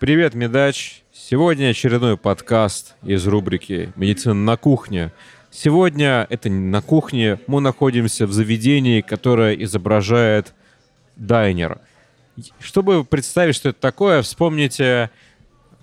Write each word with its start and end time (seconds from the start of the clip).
Привет, 0.00 0.34
Медач! 0.34 1.02
Сегодня 1.12 1.68
очередной 1.68 2.16
подкаст 2.16 2.96
из 3.04 3.24
рубрики 3.28 3.92
«Медицина 3.94 4.34
на 4.34 4.56
кухне». 4.56 5.12
Сегодня 5.52 6.26
это 6.30 6.48
не 6.48 6.68
на 6.68 6.82
кухне, 6.82 7.38
мы 7.46 7.60
находимся 7.60 8.26
в 8.26 8.32
заведении, 8.32 9.02
которое 9.02 9.54
изображает 9.54 10.52
дайнер. 11.14 11.78
Чтобы 12.58 13.04
представить, 13.04 13.54
что 13.54 13.68
это 13.68 13.80
такое, 13.80 14.22
вспомните 14.22 15.10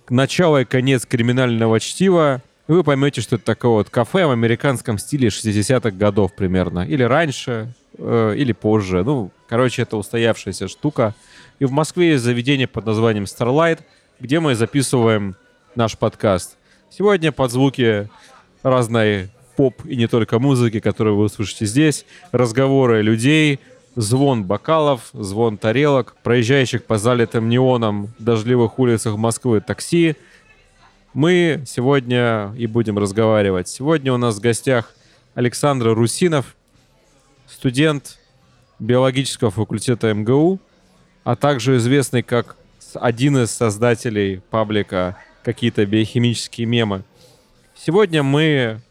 начало 0.10 0.62
и 0.62 0.66
конец 0.66 1.06
криминального 1.06 1.80
чтива, 1.80 2.42
и 2.68 2.74
вы 2.74 2.84
поймете, 2.84 3.22
что 3.22 3.38
это 3.38 3.46
такое 3.46 3.72
вот 3.72 3.90
кафе 3.90 4.26
в 4.26 4.32
американском 4.32 4.98
стиле 4.98 5.30
60-х 5.30 5.92
годов 5.92 6.36
примерно. 6.36 6.86
Или 6.86 7.04
раньше, 7.04 7.74
э, 7.98 8.34
или 8.38 8.52
позже. 8.52 9.06
Ну, 9.06 9.32
короче, 9.48 9.84
это 9.84 9.96
устоявшаяся 9.96 10.68
штука. 10.68 11.16
И 11.60 11.66
в 11.66 11.72
Москве 11.72 12.12
есть 12.12 12.24
заведение 12.24 12.68
под 12.68 12.86
названием 12.86 13.24
Starlight, 13.24 13.80
где 14.22 14.40
мы 14.40 14.54
записываем 14.54 15.36
наш 15.74 15.98
подкаст. 15.98 16.56
Сегодня 16.92 17.32
под 17.32 17.52
звуки 17.52 18.08
разной 18.62 19.32
поп 19.56 19.84
и 19.84 19.96
не 19.96 20.08
только 20.08 20.38
музыки, 20.38 20.80
которую 20.80 21.18
вы 21.18 21.24
услышите 21.24 21.66
здесь, 21.66 22.06
разговоры 22.32 23.02
людей, 23.02 23.60
звон 23.96 24.44
бокалов, 24.44 25.10
звон 25.14 25.58
тарелок, 25.58 26.16
проезжающих 26.22 26.86
по 26.86 27.00
залитым 27.00 27.50
неоном 27.50 28.14
дождливых 28.20 28.78
улицах 28.78 29.18
Москвы 29.18 29.60
такси. 29.60 30.16
Мы 31.16 31.64
сегодня 31.66 32.54
и 32.56 32.68
будем 32.68 33.00
разговаривать. 33.00 33.70
Сегодня 33.70 34.14
у 34.14 34.18
нас 34.18 34.36
в 34.36 34.40
гостях 34.40 34.94
Александр 35.34 35.96
Русинов, 35.96 36.56
студент 37.48 38.20
биологического 38.78 39.50
факультета 39.50 40.14
МГУ, 40.14 40.60
а 41.24 41.36
также 41.36 41.78
известный 41.78 42.22
как 42.22 42.56
один 42.96 43.38
из 43.38 43.52
создателей 43.52 44.42
паблика 44.50 45.18
«Какие-то 45.44 45.86
биохимические 45.86 46.68
мемы». 46.68 47.04
Сегодня 47.76 48.24
мы, 48.24 48.82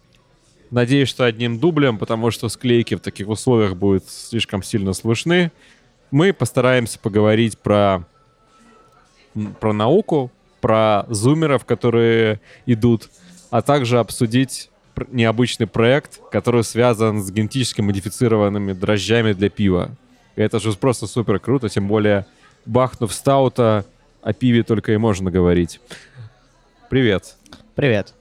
надеюсь, 0.70 1.08
что 1.08 1.24
одним 1.24 1.58
дублем, 1.58 1.98
потому 1.98 2.30
что 2.30 2.48
склейки 2.48 2.94
в 2.94 3.00
таких 3.00 3.28
условиях 3.28 3.76
будут 3.76 4.08
слишком 4.08 4.62
сильно 4.62 4.92
слышны, 4.92 5.52
мы 6.10 6.32
постараемся 6.32 6.98
поговорить 6.98 7.58
про, 7.58 8.04
про 9.60 9.72
науку, 9.72 10.30
про 10.60 11.06
зумеров, 11.08 11.64
которые 11.64 12.40
идут, 12.66 13.08
а 13.50 13.62
также 13.62 13.98
обсудить 13.98 14.70
необычный 15.10 15.66
проект, 15.66 16.20
который 16.30 16.64
связан 16.64 17.22
с 17.22 17.30
генетически 17.30 17.80
модифицированными 17.80 18.72
дрожжами 18.72 19.32
для 19.32 19.48
пива. 19.48 19.96
Это 20.36 20.58
же 20.58 20.72
просто 20.72 21.06
супер 21.06 21.38
круто, 21.38 21.68
тем 21.68 21.88
более 21.88 22.26
бахнув 22.66 23.12
стаута, 23.12 23.84
о 24.22 24.32
пиве 24.32 24.62
только 24.62 24.92
и 24.92 24.96
можно 24.96 25.30
говорить. 25.30 25.80
Привет. 26.88 27.36
Привет. 27.74 28.14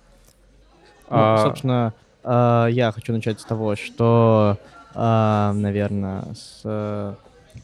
А- 1.10 1.38
Ну, 1.38 1.44
собственно, 1.44 1.94
э, 2.24 2.68
я 2.72 2.92
хочу 2.92 3.12
начать 3.14 3.40
с 3.42 3.46
того, 3.46 3.76
что, 3.76 4.58
э, 4.96 5.52
наверное, 5.54 6.24
с 6.36 6.62
э, 6.64 7.14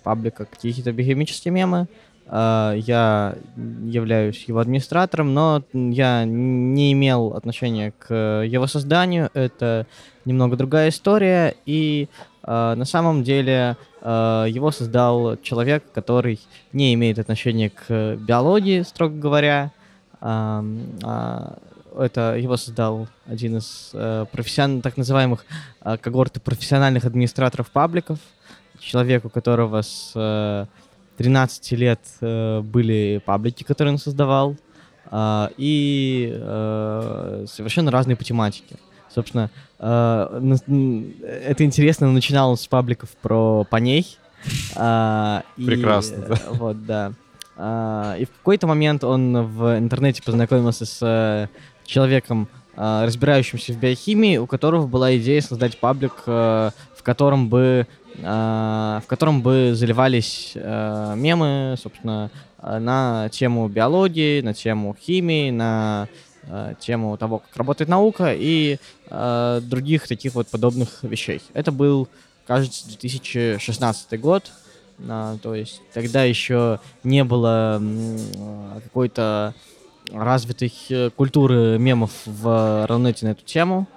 паблика 0.04 0.46
какие-то 0.46 0.92
биохимические 0.92 1.52
мемы. 1.54 1.88
Э, 2.28 2.74
Я 2.76 3.36
являюсь 3.56 4.44
его 4.46 4.60
администратором, 4.60 5.34
но 5.34 5.64
я 5.74 6.26
не 6.26 6.92
имел 6.94 7.34
отношения 7.34 7.94
к 8.00 8.14
его 8.44 8.68
созданию. 8.68 9.30
Это 9.34 9.86
немного 10.26 10.58
другая 10.58 10.90
история. 10.90 11.56
И 11.68 12.10
на 12.48 12.86
самом 12.86 13.24
деле 13.24 13.76
э, 14.02 14.46
его 14.50 14.72
создал 14.72 15.38
человек, 15.38 15.84
который 15.94 16.40
не 16.74 16.94
имеет 16.94 17.20
отношения 17.20 17.70
к 17.70 18.16
биологии, 18.18 18.84
строго 18.84 19.16
говоря. 19.16 19.72
Ам, 20.22 20.80
а, 21.04 21.58
это 21.98 22.36
его 22.36 22.58
создал 22.58 23.08
один 23.26 23.58
из 23.58 23.92
э, 23.94 24.26
профессион- 24.32 24.82
так 24.82 24.98
называемых 24.98 25.46
э, 25.82 25.98
когорты 25.98 26.40
профессиональных 26.40 27.06
администраторов 27.06 27.70
пабликов, 27.72 28.20
человек, 28.80 29.26
у 29.26 29.30
которого 29.30 29.82
с 29.82 30.12
э, 30.16 30.66
13 31.18 31.72
лет 31.74 32.02
э, 32.22 32.62
были 32.62 33.22
паблики, 33.26 33.64
которые 33.64 33.94
он 33.94 34.00
создавал, 34.00 34.56
и 35.58 36.32
э, 36.34 37.46
совершенно 37.48 37.92
разные 37.92 38.16
по 38.16 38.24
тематике. 38.24 38.78
Собственно, 39.16 39.50
э, 39.80 40.58
это 41.46 41.64
интересно, 41.64 42.12
начинал 42.12 42.50
он 42.52 42.58
с 42.58 42.68
пабликов 42.68 43.10
про 43.22 43.64
поней. 43.64 44.18
а, 44.76 45.44
Прекрасно, 45.56 46.18
да. 46.28 46.36
э, 46.36 46.52
Вот, 46.52 46.86
да. 46.86 47.14
А, 47.56 48.18
И 48.20 48.26
в 48.26 48.32
какой-то 48.32 48.68
момент 48.68 49.06
он 49.06 49.48
в 49.48 49.78
интернете 49.78 50.22
познакомился 50.22 50.86
с 50.86 51.00
э, 51.02 51.48
человеком, 51.86 52.50
разбирающимся 52.76 53.72
в 53.72 53.78
биохимии, 53.78 54.36
у 54.36 54.48
которого 54.48 54.86
была 54.86 55.16
идея 55.16 55.40
создать 55.40 55.80
паблик, 55.80 56.24
в 56.26 56.74
котором 57.04 57.48
бы 57.48 57.88
в 58.18 59.04
котором 59.08 59.42
бы 59.42 59.72
заливались 59.76 60.52
мемы, 60.56 61.76
собственно, 61.82 62.32
на 62.62 63.30
тему 63.30 63.70
биологии, 63.70 64.42
на 64.42 64.54
тему 64.54 64.94
химии, 65.00 65.52
на 65.52 66.10
тему 66.80 67.18
того, 67.18 67.40
как 67.40 67.56
работает 67.58 67.90
наука 67.90 68.34
и 68.34 68.78
э, 69.10 69.62
других 69.64 70.08
таких 70.08 70.36
вот 70.36 70.48
подобных 70.48 71.04
вещей. 71.04 71.42
Это 71.54 71.72
был, 71.72 72.08
кажется, 72.46 72.88
2016 72.88 74.20
год. 74.20 74.52
А, 75.08 75.38
то 75.42 75.56
есть 75.56 75.82
тогда 75.94 76.24
еще 76.24 76.80
не 77.04 77.24
было 77.24 77.80
э, 77.82 78.80
какой-то 78.84 79.54
развитой 80.12 80.74
э, 80.90 81.10
культуры 81.10 81.78
мемов 81.78 82.12
в 82.26 82.86
Рунете 82.88 83.26
на 83.26 83.32
эту 83.32 83.44
тему. 83.44 83.88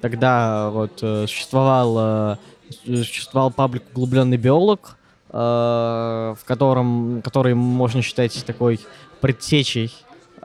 Тогда 0.00 0.70
вот 0.70 1.00
э, 1.02 1.26
существовал, 1.26 1.96
э, 1.98 2.36
существовал 2.84 3.50
паблик 3.50 3.82
«Углубленный 3.92 4.36
биолог», 4.36 4.96
э, 5.30 5.36
в 5.36 6.44
котором, 6.44 7.22
который 7.22 7.54
можно 7.54 8.02
считать 8.02 8.44
такой 8.46 8.80
предтечей 9.20 9.92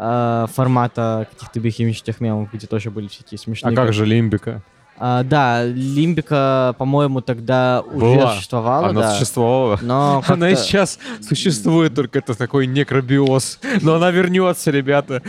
э, 0.02 0.48
формата 0.54 1.28
каких-то 1.32 1.60
биохимических 1.60 2.20
мемов, 2.20 2.50
где 2.52 2.68
тоже 2.68 2.90
были 2.90 3.08
всякие 3.08 3.38
смешные... 3.38 3.72
А 3.72 3.76
как 3.76 3.94
же 3.94 4.06
Лимбика? 4.06 4.62
А, 4.98 5.24
да, 5.24 5.64
Лимбика, 5.64 6.76
по-моему, 6.78 7.22
тогда 7.22 7.82
уже 7.82 8.18
Была. 8.18 8.36
существовала, 8.36 8.90
Она 8.90 9.02
да. 9.02 9.14
существовала. 9.14 9.80
Но 9.82 10.24
Она 10.28 10.50
и 10.50 10.56
сейчас 10.56 11.00
существует, 11.22 11.96
только 11.96 12.20
это 12.20 12.36
такой 12.36 12.68
некробиоз. 12.68 13.60
Но 13.82 13.96
она 13.96 14.12
вернется, 14.12 14.70
ребята. 14.70 15.24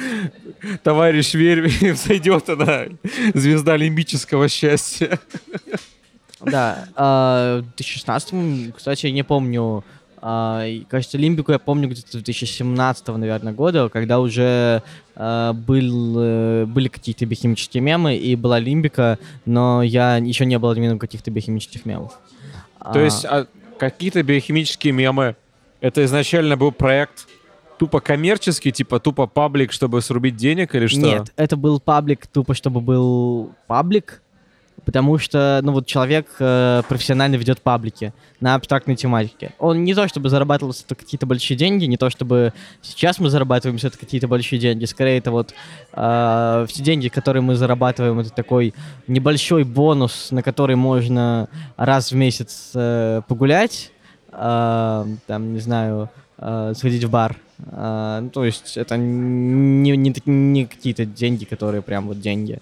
Товарищ 0.83 1.35
Верь, 1.35 1.71
зайдет 1.95 2.49
она. 2.51 2.85
Звезда 3.35 3.77
лимбического 3.77 4.49
счастья. 4.49 5.19
Да, 6.41 6.87
а, 6.97 7.61
в 7.61 7.77
2016, 7.77 8.75
кстати, 8.77 9.07
я 9.07 9.13
не 9.13 9.23
помню, 9.23 9.85
кажется, 10.23 11.19
Лимбику 11.19 11.51
я 11.51 11.59
помню 11.59 11.89
где-то 11.89 12.13
2017, 12.13 13.09
наверное, 13.09 13.53
года, 13.53 13.89
когда 13.89 14.21
уже 14.21 14.83
а, 15.17 15.53
был, 15.53 16.17
э, 16.19 16.65
были 16.67 16.87
какие-то 16.87 17.27
биохимические 17.27 17.83
мемы, 17.83 18.17
и 18.17 18.37
была 18.37 18.61
Лимбика, 18.61 19.19
но 19.47 19.83
я 19.83 20.19
еще 20.19 20.47
не 20.47 20.59
был 20.61 20.71
админом 20.71 21.01
каких-то 21.01 21.33
биохимических 21.33 21.85
мемов. 21.87 22.19
То 22.93 23.01
есть 23.01 23.25
а, 23.25 23.47
какие-то 23.79 24.23
биохимические 24.23 24.93
мемы. 24.93 25.35
Это 25.81 26.05
изначально 26.05 26.57
был 26.57 26.71
проект 26.71 27.27
тупо 27.79 27.99
коммерческий, 27.99 28.71
типа 28.71 29.01
тупо 29.01 29.27
паблик, 29.27 29.73
чтобы 29.73 30.01
срубить 30.03 30.37
денег 30.37 30.77
или 30.77 30.87
что? 30.87 31.01
Нет, 31.01 31.33
это 31.35 31.57
был 31.57 31.81
паблик 31.81 32.29
тупо, 32.29 32.55
чтобы 32.55 32.81
был 32.81 33.53
паблик, 33.67 34.23
потому 34.85 35.19
что, 35.19 35.61
ну 35.63 35.73
вот 35.73 35.87
человек 35.87 36.27
э, 36.39 36.83
профессионально 36.89 37.37
ведет 37.37 37.61
паблики 37.61 38.13
на 38.41 38.55
абстрактной 38.55 38.97
тематике. 38.97 39.53
Он 39.59 39.85
не 39.85 39.95
то 39.95 40.09
чтобы 40.09 40.29
зарабатывал 40.29 40.73
с 40.73 40.85
этого 40.85 40.99
какие-то 40.99 41.27
большие 41.27 41.57
деньги, 41.57 41.85
не 41.85 41.97
то 41.97 42.11
чтобы 42.11 42.53
сейчас 42.81 43.19
мы 43.19 43.31
зарабатываем 43.31 43.79
с 43.79 43.85
этого 43.85 44.01
какие-то 44.01 44.29
большие 44.29 44.59
деньги, 44.59 44.85
скорее 44.85 45.19
это 45.19 45.31
вот 45.31 45.55
э, 45.93 46.67
все 46.69 46.83
деньги, 46.83 47.09
которые 47.09 47.43
мы 47.43 47.55
зарабатываем, 47.55 48.19
это 48.19 48.31
такой 48.31 48.75
небольшой 49.07 49.65
бонус, 49.65 50.31
на 50.31 50.43
который 50.43 50.77
можно 50.77 51.49
раз 51.77 52.13
в 52.13 52.17
месяц 52.17 52.73
э, 52.75 53.23
погулять, 53.29 53.93
э, 54.33 55.07
там, 55.27 55.53
не 55.53 55.61
знаю, 55.61 56.11
э, 56.39 56.73
сходить 56.77 57.05
в 57.05 57.11
бар. 57.11 57.37
Э, 57.71 58.19
ну, 58.23 58.31
то 58.31 58.45
есть 58.45 58.77
это 58.77 58.97
не, 58.97 59.97
не, 59.97 60.15
не 60.27 60.67
какие-то 60.67 61.05
деньги, 61.05 61.45
которые 61.45 61.83
прям 61.83 62.09
вот 62.09 62.21
деньги. 62.21 62.61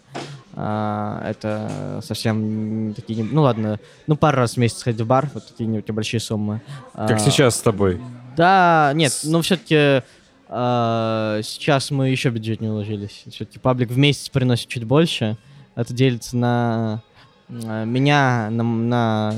А, 0.55 1.23
это 1.29 2.00
совсем 2.02 2.93
такие... 2.94 3.25
Ну 3.25 3.43
ладно, 3.43 3.79
ну 4.06 4.17
пару 4.17 4.38
раз 4.38 4.55
в 4.55 4.56
месяц 4.56 4.79
сходить 4.79 5.00
в 5.00 5.06
бар, 5.06 5.31
вот 5.35 5.47
такие 5.47 5.67
не- 5.69 5.85
небольшие 5.87 6.20
суммы. 6.20 6.61
Как 6.93 7.12
А, 7.12 7.19
сейчас 7.19 7.56
с 7.56 7.61
тобой. 7.61 8.00
Да, 8.37 8.93
нет, 8.94 9.12
ну 9.25 9.41
все-таки 9.43 10.02
сейчас 10.49 11.93
мы 11.93 12.08
еще 12.08 12.31
бюджет 12.31 12.61
не 12.61 12.69
уложились. 12.69 13.23
Все-таки 13.31 13.61
паблик 13.61 13.91
в 13.91 13.97
месяц 13.97 14.29
приносит 14.29 14.67
чуть 14.67 14.82
больше. 14.82 15.37
Это 15.76 15.94
делится 15.94 16.37
на 16.37 17.02
э, 17.49 17.85
меня 17.85 18.49
на, 18.50 18.64
на 18.64 19.32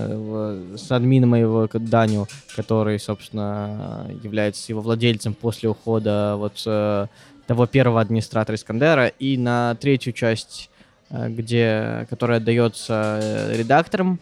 с 0.76 0.90
админа 0.90 1.26
моего 1.26 1.68
Даню, 1.70 2.28
который, 2.56 2.98
собственно, 2.98 4.06
является 4.22 4.72
его 4.72 4.80
владельцем 4.80 5.34
после 5.34 5.68
ухода 5.68 6.36
вот 6.38 6.62
э, 6.64 7.08
того 7.46 7.66
первого 7.66 8.00
администратора 8.00 8.56
Искандера, 8.56 9.08
и 9.08 9.36
на 9.36 9.74
третью 9.74 10.14
часть, 10.14 10.70
где, 11.12 12.06
которая 12.08 12.38
отдается 12.38 13.18
э, 13.22 13.56
редакторам. 13.56 14.18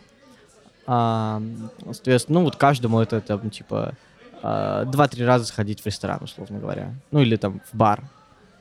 А, 0.86 1.40
соответственно, 1.84 2.40
ну 2.40 2.44
вот 2.46 2.56
каждому 2.56 3.00
это 3.00 3.20
там 3.20 3.48
типа 3.50 3.94
а, 4.42 4.84
два-три 4.86 5.24
раза 5.24 5.44
сходить 5.44 5.80
в 5.80 5.86
ресторан, 5.86 6.18
условно 6.22 6.58
говоря. 6.58 6.94
Ну 7.10 7.20
или 7.20 7.36
там 7.36 7.60
в 7.70 7.76
бар. 7.76 8.02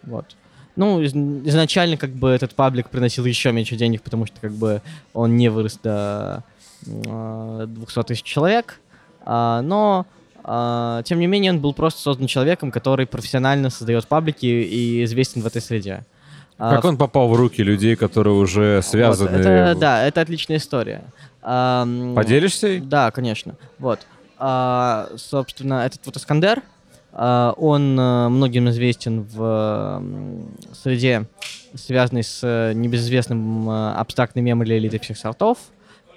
Вот. 0.03 0.35
Ну, 0.75 1.01
из- 1.01 1.13
изначально 1.13 1.97
как 1.97 2.11
бы 2.11 2.29
этот 2.29 2.53
паблик 2.53 2.89
приносил 2.89 3.25
еще 3.25 3.51
меньше 3.51 3.75
денег, 3.75 4.01
потому 4.03 4.25
что 4.27 4.39
как 4.39 4.51
бы 4.51 4.81
он 5.13 5.35
не 5.35 5.49
вырос 5.49 5.79
до 5.81 6.43
а, 7.07 7.65
200 7.65 8.03
тысяч 8.03 8.23
человек. 8.23 8.79
А, 9.25 9.61
но, 9.61 10.05
а, 10.43 11.01
тем 11.03 11.19
не 11.19 11.27
менее, 11.27 11.51
он 11.51 11.59
был 11.59 11.73
просто 11.73 12.01
создан 12.01 12.27
человеком, 12.27 12.71
который 12.71 13.07
профессионально 13.07 13.69
создает 13.69 14.07
паблики 14.07 14.45
и 14.45 15.03
известен 15.03 15.41
в 15.41 15.47
этой 15.47 15.61
среде. 15.61 15.93
А, 15.95 16.18
Как 16.59 16.85
он 16.85 16.97
попал 16.97 17.29
в 17.29 17.35
руки 17.35 17.63
людей, 17.63 17.95
которые 17.95 18.35
уже 18.35 18.81
связаны? 18.83 19.31
вот, 19.31 19.39
это, 19.39 19.75
да, 19.79 20.05
это 20.05 20.21
отличная 20.21 20.57
история. 20.57 21.03
Поделишься? 21.41 22.81
Да, 22.81 23.11
конечно. 23.11 23.55
Вот. 23.77 24.01
А, 24.37 25.09
собственно, 25.17 25.85
этот 25.85 26.05
вот 26.05 26.17
Искандер, 26.17 26.61
а, 27.11 27.53
он 27.57 27.97
а, 27.99 28.29
многим 28.29 28.69
известен 28.69 29.23
в 29.23 30.03
среде, 30.73 31.25
связанной 31.75 32.23
с 32.23 32.39
э, 32.43 32.73
небезызвестным 32.73 33.69
э, 33.69 33.93
абстрактным 33.93 34.43
мемом 34.43 34.65
для 34.65 34.77
элиты 34.79 34.97
всех 34.99 35.17
сортов, 35.17 35.59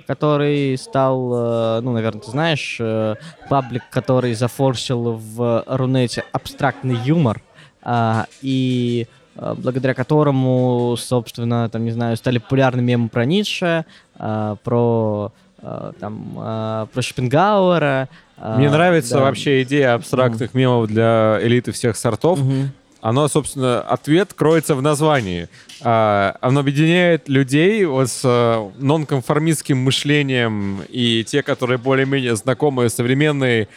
который 0.07 0.77
стал, 0.79 1.79
э, 1.79 1.81
ну, 1.83 1.93
наверное, 1.93 2.23
ты 2.23 2.31
знаешь, 2.31 2.79
э, 2.81 3.17
паблик, 3.49 3.83
который 3.91 4.35
зафорсил 4.35 5.13
в 5.13 5.65
Рунете 5.67 6.25
абстрактный 6.33 6.97
юмор, 7.05 7.43
а, 7.83 8.27
и 8.41 9.07
э, 9.09 9.22
благодаря 9.35 9.95
которому, 9.95 10.97
собственно, 10.99 11.69
там, 11.69 11.85
не 11.85 11.91
знаю, 11.91 12.17
стали 12.17 12.39
популярны 12.39 12.83
мемы 12.83 13.09
про 13.09 13.25
Ницше, 13.25 13.85
а, 14.17 14.57
про 14.57 15.33
а, 15.63 15.93
там 15.99 16.89
про 16.93 17.03
Шопенгауэра. 17.03 18.09
Мне 18.57 18.71
нравится 18.71 19.15
да. 19.15 19.21
вообще 19.21 19.63
идея 19.63 19.95
абстрактных 19.95 20.55
мемов 20.55 20.89
для 20.89 21.39
элиты 21.41 21.71
всех 21.73 21.97
сортов. 21.97 22.41
Мгм. 22.41 22.73
Оно, 23.03 23.27
собственно, 23.27 23.81
ответ 23.81 24.33
кроется 24.33 24.77
в 24.77 24.81
названии. 24.81 25.49
А, 25.83 26.37
Оно 26.41 26.61
объединяет 26.61 27.29
людей 27.29 27.85
вот 27.85 28.09
с 28.09 28.21
э, 28.25 28.71
нонконформистским 28.79 29.77
мышлением 29.77 30.83
и 30.89 31.25
те, 31.25 31.43
которые 31.43 31.79
более-менее 31.79 32.37
знакомы 32.37 32.89
с 32.89 32.95
современной 32.95 33.69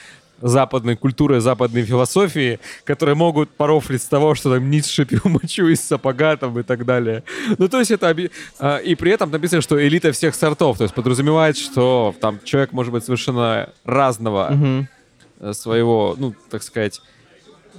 западной 0.42 0.96
культурой, 0.96 1.40
западной 1.40 1.84
философией, 1.84 2.60
которые 2.84 3.16
могут 3.16 3.50
порофлить 3.50 4.02
с 4.02 4.06
того, 4.08 4.36
что 4.36 4.54
там 4.54 4.70
Ницше 4.70 5.06
пил 5.06 5.22
мочу 5.24 5.68
из 5.68 5.82
сапога 5.82 6.36
там 6.38 6.60
и 6.60 6.64
так 6.64 6.86
далее. 6.86 7.24
Ну, 7.58 7.68
то 7.68 7.80
есть 7.80 7.92
это... 7.92 8.10
оби- 8.10 8.32
а, 8.60 8.78
И 8.78 8.96
при 8.96 9.12
этом 9.12 9.32
написано, 9.32 9.62
что 9.62 9.76
элита 9.88 10.12
всех 10.12 10.36
сортов. 10.36 10.78
То 10.78 10.84
есть 10.84 10.94
подразумевает, 10.94 11.58
что 11.58 12.14
там 12.20 12.40
человек 12.44 12.74
может 12.74 12.92
быть 12.94 13.06
совершенно 13.06 13.70
разного 13.86 14.52
э, 15.40 15.54
своего, 15.54 16.16
ну, 16.18 16.34
так 16.50 16.64
сказать, 16.64 17.02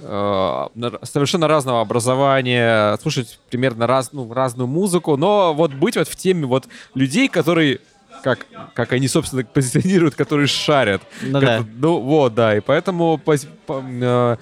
э, 0.01 0.67
совершенно 1.03 1.47
разного 1.47 1.81
образования, 1.81 2.97
слушать 3.01 3.39
примерно 3.49 3.87
раз, 3.87 4.13
ну, 4.13 4.31
разную 4.33 4.67
музыку, 4.67 5.15
но 5.17 5.53
вот 5.53 5.73
быть 5.73 5.95
вот 5.95 6.07
в 6.07 6.15
теме 6.15 6.45
вот 6.45 6.67
людей, 6.95 7.27
которые 7.29 7.79
как, 8.35 8.45
как 8.73 8.91
они, 8.93 9.07
собственно, 9.07 9.43
позиционируют, 9.45 10.15
которые 10.15 10.47
шарят. 10.47 11.01
Ну 11.21 11.39
Как- 11.39 11.41
да. 11.49 11.65
ну, 11.77 11.99
вот, 12.01 12.33
да, 12.33 12.57
и 12.57 12.59
поэтому 12.59 13.19
пози- 13.25 13.47
по- 13.65 13.81
э, 13.85 14.37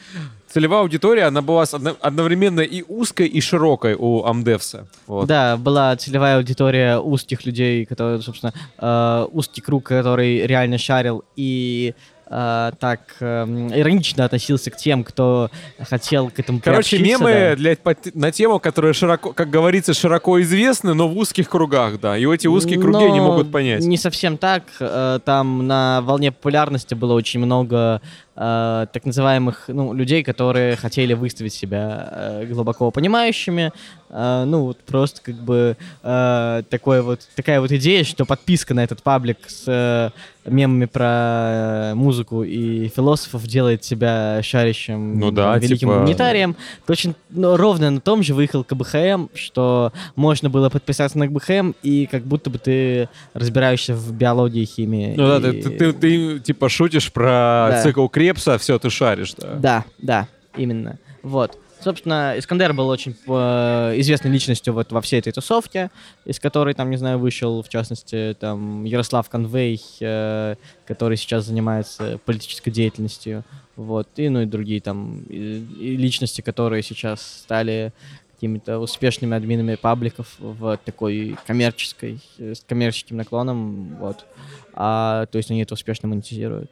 целевая 0.48 0.82
аудитория, 0.82 1.26
она 1.26 1.42
была 1.42 1.64
одновременно 2.02 2.62
и 2.62 2.84
узкой, 2.88 3.28
и 3.28 3.42
широкой 3.42 3.96
у 3.98 4.24
Амдевса. 4.26 4.88
Вот. 5.08 5.28
Да, 5.28 5.58
была 5.58 5.96
целевая 5.98 6.38
аудитория 6.38 6.98
узких 6.98 7.46
людей, 7.46 7.86
которые, 7.86 8.22
собственно, 8.22 8.54
э, 8.80 9.28
узкий 9.32 9.62
круг, 9.62 9.84
который 9.84 10.48
реально 10.48 10.78
шарил 10.78 11.24
и 11.36 11.94
э, 12.28 12.72
так 12.80 13.02
эм, 13.20 13.74
иронично 13.74 14.26
относился 14.26 14.72
к 14.72 14.78
тем, 14.78 15.04
кто 15.04 15.50
хотел 15.80 16.30
к 16.30 16.40
этому 16.40 16.60
Короче, 16.64 17.00
мемы 17.00 17.32
да. 17.32 17.56
для, 17.56 17.76
по- 17.76 17.96
на 18.14 18.32
тему, 18.32 18.60
которые 18.60 18.94
широко, 18.94 19.34
как 19.34 19.50
говорится, 19.50 19.94
широко 19.94 20.42
известны, 20.42 20.94
но 20.94 21.08
в 21.08 21.18
узких 21.18 21.50
кругах, 21.50 22.00
да. 22.00 22.18
И 22.18 22.26
эти 22.26 22.48
узкие 22.48 22.80
круги 22.80 23.06
не 23.12 23.20
Но 23.20 23.28
могут 23.28 23.52
понять. 23.52 23.84
Не 23.84 23.98
совсем 23.98 24.38
так. 24.38 24.64
Э, 24.80 25.20
Там 25.24 25.68
на 25.68 26.02
волне 26.02 26.32
популярности 26.32 26.94
было 26.94 27.14
очень 27.14 27.40
много 27.40 28.02
э, 28.36 28.86
так 28.92 29.06
называемых 29.06 29.66
ну, 29.68 29.94
людей, 29.94 30.24
которые 30.24 30.76
хотели 30.76 31.14
выставить 31.14 31.54
себя 31.54 32.10
э, 32.12 32.46
глубоко 32.46 32.92
понимающими. 32.92 33.72
Э, 34.10 34.44
ну, 34.46 34.64
вот 34.66 34.78
просто 34.80 35.22
как 35.22 35.36
бы 35.36 35.78
э, 36.04 36.64
такой 36.70 37.02
вот, 37.02 37.22
такая 37.36 37.60
вот 37.60 37.72
идея, 37.72 38.04
что 38.04 38.26
подписка 38.26 38.74
на 38.74 38.84
этот 38.84 39.02
паблик 39.02 39.38
с 39.48 39.64
э, 39.68 40.10
мемами 40.50 40.86
про 40.86 41.92
э, 41.92 41.94
музыку 41.96 42.44
и 42.44 42.88
философов 42.90 43.48
делает 43.48 43.82
тебя 43.82 44.42
шарящим 44.44 45.20
Ну 45.20 45.32
да, 45.32 45.58
великим 45.58 45.78
типа- 45.90 45.94
гуманитарием. 45.96 46.56
Точно 46.86 47.16
ну, 47.32 47.58
ровно 47.58 47.90
на 47.90 48.00
том 48.00 48.22
же 48.22 48.34
выехал 48.36 48.64
КБХМ, 48.64 49.28
что 49.34 49.92
можно 50.16 50.50
было 50.50 50.70
подписаться 50.70 51.18
на 51.18 51.28
КБХМ, 51.28 51.72
и 51.82 52.06
как 52.06 52.24
будто 52.24 52.50
бы 52.50 52.60
ты 52.60 53.10
разбираешься 53.34 53.96
в 53.96 54.14
биологии 54.14 54.62
и 54.62 54.66
химии. 54.66 55.16
Ну 55.18 55.40
да, 55.40 55.50
и- 55.50 55.62
ты, 55.62 55.70
ты- 55.70 55.78
ты, 55.78 55.94
ты, 55.94 56.40
типа 56.40 56.70
шутишь 56.70 57.12
про 57.12 57.70
Да. 57.72 57.82
цикл 57.84 58.08
Крепса, 58.08 58.58
все, 58.60 58.78
ты 58.78 58.90
шаришь, 58.92 59.34
да. 59.34 59.56
Да, 59.56 59.86
да, 59.98 60.28
именно. 60.56 61.00
Вот. 61.24 61.58
Собственно, 61.86 62.34
Искандер 62.36 62.74
был 62.74 62.88
очень 62.88 63.16
э, 63.28 63.94
известной 63.98 64.32
личностью 64.32 64.74
вот 64.74 64.92
во 64.92 65.02
всей 65.02 65.20
этой 65.20 65.32
тусовке, 65.32 65.92
из 66.26 66.40
которой, 66.40 66.74
там, 66.74 66.90
не 66.90 66.98
знаю, 66.98 67.20
вышел, 67.20 67.62
в 67.62 67.70
частности, 67.70 68.36
там, 68.40 68.86
Ярослав 68.86 69.30
Конвей, 69.30 69.80
э, 70.02 70.56
который 70.88 71.16
сейчас 71.16 71.46
занимается 71.46 72.20
политической 72.26 72.72
деятельностью, 72.72 73.44
вот, 73.76 74.08
и, 74.16 74.30
ну, 74.30 74.42
и 74.42 74.46
другие 74.48 74.82
там 74.82 75.26
и- 75.30 75.64
и 75.80 75.96
личности, 75.96 76.42
которые 76.42 76.82
сейчас 76.82 77.22
стали 77.44 77.94
какими-то 78.34 78.80
успешными 78.80 79.38
админами 79.38 79.76
пабликов 79.76 80.36
в 80.40 80.80
такой 80.84 81.38
коммерческой, 81.46 82.20
с 82.40 82.62
коммерческим 82.68 83.18
наклоном, 83.18 83.96
вот. 84.00 84.26
А, 84.74 85.28
то 85.28 85.38
есть 85.38 85.52
они 85.52 85.62
это 85.62 85.76
успешно 85.76 86.10
монетизируют. 86.10 86.72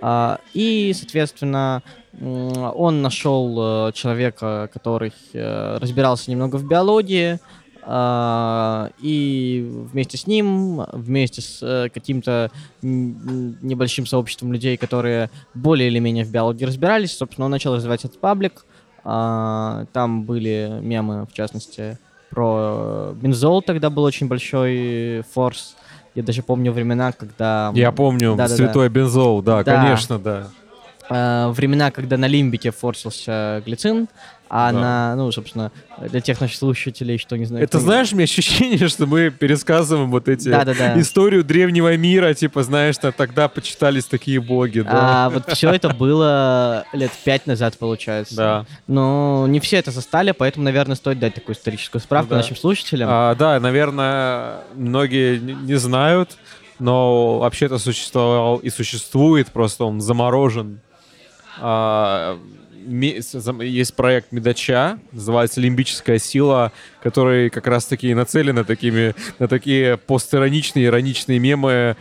А, 0.00 0.40
и, 0.54 0.92
соответственно, 0.94 1.82
он 2.20 3.02
нашел 3.02 3.88
э, 3.88 3.92
человека, 3.92 4.68
который 4.72 5.12
э, 5.32 5.78
разбирался 5.78 6.30
немного 6.30 6.56
в 6.56 6.66
биологии, 6.66 7.38
а, 7.82 8.90
и 9.00 9.66
вместе 9.92 10.16
с 10.16 10.26
ним, 10.26 10.82
вместе 10.92 11.40
с 11.40 11.62
э, 11.62 11.88
каким-то 11.88 12.50
небольшим 12.82 14.06
сообществом 14.06 14.52
людей, 14.52 14.76
которые 14.76 15.30
более 15.54 15.88
или 15.88 15.98
менее 15.98 16.24
в 16.24 16.30
биологии 16.30 16.64
разбирались, 16.64 17.16
собственно, 17.16 17.46
он 17.46 17.50
начал 17.50 17.74
развивать 17.74 18.04
этот 18.04 18.20
паблик. 18.20 18.64
А, 19.04 19.86
Там 19.92 20.24
были 20.24 20.78
мемы, 20.82 21.26
в 21.26 21.32
частности, 21.32 21.98
про 22.30 23.12
бензол 23.14 23.62
тогда 23.62 23.90
был 23.90 24.04
очень 24.04 24.28
большой 24.28 25.22
форс. 25.32 25.74
Я 26.14 26.22
даже 26.22 26.42
помню 26.42 26.72
времена, 26.72 27.12
когда... 27.12 27.70
Я 27.74 27.92
помню, 27.92 28.34
Да-да-да. 28.36 28.56
святой 28.56 28.88
бензол, 28.88 29.42
да, 29.42 29.62
Да. 29.62 29.76
конечно, 29.76 30.18
да. 30.18 30.48
э, 31.08 31.48
времена, 31.50 31.90
когда 31.90 32.16
на 32.16 32.26
лимбике 32.26 32.70
форсился 32.72 33.62
глицин, 33.64 34.08
а 34.52 34.72
Да. 34.72 34.78
на, 34.80 35.16
ну, 35.16 35.30
собственно, 35.30 35.70
для 36.00 36.20
тех 36.20 36.40
наших 36.40 36.56
слушателей, 36.56 37.18
что 37.18 37.38
не 37.38 37.44
знаю... 37.44 37.62
Это, 37.62 37.78
знаешь, 37.78 38.12
у 38.12 38.16
меня 38.16 38.24
ощущение, 38.24 38.88
что 38.88 39.06
мы 39.06 39.30
пересказываем 39.30 40.10
вот 40.10 40.28
эти 40.28 40.48
Да-да-да. 40.48 41.00
историю 41.00 41.44
древнего 41.44 41.96
мира, 41.96 42.34
типа, 42.34 42.64
знаешь, 42.64 42.96
что 42.96 43.12
тогда 43.12 43.48
почитались 43.48 44.06
такие 44.06 44.40
боги, 44.40 44.80
да. 44.80 45.26
А 45.26 45.30
вот 45.30 45.48
все 45.52 45.70
это 45.70 45.90
было 45.90 46.84
лет 46.92 47.12
пять 47.24 47.46
назад, 47.46 47.78
получается. 47.78 48.34
Да. 48.34 48.66
Но 48.88 49.46
не 49.48 49.60
все 49.60 49.76
это 49.76 49.92
застали, 49.92 50.32
поэтому, 50.32 50.64
наверное, 50.64 50.96
стоит 50.96 51.20
дать 51.20 51.34
такую 51.34 51.54
историческую 51.54 52.02
справку 52.02 52.30
Ну 52.30 52.36
да. 52.36 52.42
нашим 52.42 52.56
слушателям. 52.56 53.08
А, 53.10 53.36
да, 53.36 53.60
наверное, 53.60 54.56
многие 54.74 55.38
не, 55.38 55.74
знают, 55.76 56.36
но 56.80 57.38
вообще-то 57.38 57.78
существовал 57.78 58.56
и 58.56 58.68
существует, 58.70 59.46
просто 59.52 59.84
он 59.84 60.00
заморожен. 60.00 60.80
А, 61.60 62.36
есть 62.90 63.94
проект 63.94 64.32
Медача, 64.32 64.98
называется 65.12 65.60
«Лимбическая 65.60 66.18
сила», 66.18 66.72
который 67.02 67.50
как 67.50 67.66
раз-таки 67.66 68.12
нацелен 68.14 68.56
на, 68.56 68.64
такими, 68.64 69.14
на 69.38 69.48
такие 69.48 69.96
постироничные, 69.96 70.86
ироничные 70.86 71.38
мемы, 71.38 71.96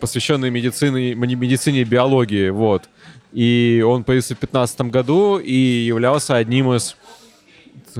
посвященные 0.00 0.50
медицине, 0.50 1.14
медицине 1.14 1.82
и 1.82 1.84
биологии. 1.84 2.50
Вот. 2.50 2.88
И 3.32 3.82
он 3.86 4.04
появился 4.04 4.34
в 4.34 4.40
2015 4.40 4.80
году 4.82 5.38
и 5.38 5.54
являлся 5.54 6.36
одним 6.36 6.72
из, 6.72 6.96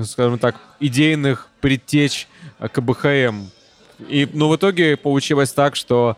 скажем 0.03 0.37
так, 0.37 0.55
идейных 0.79 1.47
предтеч 1.61 2.27
КБХМ 2.59 3.45
И, 4.09 4.27
ну, 4.33 4.49
в 4.49 4.55
итоге 4.55 4.97
получилось 4.97 5.51
так, 5.51 5.75
что 5.75 6.17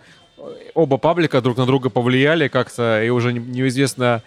оба 0.74 0.98
паблика 0.98 1.41
друг 1.41 1.58
на 1.58 1.65
друга 1.65 1.89
повлияли 1.89 2.48
как-то, 2.48 3.03
и 3.03 3.10
уже 3.10 3.34
неизвестно, 3.34 4.22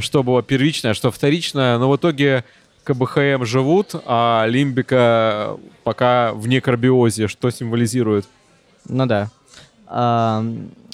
что 0.00 0.22
было 0.22 0.42
первичное, 0.42 0.94
что 0.94 1.10
вторичное, 1.10 1.78
но 1.78 1.90
в 1.90 1.96
итоге 1.96 2.44
КБХМ 2.84 3.44
живут, 3.44 3.94
а 4.04 4.46
Лимбика 4.46 5.56
пока 5.84 6.32
в 6.32 6.46
некарбиозе, 6.48 7.28
что 7.28 7.50
символизирует. 7.50 8.26
Ну 8.88 9.06
да. 9.06 9.30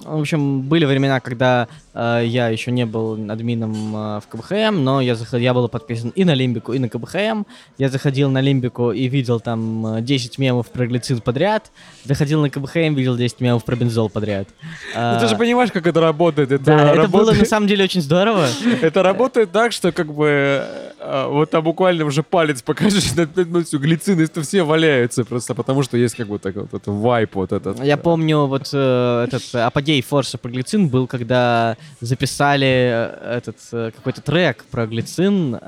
В 0.04 0.21
общем, 0.21 0.62
были 0.62 0.85
времена, 0.85 1.21
когда 1.21 1.68
э, 1.94 2.23
я 2.25 2.49
еще 2.49 2.73
не 2.73 2.87
был 2.87 3.14
админом 3.30 3.97
э, 3.97 4.21
в 4.21 4.25
КБХМ, 4.28 4.82
но 4.82 5.00
я, 5.00 5.14
заход... 5.14 5.40
я 5.40 5.54
был 5.54 5.68
подписан 5.68 6.11
и 6.11 6.25
на 6.25 6.35
Лимбику, 6.35 6.73
и 6.73 6.78
на 6.78 6.88
КБХМ. 6.88 7.44
Я 7.78 7.88
заходил 7.88 8.30
на 8.30 8.40
Лимбику 8.40 8.92
и 8.92 9.09
видел 9.09 9.40
там 9.40 10.04
10 10.04 10.38
э, 10.38 10.42
мемов 10.42 10.71
про 10.71 10.87
глицин 10.87 11.21
подряд. 11.21 11.71
Заходил 12.04 12.40
на 12.40 12.50
КБХМ, 12.50 12.94
видел 12.94 13.16
10 13.16 13.40
мемов 13.40 13.64
про 13.64 13.76
бензол 13.76 14.09
подряд. 14.09 14.49
Ну, 14.94 15.21
ты 15.21 15.28
же 15.28 15.37
понимаешь, 15.37 15.71
как 15.73 15.87
это 15.87 16.00
работает. 16.00 16.52
Это 16.52 16.64
да, 16.64 16.76
работает... 16.76 17.09
это 17.09 17.12
было 17.12 17.32
на 17.32 17.44
самом 17.44 17.66
деле 17.66 17.85
очень 17.85 18.00
здорово. 18.02 18.47
Это 18.82 19.02
работает 19.02 19.52
так, 19.52 19.73
что 19.73 19.92
как 19.92 20.12
бы 20.12 20.64
э, 20.99 21.26
вот 21.28 21.50
там 21.50 21.62
буквально 21.62 22.04
уже 22.04 22.23
палец 22.23 22.62
покажешь 22.62 23.12
на 23.16 23.26
5 23.26 23.47
минут, 23.47 23.73
глицин, 23.73 24.21
это 24.21 24.42
все 24.42 24.62
валяются 24.62 25.25
просто 25.25 25.54
потому, 25.54 25.82
что 25.82 25.97
есть 25.97 26.14
как 26.14 26.28
бы 26.28 26.38
так 26.38 26.54
вот 26.56 26.82
вайп 26.87 27.35
вот 27.35 27.52
этот. 27.52 27.82
Я 27.82 27.97
помню 27.97 28.47
вот 28.47 28.68
этот 28.68 29.54
апогей 29.54 29.91
апогей 29.92 30.02
форса 30.02 30.38
про 30.38 30.50
глицин 30.50 30.88
был, 30.88 31.06
когда 31.06 31.76
записали 32.00 32.66
э, 32.66 33.37
этот 33.37 33.56
э, 33.72 33.90
какой-то 33.94 34.22
трек 34.22 34.64
про 34.70 34.87
глицин. 34.87 35.58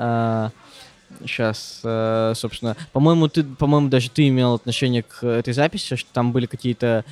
Сейчас, 1.20 1.80
э, 1.84 2.32
собственно, 2.34 2.76
по-моему, 2.92 3.28
ты, 3.28 3.44
по-моему, 3.44 3.88
даже 3.88 4.10
ты 4.10 4.28
имел 4.28 4.54
отношение 4.54 5.02
к 5.02 5.24
этой 5.24 5.52
записи, 5.52 5.96
что 5.96 6.10
там 6.12 6.32
были 6.32 6.46
какие-то 6.46 7.04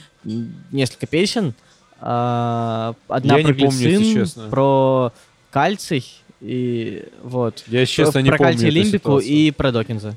несколько 0.73 1.07
песен. 1.07 1.55
Одна 2.01 2.95
Я 3.09 3.35
про 3.35 3.43
не 3.43 3.53
глицин, 3.53 4.01
помню, 4.01 4.15
честно. 4.15 4.49
про 4.49 5.13
кальций 5.51 6.05
и 6.41 7.05
вот. 7.23 7.63
Я 7.69 7.87
честно 7.87 8.13
про 8.13 8.23
не 8.23 8.31
помню. 8.31 8.39
Про 8.39 8.45
кальций 8.45 8.71
лимбику 8.71 9.19
и 9.19 9.51
про 9.53 9.71
Докинза. 9.71 10.17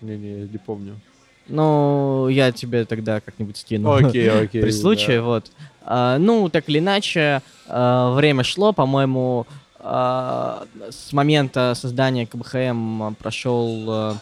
Не-не, 0.00 0.48
не 0.48 0.58
помню. 0.58 1.00
Ну, 1.46 2.28
я 2.28 2.52
тебе 2.52 2.84
тогда 2.84 3.20
как-нибудь 3.20 3.56
скину. 3.56 3.92
Окей, 3.92 4.30
окей. 4.44 4.62
При 4.62 4.70
случае, 4.70 5.18
да. 5.18 5.22
вот. 5.22 5.50
А, 5.84 6.18
ну, 6.18 6.48
так 6.48 6.68
или 6.68 6.78
иначе, 6.78 7.42
а, 7.68 8.14
время 8.14 8.42
шло, 8.42 8.72
по-моему, 8.72 9.46
а, 9.78 10.64
с 10.90 11.12
момента 11.12 11.74
создания 11.76 12.26
КБХМ 12.26 13.14
прошел 13.14 14.18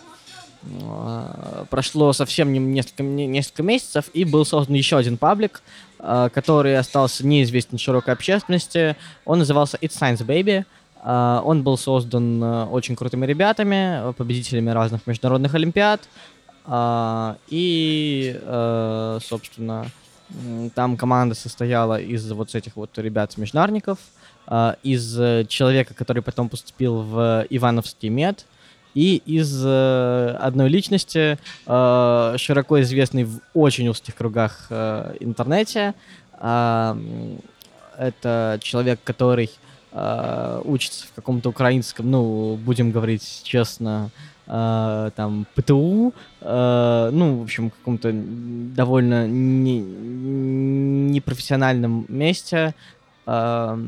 прошло 1.71 2.13
совсем 2.13 2.53
несколько, 2.53 3.03
несколько 3.03 3.65
месяцев, 3.65 4.05
и 4.13 4.25
был 4.25 4.45
создан 4.45 4.77
еще 4.77 4.97
один 4.97 5.17
паблик, 5.17 5.61
который 5.99 6.79
остался 6.79 7.27
неизвестен 7.27 7.79
широкой 7.79 8.15
общественности. 8.15 8.95
Он 9.25 9.41
назывался 9.41 9.77
It's 9.79 9.99
Science 10.01 10.25
Baby. 10.25 10.65
Он 11.05 11.65
был 11.65 11.77
создан 11.77 12.41
очень 12.71 12.95
крутыми 12.95 13.27
ребятами, 13.27 14.13
победителями 14.13 14.71
разных 14.71 15.05
международных 15.09 15.53
олимпиад. 15.57 16.03
И, 16.69 18.41
собственно, 19.21 19.87
там 20.75 20.97
команда 20.97 21.35
состояла 21.35 22.01
из 22.01 22.31
вот 22.31 22.55
этих 22.55 22.77
вот 22.77 22.97
ребят-межнарников, 22.97 23.99
а, 24.47 24.77
из 24.83 25.19
э, 25.19 25.45
человека, 25.49 25.95
который 25.95 26.23
потом 26.23 26.49
поступил 26.49 27.03
в 27.03 27.47
Ивановский 27.49 28.09
мед, 28.09 28.47
и 28.95 29.23
из 29.25 29.63
э, 29.65 30.37
одной 30.41 30.69
личности, 30.69 31.39
э, 31.67 32.35
широко 32.37 32.81
известной 32.83 33.25
в 33.25 33.41
очень 33.55 33.89
узких 33.89 34.15
кругах 34.15 34.67
интернете. 35.21 35.95
А, 36.35 36.99
это 37.97 38.59
человек, 38.63 39.01
который 39.05 39.51
учится 40.65 41.07
в 41.07 41.13
каком-то 41.13 41.51
украинском, 41.51 42.11
ну, 42.11 42.57
будем 42.57 42.93
говорить 42.93 43.43
честно, 43.45 44.11
э, 44.53 45.11
там 45.17 45.47
ПТУ, 45.55 46.13
э, 46.43 47.11
ну, 47.13 47.39
в 47.39 47.43
общем, 47.43 47.71
каком-то 47.71 48.13
довольно 48.13 49.27
не, 49.27 49.81
непрофессиональном 49.81 52.05
месте, 52.09 52.75
э, 53.27 53.79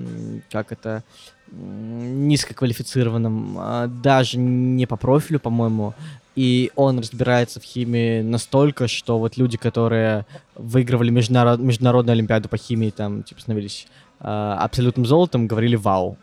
как 0.50 0.72
это, 0.72 1.04
низкоквалифицированном, 1.52 3.58
э, 3.58 3.88
даже 4.02 4.38
не 4.38 4.86
по 4.86 4.96
профилю, 4.96 5.38
по-моему, 5.38 5.92
и 6.34 6.72
он 6.74 6.98
разбирается 6.98 7.60
в 7.60 7.62
химии 7.62 8.22
настолько, 8.22 8.88
что 8.88 9.18
вот 9.18 9.36
люди, 9.36 9.58
которые 9.58 10.24
выигрывали 10.56 11.10
международ... 11.10 11.60
международную 11.60 12.14
олимпиаду 12.14 12.48
по 12.48 12.56
химии, 12.56 12.90
там, 12.90 13.22
типа, 13.22 13.42
становились 13.42 13.86
э, 14.20 14.56
абсолютным 14.58 15.06
золотом, 15.06 15.46
говорили 15.46 15.76
«вау». 15.76 16.16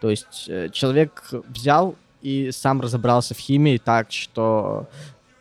То 0.00 0.10
есть 0.10 0.44
э, 0.48 0.68
человек 0.70 1.30
взял 1.48 1.96
и 2.24 2.50
сам 2.52 2.80
разобрался 2.80 3.34
в 3.34 3.38
химии 3.38 3.76
так, 3.76 4.10
что 4.10 4.88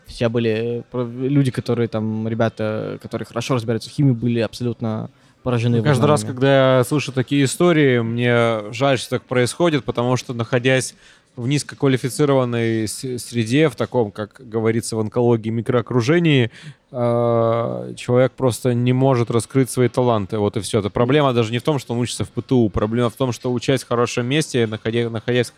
все 0.05 0.27
были 0.29 0.83
люди, 0.93 1.49
которые 1.49 1.87
там, 1.87 2.27
ребята, 2.27 2.99
которые 3.01 3.25
хорошо 3.25 3.55
разбираются 3.55 3.89
в 3.89 3.93
химии, 3.93 4.11
были 4.11 4.41
абсолютно 4.41 5.09
поражены. 5.43 5.77
Ну, 5.77 5.83
каждый 5.83 6.05
раз, 6.05 6.23
когда 6.23 6.77
я 6.77 6.83
слышу 6.83 7.11
такие 7.11 7.45
истории, 7.45 7.99
мне 7.99 8.71
жаль, 8.73 8.99
что 8.99 9.11
так 9.11 9.23
происходит, 9.23 9.85
потому 9.85 10.17
что, 10.17 10.33
находясь 10.33 10.93
в 11.35 11.47
низкоквалифицированной 11.47 12.87
среде, 12.87 13.69
в 13.69 13.75
таком, 13.75 14.11
как 14.11 14.39
говорится 14.39 14.95
в 14.95 14.99
онкологии, 14.99 15.49
микроокружении, 15.49 16.51
э, 16.91 17.93
человек 17.95 18.33
просто 18.33 18.73
не 18.73 18.93
может 18.93 19.31
раскрыть 19.31 19.69
свои 19.69 19.87
таланты. 19.87 20.37
Вот 20.37 20.57
и 20.57 20.59
все. 20.59 20.79
Это 20.79 20.89
проблема 20.89 21.33
даже 21.33 21.51
не 21.51 21.59
в 21.59 21.63
том, 21.63 21.79
что 21.79 21.93
он 21.93 21.99
учится 21.99 22.23
в 22.23 22.29
ПТУ. 22.29 22.69
Проблема 22.69 23.09
в 23.09 23.15
том, 23.15 23.31
что 23.31 23.51
учась 23.51 23.83
в 23.83 23.87
хорошем 23.87 24.27
месте, 24.27 24.67
находясь, 24.67 25.09
находясь, 25.09 25.53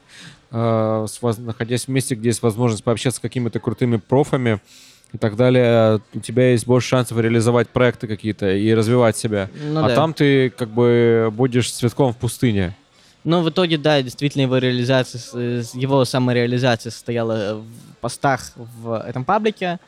э, 0.51 1.05
находясь 1.39 1.86
в 1.86 1.89
месте, 1.89 2.15
где 2.15 2.29
есть 2.29 2.41
возможность 2.41 2.84
пообщаться 2.84 3.17
с 3.17 3.22
какими-то 3.22 3.60
крутыми 3.60 3.98
профами, 3.98 4.62
и 5.13 5.17
так 5.17 5.38
далее, 5.38 6.01
у 6.13 6.20
тебя 6.20 6.51
есть 6.51 6.67
больше 6.67 6.89
шансов 6.89 7.17
реализовать 7.17 7.70
проекты 7.70 8.08
какие-то 8.08 8.51
и 8.51 8.74
развивать 8.74 9.15
себя. 9.15 9.50
Ну, 9.72 9.86
а 9.86 9.88
да. 9.88 9.96
там 9.96 10.13
ты 10.13 10.50
как 10.50 10.70
бы 10.70 11.32
будешь 11.32 11.72
цветком 11.72 12.12
в 12.12 12.17
пустыне. 12.17 12.75
Но 13.25 13.41
в 13.41 13.50
итоге, 13.50 13.77
да, 13.77 14.01
действительно 14.01 14.44
его 14.44 14.58
реализация, 14.58 15.20
его 15.74 16.05
самореализация 16.05 16.91
состояла 16.91 17.55
в 17.55 17.96
постах 18.00 18.51
в 18.55 19.03
этом 19.05 19.25
паблике. 19.25 19.79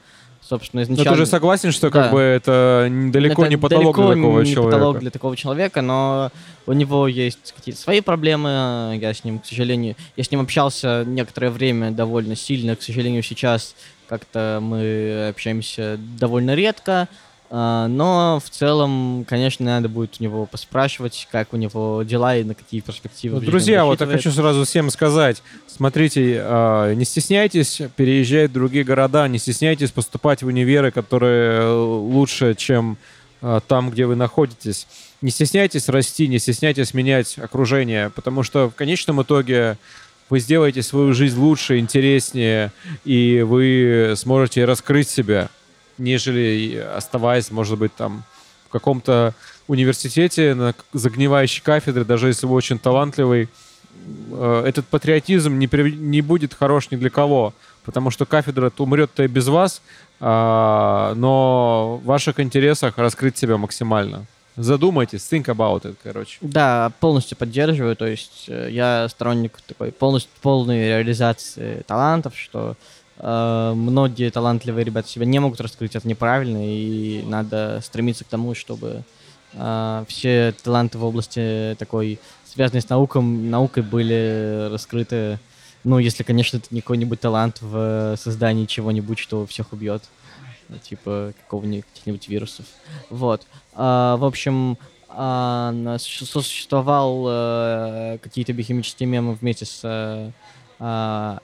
Собственно, 0.42 0.82
изначально... 0.82 1.12
Но 1.12 1.18
ты 1.18 1.24
же 1.24 1.26
согласен, 1.26 1.72
что 1.72 1.90
да. 1.90 2.04
как 2.04 2.12
бы 2.14 2.20
это 2.20 2.88
далеко 2.90 3.44
это 3.44 3.50
не 3.50 3.58
потолок 3.58 3.96
далеко 3.96 4.14
для 4.14 4.16
такого 4.16 4.42
не 4.42 4.52
человека? 4.52 4.76
потолок 4.76 5.00
для 5.00 5.12
такого 5.12 5.36
человека, 5.36 5.82
но 5.82 6.32
у 6.66 6.74
него 6.74 7.08
есть 7.08 7.54
какие-то 7.56 7.80
свои 7.80 8.02
проблемы. 8.02 8.98
Я 9.00 9.14
с 9.14 9.24
ним, 9.24 9.40
к 9.40 9.46
сожалению, 9.46 9.96
я 10.16 10.24
с 10.24 10.32
ним 10.32 10.42
общался 10.42 11.04
некоторое 11.06 11.50
время 11.50 11.92
довольно 11.92 12.36
сильно. 12.36 12.76
К 12.76 12.82
сожалению, 12.82 13.24
сейчас 13.24 13.76
как-то 14.08 14.60
мы 14.62 15.28
общаемся 15.30 16.00
довольно 16.20 16.56
редко. 16.56 17.08
А, 17.50 17.88
но 17.88 18.42
в 18.44 18.50
целом, 18.50 19.26
конечно, 19.28 19.66
надо 19.66 19.88
будет 19.88 20.18
у 20.20 20.24
него 20.24 20.46
поспрашивать, 20.46 21.28
как 21.32 21.54
у 21.54 21.58
него 21.58 22.04
дела 22.04 22.36
и 22.36 22.44
на 22.44 22.54
какие 22.54 22.82
перспективы. 22.82 23.40
Ну, 23.40 23.46
друзья, 23.46 23.86
вот 23.86 24.02
я 24.02 24.08
хочу 24.08 24.32
сразу 24.32 24.66
всем 24.66 24.90
сказать. 24.90 25.42
Смотрите, 25.68 26.42
а, 26.42 26.94
не 26.94 27.06
стесняйтесь 27.06 27.82
переезжать 27.96 28.50
в 28.50 28.54
другие 28.54 28.84
города, 28.84 29.28
не 29.28 29.38
стесняйтесь 29.38 29.92
поступать 29.92 30.44
в 30.44 30.48
универы, 30.48 30.92
которые 30.92 31.72
лучше, 31.72 32.54
чем 32.56 32.98
а, 33.42 33.62
там, 33.62 33.92
где 33.92 34.06
вы 34.06 34.16
находитесь. 34.16 34.88
Не 35.22 35.32
стесняйтесь 35.32 35.88
расти, 35.88 36.28
не 36.28 36.40
стесняйтесь 36.40 36.94
менять 36.94 37.38
окружение, 37.40 38.10
потому 38.10 38.44
что 38.44 38.70
в 38.70 38.76
конечном 38.76 39.22
итоге 39.22 39.78
вы 40.30 40.40
сделаете 40.42 40.84
свою 40.84 41.14
жизнь 41.14 41.40
лучше, 41.40 41.80
интереснее, 41.80 42.74
и 43.06 43.42
вы 43.48 44.14
сможете 44.18 44.66
раскрыть 44.66 45.10
себя 45.10 45.50
нежели 45.98 46.78
оставаясь, 46.78 47.52
может 47.52 47.78
быть, 47.78 47.96
там 47.96 48.24
в 48.68 48.72
каком-то 48.72 49.34
университете 49.68 50.54
на 50.54 50.74
загнивающей 50.94 51.62
кафедре, 51.62 52.04
даже 52.04 52.28
если 52.28 52.46
вы 52.46 52.56
очень 52.56 52.80
талантливый, 52.80 53.50
э, 54.32 54.64
этот 54.66 54.86
патриотизм 54.88 55.58
не, 55.58 55.68
при, 55.68 55.92
не 55.92 56.22
будет 56.22 56.54
хорош 56.54 56.92
ни 56.92 56.98
для 56.98 57.10
кого, 57.10 57.54
потому 57.86 58.12
что 58.12 58.26
кафедра 58.26 58.72
умрет-то 58.78 59.24
и 59.24 59.28
без 59.28 59.48
вас, 59.48 59.82
а, 60.20 61.14
но 61.16 62.00
в 62.04 62.06
ваших 62.06 62.40
интересах 62.40 62.98
раскрыть 62.98 63.38
себя 63.38 63.58
максимально. 63.58 64.26
Задумайтесь, 64.58 65.22
think 65.22 65.46
about 65.46 65.84
it, 65.84 65.96
короче. 66.02 66.40
Да, 66.42 66.92
полностью 67.00 67.38
поддерживаю, 67.38 67.96
то 67.96 68.08
есть 68.08 68.46
э, 68.48 68.70
я 68.72 69.08
сторонник 69.08 69.60
такой 69.68 69.92
полностью 69.92 70.32
полной 70.42 70.88
реализации 70.88 71.84
талантов, 71.86 72.34
что 72.36 72.76
многие 73.20 74.30
талантливые 74.30 74.86
ребята 74.86 75.08
себя 75.08 75.26
не 75.26 75.40
могут 75.40 75.60
раскрыть, 75.60 75.96
это 75.96 76.08
неправильно, 76.08 76.60
и 76.62 77.24
надо 77.26 77.80
стремиться 77.84 78.24
к 78.24 78.28
тому, 78.28 78.54
чтобы 78.54 79.04
э, 79.54 80.06
все 80.08 80.54
таланты 80.64 80.98
в 80.98 81.04
области 81.04 81.76
такой, 81.80 82.20
связанной 82.46 82.82
с 82.82 82.90
наукой, 82.90 83.22
наукой 83.22 83.82
были 83.84 84.70
раскрыты. 84.72 85.40
Ну, 85.84 86.00
если, 86.00 86.24
конечно, 86.24 86.58
это 86.58 86.68
не 86.72 86.82
какой-нибудь 86.82 87.20
талант 87.20 87.62
в 87.62 88.16
создании 88.18 88.66
чего-нибудь, 88.66 89.18
что 89.20 89.46
всех 89.46 89.74
убьет. 89.74 90.04
типа 90.84 91.34
какого-нибудь 91.44 92.28
вирусов. 92.28 92.66
Вот. 93.10 93.46
В 93.74 94.26
общем, 94.26 94.78
существовал 95.98 97.24
какие-то 98.20 98.54
биохимические 98.54 99.08
мемы 99.08 99.34
вместе 99.34 99.66
с 99.66 99.84
It's 99.84 100.34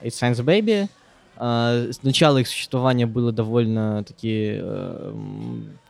Science 0.04 0.44
Baby. 0.44 0.88
А, 1.36 1.90
начало 2.02 2.38
их 2.38 2.48
существования 2.48 3.06
было 3.06 3.32
довольно-таки, 3.32 4.58
э, 4.60 5.14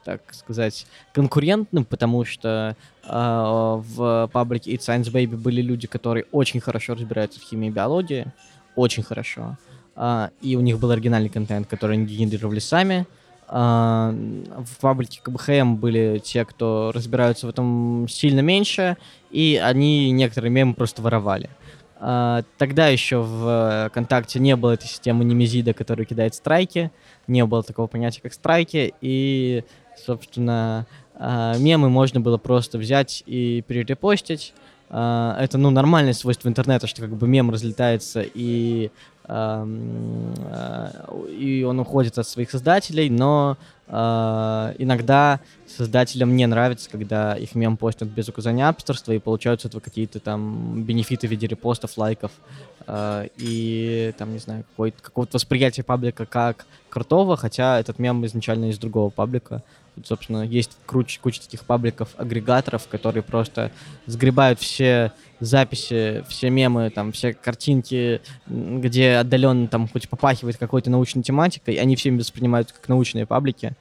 так 0.04 0.22
сказать, 0.32 0.86
конкурентным, 1.12 1.84
потому 1.84 2.24
что 2.24 2.76
э, 3.02 3.08
в 3.08 4.30
паблике 4.32 4.74
It's 4.74 4.88
Science 4.88 5.12
Baby 5.12 5.36
были 5.36 5.60
люди, 5.60 5.86
которые 5.86 6.24
очень 6.32 6.60
хорошо 6.60 6.94
разбираются 6.94 7.40
в 7.40 7.42
химии 7.42 7.68
и 7.68 7.70
биологии, 7.70 8.26
очень 8.74 9.02
хорошо. 9.02 9.56
Uh, 9.96 10.32
и 10.40 10.56
у 10.56 10.60
них 10.60 10.80
был 10.80 10.90
оригинальный 10.90 11.28
контент, 11.28 11.68
который 11.68 11.96
они 11.96 12.06
генерировали 12.06 12.58
сами. 12.58 13.06
Uh, 13.46 14.64
в 14.64 14.78
паблике 14.80 15.20
КБХМ 15.22 15.76
были 15.76 16.20
те, 16.24 16.44
кто 16.44 16.90
разбираются 16.92 17.46
в 17.46 17.50
этом 17.50 18.08
сильно 18.08 18.40
меньше, 18.40 18.96
и 19.30 19.60
они 19.62 20.10
некоторые 20.10 20.50
мемы 20.50 20.74
просто 20.74 21.00
воровали. 21.00 21.48
Uh, 22.00 22.44
тогда 22.58 22.88
еще 22.88 23.18
в 23.18 23.88
ВКонтакте 23.88 24.38
не 24.38 24.56
было 24.56 24.72
этой 24.72 24.86
системы 24.86 25.24
немезида, 25.24 25.72
которая 25.72 26.04
кидает 26.04 26.34
страйки, 26.34 26.90
не 27.26 27.44
было 27.44 27.62
такого 27.62 27.86
понятия, 27.86 28.20
как 28.20 28.34
страйки, 28.34 28.92
и, 29.00 29.64
собственно, 30.04 30.86
мемы 31.18 31.88
можно 31.88 32.20
было 32.20 32.36
просто 32.36 32.76
взять 32.76 33.22
и 33.26 33.62
перерепостить. 33.66 34.52
Это, 34.90 35.50
ну, 35.54 35.70
нормальное 35.70 36.12
свойство 36.12 36.48
интернета, 36.48 36.86
что 36.88 37.02
как 37.02 37.16
бы 37.16 37.26
мем 37.26 37.50
разлетается 37.50 38.22
и 38.22 38.90
Э, 38.90 39.13
и 41.28 41.64
он 41.66 41.80
уходит 41.80 42.18
от 42.18 42.28
своих 42.28 42.50
создателей, 42.50 43.08
но 43.08 43.56
э, 43.86 44.74
иногда 44.78 45.40
создателям 45.66 46.36
не 46.36 46.46
нравится, 46.46 46.90
когда 46.90 47.34
их 47.34 47.54
мем 47.54 47.78
постят 47.78 48.08
без 48.08 48.28
указания 48.28 48.66
авторства 48.66 49.12
и 49.12 49.18
получаются 49.18 49.68
этого 49.68 49.80
какие-то 49.80 50.20
там 50.20 50.82
бенефиты 50.82 51.26
в 51.26 51.30
виде 51.30 51.46
репостов, 51.46 51.96
лайков 51.96 52.32
э, 52.86 53.28
и 53.38 54.12
там, 54.18 54.32
не 54.32 54.38
знаю, 54.40 54.64
какого-то 54.76 55.38
восприятия 55.38 55.82
паблика 55.82 56.26
как 56.26 56.66
крутого, 56.90 57.38
хотя 57.38 57.80
этот 57.80 57.98
мем 57.98 58.26
изначально 58.26 58.66
из 58.66 58.78
другого 58.78 59.08
паблика. 59.08 59.62
Собственно, 60.02 60.42
есть 60.42 60.76
куча, 60.86 61.20
куча 61.20 61.40
таких 61.40 61.64
пабликов-агрегаторов, 61.64 62.88
которые 62.88 63.22
просто 63.22 63.70
сгребают 64.06 64.58
все 64.58 65.12
записи, 65.38 66.24
все 66.28 66.50
мемы, 66.50 66.90
там, 66.90 67.12
все 67.12 67.32
картинки, 67.32 68.20
где 68.46 69.16
отдаленно 69.16 69.68
там 69.68 69.86
хоть 69.86 70.08
попахивает 70.08 70.56
какой-то 70.56 70.90
научной 70.90 71.22
тематикой, 71.22 71.76
они 71.76 71.94
всеми 71.94 72.18
воспринимаются 72.18 72.74
как 72.74 72.88
научные 72.88 73.26
паблики. 73.26 73.74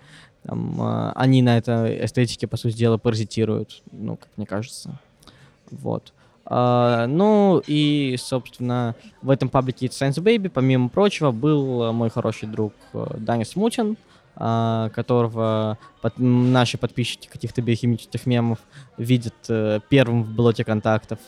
Там, 0.43 0.79
э, 0.81 1.11
они 1.15 1.41
на 1.41 1.57
этой 1.57 2.05
эстетике, 2.05 2.47
по 2.47 2.57
сути 2.57 2.75
дела, 2.75 2.97
паразитируют, 2.97 3.81
ну, 3.91 4.17
как 4.17 4.29
мне 4.35 4.45
кажется. 4.45 4.99
Вот. 5.71 6.13
Uh, 6.45 7.05
ну 7.05 7.63
и, 7.65 8.17
собственно, 8.19 8.95
в 9.21 9.29
этом 9.29 9.47
паблике 9.47 9.85
It's 9.85 9.91
Science 9.91 10.21
Baby, 10.21 10.49
помимо 10.49 10.89
прочего, 10.89 11.31
был 11.31 11.93
мой 11.93 12.09
хороший 12.09 12.49
друг 12.49 12.73
Даня 12.91 13.45
Смутин, 13.45 13.95
а, 13.95 14.12
которого 14.35 15.77
под, 16.01 16.17
наши 16.17 16.77
подписчики 16.77 17.27
каких-то 17.27 17.61
биохимических 17.61 18.25
мемов 18.25 18.59
видят 18.97 19.35
э, 19.47 19.79
первым 19.89 20.23
в 20.23 20.35
блоке 20.35 20.65
контактов. 20.65 21.19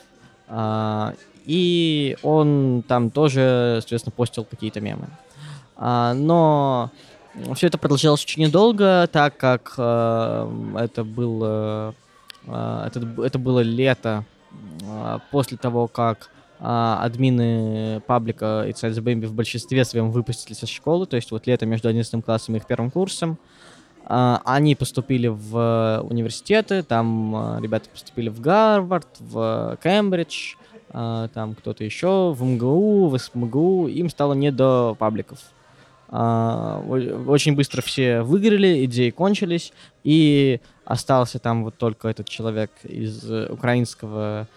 А, 0.47 1.13
и 1.45 2.17
он 2.23 2.83
там 2.87 3.09
тоже, 3.09 3.77
соответственно, 3.79 4.13
постил 4.15 4.43
какие-то 4.43 4.81
мемы. 4.81 5.07
А, 5.77 6.13
но 6.13 6.91
все 7.53 7.67
это 7.67 7.77
продолжалось 7.77 8.23
очень 8.23 8.43
недолго, 8.43 9.07
так 9.11 9.37
как 9.37 9.75
э, 9.77 10.73
это 10.77 11.03
было, 11.03 11.95
э, 12.47 12.87
это, 12.87 13.21
это 13.23 13.39
было 13.39 13.61
лето 13.61 14.25
после 15.31 15.57
того, 15.57 15.87
как 15.87 16.29
а, 16.59 17.03
админы 17.03 18.01
паблика 18.07 18.65
и 18.67 18.71
Sites 18.71 19.01
Baby 19.01 19.27
в 19.27 19.33
большинстве 19.33 19.83
своем 19.83 20.11
выпустились 20.11 20.63
из 20.63 20.69
школы, 20.69 21.05
то 21.05 21.15
есть 21.15 21.31
вот 21.31 21.47
лето 21.47 21.65
между 21.65 21.89
11 21.89 22.23
классом 22.23 22.55
и 22.55 22.59
их 22.59 22.65
первым 22.65 22.91
курсом. 22.91 23.37
А, 24.05 24.41
они 24.45 24.75
поступили 24.75 25.27
в 25.27 26.05
университеты, 26.09 26.83
там 26.83 27.35
а, 27.35 27.59
ребята 27.61 27.89
поступили 27.89 28.29
в 28.29 28.39
Гарвард, 28.39 29.07
в 29.19 29.77
Кембридж, 29.83 30.55
там 30.91 31.55
кто-то 31.55 31.83
еще, 31.83 32.31
в 32.31 32.41
МГУ, 32.41 33.09
в 33.09 33.17
СМГУ, 33.17 33.89
им 33.89 34.09
стало 34.09 34.33
не 34.33 34.49
до 34.49 34.95
пабликов. 34.97 35.39
Очень 36.07 37.55
быстро 37.55 37.81
все 37.81 38.21
выиграли, 38.21 38.85
идеи 38.85 39.09
кончились, 39.09 39.73
и 40.05 40.61
остался 40.85 41.39
там 41.39 41.65
вот 41.65 41.75
только 41.75 42.07
этот 42.07 42.29
человек 42.29 42.71
из 42.83 43.29
украинского 43.49 44.47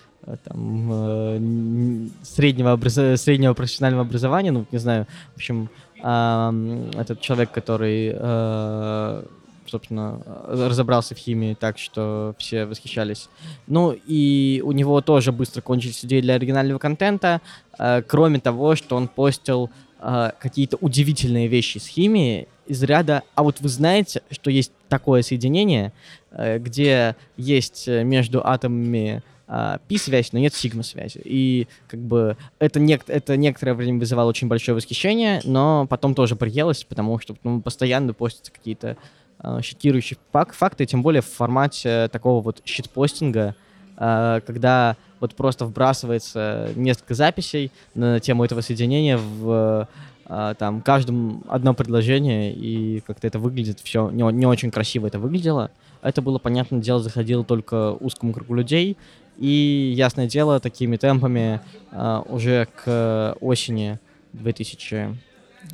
там, 0.45 0.88
э, 0.93 2.09
среднего, 2.23 2.73
образ... 2.73 2.95
среднего 3.21 3.55
профессионального 3.55 4.05
образования, 4.05 4.53
ну, 4.53 4.67
не 4.71 4.79
знаю, 4.79 5.07
в 5.35 5.37
общем, 5.37 5.69
э, 6.03 6.91
этот 6.95 7.21
человек, 7.21 7.51
который, 7.51 8.12
э, 8.14 9.25
собственно, 9.67 10.21
разобрался 10.47 11.14
в 11.14 11.19
химии 11.19 11.55
так, 11.55 11.79
что 11.79 12.35
все 12.38 12.64
восхищались. 12.67 13.29
Ну, 13.67 13.95
и 14.07 14.62
у 14.64 14.73
него 14.73 15.01
тоже 15.01 15.33
быстро 15.33 15.61
кончились 15.61 16.05
идеи 16.05 16.21
для 16.21 16.35
оригинального 16.35 16.79
контента, 16.79 17.41
э, 17.79 18.03
кроме 18.07 18.41
того, 18.41 18.77
что 18.77 18.97
он 18.97 19.09
постил 19.09 19.71
э, 20.01 20.31
какие-то 20.38 20.77
удивительные 20.81 21.49
вещи 21.49 21.79
с 21.79 21.87
химии 21.87 22.49
из 22.67 22.83
ряда, 22.83 23.23
а 23.35 23.43
вот 23.43 23.61
вы 23.61 23.69
знаете, 23.69 24.23
что 24.31 24.51
есть 24.51 24.73
такое 24.88 25.23
соединение, 25.23 25.93
э, 26.31 26.59
где 26.59 27.17
есть 27.37 27.88
между 27.88 28.47
атомами 28.47 29.23
а, 29.51 29.81
пи-связь, 29.89 30.33
но 30.33 30.39
нет 30.39 30.55
сигма-связи. 30.55 31.23
И 31.25 31.69
как 31.89 32.01
бы 32.01 32.37
это, 32.59 32.81
нек- 32.81 33.05
это 33.07 33.37
некоторое 33.39 33.73
время 33.73 33.99
вызывало 33.99 34.29
очень 34.29 34.47
большое 34.47 34.77
восхищение, 34.77 35.41
но 35.45 35.87
потом 35.89 36.15
тоже 36.15 36.37
приелось, 36.37 36.85
потому 36.85 37.19
что 37.19 37.35
ну, 37.43 37.63
постоянно 37.63 38.13
постятся 38.13 38.53
какие-то 38.53 38.99
э, 39.43 39.61
щитирующие 39.63 40.19
фак- 40.33 40.53
факты, 40.53 40.85
тем 40.85 41.03
более 41.03 41.23
в 41.23 41.27
формате 41.27 42.09
такого 42.13 42.43
вот 42.43 42.61
щитпостинга, 42.67 43.55
э, 43.97 44.41
когда 44.47 44.97
вот 45.19 45.35
просто 45.35 45.65
вбрасывается 45.65 46.69
несколько 46.77 47.15
записей 47.15 47.73
на 47.95 48.21
тему 48.21 48.45
этого 48.45 48.61
соединения 48.61 49.17
в 49.17 49.89
э, 50.27 50.55
там 50.59 50.83
каждом 50.83 51.43
одно 51.49 51.73
предложение, 51.73 52.53
и 52.53 53.01
как-то 53.01 53.27
это 53.27 53.39
выглядит 53.39 53.81
все 53.81 54.11
не, 54.11 54.31
не 54.33 54.45
очень 54.45 54.71
красиво 54.71 55.07
это 55.07 55.19
выглядело. 55.19 55.71
Это 56.03 56.23
было, 56.23 56.39
понятное 56.39 56.81
дело, 56.81 57.01
заходило 57.01 57.45
только 57.45 57.93
узкому 57.93 58.33
кругу 58.33 58.55
людей, 58.55 58.97
и, 59.38 59.92
ясное 59.96 60.27
дело, 60.27 60.61
такими 60.61 60.96
темпами 60.96 61.61
э, 61.92 62.22
уже 62.27 62.66
к 62.83 63.37
осени 63.40 63.98
2000, 64.33 65.16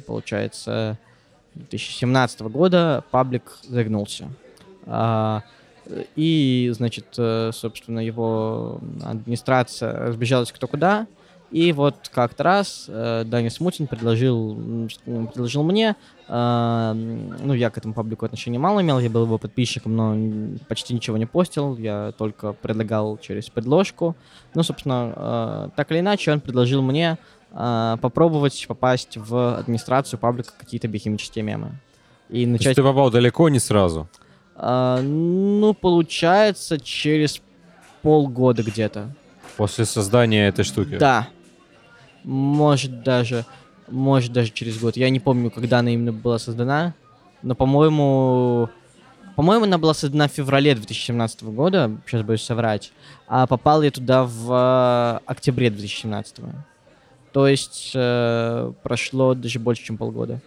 получается, 0.06 0.98
2017 1.54 2.40
года 2.42 3.04
паблик 3.10 3.58
загнулся. 3.62 4.28
А, 4.86 5.42
и, 6.16 6.70
значит, 6.74 7.06
э, 7.16 7.50
собственно, 7.52 8.00
его 8.00 8.80
администрация 9.02 10.08
разбежалась 10.08 10.52
кто 10.52 10.66
куда, 10.66 11.06
и 11.54 11.72
вот 11.72 12.10
как-то 12.12 12.42
раз 12.42 12.86
э, 12.88 13.22
Даня 13.24 13.48
Смутин 13.48 13.86
предложил, 13.86 14.88
предложил 15.04 15.62
мне, 15.62 15.94
э, 16.26 16.92
ну, 17.44 17.54
я 17.54 17.70
к 17.70 17.78
этому 17.78 17.94
паблику 17.94 18.26
отношения 18.26 18.58
мало 18.58 18.80
имел, 18.80 18.98
я 18.98 19.08
был 19.08 19.22
его 19.22 19.38
подписчиком, 19.38 19.94
но 19.94 20.58
почти 20.66 20.94
ничего 20.94 21.16
не 21.16 21.26
постил, 21.26 21.76
я 21.76 22.12
только 22.18 22.54
предлагал 22.54 23.18
через 23.18 23.50
предложку. 23.50 24.16
Ну, 24.54 24.64
собственно, 24.64 25.12
э, 25.14 25.68
так 25.76 25.92
или 25.92 26.00
иначе, 26.00 26.32
он 26.32 26.40
предложил 26.40 26.82
мне 26.82 27.18
э, 27.52 27.96
попробовать 28.00 28.64
попасть 28.66 29.16
в 29.16 29.56
администрацию 29.56 30.18
паблика 30.18 30.54
какие-то 30.58 30.88
биохимические 30.88 31.44
мемы. 31.44 31.78
И 32.30 32.46
начать... 32.46 32.64
То 32.64 32.68
есть 32.70 32.76
ты 32.78 32.82
попал 32.82 33.12
далеко 33.12 33.48
не 33.48 33.60
сразу? 33.60 34.08
Э, 34.56 35.00
ну, 35.00 35.72
получается, 35.72 36.80
через 36.80 37.40
полгода 38.02 38.64
где-то. 38.64 39.14
После 39.56 39.84
создания 39.84 40.48
этой 40.48 40.64
штуки? 40.64 40.96
Да, 40.96 41.28
может 42.24 43.02
даже, 43.02 43.44
может 43.88 44.32
даже 44.32 44.50
через 44.50 44.78
год. 44.78 44.96
Я 44.96 45.10
не 45.10 45.20
помню, 45.20 45.50
когда 45.50 45.78
она 45.78 45.90
именно 45.90 46.12
была 46.12 46.38
создана, 46.38 46.94
но, 47.42 47.54
по-моему, 47.54 48.68
по-моему, 49.36 49.64
она 49.64 49.78
была 49.78 49.94
создана 49.94 50.28
в 50.28 50.32
феврале 50.32 50.74
2017 50.74 51.42
года, 51.44 51.90
сейчас 52.06 52.22
боюсь 52.22 52.42
соврать, 52.42 52.92
а 53.26 53.46
попал 53.46 53.82
я 53.82 53.90
туда 53.90 54.24
в 54.24 54.52
э, 54.52 55.20
октябре 55.26 55.70
2017. 55.70 56.36
То 57.32 57.48
есть 57.48 57.92
э, 57.94 58.72
прошло 58.82 59.34
даже 59.34 59.58
больше, 59.58 59.82
чем 59.82 59.96
полгода. 59.96 60.40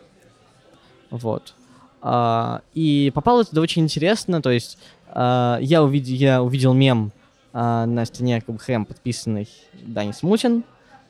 Вот. 1.09 1.53
А, 2.01 2.61
и 2.73 3.11
попал 3.13 3.39
я 3.39 3.45
туда 3.45 3.61
очень 3.61 3.83
интересно, 3.83 4.41
то 4.41 4.51
есть 4.51 4.77
а, 5.09 5.57
я, 5.59 5.83
увидел, 5.83 6.15
я 6.15 6.43
увидел 6.43 6.73
мем 6.73 7.11
а, 7.53 7.85
на 7.85 8.05
стене 8.05 8.39
КБХМ, 8.41 8.85
подписанный 8.85 9.49
Дани 9.73 10.11
Смутин, 10.11 10.63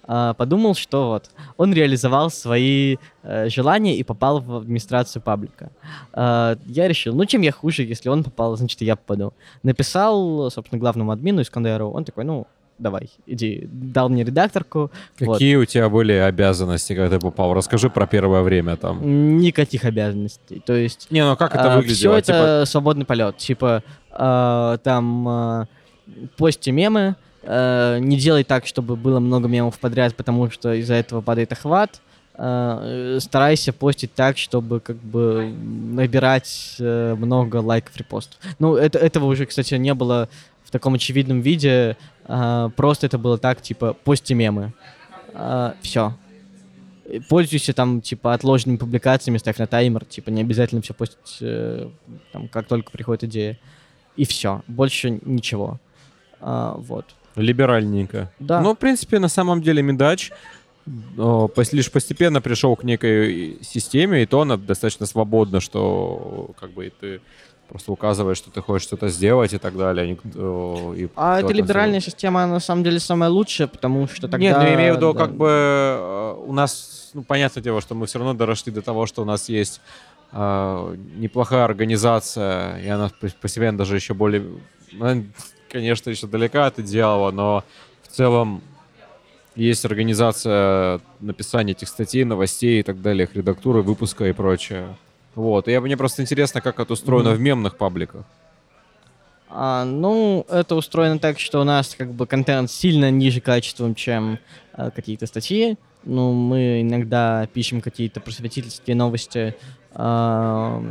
подумал, 0.07 0.73
что 0.75 1.09
вот 1.09 1.29
он 1.57 1.73
реализовал 1.73 2.29
свои 2.29 2.97
э, 3.23 3.49
желания 3.49 3.97
и 3.97 4.03
попал 4.03 4.39
в 4.39 4.55
администрацию 4.55 5.21
паблика. 5.21 5.69
А, 6.13 6.57
я 6.65 6.87
решил, 6.87 7.13
ну 7.13 7.25
чем 7.25 7.41
я 7.41 7.51
хуже, 7.51 7.83
если 7.83 8.09
он 8.09 8.23
попал, 8.23 8.55
значит 8.55 8.81
и 8.81 8.85
я 8.85 8.95
попаду. 8.95 9.33
Написал, 9.63 10.49
собственно, 10.49 10.79
главному 10.79 11.11
админу 11.11 11.41
Искандеру, 11.41 11.89
он 11.89 12.05
такой, 12.05 12.23
ну, 12.23 12.47
давай, 12.79 13.09
иди, 13.25 13.67
дал 13.71 14.09
мне 14.09 14.23
редакторку. 14.23 14.91
Какие 15.17 15.55
вот. 15.55 15.63
у 15.63 15.65
тебя 15.65 15.89
были 15.89 16.13
обязанности, 16.13 16.93
когда 16.95 17.17
ты 17.17 17.19
попал? 17.19 17.53
Расскажи 17.53 17.89
про 17.89 18.07
первое 18.07 18.41
время 18.43 18.77
там. 18.77 19.37
Никаких 19.39 19.83
обязанностей, 19.85 20.61
то 20.65 20.73
есть... 20.73 21.07
Не, 21.11 21.25
ну 21.25 21.35
как 21.35 21.55
это 21.55 21.75
выглядело? 21.75 21.95
Все 21.95 22.13
это 22.13 22.25
типа... 22.25 22.63
свободный 22.65 23.05
полет, 23.05 23.37
типа 23.37 23.83
э, 24.11 24.77
там 24.83 25.27
э, 25.27 25.65
пости 26.37 26.71
мемы, 26.71 27.15
э, 27.47 27.97
не 27.99 28.17
делай 28.17 28.43
так, 28.43 28.67
чтобы 28.67 28.95
было 28.95 29.19
много 29.19 29.47
мемов 29.47 29.79
подряд, 29.79 30.15
потому 30.15 30.51
что 30.51 30.73
из-за 30.73 30.93
этого 30.93 31.21
падает 31.21 31.51
охват. 31.51 32.01
Э, 32.39 33.17
старайся 33.19 33.73
постить 33.73 34.13
так, 34.13 34.37
чтобы 34.37 34.79
как 34.79 34.97
бы 34.97 35.51
набирать 35.51 36.75
э, 36.77 37.15
много 37.15 37.57
лайков, 37.57 37.97
репостов. 37.97 38.39
Ну, 38.59 38.75
это, 38.75 38.99
этого 38.99 39.25
уже, 39.25 39.47
кстати, 39.47 39.73
не 39.73 39.93
было 39.95 40.29
в 40.63 40.69
таком 40.69 40.93
очевидном 40.93 41.41
виде. 41.41 41.97
Э, 42.25 42.69
просто 42.75 43.07
это 43.07 43.17
было 43.17 43.39
так, 43.39 43.61
типа, 43.61 43.93
пости 43.93 44.33
мемы. 44.35 44.73
Все. 45.81 46.15
Пользуйся 47.29 47.73
там, 47.73 48.01
типа, 48.01 48.33
отложенными 48.33 48.77
публикациями, 48.77 49.37
ставь 49.37 49.57
на 49.57 49.67
таймер, 49.67 50.05
типа, 50.05 50.29
не 50.29 50.41
обязательно 50.41 50.81
все 50.81 50.93
постить, 50.93 51.39
там, 52.31 52.47
как 52.47 52.67
только 52.67 52.91
приходит 52.91 53.25
идея. 53.25 53.59
И 54.15 54.25
все. 54.25 54.63
Больше 54.67 55.19
ничего. 55.23 55.79
Вот. 56.39 57.05
Либеральненько. 57.41 58.31
Да. 58.39 58.61
Ну, 58.61 58.73
в 58.73 58.77
принципе, 58.77 59.19
на 59.19 59.29
самом 59.29 59.61
деле 59.61 59.81
Медач 59.81 60.31
лишь 61.71 61.91
постепенно 61.91 62.41
пришел 62.41 62.75
к 62.75 62.83
некой 62.83 63.59
системе, 63.61 64.23
и 64.23 64.25
то 64.25 64.41
она 64.41 64.57
достаточно 64.57 65.05
свободна, 65.05 65.59
что 65.59 66.51
как 66.59 66.71
бы 66.71 66.91
ты 66.99 67.19
просто 67.67 67.91
указываешь, 67.91 68.37
что 68.37 68.49
ты 68.51 68.61
хочешь 68.61 68.87
что-то 68.87 69.09
сделать 69.09 69.53
и 69.53 69.57
так 69.57 69.77
далее. 69.77 70.17
И 70.95 71.09
а 71.15 71.39
эта 71.39 71.53
либеральная 71.53 71.99
система 71.99 72.47
на 72.47 72.59
самом 72.59 72.83
деле 72.83 72.99
самая 72.99 73.29
лучшая, 73.29 73.67
потому 73.67 74.07
что 74.07 74.27
тогда... 74.27 74.37
Нет, 74.37 74.57
ну 74.57 74.63
я 74.63 74.75
имею 74.75 74.93
в 74.93 74.97
виду, 74.97 75.13
да. 75.13 75.19
как 75.19 75.35
бы 75.35 75.47
э, 75.49 76.35
у 76.45 76.53
нас, 76.53 77.11
ну, 77.13 77.23
понятное 77.23 77.61
дело, 77.61 77.81
что 77.81 77.93
мы 77.95 78.05
все 78.05 78.19
равно 78.19 78.33
доросли 78.33 78.71
до 78.71 78.81
того, 78.81 79.05
что 79.05 79.21
у 79.21 79.25
нас 79.25 79.49
есть 79.49 79.81
э, 80.31 80.95
неплохая 81.17 81.65
организация, 81.65 82.79
и 82.79 82.87
она 82.87 83.11
постепенно 83.41 83.77
даже 83.77 83.95
еще 83.95 84.13
более 84.13 84.45
конечно, 85.69 86.09
еще 86.09 86.27
далека 86.27 86.67
от 86.67 86.79
идеала, 86.79 87.31
но 87.31 87.63
в 88.03 88.07
целом 88.07 88.61
есть 89.55 89.85
организация 89.85 91.01
написания 91.19 91.71
этих 91.71 91.87
статей, 91.87 92.23
новостей 92.23 92.79
и 92.79 92.83
так 92.83 93.01
далее, 93.01 93.25
их 93.25 93.35
редактуры, 93.35 93.81
выпуска 93.81 94.25
и 94.25 94.31
прочее. 94.31 94.95
Вот. 95.35 95.67
И 95.67 95.77
мне 95.79 95.97
просто 95.97 96.21
интересно, 96.21 96.61
как 96.61 96.79
это 96.79 96.93
устроено 96.93 97.29
mm-hmm. 97.29 97.35
в 97.35 97.39
мемных 97.39 97.77
пабликах. 97.77 98.25
А, 99.49 99.85
ну, 99.85 100.45
это 100.49 100.75
устроено 100.75 101.19
так, 101.19 101.39
что 101.39 101.61
у 101.61 101.63
нас 101.63 101.95
как 101.97 102.11
бы 102.11 102.27
контент 102.27 102.69
сильно 102.69 103.09
ниже 103.09 103.41
качеством, 103.41 103.95
чем 103.95 104.39
а, 104.73 104.91
какие-то 104.91 105.25
статьи. 105.25 105.77
Ну, 106.03 106.33
мы 106.33 106.81
иногда 106.81 107.47
пишем 107.53 107.81
какие-то 107.81 108.19
просветительские 108.19 108.95
новости 108.95 109.55
а, 109.93 110.83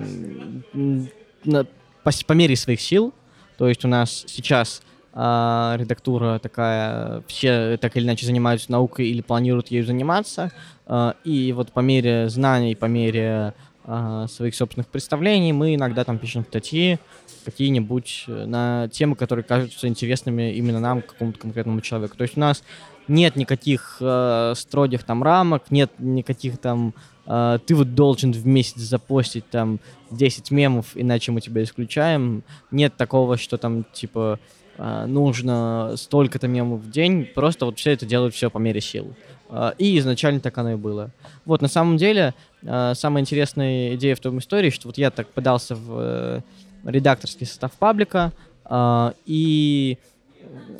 на, 0.72 1.64
по, 2.02 2.10
по 2.26 2.32
мере 2.32 2.56
своих 2.56 2.80
сил. 2.80 3.12
То 3.58 3.68
есть 3.68 3.84
у 3.84 3.88
нас 3.88 4.24
сейчас 4.26 4.82
э, 5.12 5.76
редактура 5.78 6.38
такая, 6.38 7.22
все 7.26 7.76
так 7.78 7.96
или 7.96 8.04
иначе 8.04 8.26
занимаются 8.26 8.70
наукой 8.72 9.08
или 9.08 9.22
планируют 9.22 9.68
ею 9.68 9.84
заниматься. 9.84 10.52
Э, 10.86 11.12
и 11.24 11.52
вот 11.52 11.72
по 11.72 11.80
мере 11.80 12.28
знаний, 12.28 12.74
по 12.76 12.86
мере 12.86 13.54
э, 13.84 14.26
своих 14.28 14.54
собственных 14.54 14.88
представлений 14.88 15.52
мы 15.52 15.74
иногда 15.74 16.04
там 16.04 16.18
пишем 16.18 16.44
статьи 16.44 16.98
какие-нибудь 17.44 18.24
на 18.26 18.88
темы, 18.88 19.14
которые 19.14 19.44
кажутся 19.44 19.86
интересными 19.86 20.52
именно 20.54 20.80
нам, 20.80 21.00
какому-то 21.00 21.38
конкретному 21.38 21.80
человеку. 21.80 22.16
То 22.16 22.22
есть 22.22 22.36
у 22.36 22.40
нас 22.40 22.62
нет 23.08 23.36
никаких 23.36 23.98
э, 24.00 24.54
строгих 24.56 25.04
там 25.04 25.22
рамок, 25.22 25.70
нет 25.70 25.92
никаких 25.98 26.58
там 26.58 26.94
Uh, 27.26 27.58
ты 27.58 27.74
вот 27.74 27.94
должен 27.94 28.32
в 28.32 28.46
месяц 28.46 28.76
запостить 28.76 29.48
там 29.50 29.80
10 30.12 30.52
мемов, 30.52 30.92
иначе 30.94 31.32
мы 31.32 31.40
тебя 31.40 31.64
исключаем. 31.64 32.44
Нет 32.70 32.96
такого, 32.96 33.36
что 33.36 33.58
там 33.58 33.84
типа 33.92 34.38
uh, 34.78 35.06
нужно 35.06 35.94
столько-то 35.96 36.46
мемов 36.46 36.82
в 36.82 36.90
день. 36.90 37.24
Просто 37.24 37.66
вот 37.66 37.78
все 37.78 37.90
это 37.92 38.06
делают 38.06 38.34
все 38.34 38.48
по 38.48 38.58
мере 38.58 38.80
сил. 38.80 39.12
Uh, 39.48 39.74
и 39.76 39.98
изначально 39.98 40.38
так 40.38 40.56
оно 40.58 40.72
и 40.72 40.76
было. 40.76 41.10
Вот 41.44 41.62
на 41.62 41.68
самом 41.68 41.96
деле 41.96 42.34
самая 42.62 43.20
интересная 43.20 43.94
идея 43.94 44.16
в 44.16 44.20
том 44.20 44.38
истории, 44.38 44.70
что 44.70 44.88
вот 44.88 44.98
я 44.98 45.10
так 45.12 45.28
подался 45.28 45.76
в 45.76 45.98
э, 46.00 46.40
редакторский 46.84 47.46
состав 47.46 47.70
паблика, 47.72 48.32
и 49.24 49.98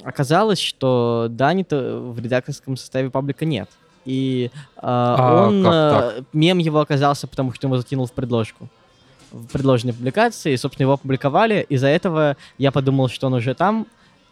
оказалось, 0.02 0.58
что 0.58 1.28
Дани-то 1.30 2.00
в 2.00 2.18
редакторском 2.18 2.76
составе 2.76 3.10
паблика 3.10 3.44
нет. 3.44 3.68
И 4.06 4.50
э, 4.54 4.78
а, 4.78 5.46
он, 5.48 5.66
э, 5.66 6.22
мем 6.32 6.58
его 6.58 6.80
оказался, 6.80 7.26
потому 7.26 7.52
что 7.52 7.66
его 7.66 7.76
закинул 7.76 8.06
в 8.06 8.12
предложку. 8.12 8.68
В 9.32 9.46
предложенной 9.48 9.92
публикации, 9.92 10.52
и, 10.52 10.56
собственно, 10.56 10.84
его 10.84 10.92
опубликовали. 10.94 11.66
Из-за 11.68 11.88
этого 11.88 12.36
я 12.56 12.70
подумал, 12.70 13.08
что 13.08 13.26
он 13.26 13.34
уже 13.34 13.54
там, 13.54 13.86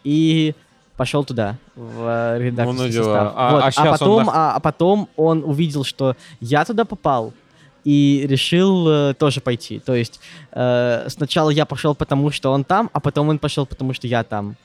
и 0.05 0.55
пошел 0.97 1.25
туда, 1.25 1.57
в 1.75 2.37
э, 2.37 2.43
редакторский 2.45 2.97
ну, 2.97 3.03
состав. 3.03 3.33
А, 3.35 3.51
вот. 3.51 3.63
а, 3.63 3.71
а, 3.75 3.91
потом, 3.91 4.27
он... 4.27 4.29
а, 4.33 4.55
а 4.55 4.59
потом 4.61 5.09
он 5.17 5.43
увидел, 5.43 5.83
что 5.83 6.15
я 6.39 6.63
туда 6.63 6.85
попал, 6.85 7.33
и 7.83 8.25
решил 8.27 8.87
э, 8.89 9.13
тоже 9.13 9.41
пойти. 9.41 9.79
То 9.79 9.93
есть 9.93 10.19
э, 10.51 11.05
сначала 11.09 11.49
я 11.49 11.65
пошел 11.65 11.93
потому, 11.95 12.31
что 12.31 12.51
он 12.51 12.63
там, 12.63 12.89
а 12.93 12.99
потом 12.99 13.29
он 13.29 13.39
пошел 13.39 13.65
потому, 13.65 13.93
что 13.93 14.07
я 14.07 14.23
там. 14.23 14.55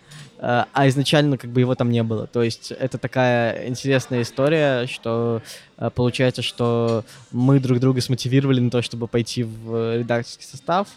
Э, 0.40 0.64
а 0.72 0.88
изначально 0.88 1.37
как 1.37 1.50
бы 1.50 1.61
его 1.61 1.74
там 1.74 1.90
не 1.90 2.03
было. 2.03 2.26
То 2.26 2.42
есть 2.42 2.72
это 2.72 2.96
такая 2.98 3.68
интересная 3.68 4.22
история, 4.22 4.87
что 4.87 5.42
э, 5.76 5.90
получается, 5.94 6.40
что 6.40 7.05
мы 7.31 7.61
друг 7.61 7.79
друга 7.79 8.00
смотивировали 8.00 8.61
на 8.61 8.70
то, 8.70 8.81
чтобы 8.81 9.07
пойти 9.07 9.44
в 9.44 9.98
редакторский 9.98 10.46
состав. 10.46 10.88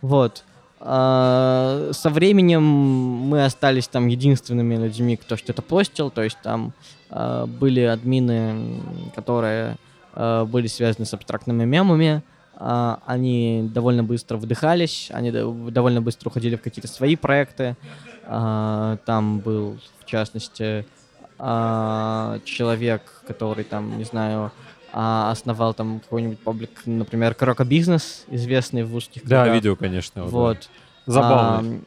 Вот. 0.00 0.44
А, 0.84 1.90
со 1.92 2.10
временем 2.10 2.62
мы 2.62 3.44
остались 3.44 3.88
там 3.88 4.08
единственными 4.08 4.76
людьми, 4.76 5.16
кто 5.16 5.36
что-то 5.36 5.62
постил, 5.62 6.10
то 6.10 6.22
есть 6.22 6.38
там 6.42 6.72
а, 7.08 7.46
были 7.46 7.80
админы, 7.80 8.80
которые 9.14 9.76
были 10.14 10.66
связаны 10.66 11.06
с 11.06 11.14
абстрактными 11.14 11.64
мемами, 11.64 12.22
они 12.56 13.68
довольно 13.72 14.04
быстро 14.04 14.36
вдыхались, 14.36 15.08
они 15.12 15.30
довольно 15.32 16.00
быстро 16.00 16.28
уходили 16.28 16.56
в 16.56 16.62
какие-то 16.62 16.88
свои 16.88 17.16
проекты, 17.16 17.76
а, 18.24 18.98
там 19.04 19.40
был, 19.40 19.78
в 20.00 20.04
частности, 20.04 20.86
а, 21.38 22.38
человек, 22.44 23.02
который 23.26 23.64
там, 23.64 23.98
не 23.98 24.04
знаю, 24.04 24.52
а, 24.92 25.30
основал 25.30 25.74
там 25.74 26.00
какой-нибудь 26.00 26.38
паблик, 26.40 26.70
например, 26.84 27.34
Крока 27.34 27.64
Бизнес, 27.64 28.24
известный 28.28 28.84
в 28.84 28.94
узких 28.94 29.24
Да, 29.26 29.42
кругах. 29.42 29.54
видео, 29.54 29.76
конечно. 29.76 30.24
Вот. 30.24 30.68
Да. 31.06 31.12
Забавно. 31.12 31.58
А, 31.58 31.80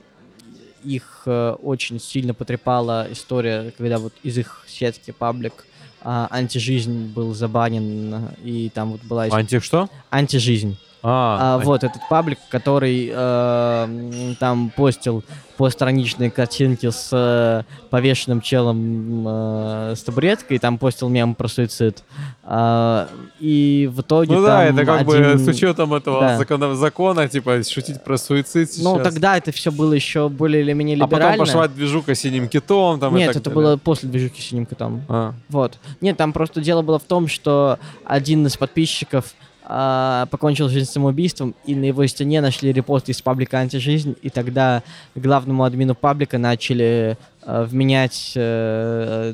их 0.83 1.23
э, 1.25 1.51
очень 1.61 1.99
сильно 1.99 2.33
потрепала 2.33 3.07
история, 3.09 3.71
когда 3.77 3.97
вот 3.97 4.13
из 4.23 4.37
их 4.37 4.63
сетки 4.67 5.11
паблик 5.11 5.65
а, 6.05 6.27
антижизнь 6.29 7.07
был 7.07 7.33
забанен, 7.33 8.29
и 8.43 8.69
там 8.73 8.91
вот 8.91 9.01
была... 9.03 9.25
Анти 9.31 9.59
что? 9.59 9.89
Антижизнь. 10.11 10.77
А, 11.07 11.55
а, 11.55 11.57
вот 11.59 11.83
этот 11.83 12.01
паблик, 12.09 12.39
который 12.49 13.11
э, 13.13 14.33
там 14.39 14.71
постил 14.75 15.23
постраничные 15.55 16.31
картинки 16.31 16.89
с 16.89 17.09
э, 17.11 17.61
повешенным 17.91 18.41
челом 18.41 19.23
э, 19.27 19.93
с 19.95 20.01
табуреткой, 20.01 20.57
там 20.57 20.79
постил 20.79 21.09
мем 21.09 21.35
про 21.35 21.47
суицид. 21.47 22.03
А, 22.43 23.07
и 23.39 23.87
в 23.93 24.01
итоге 24.01 24.33
Ну 24.33 24.41
да, 24.43 24.65
это 24.65 24.83
как 24.83 25.01
один... 25.01 25.33
бы 25.33 25.37
с 25.37 25.47
учетом 25.47 25.93
этого 25.93 26.21
да. 26.21 26.37
закона, 26.37 26.75
закона, 26.75 27.27
типа, 27.27 27.61
шутить 27.63 28.03
про 28.03 28.17
суицид 28.17 28.71
сейчас. 28.71 28.83
Ну 28.83 28.97
тогда 28.97 29.37
это 29.37 29.51
все 29.51 29.71
было 29.71 29.93
еще 29.93 30.27
более 30.27 30.63
или 30.63 30.73
менее 30.73 30.95
либерально. 30.95 31.27
А 31.27 31.31
потом 31.33 31.45
пошла 31.45 31.67
движуха 31.67 32.15
с 32.15 32.19
синим 32.19 32.47
китом. 32.47 32.99
Там, 32.99 33.15
Нет, 33.15 33.29
это 33.35 33.41
далее. 33.41 33.55
было 33.55 33.77
после 33.77 34.09
движухи 34.09 34.41
с 34.41 34.45
синим 34.45 34.65
китом. 34.65 35.03
А. 35.07 35.33
Вот. 35.49 35.77
Нет, 36.01 36.17
там 36.17 36.33
просто 36.33 36.61
дело 36.61 36.81
было 36.81 36.97
в 36.97 37.03
том, 37.03 37.27
что 37.27 37.77
один 38.05 38.47
из 38.47 38.57
подписчиков 38.57 39.35
а, 39.67 40.27
покончил 40.27 40.69
жизнь 40.69 40.89
самоубийством, 40.89 41.55
и 41.65 41.75
на 41.75 41.85
его 41.85 42.05
стене 42.05 42.41
нашли 42.41 42.71
репост 42.71 43.09
из 43.09 43.21
паблика 43.21 43.59
«Антижизнь», 43.59 44.15
и 44.21 44.29
тогда 44.29 44.83
главному 45.15 45.63
админу 45.63 45.95
паблика 45.95 46.37
начали 46.37 47.17
а, 47.41 47.63
вменять 47.63 48.33
а, 48.35 49.33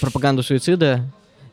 пропаганду 0.00 0.42
суицида. 0.42 1.00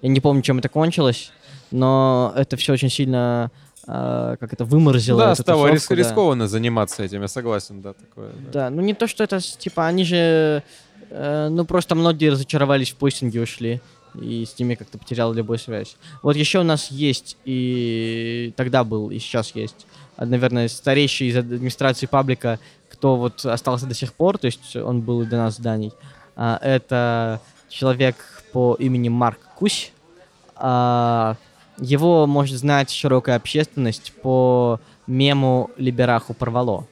Я 0.01 0.09
не 0.09 0.19
помню, 0.19 0.41
чем 0.41 0.59
это 0.59 0.69
кончилось, 0.69 1.31
но 1.71 2.33
это 2.35 2.57
все 2.57 2.73
очень 2.73 2.89
сильно 2.89 3.51
а, 3.85 4.37
как 4.37 4.53
это 4.53 4.63
выморозило. 4.63 5.19
Да, 5.19 5.35
стало 5.35 5.67
рис- 5.67 5.87
да. 5.89 5.95
рискованно 5.95 6.47
заниматься 6.47 7.03
этим, 7.03 7.21
я 7.21 7.27
согласен, 7.27 7.81
да, 7.81 7.93
такое. 7.93 8.29
Да. 8.51 8.51
да, 8.51 8.69
ну 8.69 8.81
не 8.81 8.93
то, 8.93 9.07
что 9.07 9.23
это, 9.23 9.39
типа, 9.39 9.87
они 9.87 10.05
же, 10.05 10.63
э, 11.09 11.47
ну 11.49 11.65
просто 11.65 11.95
многие 11.95 12.29
разочаровались 12.29 12.91
в 12.91 12.95
постинге, 12.95 13.41
ушли. 13.41 13.81
И 14.19 14.45
с 14.45 14.57
ними 14.59 14.75
как-то 14.75 14.97
потерял 14.97 15.33
любую 15.33 15.59
связь. 15.59 15.97
Вот 16.21 16.35
еще 16.35 16.59
у 16.59 16.63
нас 16.63 16.91
есть, 16.91 17.37
и 17.45 18.53
тогда 18.55 18.83
был, 18.83 19.09
и 19.09 19.19
сейчас 19.19 19.55
есть, 19.55 19.85
а, 20.15 20.25
наверное, 20.25 20.67
старейший 20.67 21.27
из 21.27 21.37
администрации 21.37 22.05
паблика, 22.05 22.59
кто 22.89 23.15
вот 23.17 23.45
остался 23.45 23.85
до 23.85 23.93
сих 23.93 24.13
пор, 24.13 24.37
то 24.37 24.45
есть 24.45 24.75
он 24.75 25.01
был 25.01 25.21
и 25.21 25.25
до 25.25 25.37
нас 25.37 25.55
зданий. 25.55 25.93
А, 26.35 26.59
это 26.61 27.41
человек 27.69 28.15
по 28.51 28.75
имени 28.75 29.09
Марк 29.09 29.39
Кусь. 29.55 29.91
А, 30.55 31.35
его 31.79 32.27
может 32.27 32.57
знать 32.57 32.91
широкая 32.91 33.35
общественность 33.35 34.13
по 34.21 34.79
мему 35.07 35.71
Либераху 35.77 36.33
порвало. 36.33 36.87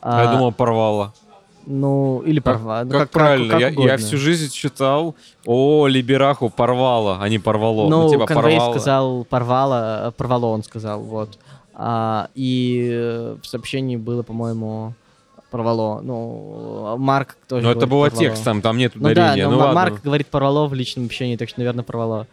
А, 0.00 0.24
Я 0.24 0.32
думал, 0.32 0.52
порвало. 0.52 1.12
Ну, 1.66 2.22
или 2.24 2.38
порвало. 2.38 2.84
Как, 2.84 2.86
ну, 2.86 2.92
как, 2.92 3.00
как 3.00 3.10
правильно? 3.10 3.48
Как, 3.48 3.60
как 3.60 3.78
я, 3.78 3.90
я 3.92 3.96
всю 3.96 4.16
жизнь 4.16 4.52
читал, 4.52 5.16
о, 5.44 5.88
Либераху 5.88 6.48
порвало, 6.48 7.18
а 7.20 7.28
не 7.28 7.40
порвало. 7.40 7.88
Ну, 7.88 8.02
ну 8.04 8.10
типа 8.10 8.26
Конвей 8.26 8.56
порвало. 8.56 8.72
сказал 8.72 9.24
порвало, 9.24 10.14
порвало 10.16 10.46
он 10.46 10.62
сказал, 10.62 11.00
вот. 11.00 11.38
А, 11.74 12.28
и 12.34 13.34
в 13.42 13.46
сообщении 13.46 13.96
было, 13.96 14.22
по-моему, 14.22 14.94
порвало. 15.50 16.00
Ну, 16.00 16.96
Марк 16.98 17.36
тоже 17.48 17.64
Но 17.64 17.72
это 17.72 17.86
было 17.86 18.04
порвало. 18.08 18.20
текстом, 18.20 18.62
там 18.62 18.78
нет 18.78 18.94
ударения. 18.94 19.44
Ну 19.44 19.50
да, 19.50 19.56
но 19.56 19.68
ну, 19.68 19.74
Марк 19.74 20.02
говорит 20.02 20.28
порвало 20.28 20.68
в 20.68 20.74
личном 20.74 21.06
общении, 21.06 21.36
так 21.36 21.48
что, 21.48 21.60
наверное, 21.60 21.84
порвало. 21.84 22.26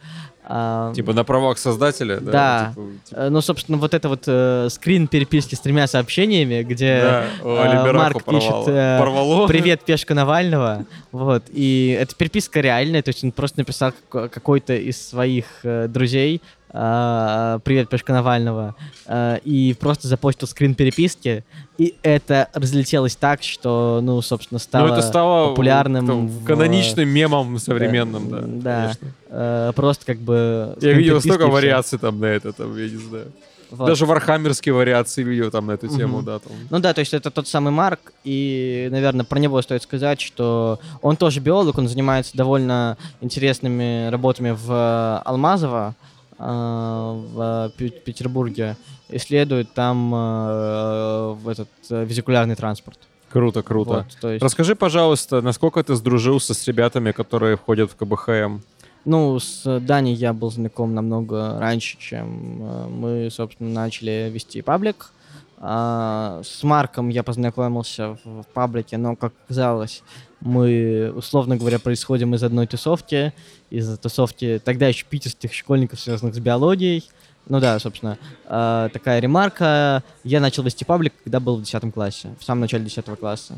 Типа 0.93 1.13
на 1.13 1.23
правах 1.23 1.58
создателя? 1.58 2.19
Да. 2.19 2.32
да. 2.32 2.69
Типа, 2.69 2.88
типа... 3.06 3.29
Ну, 3.29 3.41
собственно, 3.41 3.77
вот 3.77 3.93
это 3.93 4.10
вот 4.10 4.23
э, 4.27 4.67
скрин 4.69 5.08
переписки 5.08 5.56
с 5.56 5.60
тремя 5.60 5.88
сообщениями, 5.88 6.63
где 6.63 7.01
да. 7.01 7.25
О, 7.43 7.88
э, 7.88 7.93
Марк 7.93 8.23
порвало. 8.23 8.41
пишет 8.41 8.73
э, 8.75 8.99
Порвало. 8.99 9.47
«Привет, 9.47 9.84
пешка 9.86 10.13
Навального». 10.13 10.86
Вот. 11.12 11.43
И 11.49 11.97
эта 11.99 12.13
переписка 12.15 12.60
реальная, 12.60 13.01
то 13.01 13.10
есть 13.10 13.23
он 13.23 13.32
просто 13.32 13.60
написал 13.60 13.93
какой-то 14.10 14.75
из 14.75 15.10
своих 15.10 15.45
э, 15.63 15.88
друзей, 15.88 16.41
привет, 16.73 17.88
Пешка 17.88 18.13
Навального, 18.13 18.75
uh, 19.05 19.39
и 19.43 19.75
просто 19.79 20.07
запостил 20.07 20.47
скрин 20.47 20.73
переписки, 20.73 21.43
и 21.77 21.95
это 22.01 22.49
разлетелось 22.51 23.15
так, 23.15 23.43
что, 23.43 23.99
ну, 24.01 24.19
собственно, 24.23 24.57
стало, 24.57 24.88
ну, 24.88 24.93
это 24.93 25.03
стало 25.03 25.49
популярным. 25.49 26.07
Там, 26.07 26.27
в... 26.27 26.45
Каноничным 26.45 27.07
мемом 27.07 27.59
современным, 27.59 28.29
да. 28.29 28.41
Да, 28.41 28.93
да. 29.29 29.69
Uh, 29.69 29.73
просто 29.73 30.05
как 30.07 30.17
бы... 30.17 30.75
Я 30.81 30.93
видел 30.93 31.21
столько 31.21 31.45
вариаций 31.45 31.99
там 31.99 32.19
на 32.19 32.25
это, 32.25 32.53
там, 32.53 32.75
я 32.75 32.89
не 32.89 32.97
знаю. 32.97 33.31
Вот. 33.69 33.88
Даже 33.88 34.07
вархаммерские 34.07 34.73
вариации 34.73 35.23
видел 35.23 35.51
там 35.51 35.67
на 35.67 35.73
эту 35.73 35.88
тему, 35.88 36.17
угу. 36.17 36.25
да. 36.25 36.39
Там. 36.39 36.51
Ну 36.71 36.79
да, 36.79 36.93
то 36.93 36.99
есть 36.99 37.13
это 37.13 37.29
тот 37.29 37.47
самый 37.47 37.71
Марк, 37.71 38.13
и, 38.23 38.88
наверное, 38.91 39.25
про 39.25 39.38
него 39.38 39.62
стоит 39.62 39.83
сказать, 39.83 40.21
что 40.21 40.79
он 41.03 41.17
тоже 41.17 41.39
биолог, 41.39 41.77
он 41.77 41.88
занимается 41.88 42.36
довольно 42.36 42.97
интересными 43.21 44.09
работами 44.09 44.57
в 44.59 45.21
Алмазово, 45.23 45.95
Э, 45.95 46.12
в 46.43 47.71
Петербурге 47.77 48.75
исследует 49.10 49.73
там 49.73 50.13
э, 50.13 51.34
в 51.34 51.47
этот 51.47 51.69
э, 51.89 52.03
визикулярный 52.06 52.56
транспорт. 52.56 52.99
Круто, 53.29 53.63
круто. 53.63 54.06
Вот, 54.21 54.32
есть... 54.32 54.43
Расскажи, 54.43 54.75
пожалуйста, 54.75 55.41
насколько 55.41 55.84
ты 55.84 55.95
сдружился 55.95 56.53
с 56.53 56.67
ребятами, 56.67 57.12
которые 57.12 57.58
входят 57.58 57.91
в 57.91 57.95
КБХМ? 57.95 58.60
Ну, 59.06 59.39
с 59.39 59.79
Даней 59.82 60.13
я 60.13 60.34
был 60.34 60.51
знаком 60.51 60.93
намного 60.93 61.60
раньше, 61.60 61.97
чем 61.99 62.89
мы, 62.89 63.29
собственно, 63.32 63.69
начали 63.69 64.29
вести 64.32 64.62
паблик. 64.62 65.08
А, 65.08 65.22
с 65.63 66.63
Марком 66.63 67.08
я 67.08 67.23
познакомился 67.23 68.17
в 68.26 68.43
паблике, 68.54 68.97
но, 68.97 69.15
как 69.15 69.32
оказалось, 69.45 70.04
мы, 70.41 71.13
условно 71.15 71.56
говоря, 71.56 71.80
происходим 71.80 72.36
из 72.36 72.43
одной 72.43 72.67
тусовки, 72.67 73.32
из 73.69 73.97
тусовки 73.97 74.62
тогда 74.63 74.89
еще 74.89 75.06
питерских 75.06 75.54
школьников, 75.54 76.02
связанных 76.02 76.36
с 76.36 76.39
биологией. 76.39 77.10
Ну 77.47 77.62
да, 77.62 77.80
собственно, 77.80 78.17
э, 78.45 78.89
такая 78.91 79.21
ремарка. 79.21 80.04
Я 80.26 80.41
начал 80.41 80.63
вести 80.63 80.84
паблик, 80.84 81.13
когда 81.23 81.39
был 81.39 81.58
в 81.58 81.63
10 81.63 81.93
классе, 81.93 82.36
в 82.39 82.43
самом 82.43 82.62
начале 82.62 82.84
10 82.84 83.06
класса. 83.17 83.58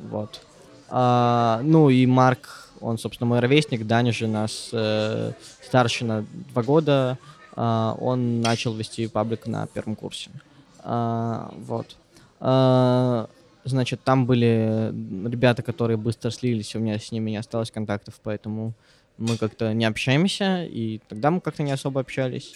Вот. 0.00 0.40
А, 0.88 1.60
ну 1.62 1.88
и 1.88 2.04
Марк, 2.04 2.68
он, 2.80 2.98
собственно, 2.98 3.28
мой 3.28 3.38
ровесник, 3.38 3.86
Даня 3.86 4.12
же 4.12 4.26
нас 4.26 4.70
э, 4.72 5.32
старше 5.64 6.04
на 6.04 6.24
два 6.52 6.62
года. 6.64 7.18
Он 7.54 8.42
начал 8.42 8.74
вести 8.74 9.06
паблик 9.06 9.46
на 9.46 9.66
первом 9.68 9.96
курсе. 9.96 10.30
А, 10.88 11.52
вот. 11.58 11.96
А, 12.38 13.28
значит, 13.64 14.00
там 14.04 14.24
были 14.24 14.92
ребята, 15.28 15.62
которые 15.62 15.96
быстро 15.96 16.30
слились, 16.30 16.76
у 16.76 16.78
меня 16.78 16.98
с 16.98 17.10
ними 17.10 17.32
не 17.32 17.36
осталось 17.36 17.72
контактов, 17.72 18.14
поэтому 18.22 18.72
мы 19.18 19.36
как-то 19.36 19.72
не 19.74 19.84
общаемся, 19.84 20.64
и 20.64 21.00
тогда 21.08 21.32
мы 21.32 21.40
как-то 21.40 21.64
не 21.64 21.72
особо 21.72 22.00
общались. 22.00 22.54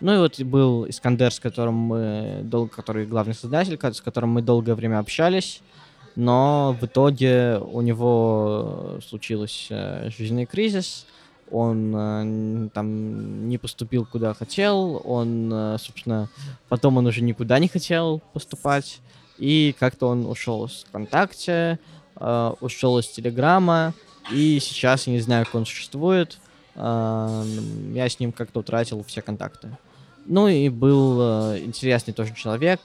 Ну 0.00 0.14
и 0.14 0.18
вот 0.18 0.40
был 0.40 0.88
Искандер, 0.88 1.32
с 1.32 1.40
которым 1.40 1.74
мы 1.74 2.40
долго, 2.44 2.70
который 2.70 3.04
главный 3.04 3.34
создатель, 3.34 3.78
с 3.80 4.00
которым 4.00 4.30
мы 4.30 4.42
долгое 4.42 4.74
время 4.74 5.00
общались, 5.00 5.60
но 6.14 6.76
в 6.80 6.84
итоге 6.84 7.58
у 7.58 7.80
него 7.80 9.00
случился 9.08 10.08
жизненный 10.16 10.46
кризис, 10.46 11.06
он 11.52 11.94
э, 11.94 12.68
там 12.72 13.48
не 13.48 13.58
поступил 13.58 14.06
куда 14.06 14.34
хотел, 14.34 15.00
он, 15.04 15.50
э, 15.52 15.76
собственно, 15.78 16.28
потом 16.68 16.96
он 16.96 17.06
уже 17.06 17.22
никуда 17.22 17.58
не 17.58 17.68
хотел 17.68 18.22
поступать, 18.32 19.00
и 19.38 19.74
как-то 19.78 20.08
он 20.08 20.26
ушел 20.26 20.68
с 20.68 20.84
ВКонтакте, 20.88 21.78
э, 22.16 22.52
ушел 22.60 22.98
из 22.98 23.08
Телеграма, 23.08 23.92
и 24.30 24.58
сейчас 24.60 25.06
я 25.06 25.12
не 25.12 25.20
знаю, 25.20 25.44
как 25.44 25.56
он 25.56 25.66
существует, 25.66 26.38
я 26.74 27.44
с 28.08 28.18
ним 28.18 28.32
как-то 28.32 28.60
утратил 28.60 29.04
все 29.04 29.20
контакты. 29.20 29.76
Ну 30.24 30.48
и 30.48 30.70
был 30.70 31.20
интересный 31.56 32.14
тоже 32.14 32.34
человек, 32.34 32.80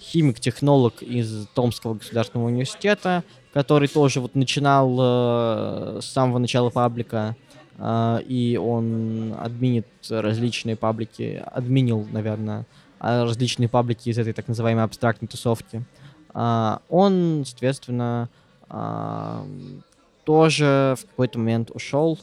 химик-технолог 0.00 1.02
из 1.02 1.46
Томского 1.54 1.94
государственного 1.94 2.48
университета, 2.48 3.24
который 3.52 3.88
тоже 3.88 4.20
вот 4.20 4.34
начинал 4.34 4.96
э, 4.98 6.00
с 6.02 6.06
самого 6.06 6.38
начала 6.38 6.70
паблика, 6.70 7.36
э, 7.78 8.20
и 8.26 8.56
он 8.56 9.34
админит 9.38 9.86
различные 10.08 10.76
паблики, 10.76 11.42
админил, 11.52 12.06
наверное, 12.12 12.66
а, 12.98 13.24
различные 13.24 13.68
паблики 13.68 14.08
из 14.08 14.18
этой 14.18 14.32
так 14.32 14.48
называемой 14.48 14.84
абстрактной 14.84 15.28
тусовки. 15.28 15.84
Э, 16.34 16.78
он, 16.88 17.44
соответственно, 17.46 18.28
э, 18.68 19.44
тоже 20.24 20.96
в 20.98 21.06
какой-то 21.06 21.38
момент 21.38 21.70
ушел, 21.72 22.18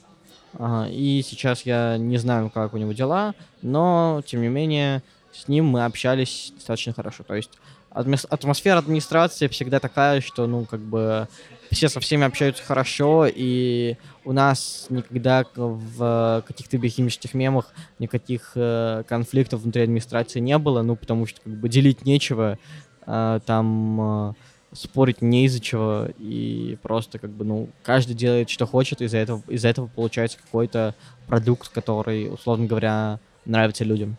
э, 0.53 0.89
и 0.89 1.23
сейчас 1.25 1.63
я 1.63 1.97
не 1.97 2.17
знаю, 2.17 2.49
как 2.49 2.73
у 2.73 2.77
него 2.77 2.93
дела, 2.93 3.33
но, 3.61 4.21
тем 4.25 4.41
не 4.41 4.49
менее, 4.49 5.03
с 5.33 5.47
ним 5.47 5.65
мы 5.65 5.85
общались 5.85 6.53
достаточно 6.55 6.93
хорошо. 6.93 7.23
То 7.23 7.35
есть 7.35 7.51
атмосфера 7.93 8.79
администрации 8.79 9.47
всегда 9.47 9.79
такая, 9.79 10.21
что, 10.21 10.47
ну, 10.47 10.65
как 10.65 10.79
бы 10.79 11.27
все 11.71 11.89
со 11.89 11.99
всеми 11.99 12.25
общаются 12.25 12.63
хорошо, 12.63 13.27
и 13.27 13.97
у 14.25 14.31
нас 14.31 14.87
никогда 14.89 15.45
в 15.55 16.43
каких-то 16.47 16.77
биохимических 16.77 17.33
мемах 17.33 17.73
никаких 17.99 18.51
э, 18.55 19.03
конфликтов 19.07 19.61
внутри 19.61 19.83
администрации 19.83 20.39
не 20.39 20.57
было, 20.57 20.81
ну, 20.81 20.95
потому 20.95 21.25
что, 21.25 21.41
как 21.41 21.53
бы, 21.53 21.69
делить 21.69 22.05
нечего, 22.05 22.57
э, 23.05 23.39
там 23.45 24.29
э, 24.29 24.33
спорить 24.73 25.21
не 25.21 25.45
из-за 25.45 25.59
чего, 25.59 26.07
и 26.17 26.77
просто, 26.81 27.19
как 27.19 27.31
бы, 27.31 27.45
ну, 27.45 27.69
каждый 27.83 28.15
делает, 28.15 28.49
что 28.49 28.65
хочет, 28.65 29.01
из-за 29.01 29.17
этого, 29.17 29.43
из-за 29.47 29.69
этого 29.69 29.87
получается 29.87 30.37
какой-то 30.39 30.95
продукт, 31.27 31.69
который, 31.69 32.31
условно 32.31 32.65
говоря, 32.65 33.19
нравится 33.45 33.83
людям. 33.83 34.17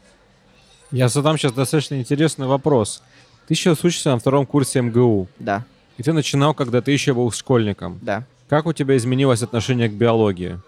Я 0.94 1.08
задам 1.08 1.36
сейчас 1.36 1.52
достаточно 1.52 1.96
интересный 1.96 2.46
вопрос. 2.46 3.02
Ты 3.48 3.56
сейчас 3.56 3.82
учишься 3.82 4.10
на 4.10 4.18
втором 4.20 4.46
курсе 4.46 4.80
МГУ. 4.80 5.26
Да. 5.40 5.64
И 5.96 6.04
ты 6.04 6.12
начинал, 6.12 6.54
когда 6.54 6.80
ты 6.82 6.92
еще 6.92 7.14
был 7.14 7.32
школьником. 7.32 7.98
Да. 8.00 8.24
Как 8.48 8.66
у 8.66 8.72
тебя 8.72 8.96
изменилось 8.96 9.42
отношение 9.42 9.88
к 9.88 9.92
биологии? 9.92 10.60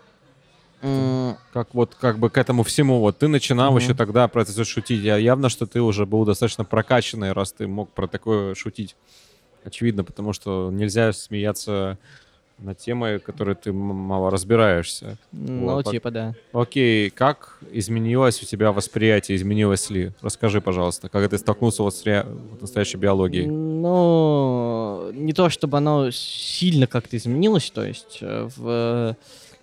Mm. 0.82 1.36
Как 1.52 1.72
вот 1.74 1.94
как 1.94 2.18
бы 2.18 2.28
к 2.28 2.38
этому 2.38 2.64
всему. 2.64 2.98
Вот 2.98 3.18
ты 3.18 3.28
начинал 3.28 3.76
mm-hmm. 3.76 3.80
еще 3.80 3.94
тогда 3.94 4.26
про 4.26 4.42
это 4.42 4.64
шутить. 4.64 5.00
Я, 5.00 5.16
явно, 5.16 5.48
что 5.48 5.64
ты 5.64 5.80
уже 5.80 6.06
был 6.06 6.24
достаточно 6.24 6.64
прокачанный, 6.64 7.30
раз 7.30 7.52
ты 7.52 7.68
мог 7.68 7.92
про 7.92 8.08
такое 8.08 8.56
шутить. 8.56 8.96
Очевидно, 9.62 10.02
потому 10.02 10.32
что 10.32 10.70
нельзя 10.72 11.12
смеяться 11.12 11.98
на 12.58 12.74
темы, 12.74 13.18
которые 13.18 13.54
ты 13.54 13.72
мало 13.72 14.30
разбираешься. 14.30 15.18
Ну, 15.32 15.74
вот. 15.74 15.90
типа, 15.90 16.10
да. 16.10 16.34
Окей, 16.52 17.10
как 17.10 17.58
изменилось 17.70 18.42
у 18.42 18.46
тебя 18.46 18.72
восприятие, 18.72 19.36
изменилось 19.36 19.90
ли? 19.90 20.12
Расскажи, 20.22 20.60
пожалуйста, 20.60 21.08
как 21.08 21.28
ты 21.28 21.38
столкнулся 21.38 21.82
вот 21.82 21.94
с 21.94 22.04
ре... 22.04 22.26
настоящей 22.60 22.96
биологией? 22.96 23.46
Ну, 23.46 25.10
не 25.12 25.32
то, 25.32 25.50
чтобы 25.50 25.76
оно 25.78 26.10
сильно 26.10 26.86
как-то 26.86 27.16
изменилось, 27.16 27.70
то 27.70 27.84
есть 27.84 28.18
э, 28.22 28.48
в 28.56 29.16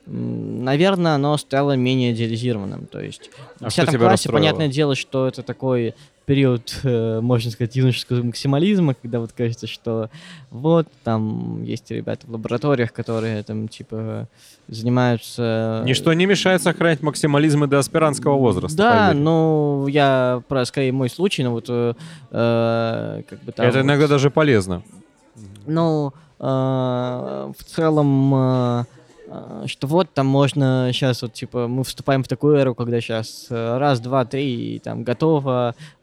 наверное, 0.05 1.15
оно 1.15 1.37
стало 1.37 1.77
менее 1.77 2.11
идеализированным. 2.11 2.87
То 2.87 2.99
есть 2.99 3.31
А 3.59 3.69
в 3.69 3.71
что 3.71 3.83
10 3.83 3.93
тебя 3.93 4.07
классе, 4.07 4.29
понятное 4.29 4.67
дело, 4.67 4.95
что 4.95 5.27
это 5.27 5.43
такой 5.43 5.95
период, 6.25 6.79
э, 6.83 7.19
можно 7.21 7.51
сказать, 7.51 7.75
юношеского 7.75 8.23
максимализма, 8.23 8.93
когда 8.93 9.19
вот 9.19 9.31
кажется, 9.33 9.67
что 9.67 10.09
вот 10.51 10.87
там 11.03 11.63
есть 11.63 11.89
ребята 11.91 12.25
в 12.27 12.31
лабораториях, 12.31 12.93
которые 12.93 13.43
там 13.43 13.67
типа 13.67 14.27
занимаются... 14.67 15.83
Ничто 15.85 16.13
не 16.13 16.25
мешает 16.25 16.61
сохранять 16.61 17.01
максимализм 17.01 17.63
и 17.65 17.67
до 17.67 17.79
аспирантского 17.79 18.37
возраста. 18.37 18.77
Да, 18.77 19.07
поверь. 19.09 19.21
ну 19.21 19.87
я 19.87 20.41
про 20.47 20.65
скорее 20.65 20.91
мой 20.91 21.09
случай, 21.09 21.43
но 21.43 21.51
вот 21.51 21.65
э, 21.69 21.93
э, 22.31 23.21
как 23.29 23.43
бы 23.43 23.51
там 23.51 23.65
Это 23.65 23.79
вот- 23.79 23.85
иногда 23.85 24.07
даже 24.07 24.29
полезно. 24.29 24.83
Ну, 25.65 26.13
э, 26.39 26.43
в 26.43 27.63
целом, 27.65 28.33
э, 28.35 28.83
э, 29.27 29.63
что 29.67 29.87
вот 29.87 30.13
там 30.13 30.27
можно 30.27 30.89
сейчас 30.93 31.21
вот 31.21 31.33
типа 31.33 31.67
мы 31.67 31.83
вступаем 31.83 32.23
в 32.23 32.27
такую 32.27 32.55
эру, 32.57 32.75
когда 32.75 33.01
сейчас 33.01 33.47
раз, 33.49 33.99
два, 33.99 34.25
три 34.25 34.75
и 34.75 34.79
там 34.79 35.03
готово, 35.03 35.75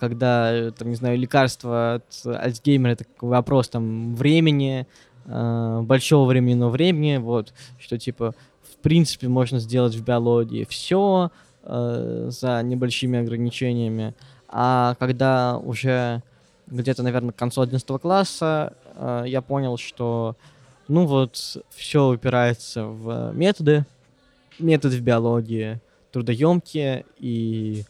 когда 0.00 0.52
э, 0.52 0.70
там 0.72 0.88
не 0.90 0.96
знаю 0.96 1.18
лекарство 1.18 1.94
от 1.94 2.26
Альцгеймера 2.26 2.92
это 2.92 3.04
вопрос 3.20 3.68
там 3.68 4.14
времени, 4.16 4.86
э, 5.26 5.80
большого 5.82 6.26
временного 6.26 6.70
времени, 6.70 7.18
вот 7.18 7.52
что 7.78 7.98
типа 7.98 8.34
в 8.62 8.76
принципе 8.82 9.28
можно 9.28 9.58
сделать 9.58 9.94
в 9.94 10.04
биологии 10.04 10.66
все 10.68 11.30
за 11.68 12.62
небольшими 12.62 13.18
ограничениями, 13.18 14.14
а 14.48 14.94
когда 15.00 15.58
уже 15.58 16.22
где-то, 16.66 17.02
наверное, 17.02 17.32
к 17.32 17.36
концу 17.36 17.60
11 17.60 17.86
класса 18.00 18.74
э, 18.94 19.24
я 19.26 19.40
понял, 19.42 19.76
что, 19.76 20.36
ну 20.88 21.06
вот, 21.06 21.62
все 21.70 22.08
упирается 22.08 22.86
в 22.86 23.32
методы. 23.32 23.84
Методы 24.58 24.96
в 24.96 25.02
биологии 25.02 25.80
трудоемкие, 26.12 27.04
и 27.18 27.84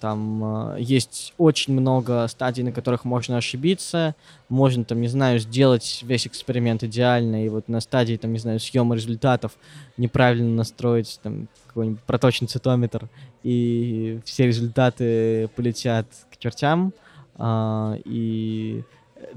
там 0.00 0.74
э, 0.74 0.80
есть 0.80 1.34
очень 1.38 1.72
много 1.72 2.26
стадий, 2.28 2.62
на 2.62 2.72
которых 2.72 3.04
можно 3.04 3.36
ошибиться. 3.36 4.14
Можно, 4.48 4.84
там, 4.84 5.00
не 5.00 5.08
знаю, 5.08 5.38
сделать 5.38 6.00
весь 6.02 6.26
эксперимент 6.26 6.82
идеально, 6.84 7.44
и 7.44 7.48
вот 7.48 7.68
на 7.68 7.80
стадии, 7.80 8.16
там, 8.16 8.32
не 8.32 8.38
знаю, 8.38 8.60
съема 8.60 8.94
результатов 8.94 9.52
неправильно 9.96 10.50
настроить 10.50 11.18
там 11.22 11.48
какой-нибудь 11.66 12.00
проточный 12.02 12.48
цитометр, 12.48 13.08
и 13.42 14.20
все 14.24 14.46
результаты 14.46 15.48
полетят 15.56 16.06
к 16.30 16.36
чертям. 16.36 16.92
А, 17.36 17.96
и 18.04 18.82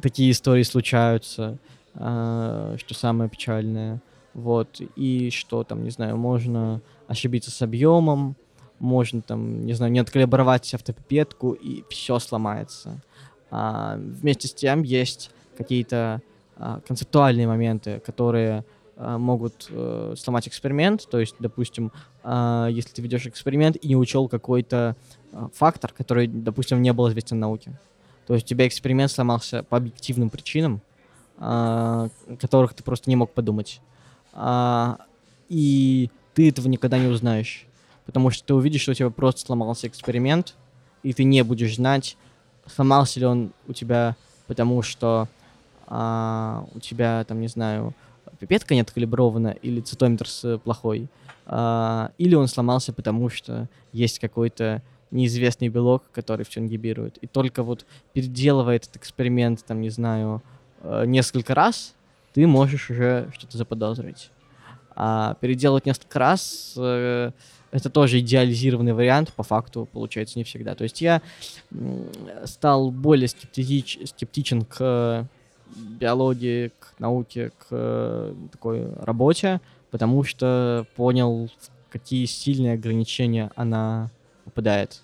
такие 0.01 0.31
истории 0.31 0.63
случаются, 0.63 1.57
а, 1.95 2.75
что 2.77 2.93
самое 2.93 3.29
печальное. 3.29 4.01
Вот, 4.33 4.81
и 4.97 5.29
что 5.29 5.63
там, 5.63 5.85
не 5.85 5.91
знаю, 5.91 6.17
можно 6.17 6.81
ошибиться 7.07 7.51
с 7.51 7.61
объемом, 7.61 8.35
можно 8.79 9.21
там, 9.21 9.65
не 9.65 9.73
знаю, 9.73 9.91
не 9.91 9.99
откалибровать 9.99 10.73
автопипетку, 10.73 11.53
и 11.53 11.83
все 11.89 12.19
сломается. 12.19 13.01
А, 13.51 13.97
вместе 13.97 14.47
с 14.47 14.53
тем 14.53 14.83
есть 14.83 15.31
какие-то 15.57 16.21
а, 16.57 16.81
концептуальные 16.87 17.47
моменты, 17.47 18.01
которые 18.05 18.65
а, 18.97 19.17
могут 19.17 19.67
э, 19.69 20.13
сломать 20.17 20.47
эксперимент. 20.47 21.07
То 21.09 21.19
есть, 21.19 21.35
допустим, 21.39 21.91
а, 22.23 22.67
если 22.67 22.91
ты 22.91 23.01
ведешь 23.01 23.27
эксперимент 23.27 23.75
и 23.75 23.87
не 23.89 23.95
учел 23.95 24.29
какой-то 24.29 24.95
а, 25.33 25.49
фактор, 25.53 25.91
который, 25.91 26.27
допустим, 26.27 26.81
не 26.81 26.93
был 26.93 27.09
известен 27.09 27.39
науке. 27.39 27.77
То 28.27 28.33
есть 28.33 28.45
у 28.45 28.49
тебя 28.49 28.67
эксперимент 28.67 29.11
сломался 29.11 29.63
по 29.63 29.77
объективным 29.77 30.29
причинам, 30.29 30.81
а, 31.37 32.09
которых 32.39 32.73
ты 32.73 32.83
просто 32.83 33.09
не 33.09 33.15
мог 33.15 33.31
подумать. 33.31 33.81
А, 34.33 34.97
и 35.49 36.09
ты 36.33 36.49
этого 36.49 36.67
никогда 36.67 36.97
не 36.97 37.07
узнаешь. 37.07 37.67
Потому 38.05 38.29
что 38.29 38.45
ты 38.45 38.53
увидишь, 38.53 38.81
что 38.81 38.91
у 38.91 38.95
тебя 38.95 39.09
просто 39.09 39.41
сломался 39.41 39.87
эксперимент, 39.87 40.55
и 41.03 41.13
ты 41.13 41.23
не 41.23 41.43
будешь 41.43 41.75
знать, 41.75 42.17
сломался 42.67 43.19
ли 43.19 43.25
он 43.25 43.51
у 43.67 43.73
тебя, 43.73 44.15
потому 44.47 44.81
что 44.81 45.27
а, 45.87 46.65
у 46.73 46.79
тебя, 46.79 47.23
там, 47.25 47.41
не 47.41 47.47
знаю, 47.47 47.93
пипетка 48.39 48.75
не 48.75 48.81
откалибрована, 48.81 49.49
или 49.49 49.81
цитометр 49.81 50.27
плохой, 50.63 51.07
а, 51.45 52.11
или 52.17 52.35
он 52.35 52.47
сломался, 52.47 52.93
потому 52.93 53.29
что 53.29 53.67
есть 53.91 54.19
какой-то 54.19 54.81
неизвестный 55.11 55.69
белок, 55.69 56.03
который 56.11 56.45
все 56.45 56.59
ингибирует. 56.59 57.17
И 57.17 57.27
только 57.27 57.63
вот 57.63 57.85
переделывая 58.13 58.77
этот 58.77 58.97
эксперимент, 58.97 59.63
там, 59.65 59.81
не 59.81 59.89
знаю, 59.89 60.41
э, 60.81 61.05
несколько 61.05 61.55
раз, 61.55 61.93
ты 62.33 62.45
можешь 62.47 62.89
уже 62.89 63.29
что-то 63.33 63.57
заподозрить. 63.57 64.31
А 64.95 65.35
переделывать 65.35 65.85
несколько 65.85 66.19
раз 66.19 66.73
э, 66.77 67.31
это 67.75 67.89
тоже 67.89 68.19
идеализированный 68.19 68.93
вариант, 68.93 69.33
по 69.33 69.43
факту 69.43 69.87
получается 69.91 70.39
не 70.39 70.45
всегда. 70.45 70.75
То 70.75 70.83
есть 70.83 71.01
я 71.01 71.21
стал 72.45 72.89
более 72.89 73.27
скептич- 73.27 74.07
скептичен 74.07 74.63
к 74.63 74.77
э, 74.79 75.23
биологии, 75.75 76.71
к 76.79 76.99
науке, 76.99 77.51
к 77.57 77.67
э, 77.71 78.33
такой 78.51 78.93
работе, 78.95 79.59
потому 79.91 80.23
что 80.23 80.85
понял, 80.95 81.47
в 81.47 81.91
какие 81.91 82.25
сильные 82.25 82.73
ограничения 82.73 83.51
она 83.55 84.09
попадает. 84.45 85.01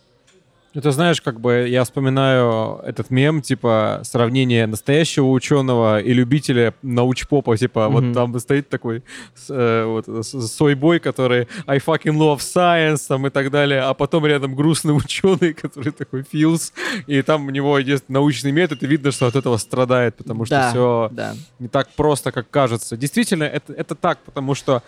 Это 0.74 0.92
знаешь, 0.92 1.20
как 1.22 1.42
бы 1.42 1.68
я 1.68 1.84
вспоминаю 1.84 2.80
этот 2.86 3.10
мем, 3.10 3.42
типа 3.42 4.00
сравнение 4.04 4.68
настоящего 4.68 5.28
ученого 5.28 6.00
и 6.00 6.14
любителя 6.14 6.74
научпопа, 6.82 7.58
типа 7.58 7.90
Мгм. 7.90 7.94
вот 8.08 8.14
там 8.14 8.40
стоит 8.40 8.70
такой 8.70 9.04
э, 9.50 9.84
вот 9.86 10.26
сойбой, 10.26 11.00
который 11.00 11.50
I 11.68 11.80
fucking 11.80 12.16
love 12.18 12.38
science 12.38 13.06
там 13.06 13.28
и 13.28 13.30
так 13.30 13.52
далее, 13.52 13.82
а 13.82 13.94
потом 13.94 14.26
рядом 14.26 14.56
грустный 14.56 14.94
ученый, 14.96 15.54
который 15.54 15.92
такой 15.92 16.24
Филс, 16.32 16.72
и 17.06 17.22
там 17.22 17.48
у 17.48 17.50
него 17.50 17.78
есть 17.78 18.08
научный 18.08 18.54
метод, 18.54 18.82
и 18.84 18.88
видно, 18.88 19.12
что 19.12 19.28
от 19.28 19.36
этого 19.36 19.58
страдает, 19.58 20.16
потому 20.16 20.46
что 20.46 20.56
Да, 20.56 20.70
все 20.70 21.10
Да. 21.12 21.36
не 21.60 21.68
так 21.68 21.90
просто, 21.98 22.32
как 22.32 22.50
кажется. 22.50 22.96
Действительно, 22.96 23.44
это, 23.44 23.74
это 23.74 23.94
так, 23.96 24.20
потому 24.20 24.56
что 24.56 24.84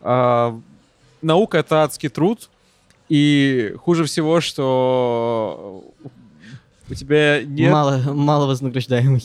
а, 0.00 0.58
наука— 1.20 1.58
это 1.58 1.82
адский 1.82 2.08
труд, 2.08 2.48
и 3.08 3.74
хуже 3.78 4.04
всего, 4.04 4.40
что 4.40 5.84
у 6.90 6.94
тебя 6.94 7.42
нет... 7.42 7.72
Мало, 7.72 7.98
мало 8.12 8.46
вознаграждаемый. 8.46 9.24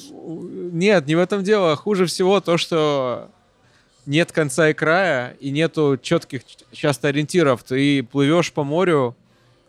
Нет, 0.71 1.07
не 1.07 1.15
в 1.15 1.19
этом 1.19 1.43
дело. 1.43 1.75
Хуже 1.75 2.05
всего 2.05 2.39
то, 2.39 2.57
что 2.57 3.29
нет 4.05 4.31
конца 4.31 4.69
и 4.69 4.73
края, 4.73 5.37
и 5.39 5.51
нету 5.51 5.97
четких 6.01 6.41
часто 6.71 7.09
ориентиров. 7.09 7.63
Ты 7.63 8.03
плывешь 8.03 8.51
по 8.51 8.63
морю 8.63 9.15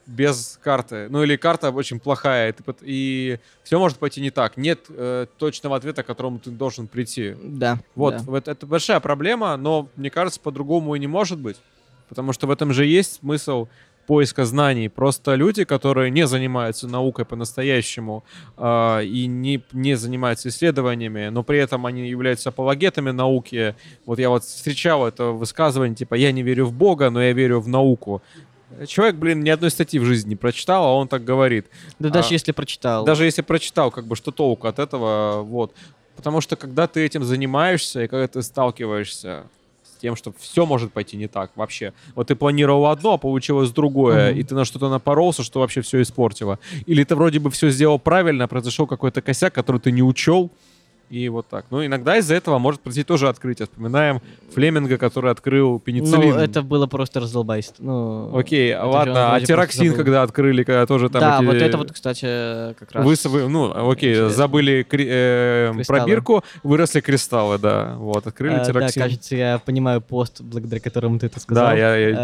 без 0.07 0.59
карты. 0.63 1.09
Ну 1.09 1.23
или 1.23 1.37
карта 1.37 1.71
очень 1.71 1.99
плохая, 1.99 2.51
и, 2.51 2.53
ты 2.53 2.63
и 2.83 3.39
все 3.63 3.79
может 3.79 3.99
пойти 3.99 4.21
не 4.21 4.31
так. 4.31 4.57
Нет 4.57 4.81
э, 4.89 5.27
точного 5.39 5.77
ответа, 5.77 6.03
к 6.03 6.07
которому 6.07 6.39
ты 6.39 6.51
должен 6.51 6.87
прийти. 6.87 7.35
Да. 7.43 7.79
Вот, 7.95 8.17
да. 8.17 8.23
вот 8.25 8.49
это 8.49 8.67
большая 8.67 9.01
проблема, 9.01 9.57
но 9.57 9.89
мне 9.97 10.11
кажется, 10.11 10.41
по-другому 10.41 10.95
и 10.95 10.99
не 10.99 11.07
может 11.07 11.39
быть. 11.39 11.57
Потому 12.09 12.33
что 12.33 12.47
в 12.47 12.51
этом 12.51 12.73
же 12.73 12.85
есть 12.85 13.21
смысл 13.21 13.69
поиска 14.07 14.45
знаний. 14.45 14.89
Просто 14.89 15.35
люди, 15.35 15.65
которые 15.65 16.11
не 16.11 16.27
занимаются 16.27 16.89
наукой 16.89 17.25
по-настоящему 17.25 18.25
а, 18.57 19.01
и 19.01 19.27
не, 19.27 19.63
не 19.73 19.97
занимаются 19.97 20.49
исследованиями, 20.49 21.29
но 21.29 21.43
при 21.43 21.59
этом 21.59 21.87
они 21.87 22.09
являются 22.09 22.51
апологетами 22.51 23.11
науки. 23.11 23.75
Вот 24.07 24.19
я 24.19 24.29
вот 24.29 24.45
встречал 24.45 25.07
это 25.07 25.27
высказывание, 25.27 25.95
типа, 25.95 26.15
я 26.15 26.33
не 26.33 26.43
верю 26.43 26.67
в 26.67 26.73
Бога, 26.73 27.11
но 27.11 27.23
я 27.23 27.33
верю 27.33 27.61
в 27.61 27.69
науку. 27.69 28.23
Человек, 28.87 29.17
блин, 29.17 29.43
ни 29.43 29.51
одной 29.51 29.71
статьи 29.71 30.01
в 30.01 30.05
жизни 30.05 30.31
не 30.31 30.37
прочитал, 30.37 30.85
а 30.85 30.95
он 30.95 31.09
так 31.09 31.25
говорит. 31.25 31.67
Да 31.99 32.09
даже 32.09 32.31
а, 32.31 32.33
если 32.33 32.53
прочитал. 32.53 33.05
Даже 33.05 33.25
если 33.25 33.43
прочитал, 33.43 33.91
как 33.91 34.07
бы, 34.07 34.17
что 34.17 34.33
толку 34.33 34.67
от 34.67 34.79
этого, 34.79 35.43
вот. 35.43 35.75
Потому 36.17 36.41
что 36.41 36.57
когда 36.57 36.87
ты 36.87 37.05
этим 37.05 37.25
занимаешься 37.25 38.05
и 38.05 38.09
когда 38.09 38.27
ты 38.27 38.43
сталкиваешься 38.43 39.45
тем, 40.05 40.17
что 40.17 40.35
все 40.39 40.67
может 40.67 40.93
пойти 40.93 41.17
не 41.17 41.29
так 41.29 41.51
вообще. 41.57 41.95
Вот 42.15 42.27
ты 42.27 42.35
планировал 42.35 42.87
одно, 42.89 43.15
а 43.15 43.19
получилось 43.19 43.71
другое, 43.71 44.31
Мгм. 44.33 44.39
и 44.39 44.43
ты 44.43 44.55
на 44.55 44.67
что-то 44.67 44.91
напоролся, 44.91 45.43
что 45.43 45.61
вообще 45.61 45.81
все 45.81 46.03
испортило. 46.03 46.59
Или 46.85 47.05
ты 47.05 47.17
вроде 47.17 47.39
бы 47.39 47.51
все 47.51 47.71
сделал 47.71 47.99
правильно, 47.99 48.45
а 48.45 48.47
произошел 48.47 48.87
какой-то 48.87 49.23
косяк, 49.23 49.55
который 49.55 49.81
ты 49.81 49.93
не 49.93 50.03
учел, 50.03 50.51
и 51.15 51.29
вот 51.29 51.47
так. 51.49 51.67
Ну, 51.71 51.85
иногда 51.85 52.17
из-за 52.19 52.35
этого 52.35 52.59
может 52.59 52.81
произойти 52.81 53.07
тоже 53.07 53.29
открытие. 53.29 53.67
Вспоминаем 53.67 54.21
Флеминга, 54.55 54.99
который 54.99 55.31
открыл 55.31 55.79
пенициллин. 55.81 56.35
Ну, 56.35 56.41
это 56.41 56.63
было 56.63 56.87
просто 56.87 57.21
раздолбайство. 57.21 57.83
Ну, 57.83 58.37
Окей, 58.37 58.75
ладно, 58.77 59.35
а 59.35 59.41
тироксин, 59.41 59.95
когда 59.95 60.23
открыли, 60.23 60.63
когда 60.65 60.87
тоже 60.87 61.09
там 61.09 61.21
да, 61.21 61.39
эти- 61.39 61.45
вот 61.47 61.55
это 61.57 61.79
вот, 61.79 61.93
кстати, 61.93 62.75
как 62.79 62.93
раз... 62.93 63.25
Вы, 63.25 63.49
ну, 63.49 63.91
окей, 63.91 64.11
интересно. 64.13 64.31
забыли 64.37 64.83
кри- 64.89 65.07
э, 65.09 65.73
пробирку, 65.87 66.45
выросли 66.63 67.01
кристаллы, 67.01 67.59
да. 67.59 67.95
Вот, 67.99 68.27
открыли 68.27 68.55
Э, 68.55 68.59
да, 68.59 68.65
тироксин. 68.65 69.03
кажется, 69.03 69.37
я 69.37 69.59
понимаю 69.59 70.01
пост, 70.01 70.41
благодаря 70.41 70.81
которому 70.81 71.19
ты 71.19 71.27
это 71.27 71.41
сказал. 71.41 71.67
Да, 71.67 71.75
я, 71.75 71.97
я- 71.97 72.17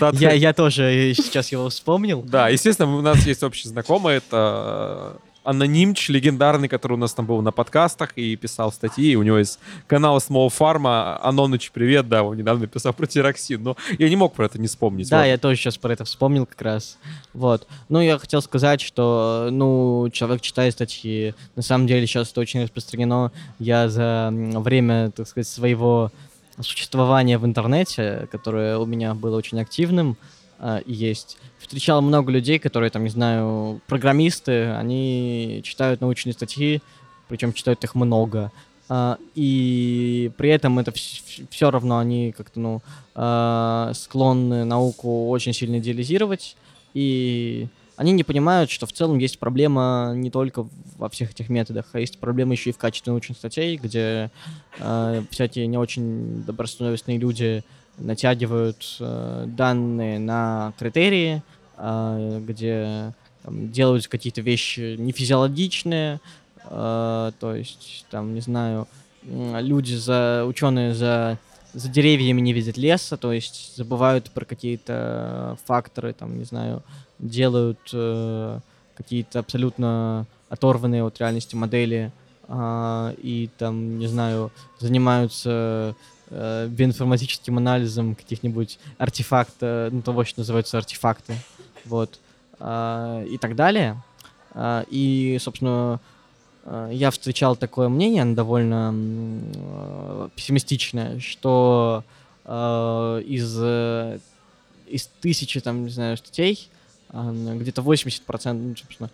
да, 0.00 0.08
Э, 0.10 0.12
я, 0.14 0.32
я 0.32 0.52
тоже 0.52 1.12
сейчас 1.16 1.50
его 1.52 1.68
вспомнил. 1.68 2.22
Да, 2.22 2.48
естественно, 2.48 2.96
у 2.96 3.00
нас 3.00 3.26
есть 3.26 3.42
общий 3.42 3.68
знакомый, 3.68 4.16
это 4.16 5.16
анонимч 5.44 6.08
легендарный, 6.08 6.68
который 6.68 6.94
у 6.94 6.96
нас 6.96 7.14
там 7.14 7.26
был 7.26 7.40
на 7.42 7.52
подкастах 7.52 8.12
и 8.16 8.34
писал 8.36 8.72
статьи. 8.72 9.14
У 9.14 9.22
него 9.22 9.38
есть 9.38 9.58
канал 9.86 10.18
Small 10.18 10.48
Pharma. 10.48 11.18
Аноныч, 11.22 11.70
привет, 11.70 12.08
да, 12.08 12.22
он 12.22 12.36
недавно 12.36 12.66
писал 12.66 12.92
про 12.92 13.06
тироксин. 13.06 13.62
Но 13.62 13.76
я 13.98 14.08
не 14.08 14.16
мог 14.16 14.34
про 14.34 14.46
это 14.46 14.58
не 14.58 14.66
вспомнить. 14.66 15.08
Да, 15.10 15.20
вот. 15.20 15.26
я 15.26 15.38
тоже 15.38 15.56
сейчас 15.56 15.78
про 15.78 15.92
это 15.92 16.04
вспомнил 16.04 16.46
как 16.46 16.60
раз. 16.62 16.98
Вот. 17.32 17.68
Ну, 17.88 18.00
я 18.00 18.18
хотел 18.18 18.42
сказать, 18.42 18.80
что, 18.80 19.48
ну, 19.52 20.08
человек 20.12 20.40
читает 20.40 20.72
статьи. 20.72 21.34
На 21.56 21.62
самом 21.62 21.86
деле 21.86 22.06
сейчас 22.06 22.32
это 22.32 22.40
очень 22.40 22.62
распространено. 22.62 23.30
Я 23.58 23.88
за 23.88 24.30
время, 24.32 25.10
так 25.10 25.28
сказать, 25.28 25.46
своего 25.46 26.10
существования 26.60 27.38
в 27.38 27.44
интернете, 27.44 28.28
которое 28.30 28.78
у 28.78 28.86
меня 28.86 29.14
было 29.14 29.36
очень 29.36 29.60
активным, 29.60 30.16
э, 30.58 30.82
есть. 30.86 31.38
Встречал 31.58 32.02
много 32.02 32.30
людей, 32.30 32.58
которые, 32.58 32.90
там, 32.90 33.04
не 33.04 33.10
знаю, 33.10 33.80
программисты, 33.86 34.70
они 34.72 35.60
читают 35.64 36.00
научные 36.00 36.32
статьи, 36.32 36.82
причем 37.28 37.52
читают 37.52 37.82
их 37.84 37.94
много. 37.94 38.52
Uh, 38.86 39.18
и 39.34 40.30
при 40.36 40.50
этом 40.50 40.78
это 40.78 40.92
все 40.92 41.70
равно 41.70 41.96
они 41.96 42.32
как-то, 42.32 42.60
ну, 42.60 42.82
uh, 43.14 43.94
склонны 43.94 44.66
науку 44.66 45.30
очень 45.30 45.54
сильно 45.54 45.78
идеализировать, 45.78 46.54
и 46.92 47.66
они 47.96 48.12
не 48.12 48.24
понимают, 48.24 48.70
что 48.70 48.86
в 48.86 48.92
целом 48.92 49.18
есть 49.18 49.38
проблема 49.38 50.12
не 50.16 50.30
только 50.30 50.66
во 50.96 51.08
всех 51.08 51.30
этих 51.30 51.48
методах, 51.48 51.86
а 51.92 52.00
есть 52.00 52.18
проблема 52.18 52.52
еще 52.52 52.70
и 52.70 52.72
в 52.72 52.78
качестве 52.78 53.12
научных 53.12 53.38
статей, 53.38 53.76
где 53.76 54.30
э, 54.78 55.22
всякие 55.30 55.66
не 55.66 55.78
очень 55.78 56.42
добросовестные 56.44 57.18
люди 57.18 57.62
натягивают 57.98 58.96
э, 59.00 59.44
данные 59.46 60.18
на 60.18 60.72
критерии, 60.78 61.42
э, 61.76 62.40
где 62.46 63.12
там, 63.42 63.70
делают 63.70 64.08
какие-то 64.08 64.40
вещи 64.40 64.96
нефизиологичные, 64.98 66.20
э, 66.64 67.32
то 67.38 67.54
есть, 67.54 68.06
там, 68.10 68.34
не 68.34 68.40
знаю, 68.40 68.88
люди 69.22 69.94
за 69.94 70.44
ученые 70.46 70.94
за 70.94 71.38
за 71.74 71.88
деревьями 71.88 72.40
не 72.40 72.52
видят 72.52 72.76
леса, 72.76 73.16
то 73.16 73.32
есть 73.32 73.76
забывают 73.76 74.30
про 74.30 74.44
какие-то 74.44 75.58
факторы, 75.66 76.12
там, 76.12 76.38
не 76.38 76.44
знаю, 76.44 76.82
делают 77.18 77.78
э, 77.92 78.60
какие-то 78.96 79.40
абсолютно 79.40 80.26
оторванные 80.48 81.02
от 81.04 81.18
реальности 81.18 81.56
модели 81.56 82.12
э, 82.46 83.14
и 83.18 83.50
там, 83.58 83.98
не 83.98 84.06
знаю, 84.06 84.52
занимаются 84.78 85.96
э, 86.34 86.68
биоинформатическим 86.68 87.56
анализом 87.58 88.14
каких-нибудь 88.14 88.78
артефактов, 88.98 89.92
ну, 89.92 90.02
того, 90.02 90.24
что 90.24 90.40
называются 90.40 90.78
артефакты, 90.78 91.34
вот, 91.84 92.18
э, 92.58 93.26
и 93.30 93.38
так 93.38 93.54
далее. 93.54 94.02
Э, 94.54 94.84
и, 94.90 95.38
собственно, 95.40 96.00
э, 96.64 96.90
я 96.92 97.10
встречал 97.10 97.56
такое 97.56 97.88
мнение, 97.88 98.22
оно 98.22 98.34
довольно 98.34 98.92
э, 98.94 100.28
пессимистичное, 100.34 101.20
что 101.20 102.04
э, 102.44 103.22
из, 103.26 103.56
э, 103.60 104.18
из 104.86 105.06
тысячи, 105.20 105.60
там, 105.60 105.84
не 105.84 105.90
знаю, 105.90 106.16
статей 106.16 106.68
где-то 107.10 107.82
80%, 107.82 108.52
ну, 108.54 108.74
собственно, 108.76 109.08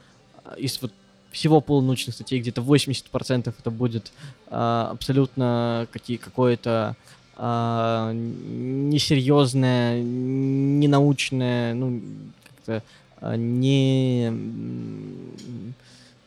из 0.57 0.81
вот 0.81 0.91
всего 1.31 1.61
полунаучных 1.61 2.15
статей 2.15 2.41
где-то 2.41 2.63
80% 2.63 3.55
это 3.59 3.71
будет 3.71 4.13
а, 4.49 4.91
абсолютно 4.93 5.87
какие, 5.93 6.17
какое-то 6.17 6.97
а, 7.37 8.13
несерьезное, 8.13 10.03
ненаучное, 10.03 11.75
ну, 11.75 12.03
как-то 12.45 12.83
а, 13.21 13.37
не... 13.37 14.33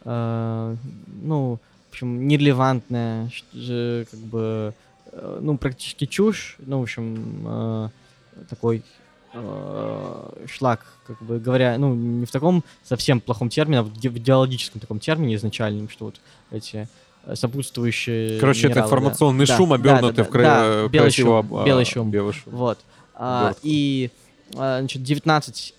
А, 0.05 0.75
ну, 1.21 1.59
в 1.89 1.91
общем, 1.93 2.27
нерелевантное, 2.27 3.29
как 3.51 4.19
бы, 4.19 4.73
э, 5.11 5.39
ну, 5.41 5.57
практически 5.57 6.05
чушь, 6.07 6.55
ну, 6.57 6.79
в 6.79 6.81
общем, 6.81 7.43
а, 7.45 7.89
такой 8.49 8.83
э, 9.33 10.45
шлак, 10.47 10.85
как 11.05 11.21
бы 11.21 11.39
говоря, 11.39 11.77
ну, 11.77 11.93
не 11.93 12.25
в 12.25 12.31
таком 12.31 12.63
совсем 12.83 13.19
плохом 13.19 13.49
термине, 13.49 13.79
а 13.79 13.83
в 13.83 13.91
идеологическом 13.97 14.81
таком 14.81 14.99
термине 14.99 15.35
изначальном, 15.35 15.89
что 15.89 16.05
вот 16.05 16.21
эти 16.51 16.87
э, 17.25 17.35
сопутствующие 17.35 18.39
Короче, 18.39 18.67
минералы, 18.67 18.79
это 18.79 18.87
информационный 18.87 19.45
да. 19.45 19.57
шум, 19.57 19.69
да, 19.69 19.75
обернутый 19.75 20.23
да, 20.23 20.23
в 20.23 20.29
кра... 20.29 20.41
да, 20.41 20.87
белый 20.87 21.07
красиво... 21.07 21.41
шум, 21.41 21.65
белый 21.65 21.85
шум. 21.85 22.11
Белый 22.11 22.33
шум. 22.33 22.53
Вот. 22.53 22.79
А, 23.15 23.53
и, 23.61 24.09
а, 24.55 24.79
значит, 24.79 25.03
19 25.03 25.75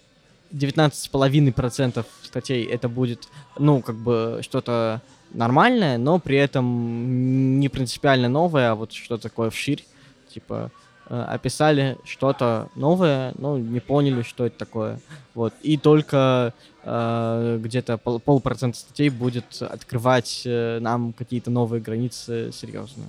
19,5% 0.54 2.04
статей 2.22 2.64
это 2.64 2.88
будет, 2.88 3.28
ну, 3.58 3.82
как 3.82 3.96
бы 3.96 4.38
что-то 4.42 5.02
нормальное, 5.32 5.98
но 5.98 6.18
при 6.18 6.36
этом 6.36 7.58
не 7.58 7.68
принципиально 7.68 8.28
новое, 8.28 8.70
а 8.70 8.74
вот 8.74 8.92
что-то 8.92 9.24
такое 9.24 9.50
вширь, 9.50 9.84
типа 10.32 10.70
описали 11.08 11.98
что-то 12.04 12.68
новое, 12.74 13.32
ну, 13.38 13.58
не 13.58 13.80
поняли, 13.80 14.22
что 14.22 14.46
это 14.46 14.58
такое. 14.58 15.00
Вот. 15.34 15.52
И 15.62 15.76
только 15.76 16.54
э, 16.82 17.58
где-то 17.62 17.98
пол, 17.98 18.20
полпроцента 18.20 18.78
статей 18.78 19.08
будет 19.10 19.60
открывать 19.60 20.42
э, 20.44 20.78
нам 20.80 21.12
какие-то 21.12 21.50
новые 21.50 21.82
границы 21.82 22.50
серьезно. 22.52 23.04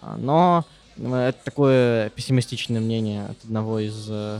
А, 0.00 0.16
но 0.16 0.64
э, 0.96 1.28
это 1.28 1.38
такое 1.44 2.10
пессимистичное 2.10 2.80
мнение 2.80 3.26
от 3.26 3.44
одного 3.44 3.78
из 3.78 4.06
э, 4.08 4.38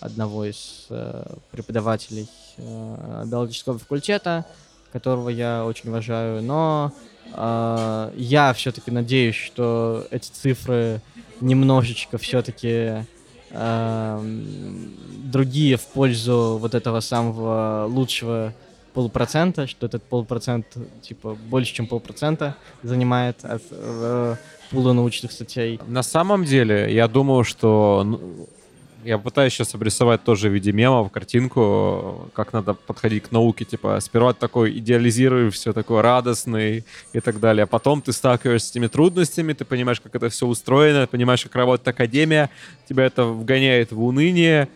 одного 0.00 0.46
из 0.46 0.86
э, 0.88 1.22
преподавателей 1.50 2.28
э, 2.56 3.24
биологического 3.26 3.78
факультета, 3.78 4.46
которого 4.92 5.28
я 5.28 5.64
очень 5.64 5.90
уважаю, 5.90 6.42
но 6.42 6.92
э, 6.94 7.09
я 7.32 8.52
все-таки 8.56 8.90
надеюсь, 8.90 9.36
что 9.36 10.06
эти 10.10 10.30
цифры 10.30 11.00
немножечко 11.40 12.18
все-таки 12.18 13.06
э, 13.50 14.20
другие 15.24 15.76
в 15.76 15.86
пользу 15.86 16.58
вот 16.60 16.74
этого 16.74 17.00
самого 17.00 17.86
лучшего 17.86 18.52
полупроцента, 18.92 19.66
что 19.66 19.86
этот 19.86 20.02
полпроцент, 20.02 20.66
типа, 21.02 21.36
больше, 21.48 21.74
чем 21.74 21.86
полпроцента 21.86 22.56
занимает 22.82 23.44
от 23.44 23.62
э, 23.70 24.36
пула 24.70 24.92
научных 24.92 25.32
статей. 25.32 25.80
На 25.86 26.02
самом 26.02 26.44
деле, 26.44 26.92
я 26.92 27.08
думаю, 27.08 27.44
что 27.44 28.02
ну, 28.04 28.48
я 29.04 29.18
пытаюсь 29.18 29.52
сейчас 29.52 29.74
обрисовать 29.74 30.22
тоже 30.24 30.48
в 30.48 30.52
виде 30.52 30.72
мемов 30.72 31.10
картинку, 31.10 32.30
как 32.34 32.52
надо 32.52 32.74
подходить 32.74 33.24
к 33.24 33.32
науке. 33.32 33.64
Типа, 33.64 33.98
сперва 34.00 34.32
такой 34.32 34.78
идеализируешь, 34.78 35.54
все 35.54 35.72
такое 35.72 36.02
радостный 36.02 36.84
и 37.12 37.20
так 37.20 37.40
далее. 37.40 37.64
А 37.64 37.66
потом 37.66 38.02
ты 38.02 38.12
сталкиваешься 38.12 38.68
с 38.68 38.70
этими 38.70 38.86
трудностями, 38.86 39.52
ты 39.52 39.64
понимаешь, 39.64 40.00
как 40.00 40.14
это 40.14 40.28
все 40.28 40.46
устроено, 40.46 41.06
понимаешь, 41.06 41.42
как 41.42 41.54
работает 41.54 41.88
академия, 41.88 42.50
тебя 42.88 43.04
это 43.04 43.24
вгоняет 43.24 43.92
в 43.92 44.02
уныние, 44.02 44.68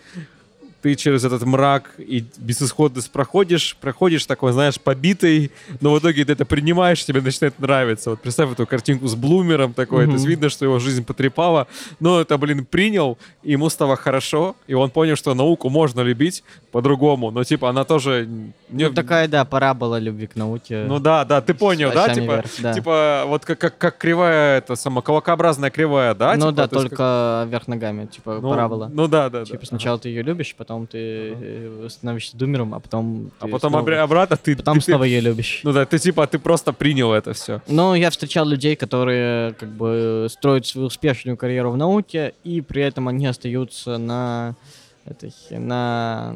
ты 0.84 0.96
через 0.96 1.24
этот 1.24 1.42
мрак 1.44 1.92
и 1.96 2.22
безысходность 2.36 3.10
проходишь, 3.10 3.74
проходишь 3.80 4.26
такой, 4.26 4.52
знаешь, 4.52 4.78
побитый, 4.78 5.50
но 5.80 5.94
в 5.94 5.98
итоге 5.98 6.26
ты 6.26 6.32
это 6.32 6.44
принимаешь, 6.44 7.02
тебе 7.02 7.22
начинает 7.22 7.58
нравиться. 7.58 8.10
Вот 8.10 8.20
представь 8.20 8.52
эту 8.52 8.66
картинку 8.66 9.06
с 9.06 9.14
Блумером 9.14 9.72
такой, 9.72 10.04
mm-hmm. 10.04 10.08
то 10.08 10.12
есть 10.12 10.26
видно, 10.26 10.48
что 10.50 10.66
его 10.66 10.78
жизнь 10.78 11.02
потрепала, 11.02 11.68
но 12.00 12.20
это, 12.20 12.36
блин, 12.36 12.66
принял, 12.66 13.16
и 13.42 13.52
ему 13.52 13.70
стало 13.70 13.96
хорошо, 13.96 14.56
и 14.66 14.74
он 14.74 14.90
понял, 14.90 15.16
что 15.16 15.32
науку 15.32 15.70
можно 15.70 16.02
любить 16.02 16.44
по-другому, 16.70 17.30
но, 17.30 17.44
типа, 17.44 17.70
она 17.70 17.84
тоже... 17.84 18.28
Не... 18.68 18.88
Ну, 18.88 18.94
такая, 18.94 19.26
да, 19.26 19.46
пора 19.46 19.72
была 19.72 19.98
любви 19.98 20.26
к 20.26 20.36
науке. 20.36 20.84
Ну 20.86 20.98
да, 20.98 21.24
да, 21.24 21.40
ты 21.40 21.54
понял, 21.54 21.92
да, 21.94 22.12
типа, 22.12 22.32
вверх, 22.32 22.50
да, 22.58 22.74
типа, 22.74 23.22
вот 23.26 23.46
как, 23.46 23.58
как, 23.58 23.78
как 23.78 23.96
кривая, 23.96 24.58
это 24.58 24.76
сама 24.76 25.00
колокообразная 25.00 25.70
кривая, 25.70 26.14
да? 26.14 26.34
Ну 26.34 26.50
типа, 26.50 26.52
да, 26.52 26.68
только 26.68 26.96
как... 26.96 27.48
вверх 27.48 27.68
ногами, 27.68 28.04
типа, 28.04 28.40
ну, 28.42 28.50
парабола. 28.50 28.90
Ну 28.92 29.08
да, 29.08 29.30
да. 29.30 29.46
Типа, 29.46 29.60
да. 29.60 29.66
сначала 29.66 29.94
ага. 29.94 30.02
ты 30.02 30.08
ее 30.10 30.20
любишь, 30.22 30.54
потом 30.58 30.73
потом 30.74 30.86
ты 30.86 31.36
э, 31.40 31.88
становишься 31.88 32.36
думером, 32.36 32.74
а 32.74 32.80
потом... 32.80 33.30
А 33.38 33.46
потом 33.46 33.70
снова... 33.70 34.02
обратно 34.02 34.36
ты... 34.36 34.56
Потом 34.56 34.78
ты, 34.78 34.84
снова 34.84 35.04
ее 35.04 35.20
любишь. 35.20 35.60
Ну 35.62 35.72
да, 35.72 35.84
ты 35.84 35.98
типа, 35.98 36.26
ты 36.26 36.38
просто 36.38 36.72
принял 36.72 37.12
это 37.12 37.32
все. 37.32 37.60
Ну, 37.68 37.94
я 37.94 38.10
встречал 38.10 38.46
людей, 38.46 38.76
которые 38.76 39.52
как 39.54 39.68
бы 39.68 40.26
строят 40.30 40.66
свою 40.66 40.88
успешную 40.88 41.36
карьеру 41.36 41.70
в 41.70 41.76
науке, 41.76 42.34
и 42.44 42.60
при 42.60 42.82
этом 42.82 43.08
они 43.08 43.26
остаются 43.26 43.98
на 43.98 44.54
этой, 45.04 45.32
на 45.50 46.34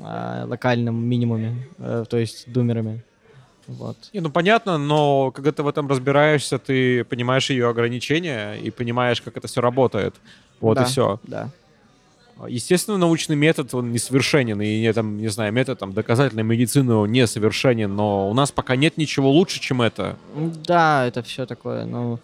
а, 0.00 0.44
локальном 0.46 0.96
минимуме, 1.04 1.68
э, 1.78 2.04
то 2.08 2.16
есть 2.16 2.52
думерами. 2.52 3.04
Вот. 3.68 3.96
Не, 4.12 4.20
ну 4.20 4.30
понятно, 4.30 4.76
но 4.76 5.30
когда 5.30 5.52
ты 5.52 5.62
в 5.62 5.68
этом 5.68 5.88
разбираешься, 5.88 6.58
ты 6.58 7.04
понимаешь 7.04 7.50
ее 7.50 7.68
ограничения 7.68 8.54
и 8.54 8.70
понимаешь, 8.70 9.22
как 9.22 9.36
это 9.36 9.46
все 9.46 9.60
работает. 9.60 10.14
Вот 10.60 10.74
да, 10.74 10.82
и 10.82 10.86
все. 10.86 11.20
Да. 11.22 11.50
Естественно, 12.48 12.98
научный 12.98 13.36
метод, 13.36 13.72
он 13.74 13.92
несовершенен, 13.92 14.60
и, 14.60 14.92
там, 14.92 15.18
не 15.18 15.28
знаю, 15.28 15.52
метод 15.52 15.78
там, 15.78 15.92
доказательной 15.92 16.42
медицины 16.42 17.06
несовершенен, 17.06 17.94
но 17.94 18.28
у 18.28 18.34
нас 18.34 18.50
пока 18.50 18.74
нет 18.74 18.96
ничего 18.96 19.30
лучше, 19.30 19.60
чем 19.60 19.80
это. 19.82 20.16
Да, 20.34 21.06
это 21.06 21.22
все 21.22 21.46
такое, 21.46 21.84
ну, 21.84 22.18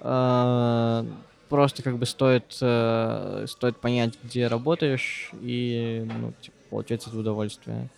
э, 0.00 1.04
просто 1.48 1.82
как 1.82 1.98
бы 1.98 2.06
стоит, 2.06 2.56
э, 2.60 3.46
стоит 3.48 3.76
понять, 3.78 4.14
где 4.22 4.46
работаешь, 4.46 5.30
и, 5.42 6.06
ну, 6.20 6.32
типа, 6.40 6.56
получать 6.70 7.06
это 7.06 7.18
удовольствие. 7.18 7.88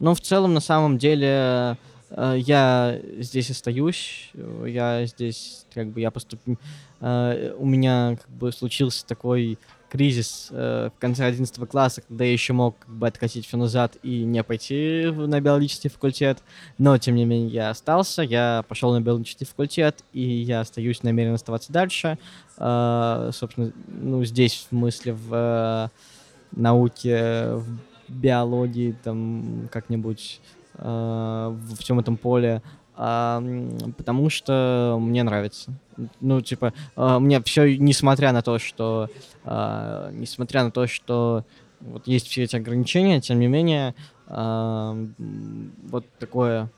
Но 0.00 0.14
в 0.14 0.20
целом, 0.20 0.54
на 0.54 0.60
самом 0.60 0.98
деле, 0.98 1.76
э, 2.10 2.34
я 2.38 3.00
здесь 3.18 3.50
остаюсь, 3.50 4.30
я 4.66 5.06
здесь, 5.06 5.66
как 5.72 5.88
бы, 5.88 6.00
я 6.00 6.10
поступил, 6.10 6.58
э, 7.00 7.54
у 7.58 7.66
меня, 7.66 8.16
как 8.20 8.30
бы, 8.30 8.52
случился 8.52 9.06
такой 9.06 9.58
кризис 9.94 10.48
э, 10.50 10.90
в 10.92 10.98
конце 10.98 11.24
11 11.24 11.68
класса, 11.68 12.02
когда 12.02 12.24
я 12.24 12.32
еще 12.32 12.52
мог 12.52 12.76
как 12.80 12.92
бы 12.92 13.06
откатить 13.06 13.46
все 13.46 13.56
назад 13.56 13.96
и 14.02 14.24
не 14.24 14.42
пойти 14.42 15.04
на 15.04 15.40
биологический 15.40 15.88
факультет, 15.88 16.42
но 16.78 16.98
тем 16.98 17.14
не 17.14 17.24
менее 17.24 17.48
я 17.50 17.70
остался, 17.70 18.22
я 18.22 18.64
пошел 18.66 18.92
на 18.92 19.00
биологический 19.00 19.44
факультет, 19.44 20.02
и 20.12 20.20
я 20.20 20.62
остаюсь 20.62 21.04
намерен 21.04 21.34
оставаться 21.34 21.72
дальше. 21.72 22.18
Э, 22.58 23.30
собственно, 23.32 23.70
ну, 23.86 24.24
здесь 24.24 24.54
в 24.54 24.68
смысле 24.70 25.12
в 25.12 25.32
э, 25.32 25.88
науке, 26.60 27.52
в 27.54 27.78
биологии, 28.08 28.96
там 29.04 29.68
как-нибудь 29.70 30.40
э, 30.74 31.56
в 31.56 31.76
всем 31.76 32.00
этом 32.00 32.16
поле, 32.16 32.62
а, 32.96 33.42
потому 33.96 34.30
что 34.30 34.98
мне 35.00 35.22
нравится. 35.22 35.72
Ну, 36.20 36.40
типа, 36.40 36.72
а, 36.96 37.18
мне 37.18 37.42
все, 37.42 37.76
несмотря 37.76 38.32
на 38.32 38.42
то, 38.42 38.58
что, 38.58 39.08
а, 39.44 40.10
несмотря 40.12 40.64
на 40.64 40.70
то, 40.70 40.86
что 40.86 41.44
вот 41.80 42.06
есть 42.06 42.28
все 42.28 42.44
эти 42.44 42.56
ограничения, 42.56 43.20
тем 43.20 43.40
не 43.40 43.46
менее, 43.46 43.94
а, 44.26 44.96
вот 45.88 46.06
такое 46.18 46.70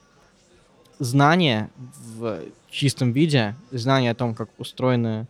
знание 0.98 1.70
в 1.76 2.40
чистом 2.70 3.12
виде, 3.12 3.54
знание 3.70 4.12
о 4.12 4.14
том, 4.14 4.34
как 4.34 4.48
устроена, 4.58 5.26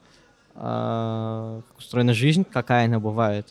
а, 0.54 1.62
как 1.68 1.78
устроена 1.78 2.14
жизнь, 2.14 2.44
какая 2.44 2.86
она 2.86 3.00
бывает, 3.00 3.46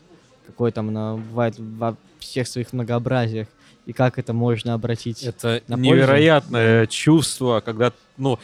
какой 0.46 0.72
там 0.72 0.90
она 0.90 1.16
бывает 1.16 1.56
во 1.58 1.96
всех 2.20 2.48
своих 2.48 2.74
многообразиях, 2.74 3.48
и 3.86 3.94
как 3.94 4.18
это 4.20 4.34
можно 4.34 4.74
обратить 4.74 5.24
Это 5.24 5.62
на 5.68 5.76
невероятное 5.76 6.82
пользу. 6.82 6.92
чувство, 6.92 7.62
когда, 7.62 7.94
ну, 8.18 8.40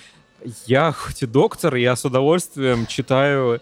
я 0.65 0.91
хоть 0.91 1.23
и 1.23 1.25
доктор, 1.25 1.75
я 1.75 1.95
с 1.95 2.05
удовольствием 2.05 2.85
читаю 2.87 3.61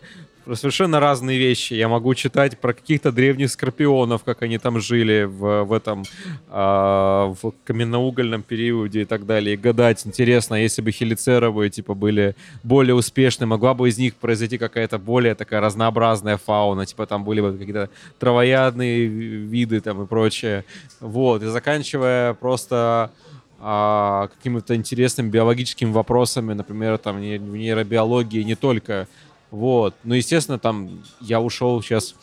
про 0.50 0.56
совершенно 0.56 1.00
разные 1.00 1.38
вещи. 1.38 1.76
Я 1.76 1.88
могу 1.88 2.16
читать 2.16 2.58
про 2.58 2.74
каких-то 2.74 3.12
древних 3.12 3.52
скорпионов, 3.52 4.24
как 4.24 4.41
они 4.41 4.58
там 4.58 4.80
жили 4.80 5.26
в, 5.26 5.64
в 5.66 5.72
этом 5.72 6.02
э, 6.50 6.52
в 6.52 7.54
каменноугольном 7.64 8.41
периоде 8.41 9.04
и 9.04 9.06
так 9.06 9.28
далее. 9.28 9.54
И 9.54 9.58
гадать, 9.58 10.08
интересно, 10.08 10.56
если 10.56 10.82
бы 10.82 10.91
хелицеровые 10.91 11.70
типа 11.70 11.93
были 11.93 12.36
более 12.64 12.95
успешны, 12.95 13.45
могла 13.45 13.76
бы 13.76 13.89
из 13.89 14.00
них 14.00 14.16
произойти 14.16 14.58
какая-то 14.58 14.97
более 14.97 15.36
такая 15.36 15.62
разнообразная 15.62 16.38
фауна, 16.38 16.88
типа 16.88 17.06
там 17.06 17.24
были 17.24 17.41
бы 17.41 17.56
какие-то 17.56 17.91
травоядные 18.18 19.06
виды 19.06 19.82
там 19.82 20.02
и 20.02 20.08
прочее. 20.08 20.66
Вот, 21.00 21.43
и 21.43 21.45
заканчивая 21.45 22.34
просто 22.34 23.12
а, 23.60 24.30
какими-то 24.30 24.76
интересными 24.76 25.30
биологическими 25.30 25.91
вопросами, 25.91 26.54
например, 26.54 26.97
там 26.97 27.18
в 27.18 27.20
нейробиологии 27.22 28.41
не 28.41 28.56
только 28.56 29.08
вот. 29.52 29.95
Ну, 30.04 30.16
естественно, 30.16 30.60
там 30.60 31.04
я 31.22 31.41
ушел 31.41 31.82
сейчас 31.82 32.16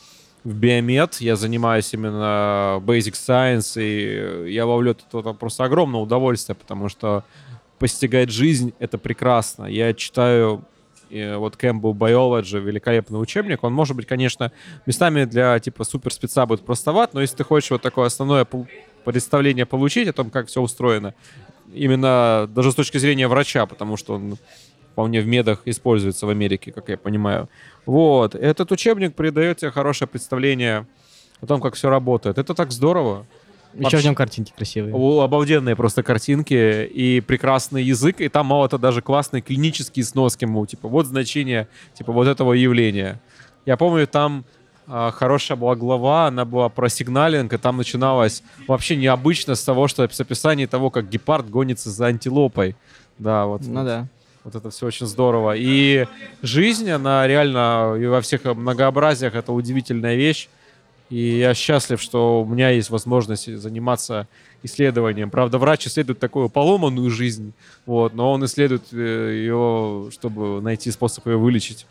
в 0.45 0.55
биомед, 0.55 1.17
я 1.21 1.37
занимаюсь 1.37 1.93
именно 1.93 2.81
basic 2.85 3.15
science, 3.15 3.81
и 3.83 4.53
я 4.53 4.65
ловлю 4.65 4.93
это 4.93 5.33
просто 5.33 5.65
огромное 5.65 6.01
удовольствие, 6.01 6.55
потому 6.55 6.89
что 6.89 7.25
постигать 7.79 8.31
жизнь— 8.31 8.73
это 8.79 8.97
прекрасно. 8.97 9.67
Я 9.67 9.93
читаю 9.93 10.65
и 11.11 11.35
вот 11.37 11.55
Campbell 11.57 11.93
Biology, 11.93 12.61
великолепный 12.61 13.21
учебник. 13.21 13.63
Он 13.63 13.73
может 13.73 13.97
быть, 13.97 14.07
конечно, 14.07 14.51
местами 14.87 15.25
для 15.25 15.59
типа 15.59 15.85
супер 15.85 16.13
спеца 16.13 16.47
будет 16.47 16.65
простоват, 16.65 17.15
но 17.15 17.21
если 17.21 17.37
ты 17.37 17.45
хочешь 17.45 17.71
вот 17.71 17.83
такое 17.83 18.07
основное 18.07 18.47
представление 19.05 19.67
получить 19.67 20.09
о 20.09 20.13
том, 20.13 20.31
как 20.31 20.49
все 20.49 20.61
устроено, 20.61 21.15
именно 21.73 22.49
даже 22.53 22.73
с 22.73 22.75
точки 22.75 22.99
зрения 22.99 23.29
врача, 23.29 23.67
потому 23.67 23.97
что 23.97 24.15
он 24.15 24.37
вполне 24.97 25.21
в 25.21 25.27
медах 25.27 25.61
используется 25.67 26.25
в 26.25 26.31
Америке, 26.31 26.73
как 26.73 26.89
я 26.89 26.97
понимаю. 26.97 27.51
Вот. 27.85 28.35
Этот 28.35 28.73
учебник 28.73 29.15
придает 29.15 29.59
тебе 29.59 29.71
хорошее 29.71 30.09
представление 30.09 30.87
о 31.43 31.47
том, 31.47 31.61
как 31.61 31.75
все 31.75 31.91
работает. 31.91 32.39
Это 32.39 32.55
так 32.55 32.73
здорово. 32.73 33.27
Еще 33.75 33.99
в 33.99 34.05
нем 34.05 34.15
картинки 34.15 34.55
красивые. 34.57 34.95
Обалденные 35.23 35.77
просто 35.77 36.03
картинки 36.03 36.87
и 36.87 37.21
прекрасный 37.21 37.83
язык, 37.83 38.23
и 38.23 38.31
там 38.31 38.47
мало-то 38.47 38.79
даже 38.79 39.03
классные 39.03 39.43
клинические 39.43 40.03
сноски, 40.03 40.47
мол, 40.47 40.65
типа, 40.65 40.89
вот 40.89 41.05
значение, 41.05 41.69
типа, 41.93 42.11
вот 42.11 42.27
этого 42.27 42.55
явления. 42.55 43.21
Я 43.67 43.77
помню, 43.77 44.07
там 44.07 44.47
а, 44.87 45.11
хорошая 45.11 45.59
была 45.59 45.77
глава, 45.77 46.29
она 46.29 46.47
была 46.47 46.71
про 46.71 46.89
сигналинг, 46.89 47.53
и 47.53 47.59
там 47.59 47.77
начиналось 47.77 48.43
вообще 48.67 48.97
необычно 48.97 49.57
с 49.57 49.63
того, 49.63 49.89
что 49.89 50.09
с 50.09 50.21
описания 50.21 50.67
того, 50.67 50.89
как 50.89 51.11
гепард 51.11 51.51
гонится 51.51 51.91
за 51.91 52.07
антилопой. 52.07 52.77
Да, 53.19 53.45
вот. 53.45 53.61
Ну 53.67 53.85
да. 53.85 54.09
Вот 54.47 54.55
это 54.55 54.71
все 54.71 54.87
очень 54.87 55.07
здорово. 55.07 55.57
И 55.57 56.07
жизнь, 56.41 56.89
она 56.89 57.27
реально 57.27 57.97
и 58.01 58.07
во 58.07 58.21
всех 58.21 58.45
многообразиях, 58.45 59.35
это 59.35 59.51
удивительная 59.51 60.15
вещь. 60.15 60.49
И 61.11 61.39
я 61.39 61.53
счастлив, 61.53 62.01
что 62.01 62.43
у 62.43 62.47
меня 62.47 62.71
есть 62.71 62.89
возможность 62.91 63.53
заниматься 63.57 64.29
исследованием. 64.63 65.31
Правда, 65.31 65.59
врач 65.59 65.89
исследует 65.89 66.21
такую 66.21 66.49
поломанную 66.49 67.11
жизнь, 67.11 67.55
вот, 67.87 68.15
но 68.15 68.31
он 68.31 68.45
исследует 68.45 68.85
э, 68.93 69.33
ее, 69.33 70.11
чтобы 70.13 70.63
найти 70.63 70.93
способ 70.93 71.27
ее 71.27 71.39
вылечить. 71.39 71.85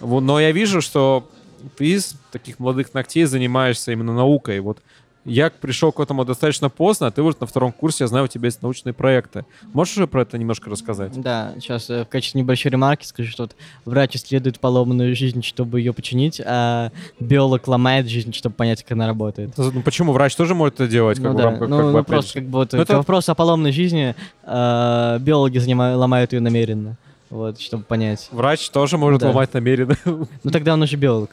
Но 0.00 0.40
я 0.40 0.50
вижу, 0.50 0.80
что 0.80 1.30
ты 1.76 1.92
из 1.92 2.16
таких 2.32 2.58
молодых 2.58 2.92
ногтей 2.92 3.24
занимаешься 3.24 3.92
именно 3.92 4.14
наукой. 4.14 4.58
Вот 4.58 4.78
я 5.24 5.50
пришел 5.50 5.92
к 5.92 6.00
этому 6.00 6.24
достаточно 6.24 6.68
поздно, 6.68 7.06
а 7.06 7.10
ты 7.10 7.22
вот 7.22 7.40
на 7.40 7.46
втором 7.46 7.72
курсе, 7.72 8.04
я 8.04 8.08
знаю, 8.08 8.26
у 8.26 8.28
тебя 8.28 8.46
есть 8.46 8.62
научные 8.62 8.92
проекты. 8.92 9.44
Можешь 9.72 9.96
уже 9.96 10.06
про 10.06 10.22
это 10.22 10.36
немножко 10.38 10.70
рассказать? 10.70 11.18
Да, 11.20 11.54
сейчас 11.58 11.88
э, 11.88 12.04
в 12.04 12.08
качестве 12.08 12.40
небольшой 12.40 12.70
ремарки 12.70 13.06
скажу, 13.06 13.30
что 13.30 13.44
вот 13.44 13.56
врач 13.84 14.16
исследует 14.16 14.60
поломанную 14.60 15.16
жизнь, 15.16 15.42
чтобы 15.42 15.80
ее 15.80 15.92
починить, 15.92 16.40
а 16.44 16.90
биолог 17.20 17.66
ломает 17.66 18.08
жизнь, 18.08 18.32
чтобы 18.32 18.54
понять, 18.54 18.82
как 18.82 18.92
она 18.92 19.06
работает. 19.06 19.52
Ну 19.56 19.82
почему? 19.82 20.12
Врач 20.12 20.36
тоже 20.36 20.54
может 20.54 20.74
это 20.74 20.88
делать? 20.88 21.18
Как 21.18 21.32
ну 21.32 21.38
да, 21.38 21.44
рамках, 21.44 21.68
ну, 21.68 21.76
как 21.76 21.86
ну 21.86 21.92
бы, 21.92 22.04
просто 22.04 22.34
как 22.34 22.44
бы 22.44 22.58
вот 22.58 22.74
это... 22.74 22.96
вопрос 22.96 23.28
о 23.28 23.34
поломной 23.34 23.72
жизни, 23.72 24.14
э, 24.42 25.18
биологи 25.20 25.58
занимают, 25.58 25.98
ломают 25.98 26.32
ее 26.32 26.40
намеренно, 26.40 26.96
вот, 27.30 27.60
чтобы 27.60 27.84
понять. 27.84 28.28
Врач 28.30 28.68
тоже 28.70 28.98
может 28.98 29.20
да. 29.20 29.28
ломать 29.28 29.52
намеренно. 29.54 29.96
Ну 30.04 30.50
тогда 30.50 30.74
он 30.74 30.82
уже 30.82 30.96
биолог. 30.96 31.30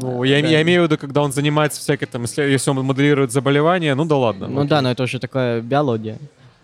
Ну, 0.00 0.24
я, 0.24 0.40
да. 0.42 0.48
я 0.48 0.62
имею 0.62 0.82
в 0.82 0.84
виду, 0.84 0.98
когда 0.98 1.22
он 1.22 1.32
занимается 1.32 1.80
всякой 1.80 2.06
там, 2.06 2.22
если 2.22 2.70
он 2.70 2.84
моделирует 2.84 3.32
заболевания, 3.32 3.94
ну 3.94 4.04
да 4.04 4.16
ладно. 4.16 4.46
Ну 4.48 4.60
окей. 4.60 4.70
да, 4.70 4.82
но 4.82 4.90
это 4.90 5.02
уже 5.02 5.18
такая 5.18 5.60
биология. 5.60 6.18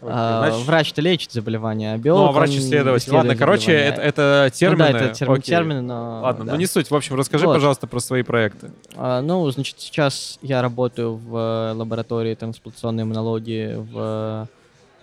А, 0.06 0.48
Значит... 0.48 0.66
Врач-то 0.66 1.02
лечит 1.02 1.32
заболевания, 1.32 1.94
а 1.94 1.98
биолог... 1.98 2.22
Ну, 2.22 2.28
а 2.28 2.32
врач-исследователь. 2.32 3.12
Ладно, 3.12 3.36
короче, 3.36 3.72
это, 3.72 4.02
это 4.02 4.50
термины. 4.52 4.86
Ну, 4.86 4.92
да, 4.92 4.98
это 4.98 5.14
термин, 5.14 5.40
термины, 5.40 5.80
но... 5.80 6.20
Ладно, 6.22 6.44
да. 6.44 6.52
ну 6.52 6.58
не 6.58 6.66
суть. 6.66 6.90
В 6.90 6.94
общем, 6.94 7.16
расскажи, 7.16 7.46
вот. 7.46 7.54
пожалуйста, 7.54 7.86
про 7.86 8.00
свои 8.00 8.22
проекты. 8.22 8.70
А, 8.96 9.22
ну, 9.22 9.50
значит, 9.50 9.76
сейчас 9.78 10.38
я 10.42 10.60
работаю 10.60 11.16
в 11.16 11.36
э, 11.36 11.72
лаборатории 11.72 12.34
трансплантационной 12.34 13.04
иммунологии 13.04 13.76
в 13.76 14.48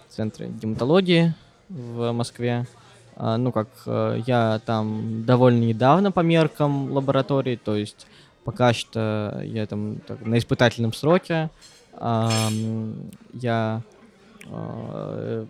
Центре 0.09 0.47
гематологии 0.47 1.33
в 1.69 2.11
Москве. 2.11 2.67
А, 3.15 3.37
ну, 3.37 3.51
как 3.51 3.69
э, 3.85 4.21
я 4.27 4.61
там 4.65 5.23
довольно 5.25 5.63
недавно 5.63 6.11
по 6.11 6.19
меркам 6.19 6.91
лаборатории, 6.91 7.55
то 7.55 7.75
есть 7.75 8.07
Пока 8.43 8.73
что 8.73 9.41
я 9.43 9.65
там 9.65 9.97
так, 10.07 10.25
на 10.25 10.37
испытательном 10.37 10.93
сроке. 10.93 11.49
Я 11.99 13.83
а, 14.49 15.45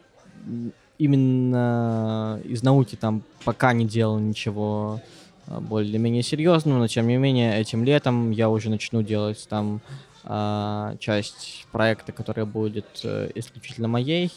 именно 0.97 2.39
из 2.43 2.63
науки 2.63 2.95
там 2.95 3.23
пока 3.43 3.73
не 3.73 3.85
делал 3.85 4.19
ничего 4.19 5.01
а, 5.47 5.59
более-менее 5.59 6.23
серьезного, 6.23 6.79
но 6.79 6.87
тем 6.87 7.07
не 7.07 7.17
менее 7.17 7.59
этим 7.59 7.83
летом 7.83 8.31
я 8.31 8.49
уже 8.49 8.69
начну 8.69 9.01
делать 9.01 9.45
там 9.49 9.81
а, 10.23 10.95
часть 10.99 11.65
проекта, 11.71 12.11
которая 12.11 12.45
будет 12.45 13.01
э, 13.03 13.31
исключительно 13.33 13.87
моей, 13.87 14.31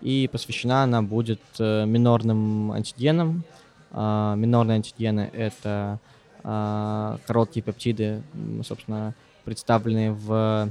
и 0.00 0.28
посвящена 0.32 0.84
она 0.84 1.02
будет 1.02 1.42
э, 1.58 1.84
минорным 1.84 2.72
антигенам. 2.72 3.44
Минорные 3.92 4.76
антигены— 4.76 5.30
это 5.32 6.00
короткие 7.26 7.62
пептиды, 7.62 8.22
собственно, 8.62 9.14
представленные 9.44 10.12
в 10.12 10.70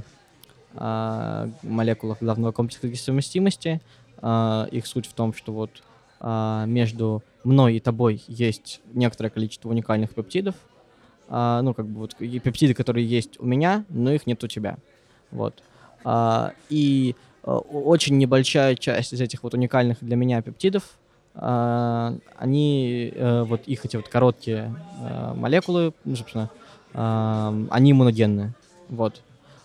а, 0.74 1.48
молекулах 1.62 2.18
главного 2.20 2.52
комплекса 2.52 2.94
совместимости. 2.96 3.82
А, 4.18 4.68
их 4.70 4.86
суть 4.86 5.06
в 5.06 5.12
том, 5.12 5.34
что 5.34 5.52
вот 5.52 5.70
между 6.18 7.22
мной 7.44 7.76
и 7.76 7.80
тобой 7.80 8.24
есть 8.26 8.80
некоторое 8.94 9.28
количество 9.28 9.68
уникальных 9.68 10.14
пептидов, 10.14 10.54
ну, 11.28 11.74
как 11.74 11.86
бы 11.86 12.00
вот 12.00 12.16
пептиды, 12.16 12.72
которые 12.72 13.06
есть 13.06 13.38
у 13.38 13.44
меня, 13.44 13.84
но 13.90 14.10
их 14.12 14.26
нет 14.26 14.42
у 14.42 14.48
тебя. 14.48 14.78
Вот. 15.30 15.62
И 16.70 17.14
очень 17.42 18.16
небольшая 18.16 18.76
часть 18.76 19.12
из 19.12 19.20
этих 19.20 19.42
вот 19.42 19.52
уникальных 19.52 19.98
для 20.00 20.16
меня 20.16 20.40
пептидов 20.40 20.84
а, 20.84 21.05
они, 21.38 23.12
э, 23.14 23.42
вот 23.42 23.62
их 23.66 23.84
эти 23.84 23.96
вот 23.96 24.08
короткие 24.08 24.74
э, 25.00 25.34
молекулы, 25.34 25.92
ну, 26.04 26.16
собственно, 26.16 26.50
они 26.94 27.92
иммуногенные. 27.92 28.54
Вот. 28.88 29.20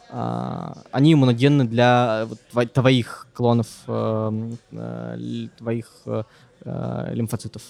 а, 0.10 0.78
они 0.92 1.14
иммуногенны 1.14 1.66
для 1.66 2.28
твоих 2.74 3.28
клонов, 3.34 3.68
э, 3.88 4.52
э, 4.72 5.48
твоих 5.58 5.88
э, 6.06 6.24
э, 6.66 7.12
лимфоцитов. 7.14 7.62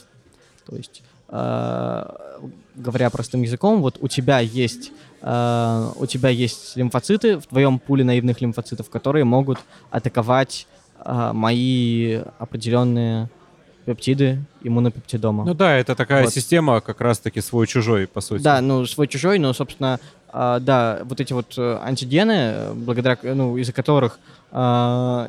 То 0.65 0.75
есть, 0.75 1.03
э, 1.29 2.03
говоря 2.75 3.09
простым 3.11 3.43
языком, 3.43 3.81
вот 3.81 3.97
у 4.01 4.07
тебя 4.07 4.39
есть 4.39 4.91
э, 5.21 5.91
у 5.95 6.05
тебя 6.07 6.29
есть 6.29 6.75
лимфоциты 6.75 7.37
в 7.37 7.45
твоем 7.45 7.77
пуле 7.77 8.03
наивных 8.03 8.41
лимфоцитов, 8.41 8.89
которые 8.89 9.23
могут 9.23 9.59
атаковать 9.91 10.67
э, 11.05 11.31
мои 11.33 12.21
определенные 12.39 13.29
пептиды 13.85 14.39
иммунопептидома. 14.63 15.45
Ну 15.45 15.53
да, 15.53 15.77
это 15.77 15.95
такая 15.95 16.23
вот. 16.23 16.33
система 16.33 16.81
как 16.81 17.01
раз-таки 17.01 17.41
свой-чужой, 17.41 18.07
по 18.07 18.21
сути. 18.21 18.41
Да, 18.41 18.61
ну 18.61 18.85
свой-чужой, 18.85 19.39
но, 19.39 19.53
собственно, 19.53 19.99
э, 20.31 20.59
да, 20.61 21.01
вот 21.03 21.19
эти 21.19 21.33
вот 21.33 21.53
э, 21.57 21.79
антигены, 21.81 22.73
благодаря, 22.75 23.17
ну, 23.23 23.57
из-за 23.57 23.73
которых, 23.73 24.19
э, 24.51 24.57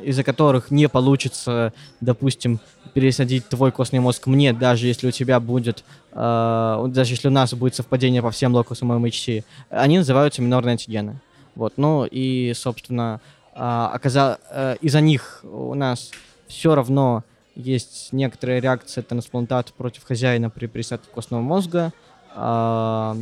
из-за 0.03 0.23
которых 0.23 0.71
не 0.71 0.87
получится, 0.87 1.73
допустим, 2.01 2.59
пересадить 2.93 3.47
твой 3.49 3.71
костный 3.71 3.99
мозг 3.99 4.27
мне, 4.27 4.53
даже 4.53 4.87
если 4.87 5.07
у 5.07 5.11
тебя 5.11 5.39
будет, 5.39 5.83
э, 6.11 6.85
даже 6.89 7.13
если 7.13 7.27
у 7.27 7.31
нас 7.31 7.53
будет 7.53 7.75
совпадение 7.75 8.21
по 8.21 8.31
всем 8.31 8.53
локусам 8.53 8.91
MHC, 8.91 9.43
они 9.69 9.97
называются 9.97 10.41
минорные 10.41 10.73
антигены. 10.73 11.19
Вот, 11.55 11.73
ну 11.77 12.05
и, 12.09 12.53
собственно, 12.55 13.19
э, 13.55 13.59
оказа... 13.59 14.39
э, 14.51 14.75
из-за 14.81 15.01
них 15.01 15.43
у 15.43 15.73
нас 15.73 16.11
все 16.47 16.75
равно 16.75 17.23
есть 17.55 18.09
некоторая 18.11 18.59
реакция 18.59 19.03
трансплантата 19.03 19.73
против 19.73 20.03
хозяина 20.03 20.49
при 20.49 20.67
пересадке 20.67 21.09
костного 21.13 21.41
мозга, 21.41 21.93
э, 22.35 23.15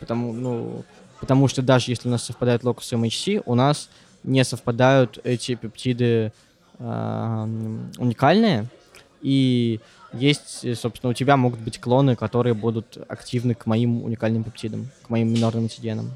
потому, 0.00 0.32
ну, 0.32 0.84
потому 1.20 1.48
что 1.48 1.62
даже 1.62 1.90
если 1.90 2.08
у 2.08 2.10
нас 2.10 2.24
совпадает 2.24 2.64
локус 2.64 2.92
MHC, 2.92 3.42
у 3.44 3.54
нас 3.54 3.90
не 4.24 4.44
совпадают 4.44 5.18
эти 5.24 5.54
пептиды 5.54 6.32
э, 6.78 7.48
уникальные, 7.98 8.66
и 9.20 9.80
есть, 10.12 10.78
собственно, 10.78 11.10
у 11.10 11.14
тебя 11.14 11.36
могут 11.36 11.60
быть 11.60 11.80
клоны, 11.80 12.16
которые 12.16 12.54
будут 12.54 12.98
активны 13.08 13.54
к 13.54 13.66
моим 13.66 14.02
уникальным 14.02 14.44
пептидам, 14.44 14.88
к 15.02 15.10
моим 15.10 15.32
минорным 15.32 15.64
антигенам. 15.64 16.12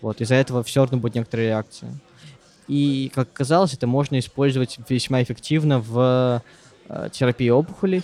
Вот, 0.00 0.20
из-за 0.20 0.36
этого 0.36 0.62
все 0.62 0.82
равно 0.82 0.98
будет 0.98 1.14
некоторая 1.14 1.48
реакция. 1.48 1.92
И, 2.68 3.10
как 3.14 3.28
оказалось, 3.28 3.74
это 3.74 3.86
можно 3.86 4.18
использовать 4.18 4.78
весьма 4.88 5.22
эффективно 5.22 5.80
в 5.80 6.42
э, 6.88 7.08
терапии 7.12 7.50
опухолей, 7.50 8.02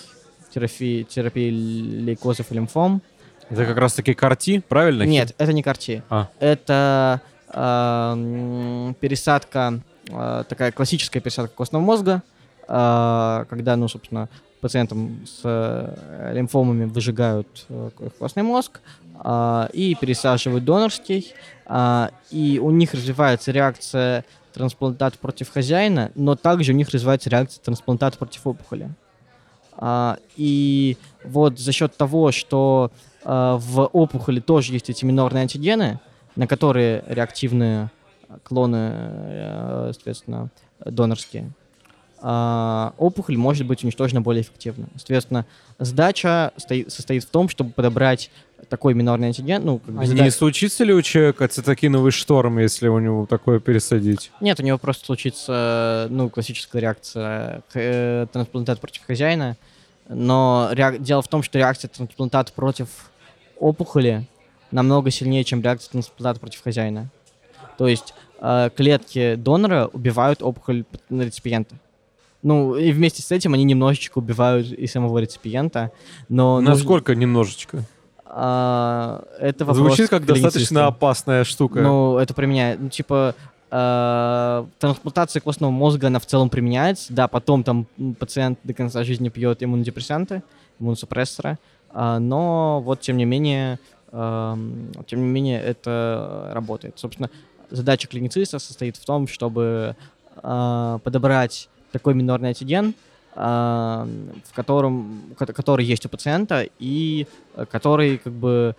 терапии, 0.52 1.02
терапии 1.04 1.50
лейкозов 1.50 2.50
и 2.50 2.54
лимфом. 2.54 3.02
Это 3.48 3.66
как 3.66 3.78
раз-таки 3.78 4.14
карти, 4.14 4.62
правильно? 4.68 5.02
Нет, 5.02 5.34
это 5.38 5.52
не 5.52 5.62
карти. 5.62 6.02
А. 6.08 6.28
Это 6.38 7.20
э, 7.48 8.94
пересадка 9.00 9.80
э, 10.08 10.44
такая 10.48 10.72
классическая 10.72 11.20
пересадка 11.20 11.54
костного 11.54 11.82
мозга, 11.82 12.22
э, 12.68 13.44
когда, 13.48 13.76
ну, 13.76 13.88
собственно, 13.88 14.28
пациентам 14.60 15.26
с 15.26 15.40
э, 15.42 16.32
лимфомами 16.34 16.84
выжигают 16.84 17.66
э, 17.68 17.90
костный 18.18 18.42
мозг 18.42 18.80
э, 19.24 19.68
и 19.72 19.96
пересаживают 20.00 20.64
донорский, 20.64 21.32
э, 21.66 22.08
и 22.30 22.60
у 22.62 22.70
них 22.70 22.94
развивается 22.94 23.50
реакция 23.52 24.24
трансплантат 24.52 25.18
против 25.18 25.50
хозяина, 25.50 26.10
но 26.14 26.36
также 26.36 26.72
у 26.72 26.74
них 26.74 26.88
развивается 26.90 27.30
реакция 27.30 27.62
трансплантат 27.62 28.18
против 28.18 28.46
опухоли. 28.46 28.90
А, 29.76 30.18
и 30.36 30.96
вот 31.24 31.58
за 31.58 31.72
счет 31.72 31.96
того, 31.96 32.32
что 32.32 32.92
а, 33.24 33.56
в 33.56 33.86
опухоли 33.86 34.40
тоже 34.40 34.72
есть 34.72 34.90
эти 34.90 35.04
минорные 35.04 35.42
антигены, 35.42 36.00
на 36.36 36.46
которые 36.46 37.04
реактивные 37.06 37.90
клоны, 38.44 38.90
э, 38.92 39.90
соответственно, 39.92 40.50
донорские, 40.84 41.50
а, 42.22 42.92
опухоль 42.98 43.36
может 43.36 43.66
быть 43.66 43.82
уничтожена 43.82 44.20
более 44.20 44.42
эффективно. 44.42 44.88
Соответственно, 44.96 45.46
задача 45.78 46.52
стоит, 46.56 46.92
состоит 46.92 47.24
в 47.24 47.30
том, 47.30 47.48
чтобы 47.48 47.70
подобрать 47.70 48.30
такой 48.68 48.94
минорный 48.94 49.28
антиген. 49.28 49.64
Ну, 49.64 49.80
а 49.86 50.04
задача... 50.04 50.24
не 50.24 50.30
случится 50.30 50.84
ли 50.84 50.92
у 50.92 51.02
человека 51.02 51.48
цитокиновый 51.48 52.12
шторм, 52.12 52.58
если 52.58 52.88
у 52.88 52.98
него 52.98 53.26
такое 53.26 53.60
пересадить? 53.60 54.30
Нет, 54.40 54.60
у 54.60 54.62
него 54.62 54.78
просто 54.78 55.06
случится 55.06 56.06
ну, 56.10 56.28
классическая 56.28 56.80
реакция 56.80 57.62
э, 57.74 58.26
трансплантат 58.32 58.80
против 58.80 59.02
хозяина. 59.06 59.56
Но 60.08 60.68
реак... 60.72 61.02
дело 61.02 61.22
в 61.22 61.28
том, 61.28 61.42
что 61.42 61.58
реакция 61.58 61.88
трансплантат 61.88 62.52
против 62.52 62.88
опухоли 63.58 64.26
намного 64.70 65.10
сильнее, 65.10 65.44
чем 65.44 65.62
реакция 65.62 65.92
трансплантата 65.92 66.40
против 66.40 66.62
хозяина. 66.62 67.08
То 67.78 67.88
есть 67.88 68.14
э, 68.40 68.70
клетки 68.76 69.36
донора 69.36 69.88
убивают 69.92 70.42
опухоль 70.42 70.84
реципиента. 71.08 71.76
Ну, 72.42 72.74
и 72.74 72.92
вместе 72.92 73.22
с 73.22 73.30
этим 73.32 73.54
они 73.54 73.64
немножечко 73.64 74.18
убивают 74.18 74.72
и 74.72 74.86
самого 74.86 75.18
реципиента, 75.18 75.92
но... 76.28 76.60
Насколько 76.60 77.12
нужно... 77.12 77.20
немножечко? 77.20 77.84
А, 78.32 79.24
это 79.40 79.64
вопрос 79.64 79.88
Звучит 79.88 80.08
как 80.08 80.24
достаточно 80.24 80.86
опасная 80.86 81.42
штука. 81.42 81.80
Ну, 81.80 82.16
это 82.16 82.32
применяет, 82.32 82.80
ну, 82.80 82.88
типа, 82.88 83.34
э, 83.70 84.66
трансплантация 84.78 85.40
костного 85.40 85.72
мозга, 85.72 86.06
она 86.06 86.20
в 86.20 86.26
целом 86.26 86.48
применяется, 86.48 87.12
да, 87.12 87.26
потом 87.26 87.64
там 87.64 87.86
пациент 88.20 88.60
до 88.62 88.72
конца 88.72 89.02
жизни 89.02 89.30
пьет 89.30 89.64
иммунодепрессанты, 89.64 90.44
иммуносупрессоры, 90.78 91.58
э, 91.92 92.18
но 92.18 92.80
вот, 92.80 93.00
тем 93.00 93.16
не 93.16 93.24
менее, 93.24 93.80
э, 94.12 94.56
тем 95.08 95.22
не 95.22 95.28
менее, 95.28 95.60
это 95.60 96.52
работает. 96.54 97.00
Собственно, 97.00 97.30
задача 97.68 98.06
клинициста 98.06 98.60
состоит 98.60 98.96
в 98.96 99.04
том, 99.04 99.26
чтобы 99.26 99.96
э, 100.36 100.98
подобрать 101.02 101.68
такой 101.90 102.14
минорный 102.14 102.50
антиген, 102.50 102.94
в 103.34 104.54
котором, 104.54 105.22
который 105.36 105.84
есть 105.84 106.04
у 106.04 106.08
пациента 106.08 106.66
и 106.80 107.26
э, 107.54 107.64
который 107.64 108.18
как 108.18 108.32
бы 108.32 108.74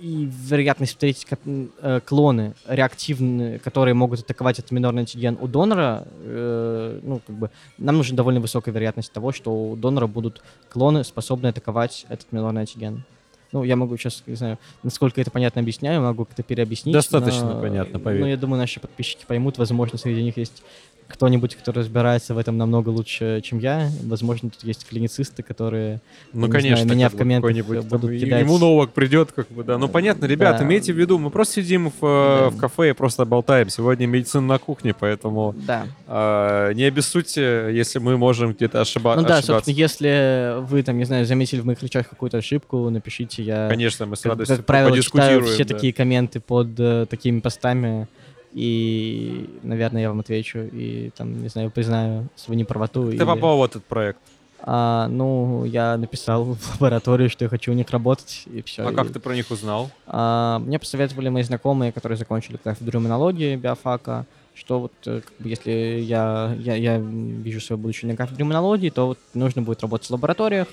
и 0.00 0.28
вероятность 0.30 0.92
встретить 0.92 1.26
э, 1.46 2.00
клоны 2.04 2.52
реактивные, 2.68 3.58
которые 3.58 3.94
могут 3.94 4.20
атаковать 4.20 4.58
этот 4.58 4.72
минорный 4.72 5.00
антиген 5.00 5.38
у 5.40 5.48
донора, 5.48 6.06
э, 6.20 7.00
ну 7.02 7.20
как 7.26 7.34
бы 7.36 7.50
нам 7.78 7.96
нужна 7.96 8.14
довольно 8.14 8.40
высокая 8.40 8.74
вероятность 8.74 9.10
того, 9.10 9.32
что 9.32 9.50
у 9.50 9.76
донора 9.76 10.06
будут 10.06 10.42
клоны, 10.68 11.02
способные 11.02 11.50
атаковать 11.50 12.04
этот 12.10 12.30
минорный 12.30 12.62
антиген. 12.62 13.04
Ну, 13.52 13.62
я 13.62 13.76
могу 13.76 13.96
сейчас, 13.96 14.24
не 14.26 14.34
знаю, 14.34 14.58
насколько 14.82 15.20
это 15.20 15.30
понятно 15.30 15.60
объясняю, 15.60 16.02
могу 16.02 16.24
как-то 16.24 16.42
переобъяснить. 16.42 16.92
Достаточно 16.92 17.54
но, 17.54 17.60
понятно, 17.60 18.00
поверь. 18.00 18.20
Ну, 18.20 18.26
я 18.26 18.36
думаю, 18.36 18.58
наши 18.58 18.80
подписчики 18.80 19.24
поймут, 19.28 19.58
возможно, 19.58 19.96
среди 19.96 20.24
них 20.24 20.36
есть 20.36 20.64
кто-нибудь, 21.08 21.54
кто 21.54 21.72
разбирается 21.72 22.34
в 22.34 22.38
этом 22.38 22.56
намного 22.56 22.88
лучше, 22.88 23.40
чем 23.42 23.58
я. 23.58 23.90
Возможно, 24.04 24.50
тут 24.50 24.64
есть 24.64 24.86
клиницисты, 24.88 25.42
которые, 25.42 26.00
ну, 26.32 26.48
конечно, 26.48 26.84
знаю, 26.84 26.96
меня 26.96 27.08
в 27.08 27.16
комментах 27.16 27.52
будут 27.84 28.10
кидать. 28.18 28.42
Ему 28.42 28.58
новок 28.58 28.92
придет, 28.92 29.32
как 29.32 29.48
бы, 29.48 29.64
да. 29.64 29.78
Ну, 29.78 29.88
понятно, 29.88 30.24
ребят, 30.26 30.58
да. 30.58 30.64
имейте 30.64 30.92
в 30.92 30.98
виду, 30.98 31.18
мы 31.18 31.30
просто 31.30 31.62
сидим 31.62 31.90
в, 31.90 32.00
да. 32.00 32.50
в 32.50 32.56
кафе 32.56 32.90
и 32.90 32.92
просто 32.92 33.24
болтаем. 33.24 33.68
Сегодня 33.68 34.06
медицина 34.06 34.46
на 34.46 34.58
кухне, 34.58 34.94
поэтому 34.98 35.54
да. 35.66 35.86
э, 36.06 36.72
не 36.74 36.84
обессудьте, 36.84 37.68
если 37.72 37.98
мы 37.98 38.16
можем 38.16 38.52
где-то 38.52 38.80
ошиба- 38.80 39.16
ну, 39.16 39.22
да, 39.22 39.38
ошибаться. 39.38 39.52
собственно, 39.52 39.76
если 39.76 40.60
вы, 40.60 40.82
там, 40.82 40.98
не 40.98 41.04
знаю, 41.04 41.26
заметили 41.26 41.60
в 41.60 41.66
моих 41.66 41.82
речах 41.82 42.08
какую-то 42.08 42.38
ошибку, 42.38 42.88
напишите, 42.90 43.42
я... 43.42 43.68
Конечно, 43.68 44.06
мы 44.06 44.16
с 44.16 44.24
радостью 44.24 44.56
Как 44.56 44.66
правило, 44.66 45.00
читаю 45.00 45.44
все 45.44 45.64
да. 45.64 45.74
такие 45.74 45.92
комменты 45.92 46.40
под 46.40 46.68
э, 46.78 47.06
такими 47.08 47.40
постами 47.40 48.08
и, 48.54 49.50
наверное, 49.62 50.02
я 50.02 50.08
вам 50.08 50.20
отвечу 50.20 50.60
и, 50.60 51.10
там, 51.16 51.42
не 51.42 51.48
знаю, 51.48 51.70
признаю 51.70 52.28
свою 52.36 52.58
неправоту. 52.58 53.10
Ты 53.10 53.16
или... 53.16 53.24
попал 53.24 53.58
в 53.58 53.64
этот 53.64 53.84
проект? 53.84 54.20
А, 54.60 55.08
ну, 55.08 55.64
я 55.64 55.96
написал 55.96 56.44
в 56.44 56.74
лабораторию, 56.74 57.28
что 57.28 57.44
я 57.44 57.48
хочу 57.48 57.72
у 57.72 57.74
них 57.74 57.90
работать, 57.90 58.44
и 58.46 58.62
все. 58.62 58.86
А 58.86 58.92
и... 58.92 58.94
как 58.94 59.12
ты 59.12 59.18
про 59.18 59.34
них 59.34 59.50
узнал? 59.50 59.90
А, 60.06 60.60
мне 60.60 60.78
посоветовали 60.78 61.28
мои 61.28 61.42
знакомые, 61.42 61.90
которые 61.90 62.16
закончили 62.16 62.56
кафедру 62.56 63.00
иммунологии 63.00 63.56
биофака, 63.56 64.24
что 64.54 64.80
вот 64.80 64.92
э, 65.06 65.20
как 65.20 65.32
бы, 65.40 65.48
если 65.48 66.00
я, 66.00 66.54
я, 66.58 66.76
я 66.76 66.98
вижу 66.98 67.60
свое 67.60 67.76
будущее 67.76 68.10
на 68.10 68.16
кафедре 68.16 68.44
иммунологии, 68.44 68.88
то 68.88 69.08
вот 69.08 69.18
нужно 69.34 69.62
будет 69.62 69.82
работать 69.82 70.06
в 70.06 70.12
лабораториях, 70.12 70.68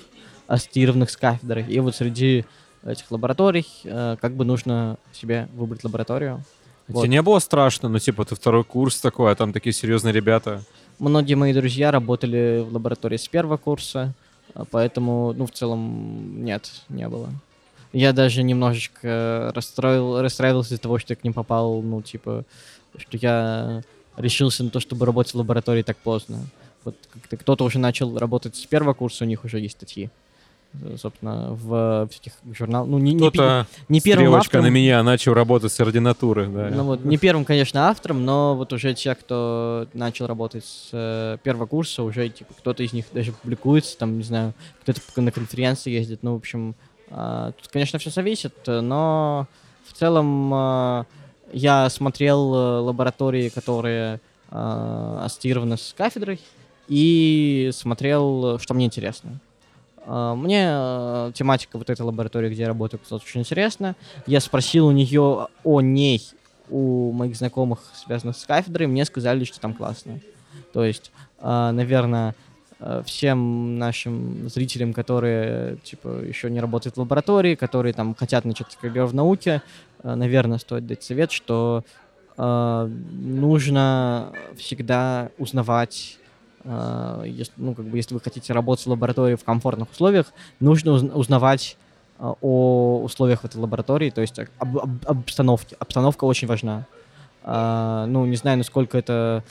ассоциированных 0.46 1.10
с 1.10 1.16
кафедрой. 1.16 1.66
И 1.68 1.80
вот 1.80 1.96
среди 1.96 2.44
этих 2.84 3.10
лабораторий 3.10 3.66
э, 3.84 4.16
как 4.20 4.34
бы 4.34 4.44
нужно 4.44 4.98
себе 5.12 5.48
выбрать 5.54 5.82
лабораторию. 5.82 6.44
Вот. 6.88 7.02
Тебе 7.02 7.10
не 7.10 7.22
было 7.22 7.38
страшно? 7.38 7.88
Ну, 7.88 7.98
типа, 7.98 8.24
ты 8.24 8.34
второй 8.34 8.64
курс 8.64 9.00
такой, 9.00 9.32
а 9.32 9.34
там 9.34 9.52
такие 9.52 9.72
серьезные 9.72 10.12
ребята. 10.12 10.62
Многие 10.98 11.34
мои 11.34 11.52
друзья 11.52 11.90
работали 11.90 12.64
в 12.68 12.72
лаборатории 12.72 13.16
с 13.16 13.28
первого 13.28 13.56
курса, 13.56 14.14
а 14.54 14.64
поэтому, 14.64 15.32
ну, 15.32 15.46
в 15.46 15.50
целом, 15.50 16.44
нет, 16.44 16.70
не 16.88 17.08
было. 17.08 17.30
Я 17.92 18.12
даже 18.12 18.42
немножечко 18.42 19.52
расстроил, 19.54 20.20
расстраивался 20.20 20.74
из-за 20.74 20.82
того, 20.82 20.98
что 20.98 21.12
я 21.12 21.16
к 21.16 21.24
ним 21.24 21.32
попал, 21.32 21.82
ну, 21.82 22.02
типа, 22.02 22.44
что 22.96 23.16
я 23.16 23.82
решился 24.16 24.64
на 24.64 24.70
то, 24.70 24.80
чтобы 24.80 25.06
работать 25.06 25.34
в 25.34 25.38
лаборатории 25.38 25.82
так 25.82 25.96
поздно. 25.98 26.40
Вот 26.84 26.96
кто-то 27.30 27.64
уже 27.64 27.78
начал 27.78 28.18
работать 28.18 28.56
с 28.56 28.66
первого 28.66 28.94
курса, 28.94 29.24
у 29.24 29.26
них 29.26 29.44
уже 29.44 29.60
есть 29.60 29.76
статьи. 29.76 30.10
Э, 30.82 30.96
собственно, 30.98 31.48
в 31.50 32.08
всяких 32.10 32.32
журналах. 32.52 32.88
Ну, 32.88 32.98
не, 32.98 33.12
не, 33.12 33.18
Кто-то 33.18 33.66
не 33.88 34.00
первым 34.00 34.34
автором, 34.34 34.64
на 34.64 34.68
меня 34.68 35.02
начал 35.02 35.34
работать 35.34 35.72
с 35.72 35.80
ординатуры, 35.80 36.46
да. 36.46 36.70
ну, 36.72 36.84
вот, 36.84 37.04
не 37.04 37.18
первым, 37.18 37.44
конечно, 37.44 37.88
автором, 37.88 38.24
но 38.24 38.56
вот 38.56 38.72
уже 38.72 38.94
те, 38.94 39.14
кто 39.14 39.86
начал 39.94 40.26
работать 40.26 40.64
с 40.64 40.90
э, 40.92 41.38
первого 41.42 41.66
курса, 41.66 42.02
уже 42.02 42.28
типа 42.28 42.54
кто-то 42.54 42.82
из 42.82 42.92
них 42.92 43.06
даже 43.12 43.32
публикуется, 43.32 43.96
там, 43.98 44.18
не 44.18 44.24
знаю, 44.24 44.54
кто-то 44.82 45.00
на 45.20 45.32
конференции 45.32 45.90
ездит. 45.90 46.22
Ну, 46.22 46.34
в 46.34 46.36
общем, 46.36 46.74
а, 47.10 47.52
тут, 47.52 47.68
конечно, 47.68 47.98
все 47.98 48.10
зависит, 48.10 48.54
э, 48.66 48.80
но 48.80 49.46
в 49.86 49.92
целом 49.92 50.52
а, 50.54 51.06
я 51.52 51.88
смотрел 51.90 52.54
э, 52.54 52.80
лаборатории, 52.80 53.48
которые 53.50 54.20
а, 54.50 55.22
ассоциированы 55.24 55.76
с 55.76 55.94
кафедрой, 55.96 56.40
и 56.88 57.70
смотрел, 57.72 58.56
э, 58.56 58.58
что 58.58 58.74
мне 58.74 58.86
интересно. 58.86 59.40
А, 60.06 60.34
Мне 60.34 60.66
э, 60.68 61.32
тематика 61.34 61.78
вот 61.78 61.90
этой 61.90 62.02
лаборатории, 62.02 62.50
где 62.50 62.62
я 62.62 62.68
работаю, 62.68 63.00
казалась 63.00 63.24
очень 63.24 63.40
интересна. 63.40 63.94
Я 64.26 64.40
спросил 64.40 64.86
у 64.86 64.92
нее 64.92 65.48
о 65.64 65.80
ней, 65.80 66.22
у 66.70 67.12
моих 67.12 67.36
знакомых, 67.36 67.80
связанных 67.94 68.36
с 68.36 68.44
кафедрой, 68.44 68.86
мне 68.86 69.04
сказали, 69.04 69.44
что 69.44 69.60
там 69.60 69.74
классно. 69.74 70.20
То 70.72 70.84
есть, 70.84 71.12
наверное, 71.42 72.34
всем 73.04 73.78
нашим 73.78 74.48
зрителям, 74.48 74.94
которые, 74.94 75.76
типа, 75.84 76.22
еще 76.24 76.50
не 76.50 76.60
работают 76.60 76.96
в 76.96 77.00
лаборатории, 77.00 77.56
которые 77.56 77.92
там 77.92 78.14
хотят 78.14 78.46
начать 78.46 78.74
карьеру 78.80 79.08
в 79.08 79.14
науке, 79.14 79.60
наверное, 80.02 80.58
стоит 80.58 80.86
дать 80.86 81.02
совет, 81.02 81.30
что 81.30 81.84
э, 82.36 82.90
нужно 83.12 84.32
всегда 84.56 85.30
узнавать 85.38 86.18
э, 86.64 87.24
ес- 87.26 87.52
ну, 87.56 87.74
как 87.74 87.84
бы, 87.86 87.96
если 87.96 88.14
вы 88.14 88.20
хотите 88.20 88.52
работать 88.52 88.86
в 88.86 88.90
лаборатории 88.90 89.34
в 89.36 89.44
комфортных 89.44 89.90
условиях, 89.90 90.32
нужно 90.60 90.92
уз- 90.92 91.02
узнавать 91.14 91.76
э, 92.18 92.32
о 92.40 93.02
условиях 93.04 93.40
в 93.42 93.44
этой 93.44 93.56
лаборатории, 93.58 94.10
то 94.10 94.20
есть 94.20 94.38
об, 94.58 94.78
об- 94.78 95.04
обстановке. 95.06 95.76
Обстановка 95.78 96.24
очень 96.24 96.48
важна. 96.48 96.86
А, 97.44 98.06
ну, 98.06 98.24
не 98.26 98.36
знаю, 98.36 98.58
насколько 98.58 98.96
это 98.96 99.42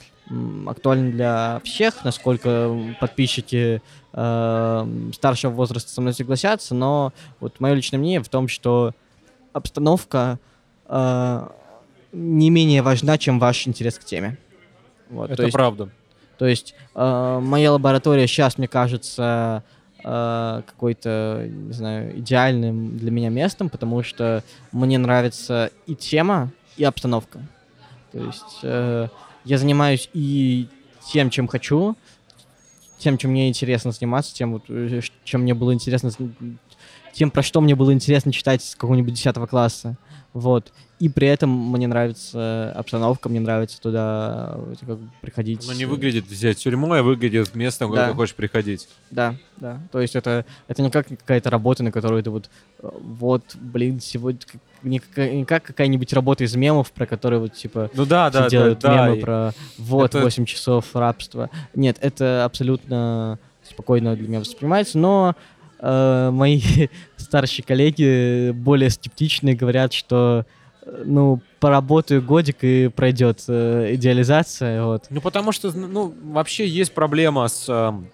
актуально 0.66 1.10
для 1.10 1.60
всех, 1.64 2.04
насколько 2.04 2.74
подписчики 3.00 3.82
э, 4.14 5.10
старшего 5.12 5.50
возраста 5.52 5.90
со 5.90 6.00
мной 6.00 6.14
согласятся, 6.14 6.74
но 6.74 7.12
вот 7.40 7.60
мое 7.60 7.74
личное 7.74 7.98
мнение 7.98 8.22
в 8.22 8.28
том, 8.28 8.48
что 8.48 8.92
обстановка 9.52 10.38
э, 10.86 11.48
не 12.12 12.48
менее 12.50 12.80
важна, 12.82 13.18
чем 13.18 13.38
ваш 13.38 13.66
интерес 13.66 13.98
к 13.98 14.04
теме. 14.04 14.38
Вот, 15.10 15.26
то 15.26 15.32
Это 15.34 15.42
есть 15.42 15.52
правда. 15.52 15.90
То 16.42 16.48
есть 16.48 16.74
э, 16.96 17.38
моя 17.40 17.70
лаборатория 17.70 18.26
сейчас, 18.26 18.58
мне 18.58 18.66
кажется, 18.66 19.62
э, 20.02 20.62
какой-то, 20.66 21.48
не 21.48 21.72
знаю, 21.72 22.18
идеальным 22.18 22.98
для 22.98 23.12
меня 23.12 23.28
местом, 23.28 23.68
потому 23.68 24.02
что 24.02 24.42
мне 24.72 24.98
нравится 24.98 25.70
и 25.86 25.94
тема, 25.94 26.50
и 26.76 26.82
обстановка. 26.82 27.38
То 28.10 28.18
есть 28.18 28.58
э, 28.64 29.06
я 29.44 29.56
занимаюсь 29.56 30.10
и 30.14 30.66
тем, 31.12 31.30
чем 31.30 31.46
хочу, 31.46 31.94
тем, 32.98 33.18
чем 33.18 33.30
мне 33.30 33.48
интересно 33.48 33.92
заниматься, 33.92 34.34
тем, 34.34 34.54
вот, 34.54 34.64
э, 34.68 35.00
чем 35.22 35.42
мне 35.42 35.54
было 35.54 35.72
интересно, 35.72 36.10
тем, 37.12 37.30
про 37.30 37.44
что 37.44 37.60
мне 37.60 37.76
было 37.76 37.92
интересно 37.92 38.32
читать 38.32 38.64
с 38.64 38.74
какого-нибудь 38.74 39.14
10 39.14 39.48
класса. 39.48 39.96
Вот. 40.32 40.72
И 41.02 41.08
при 41.08 41.26
этом 41.26 41.50
мне 41.50 41.88
нравится 41.88 42.72
обстановка, 42.76 43.28
мне 43.28 43.40
нравится 43.40 43.80
туда 43.80 44.56
как 44.78 44.88
бы 44.88 44.98
приходить. 45.20 45.64
Оно 45.64 45.72
не 45.76 45.84
выглядит 45.84 46.26
взять 46.28 46.58
тюрьмой, 46.58 47.00
а 47.00 47.02
выглядит 47.02 47.56
местом, 47.56 47.88
куда 47.90 48.02
Да. 48.06 48.10
ты 48.10 48.14
хочешь 48.16 48.36
приходить. 48.36 48.88
Да, 49.10 49.34
да. 49.56 49.80
То 49.90 50.00
есть 50.00 50.14
это, 50.14 50.44
это 50.68 50.80
не 50.80 50.90
как 50.90 51.08
какая-то 51.08 51.50
работа, 51.50 51.82
на 51.82 51.90
которую 51.90 52.22
ты 52.22 52.30
вот, 52.30 52.48
э, 52.82 52.88
вот, 53.00 53.42
блин, 53.56 53.98
сегодня 54.00 54.38
как- 54.46 54.60
не, 54.84 55.00
какая- 55.00 55.32
не 55.32 55.44
как 55.44 55.64
какая-нибудь 55.64 56.12
работа 56.12 56.44
из 56.44 56.54
мемов, 56.54 56.92
про 56.92 57.04
которые 57.06 57.40
вот, 57.40 57.52
типа, 57.54 57.90
Ну 57.94 58.06
да, 58.06 58.30
да, 58.30 58.42
да, 58.42 58.48
делают 58.48 58.78
да. 58.78 59.06
мемы 59.06 59.18
и- 59.18 59.20
про 59.20 59.52
вот, 59.78 60.14
это- 60.14 60.22
8 60.22 60.44
часов 60.44 60.94
рабства. 60.94 61.50
Нет, 61.74 61.96
это 62.00 62.44
абсолютно 62.44 63.40
спокойно 63.68 64.14
для 64.14 64.28
меня 64.28 64.38
воспринимается, 64.38 64.98
но 64.98 65.34
э, 65.80 66.30
мои 66.32 66.60
старшие 67.16 67.64
коллеги 67.64 68.52
более 68.52 68.88
скептичные 68.90 69.56
говорят, 69.56 69.92
что 69.92 70.46
ну, 70.86 71.40
поработаю 71.60 72.22
годик 72.22 72.58
и 72.62 72.88
пройдет 72.88 73.44
э, 73.48 73.94
идеализация, 73.94 74.84
вот. 74.84 75.06
Ну, 75.10 75.20
потому 75.20 75.52
что, 75.52 75.70
ну, 75.72 76.14
вообще 76.24 76.66
есть 76.66 76.92
проблема 76.92 77.46
с 77.48 77.68
эм, 77.68 78.08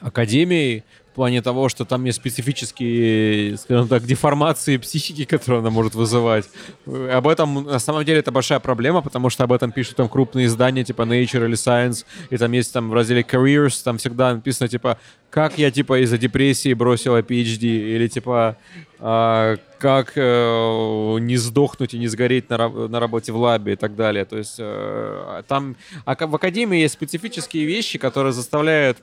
академией 0.00 0.84
в 1.12 1.14
плане 1.14 1.42
того, 1.42 1.68
что 1.68 1.84
там 1.84 2.04
есть 2.06 2.16
специфические, 2.18 3.56
скажем 3.56 3.86
так, 3.86 4.04
деформации 4.04 4.78
психики, 4.78 5.24
которые 5.24 5.60
она 5.60 5.70
может 5.70 5.94
вызывать. 5.94 6.46
Э, 6.86 7.10
Об 7.12 7.28
этом, 7.28 7.64
на 7.64 7.78
самом 7.78 8.04
деле, 8.04 8.20
это 8.20 8.32
большая 8.32 8.60
проблема, 8.60 9.02
потому 9.02 9.30
что 9.30 9.44
об 9.44 9.52
этом 9.52 9.70
пишут 9.70 9.96
там 9.96 10.08
крупные 10.08 10.46
издания, 10.46 10.84
типа 10.84 11.02
Nature 11.02 11.44
или 11.44 11.54
Science, 11.54 12.04
и 12.30 12.36
там 12.36 12.50
есть 12.52 12.72
там 12.72 12.90
в 12.90 12.94
разделе 12.94 13.20
Careers, 13.22 13.82
там 13.84 13.98
всегда 13.98 14.34
написано, 14.34 14.68
типа, 14.68 14.98
как 15.30 15.58
я, 15.58 15.70
типа, 15.70 16.02
из-за 16.02 16.16
депрессии 16.16 16.72
бросила 16.72 17.20
PhD, 17.20 17.64
или, 17.66 18.08
типа, 18.08 18.56
а, 18.98 19.56
как 19.84 20.12
э, 20.16 21.18
не 21.20 21.36
сдохнуть 21.36 21.92
и 21.92 21.98
не 21.98 22.08
сгореть 22.08 22.48
на, 22.48 22.68
на 22.88 22.98
работе 23.00 23.32
в 23.32 23.36
лабе 23.36 23.74
и 23.74 23.76
так 23.76 23.94
далее. 23.96 24.24
То 24.24 24.38
есть 24.38 24.56
э, 24.58 25.42
там 25.46 25.76
а 26.06 26.14
в 26.26 26.34
академии 26.34 26.78
есть 26.80 26.94
специфические 26.94 27.66
вещи, 27.66 27.98
которые 27.98 28.32
заставляют 28.32 28.96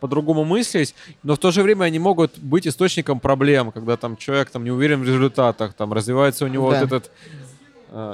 по-другому 0.00 0.44
мыслить, 0.46 0.94
но 1.22 1.34
в 1.34 1.38
то 1.38 1.50
же 1.50 1.62
время 1.62 1.84
они 1.84 1.98
могут 1.98 2.38
быть 2.38 2.66
источником 2.66 3.20
проблем, 3.20 3.72
когда 3.72 3.98
там 3.98 4.16
человек 4.16 4.48
там 4.48 4.64
не 4.64 4.70
уверен 4.70 5.02
в 5.02 5.06
результатах, 5.06 5.74
там 5.74 5.92
развивается 5.92 6.46
у 6.46 6.48
него 6.48 6.70
Да. 6.70 6.80
вот 6.80 6.86
этот 6.86 7.10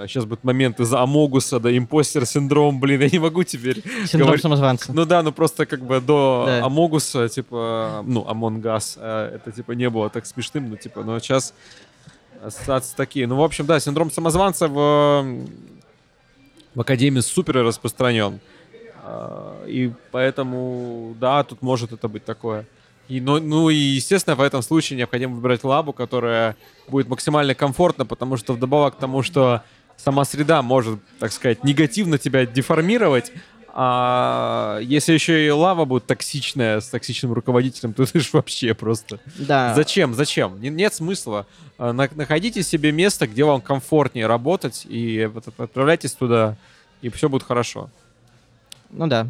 сейчас 0.08 0.24
будет 0.24 0.42
момент 0.42 0.80
из 0.80 0.92
Амогуса, 0.92 1.60
да, 1.60 1.70
импостер 1.70 2.26
синдром, 2.26 2.80
блин, 2.80 3.00
я 3.00 3.08
не 3.08 3.20
могу 3.20 3.44
теперь 3.44 3.80
Синдром 4.06 4.26
Говорит- 4.28 4.42
самозванца. 4.42 4.92
ну 4.92 5.04
да, 5.04 5.22
ну 5.22 5.30
просто 5.30 5.66
как 5.66 5.80
бы 5.86 6.00
до 6.00 6.44
Да. 6.46 6.64
Амогуса, 6.66 7.28
типа, 7.28 8.02
ну, 8.04 8.24
Us, 8.24 8.98
э, 9.00 9.36
это 9.36 9.52
типа 9.52 9.72
не 9.72 9.88
было 9.88 10.10
так 10.10 10.26
смешным, 10.26 10.70
ну 10.70 10.76
типа, 10.76 11.04
но 11.04 11.20
сейчас 11.20 11.54
ассоциации 12.43 12.97
такие. 12.97 13.26
Ну, 13.26 13.36
в 13.36 13.43
общем, 13.43 13.66
да, 13.66 13.80
синдром 13.80 14.11
самозванца 14.11 14.68
в, 14.68 15.47
в 16.74 16.80
Академии 16.80 17.20
супер 17.20 17.57
распространен. 17.64 18.41
А, 19.03 19.64
И 19.66 19.93
поэтому, 20.11 21.14
да, 21.20 21.45
тут 21.45 21.62
может 21.62 21.93
это 21.93 22.09
быть 22.09 22.24
такое. 22.24 22.66
И, 23.09 23.20
ну, 23.20 23.41
ну 23.41 23.70
и, 23.70 23.76
естественно, 23.76 24.36
в 24.36 24.43
этом 24.43 24.61
случае 24.61 24.99
необходимо 24.99 25.34
выбирать 25.34 25.64
лабу, 25.64 25.93
которая 25.93 26.57
будет 26.89 27.09
максимально 27.09 27.55
комфортна, 27.55 28.05
потому 28.05 28.36
что 28.36 28.53
вдобавок 28.53 28.97
к 28.97 28.99
тому, 28.99 29.22
что 29.22 29.62
сама 29.97 30.24
среда 30.24 30.61
может, 30.62 31.01
так 31.18 31.32
сказать, 31.32 31.64
негативно 31.64 32.18
тебя 32.18 32.45
деформировать, 32.45 33.32
а 33.81 34.81
если 34.81 35.12
еще 35.12 35.47
и 35.47 35.51
лава 35.51 35.85
будет 35.85 36.05
токсичная, 36.05 36.81
с 36.81 36.89
токсичным 36.89 37.33
руководителем, 37.33 37.93
то 37.95 38.05
ты 38.05 38.18
ж 38.18 38.33
вообще 38.33 38.74
просто... 38.74 39.20
Да. 39.37 39.72
Зачем? 39.72 40.14
Зачем? 40.14 40.61
Не- 40.61 40.68
Нет 40.68 40.95
смысла. 40.95 41.47
А, 41.79 41.93
на- 41.93 42.09
Находите 42.16 42.64
себе 42.64 42.91
место, 42.91 43.29
где 43.29 43.45
вам 43.45 43.61
комфортнее 43.61 44.26
работать, 44.26 44.85
и 44.85 45.31
отправляйтесь 45.59 46.14
туда, 46.14 46.57
и 47.03 47.09
все 47.09 47.29
будет 47.29 47.45
хорошо. 47.45 47.89
Ну 48.91 49.07
да. 49.07 49.29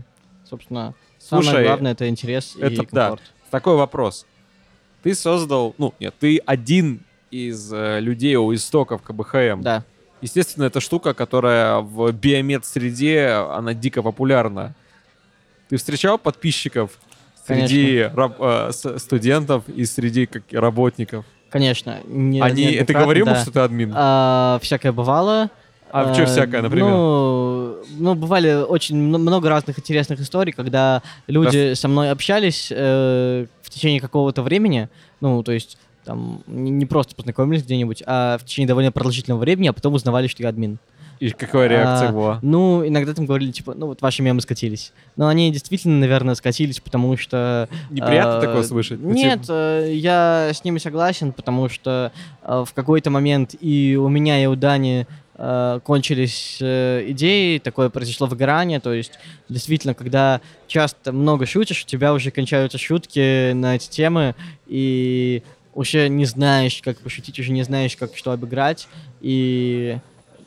Собственно, 0.48 0.94
Слушай, 1.18 1.48
самое 1.48 1.66
главное 1.66 1.92
это 1.92 2.08
интерес 2.08 2.56
и 2.56 2.62
это 2.62 2.86
да. 2.90 3.08
комфорт. 3.08 3.22
Такой 3.50 3.76
вопрос. 3.76 4.24
Ты 5.02 5.14
создал, 5.14 5.74
ну, 5.76 5.92
нет, 6.00 6.14
ты 6.18 6.38
один 6.46 7.00
из 7.30 7.70
э, 7.70 8.00
людей 8.00 8.36
у 8.36 8.54
истоков 8.54 9.02
КБХМ. 9.02 9.60
Да. 9.60 9.84
Естественно, 10.20 10.64
это 10.64 10.80
штука, 10.80 11.14
которая 11.14 11.78
в 11.78 12.10
биомед-среде, 12.12 13.28
она 13.50 13.74
дико 13.74 14.02
популярна. 14.02 14.74
Ты 15.68 15.76
встречал 15.76 16.18
подписчиков 16.18 16.98
среди 17.46 18.08
раб- 18.14 18.36
э, 18.40 18.70
студентов 18.98 19.64
и 19.68 19.84
среди 19.84 20.26
как, 20.26 20.42
работников? 20.52 21.24
Конечно. 21.50 21.98
Не, 22.06 22.40
Они, 22.40 22.54
ты 22.64 22.70
неоднократно, 22.72 23.02
говорил, 23.02 23.26
да. 23.26 23.42
что 23.42 23.50
ты 23.52 23.60
админ? 23.60 23.92
А, 23.94 24.58
всякое 24.62 24.92
бывало. 24.92 25.50
А 25.90 26.12
что 26.12 26.24
А, 26.24 26.26
всякое, 26.26 26.60
например? 26.62 26.90
Ну, 26.90 27.76
ну, 27.98 28.14
бывали 28.14 28.52
очень 28.54 28.96
мно- 28.96 29.16
много 29.18 29.48
разных 29.48 29.78
интересных 29.78 30.20
историй, 30.20 30.52
когда 30.52 31.02
люди 31.26 31.72
со 31.74 31.88
мной 31.88 32.10
общались 32.10 32.68
э, 32.70 33.46
в 33.62 33.70
течение 33.70 33.98
какого-то 34.00 34.42
времени, 34.42 34.88
ну, 35.22 35.42
то 35.42 35.52
есть 35.52 35.78
там 36.08 36.40
не 36.46 36.86
просто 36.86 37.14
познакомились 37.14 37.62
где-нибудь, 37.64 38.02
а 38.06 38.38
в 38.38 38.44
течение 38.46 38.66
довольно 38.66 38.90
продолжительного 38.90 39.40
времени, 39.40 39.68
а 39.68 39.74
потом 39.74 39.92
узнавали, 39.92 40.26
что 40.26 40.42
я 40.42 40.48
админ. 40.48 40.78
И 41.20 41.28
какая 41.30 41.68
реакция 41.68 42.08
а, 42.08 42.12
была? 42.12 42.38
Ну, 42.40 42.86
иногда 42.86 43.12
там 43.12 43.26
говорили, 43.26 43.50
типа, 43.50 43.74
ну, 43.74 43.88
вот 43.88 44.00
ваши 44.00 44.22
мемы 44.22 44.40
скатились. 44.40 44.92
Но 45.16 45.28
они 45.28 45.52
действительно, 45.52 45.98
наверное, 45.98 46.34
скатились, 46.34 46.80
потому 46.80 47.18
что... 47.18 47.68
Неприятно 47.90 48.38
э, 48.38 48.40
такое 48.40 48.62
слышать? 48.62 49.00
Нет, 49.00 49.42
типа, 49.42 49.84
я 49.86 50.50
с 50.54 50.64
ними 50.64 50.78
согласен, 50.78 51.32
потому 51.32 51.68
что 51.68 52.10
э, 52.42 52.64
в 52.66 52.72
какой-то 52.72 53.10
момент 53.10 53.54
и 53.60 53.98
у 54.00 54.08
меня, 54.08 54.42
и 54.42 54.46
у 54.46 54.54
Дани 54.54 55.06
э, 55.34 55.80
кончились 55.84 56.58
э, 56.62 57.04
идеи, 57.08 57.58
такое 57.58 57.90
произошло 57.90 58.28
выгорание, 58.28 58.80
то 58.80 58.94
есть 58.94 59.18
действительно, 59.50 59.92
когда 59.92 60.40
часто 60.68 61.12
много 61.12 61.44
шутишь, 61.44 61.82
у 61.82 61.86
тебя 61.86 62.14
уже 62.14 62.30
кончаются 62.30 62.78
шутки 62.78 63.52
на 63.52 63.76
эти 63.76 63.90
темы, 63.90 64.34
и 64.66 65.42
уже 65.78 66.08
не 66.08 66.24
знаешь, 66.24 66.80
как 66.82 66.98
пошутить, 66.98 67.38
уже 67.38 67.52
не 67.52 67.62
знаешь, 67.62 67.96
как 67.96 68.16
что 68.16 68.32
обыграть, 68.32 68.88
и 69.20 69.98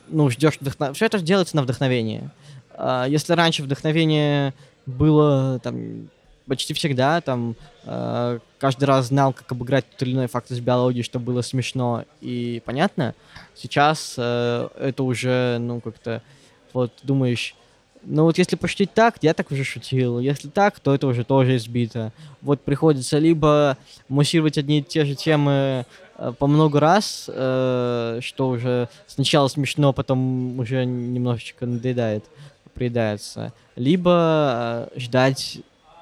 ну, 0.08 0.28
ждешь 0.28 0.58
вдохновения. 0.60 0.94
Все 0.94 1.06
это 1.06 1.20
делается 1.20 1.56
на 1.56 1.62
вдохновение. 1.62 2.30
А, 2.74 3.06
если 3.06 3.32
раньше 3.32 3.62
вдохновение 3.62 4.52
было 4.84 5.58
там 5.60 6.10
почти 6.46 6.74
всегда, 6.74 7.22
там 7.22 7.56
э, 7.84 8.40
каждый 8.58 8.84
раз 8.84 9.06
знал, 9.06 9.32
как 9.32 9.50
обыграть 9.52 9.88
тот 9.88 10.02
или 10.02 10.12
иной 10.12 10.26
факт 10.26 10.50
из 10.50 10.60
биологии, 10.60 11.00
чтобы 11.00 11.26
было 11.26 11.40
смешно 11.40 12.04
и 12.20 12.60
понятно. 12.66 13.14
Сейчас 13.54 14.16
э, 14.18 14.68
это 14.78 15.02
уже, 15.02 15.56
ну, 15.60 15.80
как-то, 15.80 16.20
вот, 16.74 16.92
думаешь, 17.04 17.54
ну 18.04 18.24
вот 18.24 18.38
если 18.38 18.56
пошутить 18.56 18.92
так, 18.92 19.16
я 19.22 19.34
так 19.34 19.50
уже 19.50 19.64
шутил. 19.64 20.18
Если 20.18 20.48
так, 20.48 20.80
то 20.80 20.94
это 20.94 21.06
уже 21.06 21.24
тоже 21.24 21.56
избито. 21.56 22.12
Вот 22.40 22.60
приходится 22.60 23.18
либо 23.18 23.76
муссировать 24.08 24.58
одни 24.58 24.78
и 24.78 24.82
те 24.82 25.04
же 25.04 25.14
темы 25.14 25.86
э, 26.16 26.32
по 26.38 26.46
много 26.46 26.80
раз, 26.80 27.30
э, 27.32 28.18
что 28.22 28.48
уже 28.48 28.88
сначала 29.06 29.48
смешно, 29.48 29.92
потом 29.92 30.58
уже 30.58 30.84
немножечко 30.84 31.66
надоедает, 31.66 32.24
приедается. 32.74 33.52
Либо 33.76 34.88
э, 34.94 34.98
ждать 34.98 35.60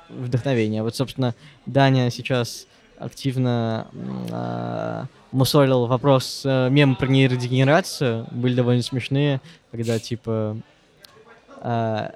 вдохновения. 0.09 0.83
Вот, 0.83 0.97
собственно, 0.97 1.35
Даня 1.67 2.11
сейчас 2.11 2.67
активно 2.99 3.87
э, 4.31 5.05
мусолил 5.33 5.87
вопрос 5.87 6.43
э, 6.45 6.69
мем 6.71 6.97
про 6.97 7.07
нейродегенерацию. 7.07 8.27
Были 8.31 8.55
довольно 8.55 8.83
смешные, 8.83 9.41
когда 9.71 9.99
типа 9.99 10.57
э, 11.61 12.11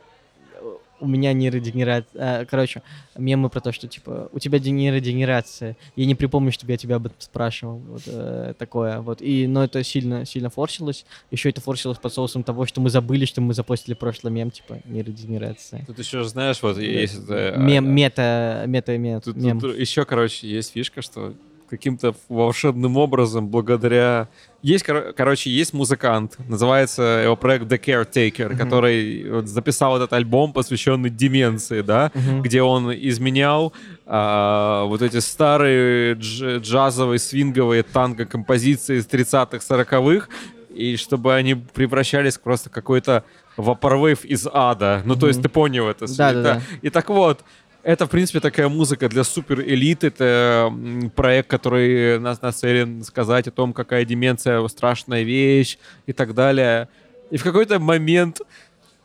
у 1.00 1.06
меня 1.06 1.32
нейродегенерация... 1.32 2.42
Э, 2.42 2.44
короче, 2.46 2.82
мемы 3.16 3.48
про 3.48 3.60
то, 3.60 3.72
что, 3.72 3.86
типа, 3.86 4.28
у 4.32 4.38
тебя 4.38 4.58
нейродегенерация. 4.58 5.76
Я 5.96 6.06
не 6.06 6.14
припомню, 6.14 6.52
чтобы 6.52 6.72
я 6.72 6.78
тебя 6.78 6.96
об 6.96 7.06
этом 7.06 7.20
спрашивал. 7.20 7.78
Вот 7.78 8.02
э, 8.06 8.54
такое. 8.58 9.00
Вот. 9.00 9.20
И, 9.20 9.46
но 9.46 9.64
это 9.64 9.82
сильно, 9.84 10.24
сильно 10.24 10.50
форсилось. 10.50 11.04
Еще 11.30 11.50
это 11.50 11.60
форсилось 11.60 11.98
под 11.98 12.12
соусом 12.12 12.42
того, 12.42 12.66
что 12.66 12.80
мы 12.80 12.90
забыли, 12.90 13.24
что 13.24 13.40
мы 13.40 13.54
запостили 13.54 13.94
прошлый 13.94 14.32
мем, 14.32 14.50
типа, 14.50 14.80
нейродегенерация. 14.84 15.84
Тут 15.86 15.98
еще, 15.98 16.24
знаешь, 16.24 16.62
вот 16.62 16.78
есть... 16.78 17.24
Это, 17.24 17.56
мем, 17.58 17.88
мета, 17.94 18.64
мета, 18.66 18.96
мем. 18.96 19.20
Тут, 19.20 19.36
мем. 19.36 19.60
Тут 19.60 19.76
еще, 19.76 20.04
короче, 20.04 20.48
есть 20.48 20.72
фишка, 20.72 21.02
что 21.02 21.34
каким-то 21.76 22.14
волшебным 22.28 22.96
образом, 22.96 23.48
благодаря... 23.48 24.28
Есть, 24.62 24.84
кор- 24.84 25.12
короче, 25.12 25.50
есть 25.50 25.74
музыкант, 25.74 26.36
называется 26.48 27.22
его 27.24 27.36
проект 27.36 27.66
The 27.66 27.78
Caretaker, 27.78 28.50
uh-huh. 28.50 28.56
который 28.56 29.30
вот 29.30 29.48
записал 29.48 29.96
этот 29.96 30.12
альбом, 30.12 30.52
посвященный 30.52 31.10
деменции, 31.10 31.82
да, 31.82 32.12
uh-huh. 32.14 32.40
где 32.40 32.62
он 32.62 32.92
изменял 32.92 33.72
а, 34.06 34.84
вот 34.84 35.02
эти 35.02 35.18
старые 35.18 36.14
дж- 36.14 36.60
джазовые, 36.60 37.18
свинговые 37.18 37.82
танго-композиции 37.82 38.98
из 38.98 39.06
30-х, 39.06 39.58
40-х, 39.58 40.28
и 40.70 40.96
чтобы 40.96 41.34
они 41.34 41.54
превращались 41.54 42.38
просто 42.38 42.70
какой-то 42.70 43.24
вапорвейв 43.56 44.24
из 44.24 44.46
ада. 44.52 45.02
Ну, 45.04 45.14
mm-hmm. 45.14 45.20
то 45.20 45.28
есть 45.28 45.42
ты 45.42 45.48
понял 45.48 45.88
это. 45.88 46.06
Да, 46.16 46.32
да, 46.32 46.42
да. 46.42 46.62
И 46.82 46.90
так 46.90 47.08
вот, 47.10 47.40
это, 47.84 48.06
в 48.06 48.10
принципе, 48.10 48.40
такая 48.40 48.68
музыка 48.68 49.08
для 49.08 49.24
супер 49.24 49.60
элит. 49.60 50.04
Это 50.04 50.72
проект, 51.14 51.48
который 51.48 52.18
нас 52.18 52.40
нацелен 52.40 53.04
сказать 53.04 53.46
о 53.46 53.50
том, 53.50 53.72
какая 53.72 54.04
деменция 54.04 54.66
страшная 54.68 55.22
вещь 55.22 55.78
и 56.06 56.12
так 56.12 56.34
далее. 56.34 56.88
И 57.30 57.36
в 57.36 57.44
какой-то 57.44 57.78
момент 57.78 58.40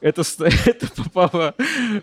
это, 0.02 0.24
это 0.66 0.88
попало 0.96 1.56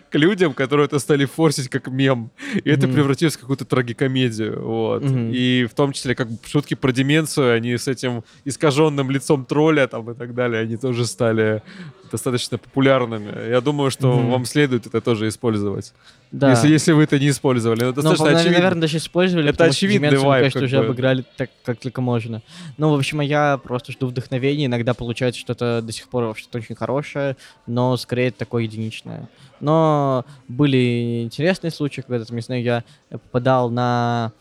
к 0.09 0.15
людям, 0.15 0.53
которые 0.53 0.85
это 0.85 0.99
стали 0.99 1.25
форсить 1.25 1.69
как 1.69 1.87
мем. 1.87 2.29
И 2.53 2.59
mm-hmm. 2.59 2.73
это 2.73 2.87
превратилось 2.87 3.35
в 3.35 3.39
какую-то 3.39 3.65
трагикомедию. 3.65 4.61
Вот. 4.61 5.03
Mm-hmm. 5.03 5.31
И 5.33 5.65
в 5.65 5.73
том 5.73 5.91
числе 5.93 6.15
как 6.15 6.27
шутки 6.45 6.75
про 6.75 6.91
деменцию, 6.91 7.55
они 7.55 7.75
с 7.75 7.87
этим 7.87 8.23
искаженным 8.45 9.09
лицом 9.09 9.45
тролля 9.45 9.87
там 9.87 10.11
и 10.11 10.13
так 10.13 10.35
далее, 10.35 10.61
они 10.61 10.77
тоже 10.77 11.05
стали 11.05 11.63
достаточно 12.11 12.57
популярными. 12.57 13.49
Я 13.49 13.61
думаю, 13.61 13.91
что 13.91 14.07
mm-hmm. 14.07 14.29
вам 14.29 14.45
следует 14.45 14.85
это 14.85 15.01
тоже 15.01 15.27
использовать. 15.27 15.93
Да. 16.31 16.51
Если, 16.51 16.67
если 16.67 16.91
вы 16.91 17.03
это 17.03 17.17
не 17.19 17.29
использовали. 17.29 17.89
Это 17.89 18.01
ну, 18.01 18.09
достаточно 18.09 18.39
очевидно. 18.39 18.57
наверное, 18.59 18.81
даже 18.81 18.97
использовали. 18.97 19.49
Это 19.49 19.65
очевидный 19.65 20.09
что 20.09 20.25
вайб. 20.25 20.41
конечно, 20.41 20.63
уже 20.63 20.77
обыграли 20.77 21.23
так, 21.37 21.49
как 21.63 21.79
только 21.79 22.01
можно. 22.01 22.41
Ну, 22.77 22.89
в 22.89 22.95
общем, 22.95 23.21
я 23.21 23.57
просто 23.57 23.91
жду 23.91 24.07
вдохновения. 24.07 24.65
Иногда 24.65 24.93
получается 24.93 25.39
что-то 25.39 25.81
до 25.81 25.91
сих 25.91 26.09
пор 26.09 26.35
что-то 26.37 26.57
очень 26.57 26.75
хорошее, 26.75 27.37
но 27.65 27.95
скорее 27.97 28.31
такое 28.31 28.63
единичное. 28.63 29.29
Но 29.59 30.25
были 30.47 31.23
интересные 31.23 31.71
случаи, 31.71 32.01
когда, 32.01 32.25
там, 32.25 32.35
не 32.35 32.41
знаю, 32.41 32.61
я 32.61 32.83
попадал 33.09 33.69
на 33.69 34.33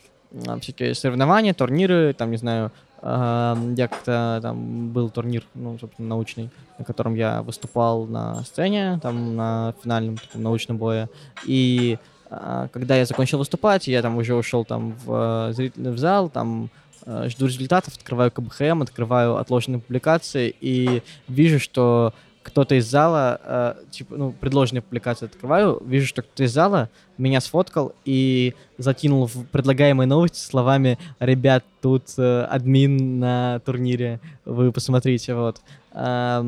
всякие 0.60 0.94
соревнования, 0.94 1.54
турниры, 1.54 2.12
там, 2.12 2.30
не 2.30 2.36
знаю, 2.36 2.72
я 3.08 3.88
как-то 3.88 4.40
там 4.42 4.88
был 4.88 5.10
турнир, 5.10 5.44
ну, 5.54 5.78
собственно, 5.78 6.08
научный, 6.08 6.50
на 6.78 6.84
котором 6.84 7.14
я 7.14 7.42
выступал 7.42 8.06
на 8.06 8.42
сцене, 8.42 8.98
там 9.02 9.36
на 9.36 9.74
финальном 9.82 10.16
таком 10.16 10.42
научном 10.42 10.76
бое. 10.76 11.08
И 11.44 11.98
а, 12.30 12.68
когда 12.72 12.96
я 12.96 13.06
закончил 13.06 13.38
выступать, 13.38 13.86
я 13.86 14.02
там 14.02 14.16
уже 14.16 14.34
ушел 14.34 14.64
там 14.64 14.96
в 15.04 15.52
зрительный 15.52 15.92
в 15.92 15.98
зал, 15.98 16.28
там 16.28 16.70
э, 17.04 17.28
жду 17.28 17.46
результатов, 17.46 17.96
открываю 17.96 18.32
КБХМ, 18.32 18.82
открываю 18.82 19.36
отложенные 19.36 19.80
публикации 19.80 20.54
и 20.60 21.02
вижу, 21.28 21.60
что 21.60 22.12
кто-то 22.46 22.76
из 22.76 22.88
зала, 22.88 23.40
э, 23.42 23.74
типа, 23.90 24.16
ну, 24.16 24.32
предложенные 24.32 24.80
публикации 24.80 25.26
открываю, 25.26 25.82
вижу, 25.84 26.06
что 26.06 26.22
кто-то 26.22 26.44
из 26.44 26.52
зала 26.52 26.88
меня 27.18 27.40
сфоткал 27.40 27.92
и 28.04 28.54
закинул 28.78 29.26
в 29.26 29.46
предлагаемые 29.46 30.06
новости 30.06 30.38
словами 30.38 30.96
«Ребят, 31.18 31.64
тут 31.82 32.04
э, 32.16 32.42
админ 32.44 33.18
на 33.18 33.58
турнире, 33.64 34.20
вы 34.44 34.70
посмотрите», 34.70 35.34
вот. 35.34 35.60
Э, 35.92 36.44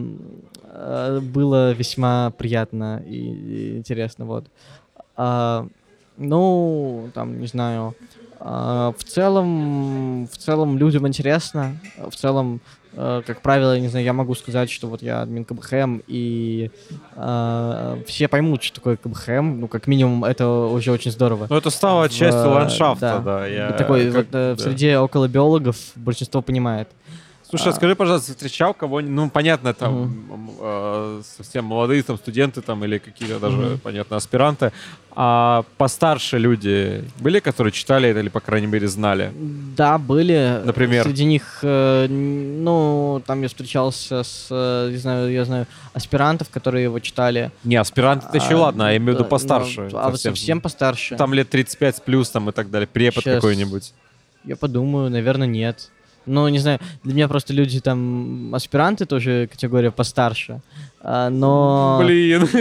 э, 0.63 1.21
было 1.21 1.73
весьма 1.73 2.31
приятно 2.31 3.03
и, 3.05 3.17
и 3.17 3.77
интересно, 3.79 4.25
вот. 4.25 4.47
Э, 5.17 5.67
ну, 6.17 7.11
там, 7.13 7.41
не 7.41 7.49
знаю, 7.49 7.97
э, 8.39 8.93
в 8.97 9.05
целом, 9.05 10.29
в 10.29 10.39
целом 10.39 10.79
людям 10.79 11.09
интересно, 11.09 11.77
в 11.97 12.15
целом 12.15 12.61
как 13.27 13.43
правило, 13.43 13.79
не 13.79 13.89
знаю, 13.89 14.05
я 14.05 14.13
могу 14.13 14.35
сказать, 14.35 14.71
что 14.71 14.89
вот 14.89 15.03
я 15.03 15.23
админ 15.23 15.45
КБХМ, 15.45 16.01
и 16.09 16.71
э, 17.15 18.03
все 18.07 18.27
поймут, 18.27 18.63
что 18.63 18.77
такое 18.77 18.97
КБХМ, 18.97 19.61
ну, 19.61 19.69
как 19.69 19.87
минимум, 19.87 20.25
это 20.25 20.49
уже 20.49 20.91
очень 20.91 21.13
здорово. 21.13 21.47
Ну, 21.49 21.57
это 21.57 21.71
стало 21.71 22.09
в, 22.09 22.13
частью 22.13 22.51
ландшафта, 22.51 23.23
да. 23.25 23.39
да 23.41 23.47
я, 23.47 23.73
такой, 23.73 24.07
как, 24.07 24.15
вот, 24.15 24.27
э, 24.27 24.31
да. 24.33 24.55
в 24.55 24.61
среде 24.61 24.99
около 24.99 25.29
биологов 25.29 25.77
большинство 25.95 26.43
понимает. 26.43 26.89
Слушай, 27.49 27.69
а 27.69 27.73
скажи, 27.73 27.97
пожалуйста, 27.97 28.33
встречал 28.33 28.75
кого-нибудь, 28.75 29.15
ну, 29.15 29.31
понятно, 29.31 29.73
там, 29.73 30.03
угу. 30.03 30.55
э, 30.61 31.23
совсем 31.37 31.65
молодые 31.65 32.03
там 32.03 32.19
студенты 32.19 32.61
там 32.61 32.85
или 32.85 32.99
какие-то 32.99 33.39
даже, 33.41 33.57
угу. 33.57 33.79
понятно, 33.79 34.17
аспиранты, 34.17 34.71
а 35.13 35.65
постарше 35.79 36.37
люди 36.37 37.05
были, 37.19 37.41
которые 37.41 37.73
читали 37.73 38.11
это 38.11 38.21
или, 38.21 38.29
по 38.29 38.41
крайней 38.41 38.67
мере, 38.67 38.87
знали? 38.87 39.33
Да, 39.77 39.97
были. 39.97 40.61
Например? 40.63 41.05
Среди 41.05 41.25
них, 41.25 41.61
э, 41.63 42.07
ну, 42.09 43.23
там 43.27 43.41
я 43.41 43.49
встречался 43.49 44.25
с, 44.25 44.49
э, 44.51 44.91
не 44.91 44.99
знаю, 44.99 45.33
я 45.33 45.47
знаю, 45.47 45.67
аспирантов, 45.95 46.51
которые 46.51 46.85
его 46.85 46.99
читали. 47.01 47.51
Не, 47.65 47.77
аспирант 47.77 48.25
это 48.29 48.37
еще 48.37 48.57
а, 48.57 48.59
ладно, 48.59 48.89
а 48.89 48.91
я 48.91 48.99
имею 48.99 49.13
в 49.13 49.21
виду 49.21 49.25
постарше. 49.25 49.89
Ну, 49.91 49.99
а 49.99 50.11
совсем, 50.11 50.37
совсем 50.37 50.61
постарше? 50.61 51.17
Там 51.17 51.33
лет 51.33 51.49
35 51.49 52.03
плюс 52.03 52.29
там 52.29 52.51
и 52.51 52.53
так 52.53 52.71
далее, 52.71 52.87
препод 52.87 53.25
какой-нибудь. 53.25 53.95
Я 54.45 54.57
подумаю, 54.57 55.11
наверное, 55.11 55.47
нет. 55.47 55.91
Ну, 56.29 56.49
не 56.49 56.59
знаю, 56.59 56.79
для 57.05 57.15
меня 57.15 57.29
просто 57.29 57.53
люди 57.53 57.81
там, 57.81 58.55
аспиранты 58.55 59.07
тоже 59.07 59.49
категория 59.51 59.91
постарше. 59.91 60.61
А, 61.01 61.31
но... 61.31 62.01
Блин. 62.03 62.49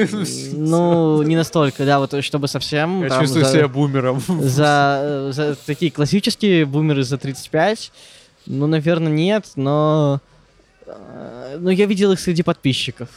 Ну, 0.53 1.21
не 1.23 1.35
настолько, 1.35 1.85
да, 1.85 1.99
вот 1.99 2.23
чтобы 2.23 2.47
совсем... 2.47 3.03
Я 3.03 3.09
там, 3.09 3.21
чувствую 3.21 3.45
за, 3.45 3.51
себя 3.51 3.67
бумером. 3.67 4.21
За, 4.27 5.29
за 5.31 5.55
такие 5.65 5.91
классические 5.91 6.65
бумеры 6.65 7.03
за 7.03 7.17
35, 7.17 7.91
ну, 8.47 8.67
наверное, 8.67 9.11
нет, 9.11 9.51
но... 9.55 10.21
А, 10.87 11.57
но 11.59 11.71
я 11.71 11.85
видел 11.85 12.11
их 12.11 12.19
среди 12.19 12.43
подписчиков. 12.43 13.09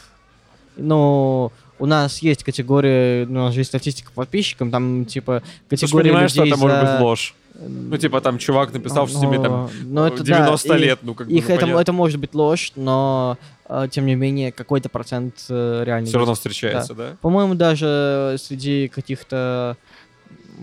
Ну, 0.77 1.51
у 1.79 1.85
нас 1.85 2.19
есть 2.19 2.43
категория, 2.43 3.25
у 3.25 3.31
нас 3.31 3.53
же 3.53 3.61
есть 3.61 3.69
статистика 3.69 4.11
по 4.11 4.21
подписчикам, 4.21 4.71
там, 4.71 5.05
типа, 5.05 5.41
категория 5.69 6.03
Ты 6.03 6.09
понимаешь, 6.09 6.31
людей 6.31 6.53
что 6.53 6.55
это 6.55 6.55
за... 6.55 6.61
может 6.61 6.81
быть 6.81 7.01
ложь? 7.01 7.35
Ну, 7.53 7.97
типа, 7.97 8.21
там 8.21 8.37
чувак 8.37 8.73
написал, 8.73 9.07
что 9.07 9.19
тебе 9.19 9.39
там 9.39 9.69
но 9.83 10.07
это, 10.07 10.23
90 10.23 10.67
да, 10.67 10.77
лет, 10.77 10.99
ну, 11.01 11.13
как 11.13 11.27
их 11.27 11.47
бы, 11.47 11.53
это, 11.53 11.65
это 11.67 11.93
может 11.93 12.19
быть 12.19 12.33
ложь, 12.33 12.71
но, 12.75 13.37
э, 13.67 13.87
тем 13.91 14.05
не 14.05 14.15
менее, 14.15 14.51
какой-то 14.51 14.89
процент 14.89 15.45
э, 15.49 15.83
реально... 15.85 16.07
Все 16.07 16.17
равно 16.17 16.33
встречается, 16.33 16.93
да? 16.93 17.09
да? 17.09 17.17
По-моему, 17.21 17.55
даже 17.55 18.37
среди 18.39 18.87
каких-то 18.87 19.77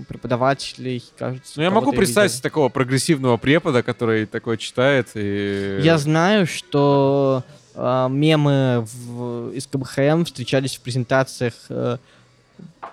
преподавателей, 0.09 1.03
кажется. 1.17 1.55
Ну, 1.57 1.63
я 1.63 1.71
могу 1.71 1.93
представить 1.93 2.33
видел. 2.33 2.43
такого 2.43 2.69
прогрессивного 2.69 3.37
препода, 3.37 3.83
который 3.83 4.27
такое 4.27 4.57
читает 4.57 5.09
и... 5.15 5.81
Я 5.83 5.99
знаю, 5.99 6.47
что 6.47 7.45
а, 7.81 8.09
мемы 8.09 8.85
в, 8.85 9.51
из 9.51 9.67
КБХМ 9.67 10.25
встречались 10.25 10.77
в 10.77 10.81
презентациях 10.81 11.55
э, 11.69 11.99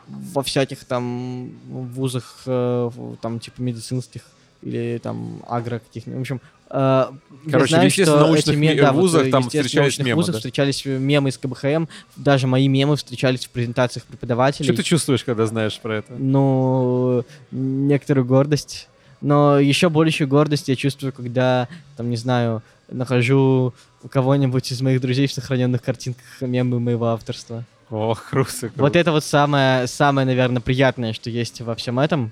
во 0.07 0.43
всяких 0.43 0.83
там 0.85 1.49
вузах, 1.67 2.43
э, 2.45 2.89
там 3.21 3.39
типа 3.39 3.61
медицинских 3.61 4.21
или 4.61 4.99
там 5.01 5.43
агро 5.47 5.79
каких-нибудь. 5.79 6.17
В 6.19 6.21
общем, 6.21 6.41
э, 6.69 7.05
Короче, 7.51 7.75
знаю, 7.75 7.91
что 7.91 8.19
научных 8.19 8.47
эти 8.55 8.57
ме- 8.57 8.73
ми- 8.75 8.81
да, 8.81 8.91
вот, 8.91 9.01
вузах 9.01 9.27
э, 9.27 9.31
там 9.31 9.43
встречались 9.43 9.99
мемы, 9.99 10.15
вузах 10.15 10.33
да? 10.33 10.39
встречались 10.39 10.85
мемы 10.85 11.29
из 11.29 11.37
КБХМ, 11.37 11.85
даже 12.15 12.47
мои 12.47 12.67
мемы 12.67 12.95
встречались 12.95 13.45
в 13.45 13.49
презентациях 13.49 14.05
преподавателей. 14.05 14.65
Что 14.65 14.77
ты 14.77 14.83
чувствуешь, 14.83 15.23
когда 15.23 15.45
знаешь 15.45 15.79
про 15.79 15.97
это? 15.97 16.13
Ну, 16.17 17.23
некоторую 17.51 18.25
гордость. 18.25 18.87
Но 19.21 19.59
еще 19.59 19.89
большую 19.89 20.27
гордость 20.27 20.67
я 20.67 20.75
чувствую, 20.75 21.13
когда, 21.13 21.67
там, 21.97 22.09
не 22.09 22.17
знаю, 22.17 22.61
нахожу 22.89 23.73
у 24.03 24.07
кого-нибудь 24.07 24.71
из 24.71 24.81
моих 24.81 25.01
друзей 25.01 25.27
в 25.27 25.31
сохраненных 25.33 25.81
картинках 25.81 26.25
мемы 26.41 26.79
моего 26.79 27.07
авторства. 27.07 27.63
Ох, 27.89 28.29
круто, 28.29 28.51
круто. 28.59 28.81
Вот 28.81 28.95
это 28.95 29.11
вот 29.11 29.23
самое, 29.23 29.87
самое, 29.87 30.25
наверное, 30.25 30.61
приятное, 30.61 31.13
что 31.13 31.29
есть 31.29 31.61
во 31.61 31.75
всем 31.75 31.99
этом. 31.99 32.31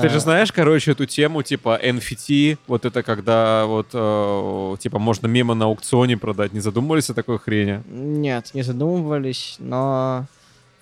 Ты 0.00 0.08
же 0.08 0.16
А, 0.16 0.20
знаешь, 0.20 0.50
короче, 0.50 0.90
эту 0.92 1.06
тему, 1.06 1.42
типа, 1.44 1.78
NFT, 1.80 2.58
вот 2.66 2.84
это 2.84 3.04
когда 3.04 3.66
вот, 3.66 3.86
э, 3.92 4.76
типа, 4.80 4.98
можно 4.98 5.28
мемы 5.28 5.54
на 5.54 5.66
аукционе 5.66 6.16
продать. 6.16 6.52
Не 6.52 6.58
задумывались 6.60 7.08
о 7.08 7.14
такой 7.14 7.38
хрени? 7.38 7.82
Нет, 7.88 8.50
не 8.52 8.62
задумывались, 8.62 9.56
но 9.60 10.26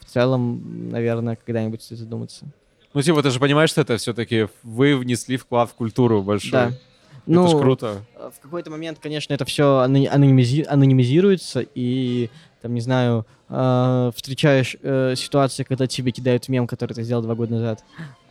в 0.00 0.06
целом, 0.10 0.90
наверное, 0.90 1.36
когда-нибудь 1.36 1.82
стоит 1.82 1.98
задуматься. 2.00 2.46
Ну, 2.94 3.02
типа, 3.02 3.22
ты 3.22 3.30
же 3.30 3.38
понимаешь, 3.40 3.70
что 3.70 3.82
это 3.82 3.98
все-таки 3.98 4.48
вы 4.62 4.96
внесли 4.96 5.36
вклад 5.36 5.68
в 5.68 5.74
культуру 5.74 6.22
большой. 6.22 6.50
Да. 6.52 6.66
Это 6.68 6.78
Ну, 7.26 7.46
ж 7.48 7.60
круто. 7.60 8.02
э, 8.16 8.30
в 8.34 8.40
какой-то 8.40 8.70
момент, 8.70 8.98
конечно, 9.02 9.34
это 9.34 9.44
все 9.44 9.80
анонимизируется, 9.80 11.60
и, 11.74 12.30
там, 12.64 12.72
не 12.72 12.80
знаю, 12.80 13.26
э, 13.50 14.10
встречаешь 14.16 14.74
э, 14.82 15.14
ситуации, 15.16 15.64
когда 15.64 15.86
тебе 15.86 16.12
кидают 16.12 16.48
мем, 16.48 16.66
который 16.66 16.94
ты 16.94 17.02
сделал 17.02 17.22
два 17.22 17.34
года 17.34 17.52
назад, 17.56 17.84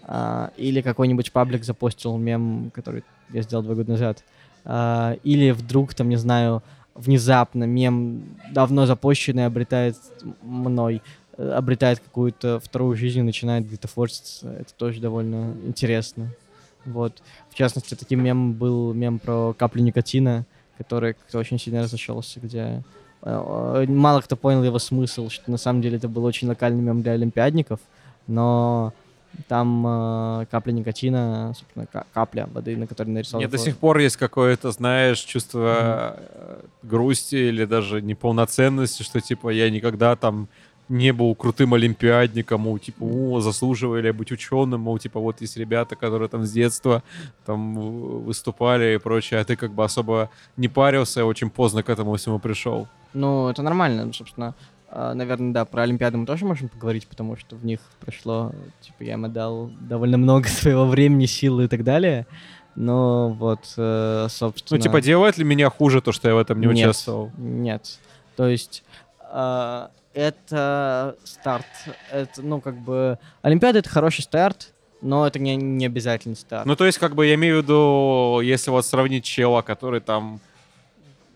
а, 0.06 0.52
или 0.58 0.82
какой-нибудь 0.82 1.32
паблик 1.32 1.64
запостил 1.64 2.18
мем, 2.18 2.72
который 2.74 3.04
я 3.32 3.44
сделал 3.44 3.64
два 3.64 3.76
года 3.76 3.92
назад, 3.92 4.24
А, 4.66 5.18
или 5.24 5.52
вдруг, 5.52 5.94
там, 5.94 6.10
не 6.10 6.16
знаю, 6.16 6.64
внезапно 6.96 7.66
мем, 7.66 8.24
давно 8.52 8.88
запущенный, 8.88 9.46
обретает 9.46 9.98
мной, 10.42 11.04
э, 11.38 11.50
обретает 11.52 12.00
какую-то 12.00 12.60
вторую 12.60 12.96
жизнь 12.96 13.20
и 13.20 13.22
начинает 13.22 13.68
где-то 13.68 13.88
форситься. 13.88 14.50
Это 14.52 14.74
тоже 14.74 15.00
довольно 15.00 15.54
интересно. 15.64 16.30
Вот. 16.86 17.22
В 17.52 17.56
частности, 17.56 17.94
таким 17.94 18.24
мемом 18.24 18.54
был 18.54 18.94
мем 18.94 19.20
про 19.20 19.54
каплю 19.54 19.84
никотина, 19.84 20.48
который 20.80 21.16
очень 21.34 21.60
сильно 21.60 21.84
разошелся, 21.84 22.40
где 22.40 22.60
э, 22.60 22.82
э, 22.82 23.03
мало 23.26 24.22
кто 24.22 24.36
понял 24.36 24.64
его 24.64 24.80
смысл, 24.80 25.30
что 25.30 25.50
на 25.52 25.58
самом 25.58 25.82
деле 25.82 25.98
это 25.98 26.08
был 26.08 26.26
очень 26.26 26.48
локальный 26.48 26.82
мем 26.82 27.02
для 27.02 27.14
олимпиадников, 27.14 27.80
но 28.28 28.94
там 29.48 29.86
э, 29.88 30.46
капля 30.52 30.72
никотина, 30.74 31.54
собственно, 31.58 31.86
ка- 31.88 32.06
капля 32.14 32.48
воды, 32.54 32.78
на 32.78 32.86
которой 32.86 33.10
нарисован. 33.10 33.44
Мне 33.44 33.48
до 33.50 33.58
сих 33.58 33.78
пор 33.78 33.98
есть 33.98 34.18
какое-то, 34.18 34.72
знаешь, 34.72 35.20
чувство 35.20 36.18
э, 36.20 36.60
грусти 36.84 37.36
или 37.36 37.66
даже 37.66 38.02
неполноценности, 38.02 39.02
что, 39.04 39.22
типа, 39.22 39.50
я 39.50 39.70
никогда 39.72 40.16
там 40.16 40.48
не 40.90 41.12
был 41.14 41.34
крутым 41.36 41.74
олимпиадником, 41.74 42.62
мол, 42.62 42.78
типа, 42.78 43.04
о, 43.04 43.40
заслуживали 43.40 44.12
быть 44.12 44.32
ученым, 44.32 44.82
мол, 44.82 45.00
типа, 45.00 45.20
вот 45.20 45.42
есть 45.42 45.58
ребята, 45.58 45.96
которые 45.96 46.30
там 46.30 46.46
с 46.46 46.52
детства 46.52 47.04
там 47.46 47.74
выступали 48.24 48.96
и 48.96 48.98
прочее, 48.98 49.40
а 49.40 49.46
ты 49.46 49.56
как 49.56 49.72
бы 49.72 49.84
особо 49.84 50.30
не 50.58 50.68
парился, 50.68 51.22
и 51.22 51.24
очень 51.24 51.50
поздно 51.50 51.84
к 51.84 51.90
этому 51.90 52.16
всему 52.16 52.40
пришел. 52.40 52.88
Ну, 53.14 53.50
это 53.50 53.62
нормально, 53.62 54.12
собственно. 54.14 54.56
а, 54.90 55.14
Наверное, 55.14 55.54
да, 55.54 55.66
про 55.66 55.84
Олимпиады 55.84 56.18
мы 56.18 56.26
тоже 56.26 56.46
можем 56.46 56.70
поговорить, 56.70 57.08
потому 57.08 57.38
что 57.38 57.56
в 57.56 57.66
них 57.66 57.80
прошло, 58.00 58.52
типа, 58.82 59.04
я 59.04 59.14
им 59.14 59.26
отдал 59.26 59.72
довольно 59.80 60.18
много 60.18 60.48
своего 60.50 60.86
времени, 60.86 61.26
силы 61.26 61.66
и 61.66 61.68
так 61.68 61.84
далее. 61.84 62.28
Но 62.76 63.30
вот, 63.30 63.60
э, 63.78 64.28
собственно... 64.30 64.78
Ну, 64.78 64.84
типа, 64.84 65.00
делает 65.00 65.38
ли 65.38 65.44
меня 65.44 65.70
хуже 65.70 66.02
то, 66.02 66.12
что 66.12 66.28
я 66.28 66.36
в 66.36 66.40
этом 66.40 66.60
не 66.60 66.66
Нет. 66.66 66.78
участвовал? 66.78 67.32
Нет. 67.38 68.00
То 68.36 68.48
есть 68.48 68.84
а, 69.32 69.92
это 70.14 71.16
старт. 71.24 71.66
Это, 72.12 72.42
ну, 72.42 72.62
как 72.62 72.78
бы... 72.78 73.18
Олимпиада— 73.42 73.80
это 73.80 73.90
хороший 73.90 74.22
старт, 74.22 74.74
но 75.02 75.28
это 75.28 75.40
не, 75.40 75.56
не 75.56 75.86
обязательный 75.86 76.36
старт. 76.36 76.66
Ну, 76.66 76.76
то 76.76 76.86
есть, 76.86 76.98
как 76.98 77.16
бы, 77.16 77.26
я 77.26 77.36
имею 77.36 77.60
в 77.60 77.64
виду, 77.64 78.40
если 78.42 78.72
вот 78.72 78.86
сравнить 78.86 79.26
чела, 79.26 79.62
который 79.62 80.00
там 80.00 80.40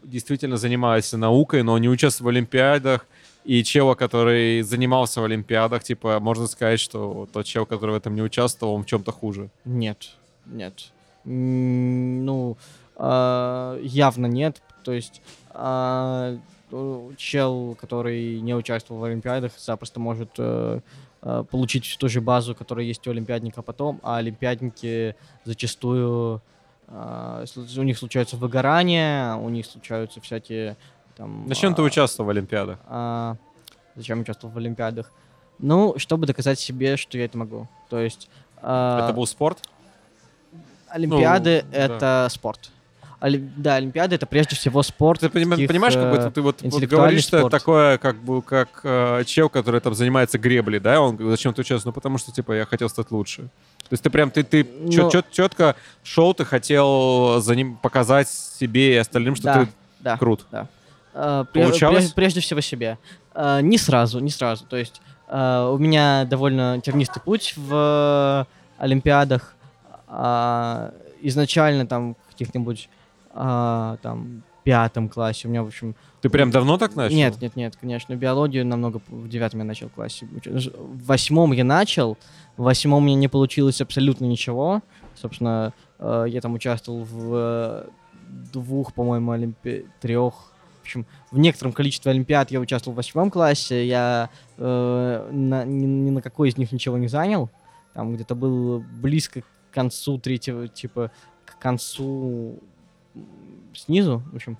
действительно 0.03 0.57
занимается 0.57 1.17
наукой, 1.17 1.63
но 1.63 1.77
не 1.77 1.89
участвует 1.89 2.25
в 2.25 2.29
Олимпиадах, 2.29 3.05
и 3.43 3.63
чела, 3.63 3.95
который 3.95 4.61
занимался 4.61 5.21
в 5.21 5.23
Олимпиадах, 5.23 5.81
типа, 5.81 6.19
можно 6.19 6.47
сказать, 6.47 6.81
что 6.81 7.29
тот 7.31 7.45
чел, 7.45 7.65
который 7.65 7.91
в 7.91 7.95
этом 7.95 8.13
не 8.13 8.21
участвовал, 8.21 8.73
он 8.73 8.83
в 8.83 8.85
чем-то 8.85 9.13
хуже. 9.13 9.49
Нет, 9.63 10.15
нет. 10.45 10.91
Ну, 11.23 12.57
а, 12.97 13.79
явно 13.81 14.25
нет. 14.25 14.61
То 14.83 14.91
есть 14.91 15.21
а, 15.51 16.37
чел, 17.17 17.77
который 17.79 18.39
не 18.41 18.53
участвовал 18.55 19.01
в 19.01 19.03
Олимпиадах, 19.05 19.51
запросто 19.57 19.99
может 19.99 20.29
э, 20.37 20.81
э, 21.21 21.43
получить 21.49 21.97
ту 21.99 22.09
же 22.09 22.21
базу, 22.21 22.55
которая 22.55 22.85
есть 22.85 23.07
у 23.07 23.11
олимпиадника 23.11 23.61
потом, 23.61 23.99
а 24.03 24.17
олимпиадники 24.17 25.15
зачастую 25.45 26.41
а, 26.89 27.43
слу- 27.45 27.79
у 27.79 27.83
них 27.83 27.97
случаются 27.97 28.37
выгорания, 28.37 29.35
у 29.35 29.49
них 29.49 29.65
случаются 29.65 30.21
всякие 30.21 30.77
там... 31.17 31.45
Зачем 31.47 31.75
ты 31.75 31.81
а, 31.81 31.85
участвовал 31.85 32.27
в 32.27 32.29
Олимпиадах? 32.29 32.79
а, 32.87 33.35
зачем 33.95 34.21
участвовал 34.21 34.53
в 34.53 34.57
Олимпиадах? 34.57 35.11
Ну, 35.59 35.95
чтобы 35.97 36.27
доказать 36.27 36.59
себе, 36.59 36.95
что 36.97 37.17
я 37.17 37.25
это 37.25 37.37
могу. 37.37 37.67
То 37.89 37.99
есть... 37.99 38.29
а, 38.61 39.03
Это 39.03 39.13
был 39.13 39.25
спорт? 39.25 39.59
Олимпиады 40.89 41.63
Ну, 41.65 41.71
да. 41.71 41.77
это 41.77 42.27
спорт. 42.31 42.71
Оли- 43.19 43.49
Да, 43.57 43.75
Олимпиады 43.75 44.15
это 44.15 44.25
прежде 44.27 44.55
всего 44.55 44.83
спорт. 44.83 45.21
Ты 45.21 45.29
поним- 45.29 45.49
таких, 45.51 45.67
понимаешь, 45.67 45.95
как 45.95 46.11
бы 46.11 46.17
э, 46.17 46.31
ты 46.31 46.41
вот, 46.41 46.61
вот 46.61 46.83
говоришь, 46.83 47.23
что 47.23 47.39
спорт. 47.39 47.51
такое, 47.51 47.97
как 47.97 48.17
бы, 48.17 48.41
как 48.43 48.81
э, 48.83 49.23
чел, 49.25 49.49
который 49.49 49.81
там 49.81 49.95
занимается 49.95 50.37
греблей, 50.37 50.79
да? 50.79 51.01
Он 51.01 51.17
зачем 51.31 51.51
ты 51.53 51.61
участвуешь? 51.61 51.85
Ну, 51.85 51.91
потому 51.93 52.19
что, 52.19 52.31
типа, 52.31 52.51
я 52.53 52.65
хотел 52.65 52.89
стать 52.89 53.09
лучше. 53.09 53.43
То 53.43 53.93
есть 53.93 54.03
ты 54.03 54.09
прям, 54.11 54.29
ты, 54.29 54.43
ты 54.43 54.67
Ну- 54.81 55.09
четко 55.31 55.75
шел, 56.03 56.33
ты 56.35 56.45
хотел 56.45 57.39
за 57.41 57.55
ним 57.55 57.77
показать 57.77 58.29
себе 58.29 58.93
и 58.93 58.97
остальным, 58.97 59.35
что 59.35 59.43
Да, 59.45 59.53
ты 59.65 59.67
да. 60.01 60.17
крут. 60.17 60.45
Э, 60.51 60.65
пре- 61.13 61.45
Получалось? 61.63 62.11
пре- 62.11 62.13
Прежде 62.15 62.41
всего 62.41 62.61
себе. 62.61 62.99
Э, 63.33 63.61
Не 63.63 63.79
сразу, 63.79 64.19
не 64.19 64.29
сразу. 64.29 64.65
То 64.65 64.77
есть 64.77 65.01
э, 65.29 65.69
у 65.73 65.77
меня 65.79 66.25
довольно 66.25 66.79
тернистый 66.81 67.21
путь 67.21 67.53
в 67.57 68.45
э, 68.77 68.83
Олимпиадах. 68.83 69.55
А, 70.07 70.93
Изначально 71.21 71.87
там 71.87 72.15
каких-нибудь 72.29 72.89
а, 73.37 73.97
там 74.01 74.43
пятом 74.63 75.07
классе 75.07 75.47
у 75.47 75.51
меня, 75.51 75.63
в 75.63 75.67
общем, 75.67 75.95
Ты 76.21 76.29
прям 76.29 76.51
давно 76.51 76.77
так 76.77 76.93
начал? 76.95 77.15
Нет, 77.15 77.39
нет, 77.39 77.55
нет, 77.55 77.77
конечно. 77.79 78.13
Биологию 78.15 78.65
намного 78.65 78.99
в 79.07 79.29
девятом 79.29 79.59
я 79.59 79.65
начал 79.65 79.87
классе. 79.87 80.27
В 80.27 81.05
восьмом 81.05 81.53
я 81.53 81.63
начал. 81.63 82.17
В 82.57 82.63
восьмом 82.63 83.03
у 83.03 83.05
меня 83.05 83.15
не 83.15 83.29
получилось 83.29 83.79
абсолютно 83.79 84.25
ничего. 84.25 84.81
Собственно, 85.15 85.73
э, 85.99 86.25
я 86.27 86.41
там 86.41 86.53
участвовал 86.53 87.05
в 87.05 87.33
э, 87.33 87.87
двух, 88.51 88.93
по-моему, 88.93 89.31
олимпи... 89.31 89.85
трех. 90.01 90.33
В 90.79 90.81
общем, 90.81 91.05
в 91.31 91.37
некотором 91.37 91.71
количестве 91.71 92.11
олимпиад 92.11 92.51
я 92.51 92.59
участвовал 92.59 92.93
в 92.93 92.97
восьмом 92.97 93.31
классе. 93.31 93.87
Я 93.87 94.29
э, 94.57 95.29
на- 95.31 95.63
ни, 95.63 95.85
ни 95.85 96.09
на 96.09 96.21
какой 96.21 96.49
из 96.49 96.57
них 96.57 96.73
ничего 96.73 96.97
не 96.97 97.07
занял. 97.07 97.49
Там 97.93 98.15
где-то 98.15 98.35
был 98.35 98.83
близко 99.01 99.43
к 99.43 99.45
концу 99.71 100.17
третьего, 100.17 100.67
типа, 100.67 101.09
к 101.45 101.57
концу 101.57 102.59
снизу. 103.73 104.21
В 104.31 104.35
общем, 104.35 104.57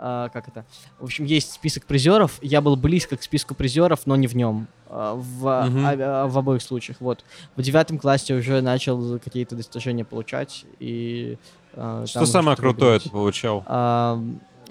а, 0.00 0.28
как 0.28 0.46
это? 0.48 0.64
В 1.00 1.04
общем, 1.04 1.24
есть 1.24 1.52
список 1.52 1.84
призеров. 1.86 2.38
Я 2.42 2.60
был 2.60 2.76
близко 2.76 3.16
к 3.16 3.22
списку 3.22 3.54
призеров, 3.54 4.06
но 4.06 4.16
не 4.16 4.26
в 4.26 4.34
нем. 4.36 4.66
а, 4.90 5.14
В, 5.16 5.66
Мгм. 5.68 5.86
а- 5.86 6.22
а- 6.24 6.26
в 6.28 6.38
обоих 6.38 6.62
случаях. 6.62 6.98
Вот. 7.00 7.24
В 7.56 7.62
девятом 7.62 7.98
классе 7.98 8.34
уже 8.34 8.60
начал 8.62 9.18
какие-то 9.18 9.54
достижения 9.56 10.04
получать. 10.04 10.64
И, 10.80 11.36
а, 11.74 12.06
Что 12.06 12.24
самое 12.26 12.56
крутое 12.56 12.98
ты 13.00 13.10
получал? 13.10 13.64
А, 13.66 14.18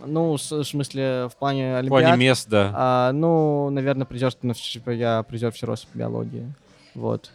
ну, 0.06 0.38
с- 0.38 0.52
в 0.52 0.64
смысле, 0.64 1.28
в 1.32 1.36
плане 1.38 1.74
В 1.74 1.78
Олимпиад. 1.80 2.04
плане 2.04 2.18
мест, 2.18 2.48
да. 2.50 2.72
а, 2.74 3.12
ну, 3.12 3.70
наверное, 3.70 4.06
призерство, 4.06 4.48
ну, 4.48 4.92
я 4.94 5.24
призер 5.24 5.52
всерос 5.52 5.88
биологии. 5.94 6.52
Вот. 6.96 7.32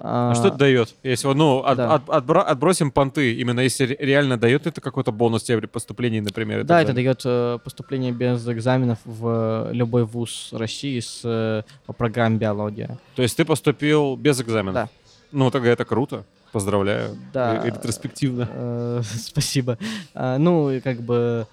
А 0.00 0.34
что 0.34 0.48
это 0.48 0.56
дает? 0.56 0.94
Если, 1.02 1.28
ну, 1.32 1.58
от- 1.60 1.76
да. 1.76 1.94
от- 1.94 2.08
отбро- 2.08 2.42
отбросим 2.42 2.90
понты, 2.90 3.34
именно 3.34 3.60
если 3.60 3.84
ре- 3.86 3.96
реально 4.00 4.36
дает 4.36 4.66
это 4.66 4.80
какой-то 4.80 5.12
бонус 5.12 5.44
тебе 5.44 5.58
при 5.58 5.66
поступлении, 5.66 6.20
например? 6.20 6.64
Да, 6.64 6.82
это 6.82 6.92
дает 6.92 7.22
э, 7.24 7.58
поступление 7.62 8.10
без 8.12 8.46
экзаменов 8.48 8.98
в 9.04 9.68
любой 9.72 10.04
вуз 10.04 10.48
России 10.52 10.98
с, 11.00 11.20
э, 11.24 11.62
по 11.86 11.92
программе 11.92 12.36
биология. 12.38 12.98
То 13.14 13.22
есть 13.22 13.36
ты 13.36 13.44
поступил 13.44 14.16
без 14.16 14.40
экзамена? 14.40 14.72
Да. 14.72 14.88
Ну, 15.32 15.50
тогда 15.50 15.70
это 15.70 15.84
круто. 15.84 16.24
Поздравляю. 16.52 17.16
Да. 17.32 17.62
Э, 17.64 17.66
Ретроспективно. 17.66 18.48
Э, 18.50 19.02
Спасибо. 19.16 19.78
А, 20.14 20.38
Ну, 20.38 20.70
и 20.70 20.80
как 20.80 21.00
бы 21.02 21.46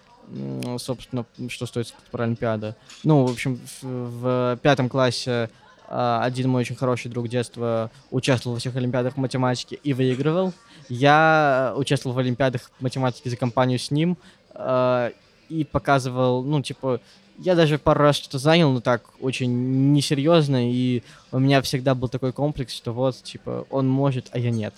собственно, 0.77 1.25
что 1.49 1.65
стоит 1.65 1.93
про 2.11 2.23
Олимпиады. 2.23 2.75
Ну, 3.03 3.25
в 3.25 3.31
общем, 3.31 3.59
в, 3.81 3.85
в 4.21 4.59
пятом 4.61 4.87
классе 4.87 5.31
а, 5.31 5.49
один 5.93 6.49
мой 6.49 6.61
очень 6.61 6.75
хороший 6.77 7.09
друг 7.11 7.27
детства 7.27 7.91
участвовал 8.11 8.55
во 8.55 8.59
всех 8.59 8.75
Олимпиадах 8.77 9.17
математики 9.17 9.77
и 9.83 9.93
выигрывал. 9.93 10.53
Я 10.87 11.73
участвовал 11.75 12.15
в 12.15 12.19
Олимпиадах 12.19 12.71
математики 12.79 13.27
за 13.27 13.35
компанию 13.35 13.77
с 13.77 13.91
ним 13.91 14.17
а, 14.53 15.11
и 15.49 15.65
показывал, 15.65 16.43
ну, 16.43 16.61
типа, 16.61 17.01
я 17.37 17.55
даже 17.55 17.77
пару 17.77 18.03
раз 18.03 18.15
что-то 18.15 18.37
занял, 18.37 18.71
но 18.71 18.79
так 18.79 19.03
очень 19.19 19.91
несерьезно, 19.91 20.71
и 20.71 21.03
у 21.33 21.39
меня 21.39 21.61
всегда 21.61 21.93
был 21.93 22.07
такой 22.07 22.31
комплекс, 22.31 22.73
что 22.73 22.93
вот, 22.93 23.21
типа, 23.21 23.65
он 23.69 23.89
может, 23.89 24.29
а 24.31 24.39
я 24.39 24.49
нет. 24.49 24.73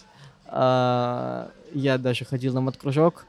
А, 0.47 1.51
я 1.75 1.99
даже 1.99 2.25
ходил 2.25 2.53
на 2.53 2.61
маткружок, 2.61 3.25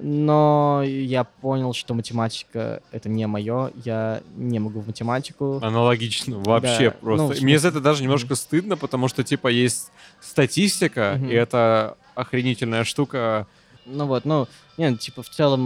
но 0.00 0.82
я 0.84 1.24
понял, 1.24 1.72
что 1.72 1.94
математика 1.94 2.82
это 2.92 3.08
не 3.08 3.26
мое, 3.26 3.70
я 3.84 4.22
не 4.36 4.58
могу 4.58 4.80
в 4.80 4.86
математику. 4.86 5.58
Аналогично, 5.62 6.38
вообще 6.38 6.90
Да, 6.90 6.96
просто. 7.00 7.22
ну, 7.22 7.26
в 7.28 7.30
Мне 7.30 7.38
смысле- 7.40 7.58
за 7.58 7.68
это 7.68 7.80
даже 7.80 8.02
немножко 8.02 8.34
стыдно, 8.34 8.76
потому 8.76 9.08
что, 9.08 9.22
типа, 9.24 9.48
есть 9.48 9.90
статистика, 10.20 11.14
Мгм. 11.18 11.28
и 11.30 11.32
это 11.34 11.96
охренительная 12.14 12.84
штука. 12.84 13.46
Ну 13.86 14.06
вот, 14.06 14.24
ну, 14.24 14.48
нет, 14.78 14.98
типа, 14.98 15.22
в 15.22 15.28
целом, 15.28 15.60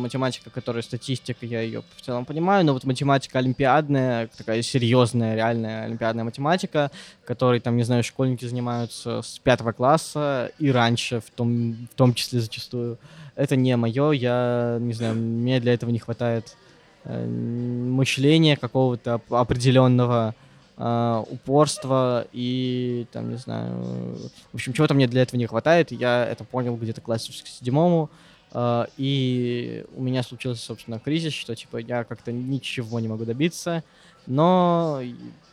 математика, 0.00 0.48
которая 0.48 0.82
статистика, 0.82 1.44
я 1.44 1.60
ее 1.60 1.82
в 1.96 2.00
целом 2.00 2.24
понимаю, 2.24 2.64
но 2.64 2.72
вот 2.72 2.84
математика 2.84 3.38
олимпиадная, 3.40 4.28
такая 4.38 4.62
серьезная, 4.62 5.36
реальная 5.36 5.84
олимпиадная 5.84 6.24
математика, 6.24 6.90
которой, 7.26 7.60
там, 7.60 7.76
не 7.76 7.82
знаю, 7.82 8.02
школьники 8.04 8.46
занимаются 8.46 9.20
с 9.20 9.38
пятого 9.38 9.72
класса 9.72 10.50
и 10.58 10.70
раньше, 10.72 11.20
в 11.20 11.30
том, 11.30 11.74
в 11.92 11.94
том 11.94 12.14
числе 12.14 12.40
зачастую, 12.40 12.96
это 13.38 13.56
не 13.56 13.76
мое, 13.76 14.10
я, 14.10 14.78
не 14.80 14.92
знаю, 14.92 15.14
мне 15.14 15.60
для 15.60 15.72
этого 15.72 15.90
не 15.90 15.98
хватает 15.98 16.56
э, 17.04 17.26
мышления 17.26 18.56
какого-то 18.56 19.14
оп- 19.14 19.32
определенного, 19.32 20.34
а, 20.80 21.24
упорства 21.28 22.28
и, 22.32 23.06
там, 23.10 23.30
не 23.30 23.36
знаю, 23.36 24.16
в 24.52 24.54
общем, 24.54 24.72
чего-то 24.72 24.94
мне 24.94 25.08
для 25.08 25.22
этого 25.22 25.36
не 25.36 25.46
хватает. 25.46 25.90
Я 25.90 26.24
это 26.24 26.44
понял 26.44 26.76
где-то 26.76 27.00
к 27.00 27.04
классу 27.04 27.32
к 27.32 27.48
седьмому, 27.48 28.10
а, 28.52 28.86
и 28.96 29.84
у 29.96 30.02
меня 30.02 30.22
случился, 30.22 30.62
собственно, 30.62 31.00
кризис, 31.00 31.32
что, 31.32 31.56
типа, 31.56 31.78
я 31.78 32.04
как-то 32.04 32.30
ничего 32.30 33.00
не 33.00 33.08
могу 33.08 33.24
добиться, 33.24 33.82
но 34.28 35.00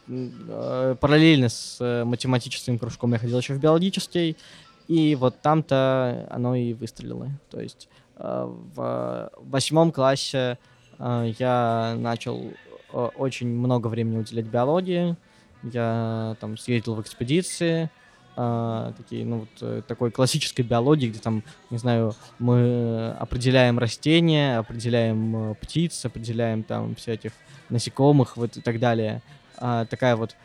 э, 0.07 0.95
параллельно 0.99 1.49
с 1.49 1.77
э, 1.79 2.03
математическим 2.03 2.77
кружком 2.77 3.13
я 3.13 3.17
ходил 3.17 3.39
еще 3.39 3.55
в 3.55 3.59
биологический, 3.59 4.37
и 4.87 5.15
вот 5.15 5.41
там-то 5.41 6.27
оно 6.29 6.55
и 6.55 6.73
выстрелило. 6.73 7.29
То 7.49 7.59
есть 7.59 7.89
э, 8.17 8.53
в 8.75 9.31
восьмом 9.37 9.91
классе 9.91 10.57
э, 10.99 11.33
я 11.39 11.95
начал 11.97 12.51
э, 12.93 13.09
очень 13.17 13.47
много 13.47 13.87
времени 13.87 14.17
уделять 14.17 14.45
биологии. 14.45 15.15
Я 15.63 16.35
там 16.39 16.57
съездил 16.57 16.93
в 16.95 17.01
экспедиции, 17.01 17.89
такие, 18.35 19.25
ну, 19.25 19.47
вот, 19.59 19.85
такой 19.87 20.11
классической 20.11 20.61
биологии, 20.61 21.07
где 21.07 21.19
там, 21.19 21.41
не 21.71 21.77
знаю, 21.77 22.13
мы 22.37 23.15
определяем 23.17 23.79
растения, 23.79 24.59
определяем 24.59 25.55
птиц, 25.55 26.05
определяем 26.05 26.61
там 26.63 26.93
всяких 26.95 27.31
насекомых 27.69 28.37
вот, 28.37 28.57
и 28.57 28.61
так 28.61 28.79
далее. 28.79 29.23
А, 29.57 29.85
такая 29.85 30.15
вот 30.15 30.35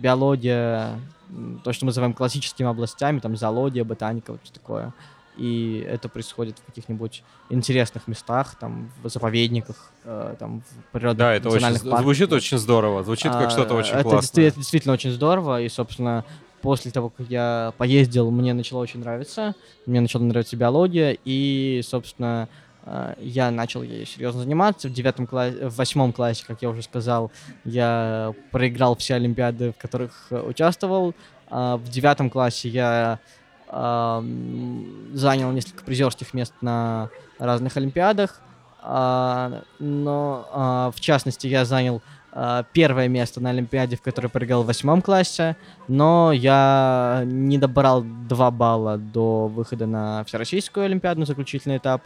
биология, 0.00 0.98
м, 1.30 1.60
то, 1.64 1.72
что 1.72 1.84
мы 1.84 1.90
называем 1.90 2.12
классическими 2.14 2.68
областями, 2.68 3.18
там 3.20 3.36
зоология, 3.36 3.84
ботаника, 3.84 4.32
вот 4.32 4.40
что 4.44 4.54
такое. 4.54 4.92
И 5.36 5.84
это 5.86 6.08
происходит 6.08 6.58
в 6.58 6.64
каких-нибудь 6.64 7.22
интересных 7.50 8.08
местах, 8.08 8.54
там, 8.58 8.90
в 9.02 9.08
заповедниках, 9.10 9.76
э, 10.04 10.34
там, 10.38 10.60
в 10.62 10.92
природных 10.92 11.18
Да, 11.18 11.34
это 11.34 11.50
очень, 11.50 11.60
парках. 11.60 12.00
звучит 12.00 12.32
очень 12.32 12.58
здорово, 12.58 13.02
звучит 13.04 13.32
как 13.32 13.48
А, 13.48 13.50
что-то 13.50 13.74
очень 13.74 13.94
это 13.96 14.02
классное. 14.08 14.46
это 14.48 14.56
действительно 14.56 14.94
очень 14.94 15.10
здорово, 15.10 15.60
и, 15.60 15.68
собственно, 15.68 16.24
после 16.62 16.90
того, 16.90 17.10
как 17.10 17.26
я 17.28 17.74
поездил, 17.76 18.30
мне 18.30 18.54
начало 18.54 18.80
очень 18.80 19.00
нравиться, 19.00 19.54
мне 19.84 20.00
начала 20.00 20.22
нравиться 20.22 20.56
биология, 20.56 21.16
и, 21.24 21.82
собственно, 21.84 22.48
э, 22.48 22.65
я 23.18 23.50
начал 23.50 23.82
ей 23.82 24.06
серьезно 24.06 24.42
заниматься. 24.42 24.88
В 24.88 24.92
девятом 24.92 25.26
классе, 25.26 25.68
в 25.68 25.76
восьмом 25.76 26.12
классе, 26.12 26.44
как 26.46 26.62
я 26.62 26.70
уже 26.70 26.82
сказал, 26.82 27.30
я 27.64 28.32
проиграл 28.52 28.96
все 28.96 29.14
олимпиады, 29.14 29.72
в 29.72 29.76
которых 29.76 30.26
э, 30.30 30.40
участвовал. 30.40 31.14
А 31.48 31.76
В 31.76 31.88
девятом 31.88 32.30
классе 32.30 32.68
я 32.68 33.18
ам, 33.68 35.14
занял 35.14 35.50
несколько 35.52 35.84
призерских 35.84 36.34
мест 36.34 36.54
на 36.60 37.10
разных 37.38 37.76
олимпиадах, 37.76 38.40
но 38.82 40.92
в 40.94 41.00
частности 41.00 41.48
я 41.48 41.64
занял 41.64 42.02
первое 42.72 43.08
место 43.08 43.40
на 43.40 43.50
Олимпиаде, 43.50 43.96
в 43.96 44.02
которой 44.02 44.28
проиграл 44.28 44.62
в 44.62 44.66
восьмом 44.66 45.02
классе, 45.02 45.56
но 45.88 46.30
я 46.32 47.22
не 47.24 47.58
добрал 47.58 48.04
2 48.04 48.50
балла 48.52 48.96
до 48.96 49.48
выхода 49.48 49.86
на 49.86 50.22
Всероссийскую 50.24 50.86
Олимпиаду, 50.86 51.24
заключительный 51.24 51.78
этап. 51.78 52.02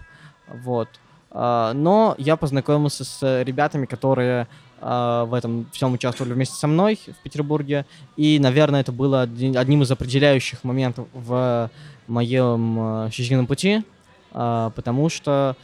Вот. 0.65 0.89
А, 1.31 1.73
но 1.75 2.15
я 2.19 2.37
познакомился 2.37 3.05
с 3.05 3.43
ребятами, 3.43 3.87
которые 3.87 4.49
а, 4.81 5.25
в 5.25 5.35
этом 5.35 5.67
всем 5.73 5.93
участвовали 5.93 6.33
вместе 6.33 6.57
со 6.57 6.67
мной 6.67 6.99
в 7.07 7.23
Петербурге. 7.23 7.87
И, 8.17 8.39
наверное, 8.41 8.81
это 8.81 8.93
было 8.93 9.23
одним 9.23 9.83
из 9.83 9.91
определяющих 9.91 10.65
моментов 10.65 11.07
в 11.13 11.71
моем 12.07 13.09
жизненном 13.13 13.47
пути, 13.47 13.85
а, 14.33 14.71
потому 14.71 15.09
что, 15.09 15.57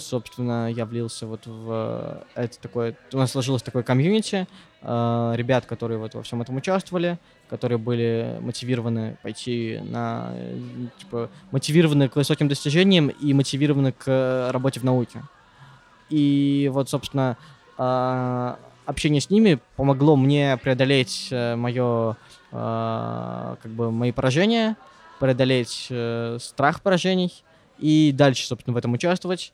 собственно, 0.00 0.70
я 0.70 0.86
влился 0.86 1.26
вот 1.26 1.46
в 1.46 2.24
это 2.34 2.58
такое... 2.60 2.96
У 3.12 3.18
нас 3.18 3.32
сложилось 3.32 3.62
такое 3.62 3.82
комьюнити 3.82 4.46
ребят, 4.82 5.66
которые 5.66 5.98
вот 5.98 6.14
во 6.14 6.22
всем 6.22 6.40
этом 6.40 6.56
участвовали, 6.56 7.18
которые 7.52 7.76
были 7.76 8.38
мотивированы 8.40 9.18
пойти 9.22 9.78
на... 9.82 10.30
э, 10.32 10.58
Типа, 10.98 11.28
мотивированы 11.50 12.08
к 12.08 12.16
высоким 12.16 12.48
достижениям 12.48 13.08
и 13.08 13.34
мотивированы 13.34 13.92
к 13.92 14.04
э, 14.06 14.50
работе 14.50 14.80
в 14.80 14.84
науке. 14.84 15.22
И 16.08 16.70
вот, 16.72 16.88
собственно, 16.88 17.36
а, 17.76 18.58
общение 18.86 19.20
с 19.20 19.28
ними 19.28 19.58
помогло 19.76 20.16
мне 20.16 20.56
преодолеть 20.56 21.28
мое, 21.30 22.16
как 22.50 23.66
бы, 23.66 23.90
мои 23.90 24.12
поражения, 24.12 24.76
преодолеть 25.20 25.88
э, 25.90 26.38
страх 26.40 26.80
поражений 26.80 27.44
и 27.78 28.12
дальше, 28.14 28.46
собственно, 28.46 28.72
в 28.72 28.78
этом 28.78 28.94
участвовать. 28.94 29.52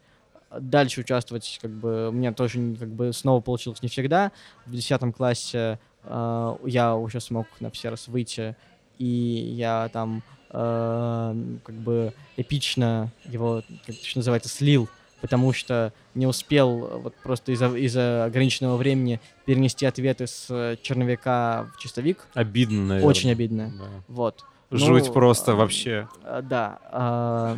Дальше 0.56 1.00
участвовать, 1.00 1.58
как 1.60 1.72
бы, 1.72 2.10
у 2.10 2.12
меня 2.12 2.32
тоже, 2.32 2.76
как 2.78 2.88
бы, 2.88 3.12
снова 3.12 3.40
получилось 3.40 3.82
не 3.82 3.88
всегда. 3.88 4.30
В 4.66 4.70
10 4.70 5.14
классе 5.16 5.80
э, 6.04 6.56
я 6.66 6.96
уже 6.96 7.20
смог 7.20 7.46
на 7.60 7.70
все 7.70 7.88
раз 7.90 8.08
выйти, 8.08 8.56
и 8.98 9.04
я 9.04 9.88
там, 9.92 10.22
э, 10.50 11.34
как 11.64 11.74
бы, 11.74 12.12
эпично 12.36 13.10
его, 13.24 13.62
как 13.86 13.94
это 13.94 14.16
называется, 14.16 14.48
слил, 14.48 14.88
потому 15.20 15.52
что 15.52 15.92
не 16.14 16.26
успел 16.26 16.84
э, 16.84 16.96
вот 16.98 17.14
просто 17.22 17.52
из-за 17.52 17.66
из-за 17.76 18.24
ограниченного 18.24 18.76
времени 18.76 19.20
перенести 19.44 19.86
ответы 19.86 20.26
с 20.26 20.46
э, 20.50 20.76
черновика 20.82 21.68
в 21.74 21.78
чистовик. 21.80 22.26
Обидно, 22.34 22.82
наверное. 22.86 23.08
Очень 23.08 23.30
обидно. 23.30 23.72
Да. 23.78 23.84
Вот. 24.08 24.44
Жуть 24.70 25.06
Ну, 25.06 25.12
просто 25.12 25.52
а, 25.52 25.54
вообще. 25.54 26.08
А, 26.24 26.42
Да. 26.42 26.78
а, 26.92 27.56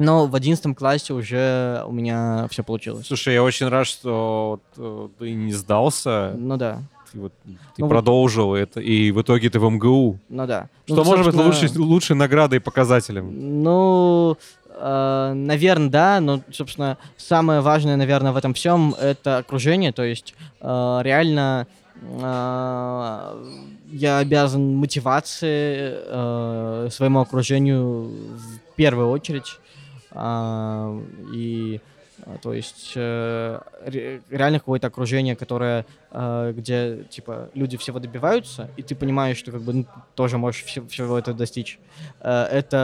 Но 0.00 0.26
в 0.26 0.34
одиннадцатом 0.34 0.74
классе 0.74 1.12
уже 1.14 1.84
у 1.86 1.92
меня 1.92 2.48
все 2.50 2.64
получилось. 2.64 3.06
Слушай, 3.06 3.34
я 3.34 3.42
очень 3.44 3.68
рад, 3.68 3.86
что 3.86 4.58
э, 4.76 5.08
ты 5.18 5.32
не 5.32 5.52
сдался, 5.52 6.34
Ну 6.36 6.56
да. 6.56 6.82
Вот, 7.20 7.32
ты 7.44 7.50
Ну 7.78 7.86
вот- 7.86 7.88
продолжил 7.88 8.54
это, 8.54 8.80
и 8.80 9.10
в 9.10 9.20
итоге 9.22 9.48
ты 9.50 9.58
в 9.60 9.68
МГУ. 9.70 10.18
Ну 10.28 10.46
да. 10.46 10.68
Что 10.86 10.96
Ну, 10.96 11.04
может 11.04 11.26
быть 11.26 11.34
собственно, 11.34 11.84
лучшей, 11.86 12.16
наградой 12.16 12.58
и 12.58 12.60
показателем? 12.60 13.62
Ну, 13.62 14.36
наверное, 14.76 15.88
да, 15.88 16.20
но, 16.20 16.40
собственно, 16.52 16.98
самое 17.16 17.60
важное, 17.60 17.96
наверное, 17.96 18.32
в 18.32 18.36
этом 18.36 18.54
всем 18.54 18.94
это 19.00 19.38
окружение, 19.38 19.92
то 19.92 20.02
есть 20.02 20.34
э, 20.60 21.00
реально 21.02 21.66
э, 22.02 23.44
я 23.92 24.18
обязан 24.18 24.76
мотивации 24.76 25.92
э, 25.92 26.88
своему 26.90 27.20
окружению 27.20 28.10
в 28.36 28.74
первую 28.76 29.10
очередь. 29.10 29.58
А, 30.16 30.96
и 31.32 31.80
то 32.42 32.52
есть 32.54 32.92
э, 32.96 33.60
ре- 33.84 34.20
реально 34.30 34.58
какое-то 34.58 34.86
окружение, 34.86 35.36
которое, 35.36 35.84
э, 36.10 36.52
где 36.56 37.04
типа 37.10 37.50
люди 37.54 37.76
всего 37.76 37.98
добиваются, 37.98 38.70
и 38.76 38.82
ты 38.82 38.94
понимаешь, 38.94 39.36
что 39.36 39.52
как 39.52 39.62
бы 39.62 39.72
ну, 39.72 39.86
тоже 40.14 40.38
можешь 40.38 40.64
все- 40.64 40.86
всего 40.86 41.18
этого 41.18 41.36
достичь. 41.36 41.78
Э, 42.20 42.44
это 42.44 42.76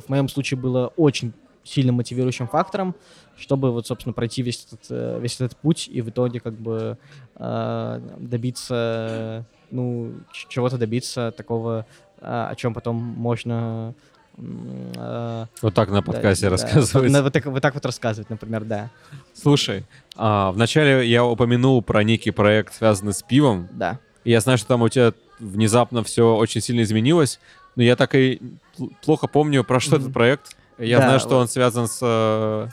э, 0.00 0.06
в 0.06 0.08
моем 0.08 0.28
случае 0.28 0.58
было 0.60 0.92
очень 0.96 1.32
сильно 1.64 1.92
мотивирующим 1.92 2.48
фактором, 2.48 2.94
чтобы 3.36 3.72
вот, 3.72 3.86
собственно, 3.86 4.12
пройти 4.12 4.42
весь 4.42 4.66
этот, 4.66 4.86
э, 4.90 5.18
весь 5.20 5.34
этот 5.40 5.56
путь 5.56 5.88
и 5.88 6.02
в 6.02 6.10
итоге 6.10 6.40
как 6.40 6.54
бы 6.54 6.98
э, 7.36 8.00
добиться, 8.18 9.44
ну, 9.70 10.12
чего-то 10.32 10.78
добиться 10.78 11.32
такого, 11.36 11.86
о 12.20 12.54
чем 12.56 12.74
потом 12.74 12.96
можно 12.96 13.94
э, 14.38 15.46
Вот 15.62 15.74
так 15.74 15.88
на 15.88 15.96
да, 15.96 16.02
подкасте 16.02 16.46
да, 16.46 16.50
рассказывать. 16.50 17.10
на- 17.10 17.22
Вот 17.22 17.32
так, 17.32 17.46
вот 17.46 17.62
так 17.62 17.74
вот 17.74 17.84
рассказывать, 17.86 18.30
например, 18.30 18.64
да. 18.64 18.90
Слушай, 19.34 19.84
а, 20.16 20.52
вначале 20.52 21.06
я 21.08 21.24
упомянул 21.24 21.82
про 21.82 22.02
некий 22.04 22.30
проект, 22.30 22.74
связанный 22.74 23.12
с 23.12 23.22
пивом. 23.22 23.68
Да. 23.72 23.98
И 24.24 24.30
я 24.30 24.40
знаю, 24.40 24.58
что 24.58 24.68
там 24.68 24.82
у 24.82 24.88
тебя 24.88 25.12
внезапно 25.38 26.02
все 26.02 26.34
очень 26.36 26.60
сильно 26.60 26.82
изменилось, 26.82 27.38
но 27.76 27.82
я 27.82 27.96
так 27.96 28.14
и 28.14 28.40
пл- 28.78 28.92
плохо 29.04 29.26
помню, 29.28 29.64
про 29.64 29.80
что 29.80 29.92
Мгм. 29.96 30.00
этот 30.02 30.12
проект. 30.12 30.56
Я 30.78 30.98
Да, 30.98 31.04
знаю, 31.06 31.20
что 31.20 31.28
вот. 31.30 31.36
он 31.42 31.48
связан 31.48 31.86
с, 31.88 31.98
э, 32.02 32.68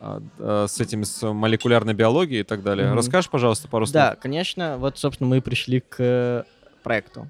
а, 0.00 0.22
э, 0.38 0.66
с 0.68 0.80
этим, 0.80 1.04
с 1.04 1.26
молекулярной 1.32 1.94
биологией 1.94 2.40
и 2.40 2.44
так 2.44 2.62
далее. 2.62 2.88
Мгм. 2.88 2.96
Расскажешь, 2.96 3.30
пожалуйста, 3.30 3.68
пару 3.68 3.86
слов? 3.86 3.92
Да, 3.94 4.14
конечно. 4.16 4.76
Вот, 4.78 4.98
собственно, 4.98 5.28
мы 5.30 5.40
пришли 5.40 5.80
к 5.80 5.96
э, 5.98 6.44
проекту. 6.82 7.28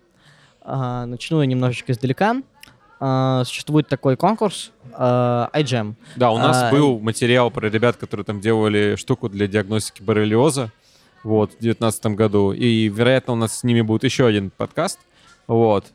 Начну 0.67 1.41
я 1.43 1.47
немножечко 1.47 1.93
издалека. 1.93 2.37
А, 3.01 3.45
существует 3.45 3.89
такой 3.89 4.17
конкурс 4.17 4.71
а, 4.93 5.51
iGEM. 5.53 5.95
Да, 6.17 6.31
у 6.31 6.39
нас 6.39 6.63
А, 6.65 6.71
был 6.71 6.99
материал 7.01 7.51
про 7.51 7.69
ребят, 7.69 7.97
которые 7.97 8.25
там 8.25 8.41
делали 8.41 8.97
штуку 8.97 9.29
для 9.29 9.47
диагностики 9.47 10.03
боррелиоза 10.03 10.71
вот, 11.23 11.51
в 11.51 11.59
2019 11.61 12.07
году. 12.07 12.53
И, 12.53 12.89
вероятно, 12.89 13.33
у 13.33 13.37
нас 13.37 13.59
с 13.59 13.65
ними 13.65 13.81
будет 13.81 14.05
еще 14.05 14.27
один 14.27 14.51
подкаст. 14.51 14.99
Вот. 15.47 15.87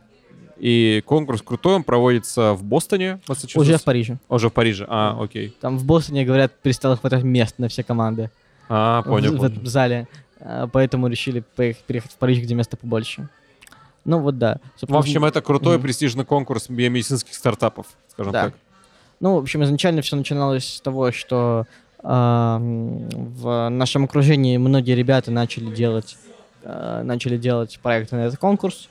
И 0.58 1.02
конкурс 1.06 1.42
крутой, 1.42 1.76
он 1.76 1.84
проводится 1.84 2.54
в 2.54 2.64
Бостоне. 2.64 3.20
Уже 3.56 3.78
в 3.78 3.84
Париже. 3.84 4.20
Уже 4.28 4.50
в 4.50 4.54
Париже. 4.54 4.86
А, 4.90 5.18
окей. 5.20 5.56
Там 5.62 5.78
в 5.78 5.86
Бостоне, 5.86 6.26
говорят, 6.26 6.54
перестало 6.62 6.98
хватать 6.98 7.24
мест 7.24 7.56
на 7.60 7.70
все 7.70 7.82
команды 7.84 8.30
А, 8.68 9.02
понял, 9.04 9.32
в, 9.32 9.36
в 9.36 9.38
понял. 9.38 9.52
этом 9.54 9.66
зале. 9.66 10.08
А, 10.42 10.68
поэтому 10.68 11.08
решили 11.08 11.44
переехать 11.56 12.12
в 12.12 12.18
Париж, 12.18 12.40
где 12.40 12.56
места 12.56 12.76
побольше. 12.76 13.30
Ну 14.10 14.20
вот 14.22 14.40
да. 14.40 14.58
В 14.76 14.80
Собственно, 14.80 15.00
общем, 15.00 15.24
это 15.26 15.40
крутой 15.42 15.76
Мгм. 15.76 15.84
престижный 15.84 16.26
конкурс 16.26 16.68
биомедицинских 16.68 17.36
стартапов, 17.36 17.86
скажем 18.12 18.34
Да. 18.34 18.46
так. 18.46 18.54
Ну, 19.20 19.36
в 19.36 19.38
общем, 19.38 19.64
изначально 19.64 20.02
все 20.02 20.16
начиналось 20.16 20.78
с 20.78 20.82
того, 20.82 21.12
что 21.12 21.66
м, 22.02 23.10
в 23.10 23.68
нашем 23.70 24.06
окружении 24.06 24.56
многие 24.58 24.96
ребята 24.96 25.30
начали 25.32 25.66
делать, 25.76 26.18
а, 26.64 27.04
начали 27.04 27.38
делать 27.38 27.78
проекты 27.84 28.16
на 28.16 28.22
этот 28.22 28.40
конкурс. 28.40 28.88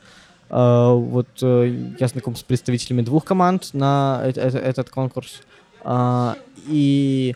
А, 0.50 0.92
вот 0.92 1.26
э, 1.42 1.94
я 1.98 2.06
знаком 2.08 2.36
с 2.36 2.42
представителями 2.42 3.00
двух 3.02 3.24
команд 3.24 3.70
на 3.72 4.20
э- 4.24 4.32
э- 4.36 4.58
этот 4.58 4.90
конкурс. 4.90 5.40
А, 5.82 6.36
и 6.66 7.34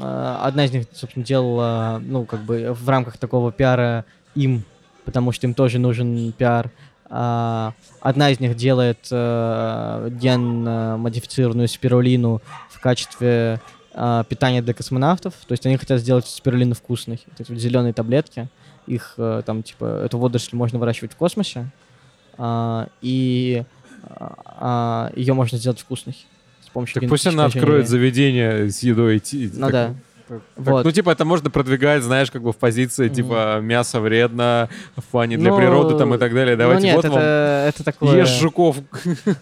а, 0.00 0.40
одна 0.42 0.64
из 0.66 0.72
них, 0.72 0.86
собственно, 0.92 1.24
делала, 1.24 2.02
ну, 2.04 2.24
как 2.26 2.40
бы 2.40 2.72
в 2.74 2.88
рамках 2.88 3.16
такого 3.16 3.52
пиара 3.52 4.04
им, 4.34 4.64
потому 5.04 5.30
что 5.32 5.46
им 5.46 5.54
тоже 5.54 5.78
нужен 5.78 6.32
пиар. 6.32 6.66
А, 6.66 6.70
одна 7.08 8.30
из 8.30 8.40
них 8.40 8.56
делает 8.56 9.08
э, 9.10 10.08
ген-модифицированную 10.10 11.68
спирулину 11.68 12.42
в 12.70 12.80
качестве 12.80 13.60
э, 13.94 14.24
питания 14.28 14.62
для 14.62 14.74
космонавтов. 14.74 15.34
То 15.46 15.52
есть 15.52 15.64
они 15.66 15.76
хотят 15.76 16.00
сделать 16.00 16.26
спирулину 16.26 16.74
вкусной. 16.74 17.20
Вот 17.26 17.40
эти 17.40 17.50
вот 17.50 17.60
зеленые 17.60 17.92
таблетки. 17.92 18.48
Их 18.86 19.14
э, 19.18 19.42
там, 19.46 19.62
типа, 19.62 20.02
эту 20.04 20.18
водоросль 20.18 20.56
можно 20.56 20.78
выращивать 20.78 21.12
в 21.12 21.16
космосе. 21.16 21.70
А, 22.38 22.88
и 23.00 23.64
ее 25.16 25.34
можно 25.34 25.58
сделать 25.58 25.80
вкусной. 25.80 26.16
С 26.64 26.68
помощью 26.68 27.00
Так 27.00 27.08
пусть 27.08 27.26
она 27.26 27.46
откроет 27.46 27.88
заведение 27.88 28.70
с 28.70 28.82
едой. 28.82 29.22
Ну 29.32 29.60
так- 29.60 29.72
да. 29.72 29.94
Так- 30.28 30.40
Вот. 30.56 30.84
Ну, 30.84 30.92
типа, 30.92 31.10
это 31.10 31.24
можно 31.24 31.50
продвигать, 31.50 32.02
знаешь, 32.02 32.30
как 32.30 32.42
бы 32.42 32.52
в 32.52 32.56
позиции, 32.56 33.08
типа, 33.08 33.60
мясо 33.60 34.00
вредно, 34.00 34.68
в 34.96 35.04
плане 35.04 35.36
для 35.36 35.50
Ну, 35.50 35.56
природы 35.56 35.96
там 35.96 36.14
и 36.14 36.18
так 36.18 36.34
далее. 36.34 36.56
Давайте 36.56 36.80
ну 36.82 36.86
нет, 36.86 36.96
вот 36.96 37.04
это, 37.04 37.14
вам 37.14 37.22
это 37.22 37.84
такое... 37.84 38.16
ешь 38.18 38.38
жуков. 38.40 38.76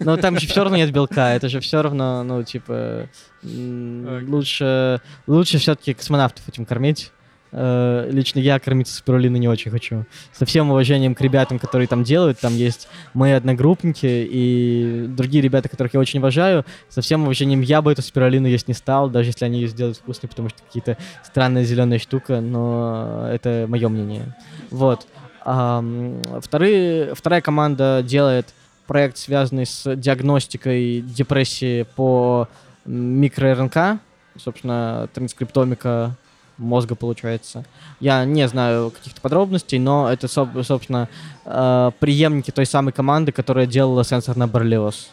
Но 0.01 0.17
там 0.17 0.39
же 0.39 0.47
все 0.47 0.63
равно 0.63 0.77
нет 0.77 0.93
белка, 0.93 1.35
это 1.35 1.49
же 1.49 1.61
все 1.61 1.83
равно, 1.83 2.23
ну, 2.23 2.43
типа, 2.43 3.09
Окей. 3.43 4.27
лучше, 4.27 5.01
лучше 5.27 5.59
все-таки 5.59 5.95
космонавтов 5.95 6.47
этим 6.49 6.65
кормить. 6.65 7.13
Э, 7.57 8.09
Лично 8.11 8.41
я 8.41 8.59
кормиться 8.59 8.95
спирулиной 8.97 9.39
не 9.39 9.49
очень 9.49 9.71
хочу. 9.71 10.05
Со 10.33 10.45
всем 10.45 10.71
уважением 10.71 11.15
к 11.15 11.21
ребятам, 11.21 11.59
которые 11.59 11.87
там 11.87 12.03
делают, 12.03 12.41
там 12.41 12.55
есть 12.55 12.89
мои 13.15 13.33
одногруппники 13.33 14.07
и 14.07 15.07
другие 15.09 15.41
ребята, 15.41 15.69
которых 15.69 15.95
я 15.95 16.01
очень 16.01 16.19
уважаю. 16.19 16.65
Со 16.89 17.01
всем 17.01 17.23
уважением 17.23 17.61
я 17.61 17.81
бы 17.81 17.93
эту 17.93 18.03
спирулину 18.03 18.49
есть 18.49 18.67
не 18.67 18.75
стал, 18.75 19.09
даже 19.09 19.29
если 19.29 19.45
они 19.45 19.61
ее 19.61 19.69
сделают 19.69 19.99
вкусной, 19.99 20.29
потому 20.29 20.49
что 20.49 20.63
какие-то 20.65 20.99
странная 21.23 21.63
зеленая 21.63 22.01
штука, 22.01 22.41
но 22.41 23.29
это 23.31 23.67
мое 23.69 23.89
мнение. 23.89 24.35
Вот. 24.71 25.07
Ам, 25.45 26.23
вторые, 26.43 27.15
вторая 27.15 27.41
команда 27.41 28.03
делает 28.05 28.49
проект, 28.89 29.17
связанный 29.17 29.67
с 29.67 29.95
диагностикой 29.95 31.03
депрессии 31.03 31.87
по 31.95 32.49
микро-РНК, 32.85 33.99
собственно, 34.37 35.09
транскриптомика 35.15 36.17
мозга 36.59 36.95
получается. 36.95 37.65
Я 38.01 38.25
не 38.25 38.47
знаю 38.49 38.91
каких-то 38.91 39.21
подробностей, 39.21 39.79
но 39.79 40.11
это, 40.13 40.27
соб- 40.27 40.63
собственно, 40.63 41.09
э, 41.45 41.91
преемники 41.99 42.51
той 42.51 42.67
самой 42.67 42.93
команды, 42.93 43.33
которая 43.33 43.67
делала 43.67 44.05
сенсор 44.05 44.37
на 44.37 44.47
боррелиоз. 44.47 45.11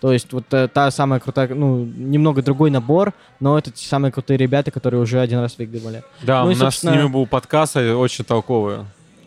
То 0.00 0.12
есть 0.12 0.32
вот 0.32 0.44
э, 0.52 0.68
та 0.68 0.90
самая 0.92 1.18
крутая, 1.18 1.48
ну, 1.54 1.84
немного 1.84 2.40
другой 2.42 2.70
набор, 2.70 3.12
но 3.40 3.58
это 3.58 3.72
те 3.72 3.84
самые 3.86 4.12
крутые 4.12 4.36
ребята, 4.36 4.70
которые 4.70 5.00
уже 5.02 5.18
один 5.20 5.40
раз 5.40 5.58
выигрывали. 5.58 6.04
Да, 6.22 6.42
Ну 6.44 6.50
у 6.50 6.52
и, 6.52 6.56
нас 6.56 6.76
с 6.78 6.84
ними 6.84 7.08
был 7.08 7.26
подкаст, 7.26 7.76
а, 7.76 7.96
очень 7.96 8.24
толковый. 8.24 8.78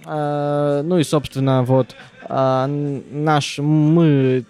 А, 0.06 0.82
ну 0.84 0.98
и, 1.00 1.04
собственно, 1.04 1.64
вот 1.64 1.94
н- 2.30 3.04
наш, 3.12 3.58
мы 3.60 4.46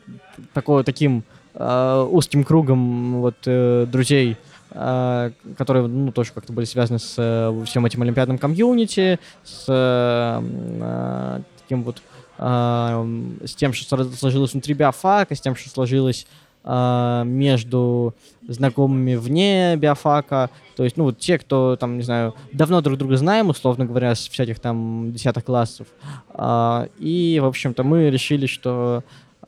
такой, 0.53 0.83
таким 0.83 1.23
а, 1.55 2.03
узким 2.05 2.43
кругом 2.43 3.21
вот 3.21 3.35
э, 3.45 3.85
друзей, 3.91 4.37
которые, 4.71 5.87
ну, 5.87 6.11
тоже 6.11 6.31
как-то 6.33 6.53
были 6.53 6.65
связаны 6.65 6.99
с 6.99 7.15
э, 7.17 7.63
всем 7.65 7.85
этим 7.85 8.01
олимпиадным 8.03 8.37
комьюнити, 8.37 9.19
с 9.43 9.65
а, 9.67 11.41
таким 11.61 11.83
вот 11.83 12.01
а, 12.37 13.05
с 13.45 13.53
тем, 13.53 13.71
что 13.73 14.03
сложилось 14.15 14.53
внутри 14.53 14.73
биофака, 14.73 15.35
с 15.35 15.41
тем, 15.41 15.55
что 15.55 15.69
сложилось 15.69 16.25
а, 16.63 17.23
между 17.23 18.15
знакомыми 18.47 19.15
вне 19.15 19.75
биофака. 19.77 20.49
То 20.75 20.83
есть, 20.83 20.97
ну, 20.97 21.05
вот 21.05 21.19
те, 21.19 21.37
кто, 21.37 21.75
там, 21.75 21.97
не 21.97 22.03
знаю, 22.03 22.33
давно 22.51 22.81
друг 22.81 22.97
друга 22.97 23.17
знаем, 23.17 23.49
условно 23.49 23.85
говоря, 23.85 24.15
с 24.15 24.27
всяких 24.27 24.59
там 24.59 25.11
десятых 25.11 25.45
классов. 25.45 25.87
А, 26.29 26.87
и, 26.97 27.39
в 27.41 27.45
общем-то, 27.45 27.83
мы 27.83 28.09
решили, 28.09 28.47
что 28.47 29.03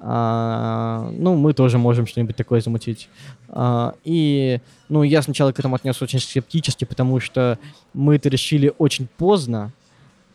а, 0.05 1.09
ну, 1.17 1.35
мы 1.35 1.53
тоже 1.53 1.77
можем 1.77 2.05
что-нибудь 2.05 2.35
такое 2.35 2.59
замутить. 2.59 3.07
А, 3.47 3.95
и, 4.03 4.59
ну, 4.89 5.03
я 5.03 5.21
сначала 5.21 5.53
к 5.53 5.59
этому 5.59 5.75
отнес 5.75 6.01
очень 6.01 6.19
скептически, 6.19 6.83
потому 6.83 7.21
что 7.21 7.57
мы 7.93 8.17
это 8.17 8.27
решили 8.27 8.73
очень 8.77 9.07
поздно 9.07 9.71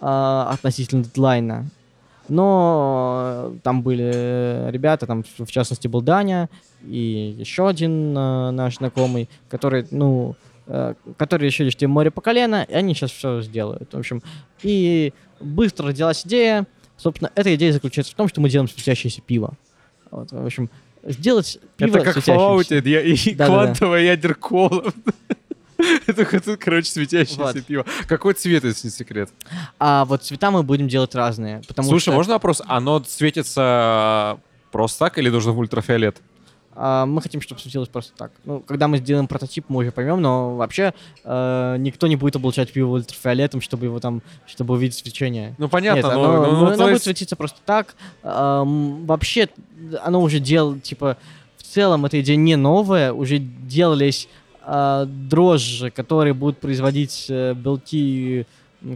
а, 0.01 0.51
относительно 0.51 1.05
дедлайна. 1.05 1.66
Но 2.28 3.53
там 3.62 3.82
были 3.82 4.70
ребята, 4.70 5.07
там, 5.07 5.23
в 5.39 5.51
частности, 5.51 5.86
был 5.86 6.01
Даня 6.01 6.49
и 6.86 7.35
еще 7.39 7.69
один 7.69 8.16
э, 8.16 8.51
наш 8.51 8.77
знакомый, 8.77 9.31
который, 9.49 9.86
ну, 9.90 10.36
э, 10.66 10.93
которые 11.16 11.49
решили, 11.49 11.70
что 11.70 11.86
им 11.86 11.93
море 11.93 12.11
по 12.11 12.20
колено, 12.20 12.66
и 12.69 12.74
они 12.74 12.95
сейчас 12.95 13.12
все 13.12 13.40
сделают. 13.40 13.95
В 13.95 13.99
общем, 13.99 14.23
и 14.62 15.15
быстро 15.40 15.89
родилась 15.89 16.27
идея. 16.27 16.66
Собственно, 16.98 17.30
эта 17.34 17.54
идея 17.54 17.72
заключается 17.72 18.12
в 18.12 18.16
том, 18.16 18.28
что 18.28 18.40
мы 18.40 18.50
делаем 18.50 18.68
светящееся 18.68 19.22
пиво. 19.22 19.54
Вот, 20.10 20.32
в 20.32 20.44
общем, 20.44 20.68
сделать 21.04 21.58
пиво 21.76 21.96
Это 21.96 22.12
как. 22.12 22.16
Fallout, 22.18 22.76
и 22.76 23.34
Да-да-да. 23.34 23.46
квантовая 23.46 24.02
ядеркола. 24.02 24.92
Это, 26.08 26.22
это, 26.22 26.56
короче, 26.56 26.90
светящееся 26.90 27.40
Вот. 27.40 27.64
пиво. 27.64 27.86
Какой 28.08 28.34
цвет, 28.34 28.64
если 28.64 28.88
не 28.88 28.92
секрет? 28.92 29.30
А 29.78 30.04
вот 30.06 30.24
цвета 30.24 30.50
мы 30.50 30.64
будем 30.64 30.88
делать 30.88 31.14
разные. 31.14 31.62
Потому 31.68 31.88
Слушай, 31.88 32.02
что, 32.02 32.12
можно 32.14 32.32
вопрос? 32.32 32.60
Оно 32.66 33.04
светится 33.04 34.40
просто 34.72 34.98
так 34.98 35.18
или 35.18 35.28
нужно 35.30 35.52
в 35.52 35.58
ультрафиолет? 35.60 36.16
А, 36.80 37.06
мы 37.06 37.20
хотим, 37.20 37.40
чтобы 37.40 37.60
светилось 37.60 37.88
просто 37.88 38.12
так. 38.16 38.30
Ну, 38.44 38.60
когда 38.60 38.86
мы 38.86 38.98
сделаем 38.98 39.26
прототип, 39.26 39.64
мы 39.68 39.80
уже 39.80 39.90
поймем, 39.90 40.22
но 40.22 40.55
вообще 40.55 40.94
э, 41.24 41.76
никто 41.80 42.06
не 42.06 42.14
будет 42.14 42.36
облучать 42.36 42.72
пиво 42.72 42.92
ультрафиолетом, 42.92 43.60
чтобы 43.60 43.86
его 43.86 43.98
там, 43.98 44.22
чтобы 44.46 44.74
увидеть 44.74 44.96
свечение. 44.96 45.56
Ну, 45.59 45.68
понятно, 45.68 46.06
Нет, 46.06 46.14
но... 46.14 46.24
оно, 46.24 46.46
ну, 46.46 46.52
ну, 46.52 46.66
оно 46.66 46.76
то 46.76 46.82
будет 46.84 46.92
есть- 46.92 47.05
светиться 47.05 47.34
просто 47.34 47.59
так. 47.66 47.96
Ам, 48.22 49.06
вообще, 49.06 49.48
оно 50.05 50.22
уже 50.22 50.38
делал, 50.38 50.78
типа, 50.78 51.16
в 51.56 51.64
целом 51.64 52.06
эта 52.06 52.20
идея 52.20 52.36
не 52.36 52.55
новая, 52.55 53.12
уже 53.12 53.38
делались 53.38 54.28
а, 54.62 55.05
дрожжи, 55.06 55.90
которые 55.90 56.32
будут 56.32 56.59
производить 56.59 57.26
э, 57.28 57.55
белки, 57.55 58.46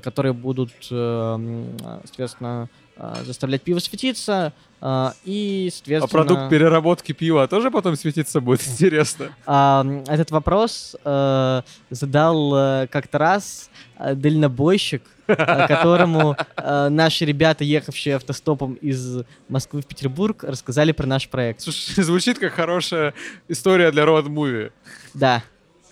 которые 0.02 0.32
будут, 0.32 0.72
э, 0.90 0.94
а, 0.94 2.00
соответственно, 2.04 2.68
а, 2.96 3.22
заставлять 3.24 3.62
пиво 3.62 3.78
светиться, 3.78 4.52
а, 4.80 5.14
и, 5.24 5.68
А 5.68 5.74
соответственно... 5.74 6.08
продукт 6.08 6.50
переработки 6.50 7.12
пива 7.12 7.48
тоже 7.48 7.70
потом 7.70 7.96
светиться 7.96 8.40
будет? 8.40 8.66
Интересно. 8.66 9.30
А, 9.46 9.84
этот 10.06 10.30
вопрос 10.30 10.94
э, 11.04 11.62
задал 11.90 12.54
э, 12.54 12.86
как-то 12.88 13.18
раз 13.18 13.70
э, 13.98 14.14
дальнобойщик, 14.14 15.02
э, 15.26 15.34
которому 15.66 16.36
э, 16.56 16.88
наши 16.90 17.24
ребята, 17.24 17.64
ехавшие 17.64 18.16
автостопом 18.16 18.74
из 18.74 19.24
Москвы 19.48 19.80
в 19.80 19.86
Петербург, 19.86 20.44
рассказали 20.44 20.92
про 20.92 21.06
наш 21.06 21.28
проект. 21.28 21.62
Слушай, 21.62 22.02
звучит 22.02 22.38
как 22.38 22.52
хорошая 22.52 23.14
история 23.48 23.90
для 23.90 24.04
роад-муви. 24.04 24.70
Да, 25.14 25.42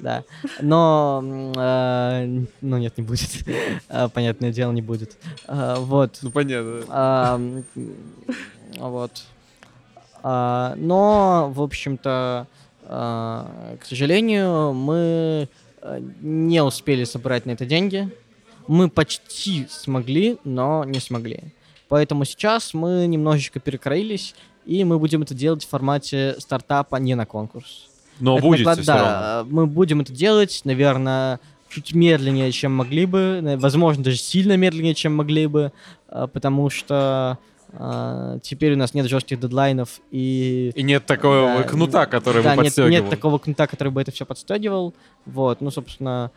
да. 0.01 0.24
Но, 0.60 1.22
э, 1.56 2.44
ну 2.60 2.78
нет, 2.78 2.97
не 2.98 3.05
будет. 3.05 3.31
Э, 3.89 4.09
Понятное 4.09 4.52
дело, 4.52 4.72
не 4.72 4.82
будет. 4.82 5.16
Э, 5.47 5.77
Вот. 5.78 6.18
Ну, 6.22 6.31
понятно. 6.31 6.85
А, 6.89 7.35
м, 7.36 7.64
Вот. 8.78 9.22
А, 10.22 10.74
Но, 10.77 11.51
в 11.55 11.62
общем-то, 11.62 12.47
а, 12.85 13.77
к 13.81 13.85
сожалению, 13.85 14.72
мы 14.72 15.48
э, 15.82 16.01
не 16.20 16.62
успели 16.62 17.05
собрать 17.05 17.47
на 17.47 17.52
это 17.52 17.64
деньги. 17.64 18.10
Мы 18.66 18.89
почти 18.89 19.66
смогли, 19.70 20.39
но 20.44 20.85
не 20.85 21.01
смогли. 21.01 21.55
Поэтому 21.89 22.24
сейчас 22.24 22.74
мы 22.74 23.06
немножечко 23.06 23.59
перекроились, 23.60 24.35
и 24.66 24.85
мы 24.85 24.98
будем 24.98 25.22
это 25.22 25.35
делать 25.35 25.64
в 25.64 25.68
формате 25.68 26.36
стартапа 26.39 26.97
не 26.97 27.14
на 27.14 27.27
конкурс. 27.27 27.89
Но 28.20 28.36
Это 28.38 28.47
будете 28.47 28.64
наклад- 28.64 28.82
все 28.82 28.92
равно. 28.92 29.05
да, 29.10 29.47
мы 29.51 29.66
будем 29.66 30.01
это 30.01 30.12
делать, 30.12 30.60
наверное, 30.64 31.40
чуть 31.68 31.94
медленнее, 31.94 32.52
чем 32.52 32.72
могли 32.74 33.06
бы, 33.06 33.40
на- 33.42 33.56
возможно, 33.56 34.05
даже 34.05 34.16
сильно 34.18 34.56
медленнее, 34.56 34.94
чем 34.94 35.14
могли 35.16 35.47
бы, 35.47 35.72
а, 36.09 36.26
потому 36.26 36.68
что 36.70 37.38
теперь 38.42 38.72
у 38.74 38.76
нас 38.76 38.94
нет 38.94 39.06
жестких 39.06 39.38
дедлайнов 39.38 40.01
и 40.10 40.72
И 40.74 40.82
нет 40.82 41.06
такого 41.06 41.59
Да, 41.59 41.62
кнута, 41.62 42.06
который 42.06 42.42
да, 42.42 42.56
бы 42.56 42.62
нет, 42.64 42.74
подстегивал. 42.74 42.90
нет 42.90 43.09
такого 43.10 43.38
кнута, 43.38 43.68
который 43.68 43.90
бы 43.92 44.01
это 44.02 44.10
все 44.10 44.26
подстегивал. 44.26 44.92
Вот, 45.24 45.60
ну, 45.60 45.70
собственно, 45.70 46.32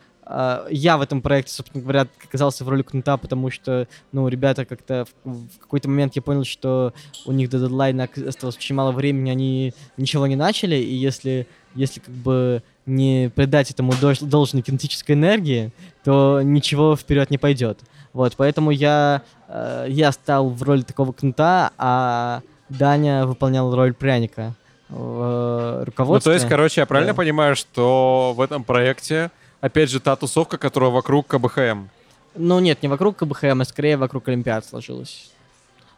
я 0.70 0.96
в 0.96 1.02
этом 1.02 1.20
проекте, 1.20 1.52
собственно 1.52 1.82
говоря, 1.82 2.06
оказался 2.24 2.64
в 2.64 2.68
роли 2.68 2.82
кнута, 2.82 3.16
потому 3.16 3.50
что, 3.50 3.88
ну, 4.12 4.28
ребята 4.28 4.64
как-то 4.64 5.06
в, 5.24 5.58
какой-то 5.58 5.88
момент 5.88 6.14
я 6.16 6.22
понял, 6.22 6.44
что 6.44 6.94
у 7.26 7.32
них 7.32 7.50
до 7.50 7.58
дедлайна 7.58 8.08
осталось 8.28 8.56
очень 8.56 8.76
мало 8.76 8.92
времени, 8.92 9.30
они 9.30 9.74
ничего 9.96 10.26
не 10.28 10.36
начали, 10.36 10.76
и 10.76 10.94
если, 10.94 11.46
если 11.74 12.00
как 12.00 12.14
бы 12.14 12.62
не 12.86 13.30
придать 13.34 13.70
этому 13.70 13.92
должной 14.20 14.62
кинетической 14.62 15.14
энергии, 15.14 15.70
то 16.04 16.40
ничего 16.42 16.96
вперед 16.96 17.30
не 17.30 17.38
пойдет. 17.38 17.78
Вот, 18.12 18.34
поэтому 18.36 18.70
я, 18.70 19.22
э, 19.48 19.86
я 19.88 20.12
стал 20.12 20.48
в 20.50 20.62
роли 20.62 20.82
такого 20.82 21.12
кнута, 21.12 21.72
а 21.78 22.42
Даня 22.68 23.26
выполнял 23.26 23.74
роль 23.74 23.92
пряника 23.94 24.54
в 24.88 24.94
э, 25.22 25.78
Ну, 25.80 25.84
руководстве. 25.86 26.30
то 26.30 26.34
есть, 26.34 26.48
короче, 26.48 26.82
я 26.82 26.86
правильно 26.86 27.12
Да. 27.12 27.16
понимаю, 27.16 27.56
что 27.56 28.34
в 28.36 28.40
этом 28.40 28.62
проекте, 28.64 29.30
опять 29.60 29.90
же, 29.90 29.98
та 29.98 30.14
тусовка, 30.16 30.58
которая 30.58 30.90
вокруг 30.90 31.26
КБХМ. 31.26 31.86
Ну 32.36 32.58
нет, 32.60 32.82
не 32.82 32.88
вокруг 32.88 33.16
КБХМ, 33.16 33.60
а 33.62 33.64
скорее 33.64 33.96
вокруг 33.96 34.28
Олимпиад 34.28 34.64
сложилось. 34.66 35.30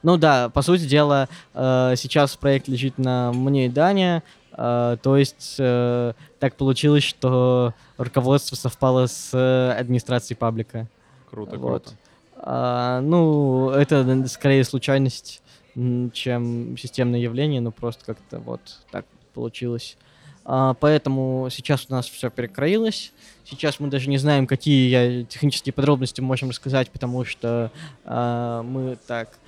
Ну 0.03 0.17
да, 0.19 0.51
по 0.51 0.63
сути 0.63 0.83
дела, 0.85 1.29
э, 1.55 1.95
сейчас 1.97 2.37
проект 2.37 2.69
лежит 2.69 2.97
на 2.99 3.33
мне 3.33 3.67
и 3.67 3.69
Дане, 3.69 4.23
э, 4.57 4.97
то 5.03 5.17
есть 5.17 5.57
э, 5.59 6.13
так 6.39 6.57
получилось, 6.57 7.05
что 7.05 7.75
руководство 7.99 8.57
совпало 8.57 9.07
с 9.07 9.31
э, 9.33 9.79
администрацией 9.79 10.37
паблика. 10.37 10.87
Круто, 11.31 11.59
Вот. 11.59 11.83
круто. 11.85 11.97
А, 12.39 13.01
ну, 13.01 13.71
это 13.71 14.27
скорее 14.29 14.63
случайность, 14.65 15.43
чем 15.75 16.77
системное 16.79 17.21
явление, 17.21 17.61
но 17.61 17.71
просто 17.71 18.05
как-то 18.05 18.39
вот 18.39 18.61
так 18.91 19.05
получилось. 19.35 19.97
А, 20.45 20.75
поэтому 20.75 21.49
сейчас 21.51 21.87
у 21.89 21.93
нас 21.93 22.07
все 22.09 22.31
перекроилось. 22.31 23.13
Сейчас 23.45 23.81
мы 23.81 23.89
даже 23.89 24.09
не 24.09 24.19
знаем, 24.19 24.47
какие 24.47 24.89
я 24.89 25.25
технические 25.25 25.73
подробности 25.73 26.21
можем 26.21 26.51
рассказать, 26.51 26.91
потому 26.91 27.25
что 27.25 27.71
а, 28.05 28.63
мы 28.63 28.97
так 29.07 29.39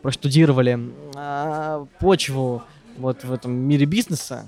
простудировали 0.00 0.78
а, 1.14 1.84
почву 1.98 2.62
вот 2.98 3.24
в 3.24 3.32
этом 3.32 3.52
мире 3.52 3.86
бизнеса. 3.86 4.46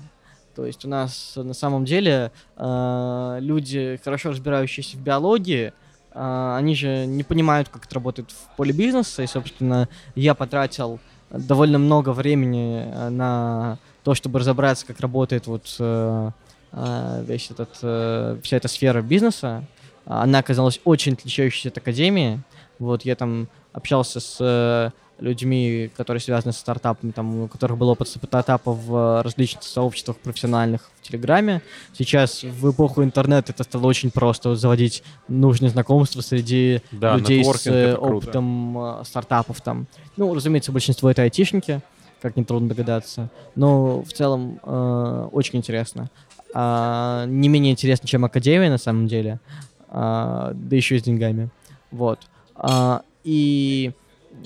То 0.55 0.65
есть 0.65 0.83
у 0.85 0.89
нас 0.89 1.33
на 1.35 1.53
самом 1.53 1.85
деле 1.85 2.31
а, 2.57 3.37
люди, 3.39 3.99
хорошо 4.03 4.29
разбирающиеся 4.29 4.97
в 4.97 4.99
биологии, 4.99 5.73
а, 6.13 6.57
они 6.57 6.75
же 6.75 7.05
не 7.05 7.23
понимают, 7.23 7.69
как 7.69 7.85
это 7.85 7.95
работает 7.95 8.31
в 8.31 8.55
поле 8.57 8.73
бизнеса, 8.73 9.23
и, 9.23 9.27
собственно, 9.27 9.87
я 10.15 10.35
потратил 10.35 10.99
довольно 11.29 11.77
много 11.77 12.11
времени 12.11 12.83
э, 12.85 13.09
на 13.09 13.77
то, 14.03 14.13
чтобы 14.15 14.39
разобраться, 14.39 14.85
как 14.85 14.99
работает 14.99 15.47
вот 15.47 15.75
э, 15.79 16.31
э, 16.73 17.23
весь 17.25 17.51
этот, 17.51 17.69
э, 17.81 18.37
вся 18.43 18.57
эта 18.57 18.67
сфера 18.67 19.01
бизнеса. 19.01 19.63
Она 20.05 20.39
оказалась 20.39 20.81
очень 20.83 21.13
отличающейся 21.13 21.69
от 21.69 21.77
академии. 21.77 22.41
Вот 22.79 23.03
я 23.03 23.15
там 23.15 23.47
общался 23.71 24.19
с 24.19 24.37
э, 24.39 24.89
людьми, 25.21 25.89
которые 25.95 26.19
связаны 26.19 26.51
с 26.51 26.57
стартапами, 26.57 27.11
там, 27.11 27.43
у 27.43 27.47
которых 27.47 27.77
был 27.77 27.89
опыт 27.89 28.07
стартапа 28.07 28.73
в 28.73 29.21
различных 29.23 29.63
сообществах 29.63 30.17
профессиональных 30.17 30.89
в 30.99 31.07
Телеграме. 31.07 31.61
Сейчас 31.93 32.43
в 32.43 32.71
эпоху 32.71 33.03
интернета 33.03 33.53
это 33.53 33.63
стало 33.63 33.85
очень 33.85 34.11
просто 34.11 34.55
заводить 34.55 35.03
нужные 35.27 35.69
знакомства 35.69 36.21
среди 36.21 36.81
Да, 36.91 37.15
людей 37.15 37.43
с 37.43 37.67
это 37.67 37.95
круто. 37.97 38.15
опытом 38.15 38.77
э, 38.77 39.03
стартапов 39.05 39.61
там. 39.61 39.87
Ну, 40.17 40.33
разумеется, 40.33 40.71
большинство 40.71 41.09
это 41.09 41.21
айтишники, 41.21 41.81
как 42.21 42.35
нетрудно 42.35 42.69
догадаться. 42.69 43.29
Но 43.55 44.01
в 44.01 44.11
целом 44.11 44.59
э, 44.63 45.29
очень 45.31 45.59
интересно. 45.59 46.09
А, 46.53 47.25
не 47.27 47.47
менее 47.47 47.71
интересно, 47.71 48.07
чем 48.07 48.25
академия 48.25 48.69
на 48.69 48.77
самом 48.77 49.07
деле. 49.07 49.39
А, 49.87 50.51
да 50.53 50.75
еще 50.75 50.95
и 50.95 50.99
с 50.99 51.03
деньгами. 51.03 51.49
Вот. 51.91 52.19
А, 52.55 53.03
и 53.23 53.91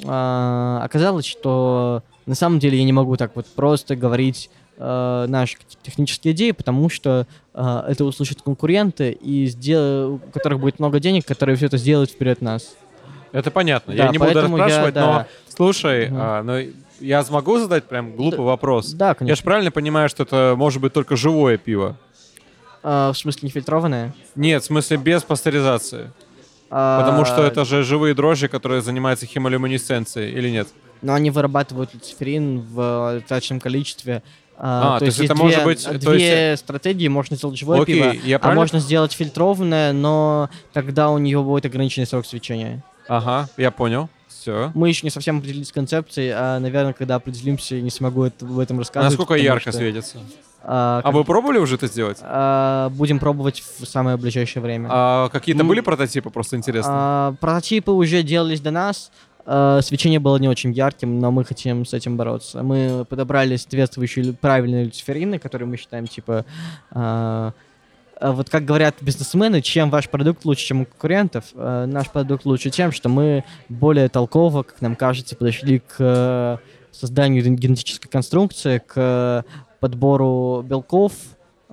а, 0.05 0.81
оказалось, 0.83 1.25
что 1.25 2.03
на 2.25 2.35
самом 2.35 2.59
деле 2.59 2.77
я 2.77 2.83
не 2.83 2.93
могу 2.93 3.17
так 3.17 3.35
вот 3.35 3.45
просто 3.47 3.95
говорить 3.95 4.49
э, 4.77 5.25
наши 5.27 5.57
технические 5.83 6.33
идеи, 6.33 6.51
потому 6.51 6.89
что 6.89 7.27
э, 7.53 7.83
это 7.87 8.03
услышат 8.03 8.41
конкуренты, 8.41 9.11
и 9.11 9.45
сдел- 9.45 10.15
у 10.15 10.31
которых 10.31 10.59
будет 10.59 10.79
много 10.79 10.99
денег, 10.99 11.25
которые 11.25 11.55
все 11.55 11.67
это 11.67 11.77
сделают 11.77 12.09
вперед 12.11 12.41
нас. 12.41 12.75
Это 13.31 13.51
понятно. 13.51 13.93
Да, 13.95 14.05
я 14.05 14.09
не 14.11 14.17
буду 14.17 14.31
поэтому 14.33 14.57
я, 14.57 14.63
расспрашивать, 14.65 14.95
но 14.95 15.01
да. 15.01 15.27
слушай, 15.49 16.07
Мгм. 16.07 16.17
а, 16.19 16.43
ну, 16.43 16.59
я 16.99 17.23
смогу 17.23 17.57
задать 17.59 17.83
прям 17.85 18.15
глупый 18.15 18.45
вопрос? 18.45 18.91
Да, 18.93 19.09
Я 19.09 19.13
конечно. 19.15 19.35
же 19.35 19.43
правильно 19.43 19.71
понимаю, 19.71 20.09
что 20.09 20.23
это 20.23 20.55
может 20.57 20.81
быть 20.81 20.93
только 20.93 21.15
живое 21.15 21.57
пиво? 21.57 21.97
А, 22.83 23.11
в 23.11 23.17
смысле, 23.17 23.47
нефильтрованное? 23.47 24.13
Нет, 24.35 24.63
в 24.63 24.65
смысле 24.65 24.97
без 24.97 25.23
пастеризации. 25.23 26.11
А, 26.69 27.01
Потому 27.01 27.25
что 27.25 27.43
это 27.43 27.63
же 27.65 27.83
живые 27.83 28.13
дрожжи, 28.15 28.47
которые 28.47 28.81
занимаются 28.81 29.25
хемолюминесценцией, 29.25 30.31
или 30.33 30.49
нет? 30.49 30.67
Но 31.01 31.13
они 31.13 31.29
вырабатывают 31.29 31.93
люциферин 31.93 32.61
в 32.61 33.19
достаточном 33.19 33.59
количестве. 33.59 34.23
А, 34.57 34.97
то 34.99 35.05
есть 35.05 35.19
это 35.19 35.33
две, 35.35 35.43
может 35.43 35.63
быть- 35.65 35.83
то 35.83 35.97
две 35.99 36.55
стратегии. 36.57 37.07
Можно 37.09 37.35
сделать 37.35 37.57
живое 37.57 37.81
Окей, 37.81 37.95
пиво, 38.01 38.11
я 38.25 38.37
а 38.37 38.39
правильно- 38.39 38.61
можно 38.61 38.79
сделать 38.79 39.11
фильтрованное, 39.13 39.91
но 39.93 40.49
тогда 40.73 41.09
у 41.09 41.17
нее 41.17 41.41
будет 41.43 41.65
ограниченный 41.65 42.07
срок 42.07 42.25
свечения. 42.25 42.83
Ага, 43.07 43.49
я 43.57 43.69
понял. 43.71 44.09
Все. 44.27 44.71
Мы 44.73 44.87
еще 44.89 45.01
не 45.05 45.09
совсем 45.09 45.39
определились 45.39 45.67
с 45.67 45.71
концепцией, 45.71 46.31
а, 46.33 46.59
наверное, 46.59 46.93
когда 46.93 47.15
определимся, 47.15 47.79
не 47.81 47.89
смогу 47.89 48.23
это, 48.23 48.45
в 48.45 48.59
этом 48.59 48.77
А 48.77 48.79
рассказывать. 48.79 49.17
насколько 49.17 49.41
ярко 49.41 49.71
что, 49.71 49.79
светится? 49.79 50.17
А, 50.67 50.99
А 50.99 51.01
как- 51.03 51.13
вы 51.13 51.23
пробовали 51.23 51.57
уже 51.59 51.75
это 51.75 51.87
сделать? 51.87 52.17
а, 52.21 52.89
будем 52.89 53.19
пробовать 53.19 53.63
в 53.79 53.85
самое 53.85 54.17
ближайшее 54.17 54.61
время. 54.63 54.87
А 54.91 55.29
какие-то 55.29 55.61
М. 55.61 55.67
были 55.67 55.79
прототипы, 55.81 56.29
просто 56.29 56.55
интересно? 56.57 56.91
А, 56.93 57.35
прототипы 57.39 57.91
уже 57.91 58.23
делались 58.23 58.61
до 58.61 58.71
нас. 58.71 59.11
А, 59.45 59.81
свечение 59.81 60.19
было 60.19 60.37
не 60.37 60.47
очень 60.49 60.71
ярким, 60.73 61.19
но 61.19 61.29
мы 61.31 61.45
хотим 61.45 61.85
с 61.85 61.93
этим 61.93 62.17
бороться. 62.17 62.63
Мы 62.63 63.05
подобрали 63.07 63.55
соответствующие 63.57 64.33
правильные 64.33 64.85
люциферины, 64.85 65.37
которые 65.39 65.67
мы 65.67 65.77
считаем, 65.77 66.07
типа... 66.07 66.45
а, 66.91 67.53
а 68.19 68.31
вот 68.31 68.49
как 68.49 68.63
говорят 68.63 68.95
бизнесмены, 69.01 69.61
чем 69.61 69.89
ваш 69.89 70.09
продукт 70.09 70.45
лучше, 70.45 70.65
чем 70.65 70.81
у 70.81 70.85
конкурентов, 70.85 71.43
а, 71.53 71.85
наш 71.85 72.09
продукт 72.09 72.45
лучше 72.45 72.69
тем, 72.69 72.91
что 72.93 73.09
мы 73.09 73.43
более 73.69 74.07
толково, 74.09 74.63
как 74.63 74.81
нам 74.81 74.95
кажется, 74.95 75.35
подошли 75.35 75.79
к 75.79 75.95
э, 75.99 76.57
созданию 76.91 77.43
ген- 77.43 77.57
генетической 77.57 78.07
конструкции, 78.07 78.77
к 78.79 78.93
э, 78.95 79.43
подбору 79.79 80.63
белков. 80.63 81.13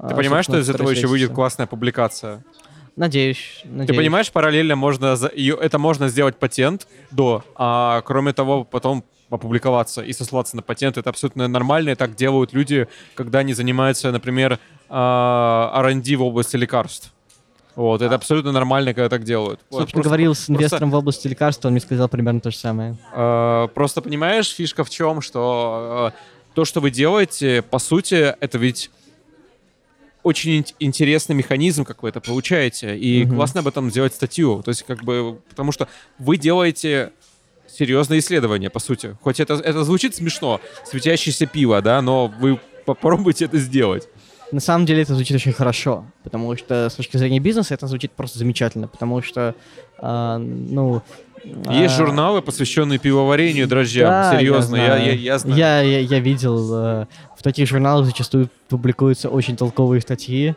Ты 0.09 0.15
понимаешь, 0.15 0.45
что 0.45 0.59
из 0.59 0.69
этого 0.69 0.91
еще 0.91 1.07
выйдет 1.07 1.33
классная 1.33 1.67
публикация? 1.67 2.45
Надеюсь, 2.97 3.63
надеюсь. 3.65 3.89
Ты 3.89 3.95
понимаешь, 3.95 4.31
параллельно 4.31 4.77
можно 4.77 5.17
это 5.17 5.79
можно 5.79 6.09
сделать 6.09 6.37
патент 6.37 6.87
до, 7.11 7.43
а 7.55 8.03
кроме 8.03 8.33
того 8.35 8.65
потом 8.65 9.05
опубликоваться 9.31 10.03
и 10.03 10.13
сослаться 10.13 10.57
на 10.57 10.63
патент. 10.63 10.99
Это 10.99 11.09
абсолютно 11.09 11.49
нормально, 11.49 11.91
и 11.91 11.95
так 11.95 12.15
делают 12.15 12.53
люди, 12.53 12.87
когда 13.15 13.39
они 13.39 13.55
занимаются, 13.55 14.13
например, 14.13 14.59
а, 14.91 15.73
R&D 15.75 16.17
в 16.17 16.23
области 16.23 16.57
лекарств. 16.57 17.13
Вот, 17.75 18.03
это 18.03 18.15
абсолютно 18.15 18.53
нормально, 18.53 18.93
когда 18.93 19.09
так 19.09 19.25
делают. 19.25 19.61
Собственно, 19.71 19.87
просто- 19.87 20.03
говорил 20.03 20.35
с 20.35 20.39
просто- 20.41 20.53
инвестором 20.53 20.91
в 20.91 20.95
области 20.95 21.27
лекарств, 21.29 21.65
он 21.65 21.73
мне 21.73 21.81
сказал 21.81 22.09
примерно 22.09 22.41
то 22.41 22.51
же 22.51 22.57
самое. 22.59 22.99
Э, 23.15 23.69
Просто 23.75 24.03
понимаешь, 24.03 24.51
фишка 24.55 24.85
в 24.85 24.91
чем, 24.91 25.23
что 25.23 26.13
э, 26.13 26.19
то, 26.55 26.65
что 26.65 26.81
вы 26.81 26.91
делаете, 26.91 27.63
по 27.63 27.79
сути, 27.79 28.35
это 28.41 28.59
ведь 28.59 28.91
очень 30.23 30.59
ин- 30.61 30.67
интересный 30.79 31.35
механизм, 31.35 31.85
как 31.85 32.03
вы 32.03 32.09
это 32.11 32.21
получаете, 32.21 32.97
и 32.97 33.25
Мгм. 33.25 33.37
классно 33.37 33.61
об 33.61 33.69
этом 33.69 33.91
сделать 33.91 34.15
статью. 34.15 34.63
То 34.63 34.69
есть, 34.71 34.85
как 34.85 35.03
бы, 35.03 35.41
потому 35.49 35.73
что 35.73 35.89
вы 36.19 36.37
делаете 36.37 37.13
серьезное 37.69 38.19
исследование, 38.19 38.71
по 38.71 38.79
сути. 38.79 39.17
Хоть 39.23 39.41
это, 39.41 39.55
это 39.55 39.83
звучит 39.85 40.15
смешно, 40.15 40.61
светящееся 40.85 41.47
пиво, 41.47 41.81
да, 41.83 42.03
но 42.03 42.29
вы 42.29 42.61
попробуйте 42.85 43.47
это 43.47 43.59
сделать. 43.59 44.09
На 44.53 44.61
самом 44.61 44.85
деле 44.85 45.03
это 45.03 45.15
звучит 45.15 45.35
очень 45.35 45.53
хорошо, 45.53 46.05
потому 46.23 46.57
что 46.59 46.89
с 46.91 46.95
точки 46.95 47.17
зрения 47.17 47.41
бизнеса 47.41 47.73
это 47.73 47.87
звучит 47.87 48.13
просто 48.13 48.39
замечательно, 48.39 48.87
потому 48.87 49.23
что, 49.23 49.55
а, 49.99 50.37
ну... 50.39 51.03
Есть 51.71 51.95
а, 51.95 51.99
журналы, 51.99 52.41
посвященные 52.43 52.99
пивоварению, 53.01 53.67
дрожжам. 53.67 54.07
да, 54.09 54.37
Серьезно, 54.39 54.77
я, 54.77 54.87
знаю. 54.87 55.05
я, 55.07 55.13
я 55.13 55.39
знаю. 55.39 55.59
Я, 55.59 55.81
я, 55.81 55.99
я 55.99 56.19
видел, 56.21 56.73
э, 56.73 57.07
в 57.37 57.43
таких 57.43 57.67
журналах 57.69 58.07
зачастую 58.07 58.49
публикуются 58.69 59.29
очень 59.29 59.57
толковые 59.57 60.01
статьи. 60.03 60.55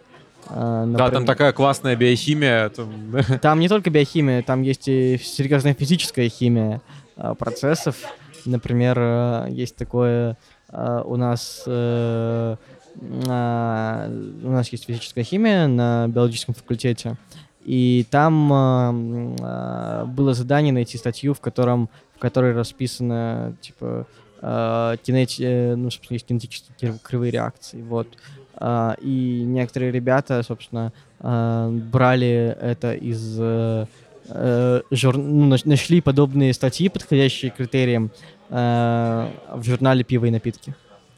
а, 0.48 0.82
Да, 0.82 0.86
например- 0.86 1.12
там 1.12 1.26
такая 1.26 1.54
классная 1.54 1.96
биохимия. 1.96 2.70
там, 2.70 2.90
Там 3.42 3.60
не 3.62 3.68
только 3.68 3.90
биохимия, 3.90 4.44
там 4.44 4.62
есть 4.62 4.88
и 4.88 5.18
серьезная 5.24 5.74
физическая 5.74 6.30
химия 6.30 6.82
а, 7.16 7.34
процессов. 7.34 7.96
Например, 8.46 8.96
э, 9.00 9.48
есть 9.50 9.76
такое 9.78 10.38
а, 10.70 11.02
у 11.04 11.16
нас 11.16 11.64
э, 11.66 12.58
у 12.98 14.52
нас 14.52 14.70
есть 14.70 14.86
физическая 14.86 15.24
химия 15.24 15.68
на 15.68 16.08
биологическом 16.08 16.56
факультете, 16.56 17.18
и 17.64 18.06
там 18.10 18.54
а, 18.54 18.94
а, 19.42 20.06
было 20.06 20.34
задание 20.34 20.72
найти 20.72 20.98
статью, 20.98 21.34
в 21.34 21.40
котором 21.40 21.90
в 22.16 22.20
которой 22.20 22.54
расписано 22.54 23.56
типа 23.60 24.08
а, 24.42 24.96
кинети- 24.98 25.44
э, 25.44 25.76
ну, 25.76 25.90
собственно, 25.90 26.16
есть 26.16 26.28
кинетические 26.28 26.98
кривые 27.04 27.32
реакции, 27.32 27.82
вот. 27.82 28.08
И 29.02 29.44
некоторые 29.46 29.92
ребята, 29.92 30.42
собственно, 30.42 30.94
брали 31.20 32.56
это 32.62 32.94
из 32.94 33.38
э, 33.38 33.86
э, 34.30 34.82
жур- 34.92 35.18
ну, 35.18 35.46
наш- 35.46 35.66
нашли 35.66 36.00
подобные 36.00 36.54
статьи, 36.54 36.88
подходящие 36.88 37.52
критериям 37.52 38.12
э, 38.50 39.30
в 39.54 39.64
журнале 39.64 40.06
«Пиво 40.06 40.26
и 40.26 40.32
напитки». 40.32 40.74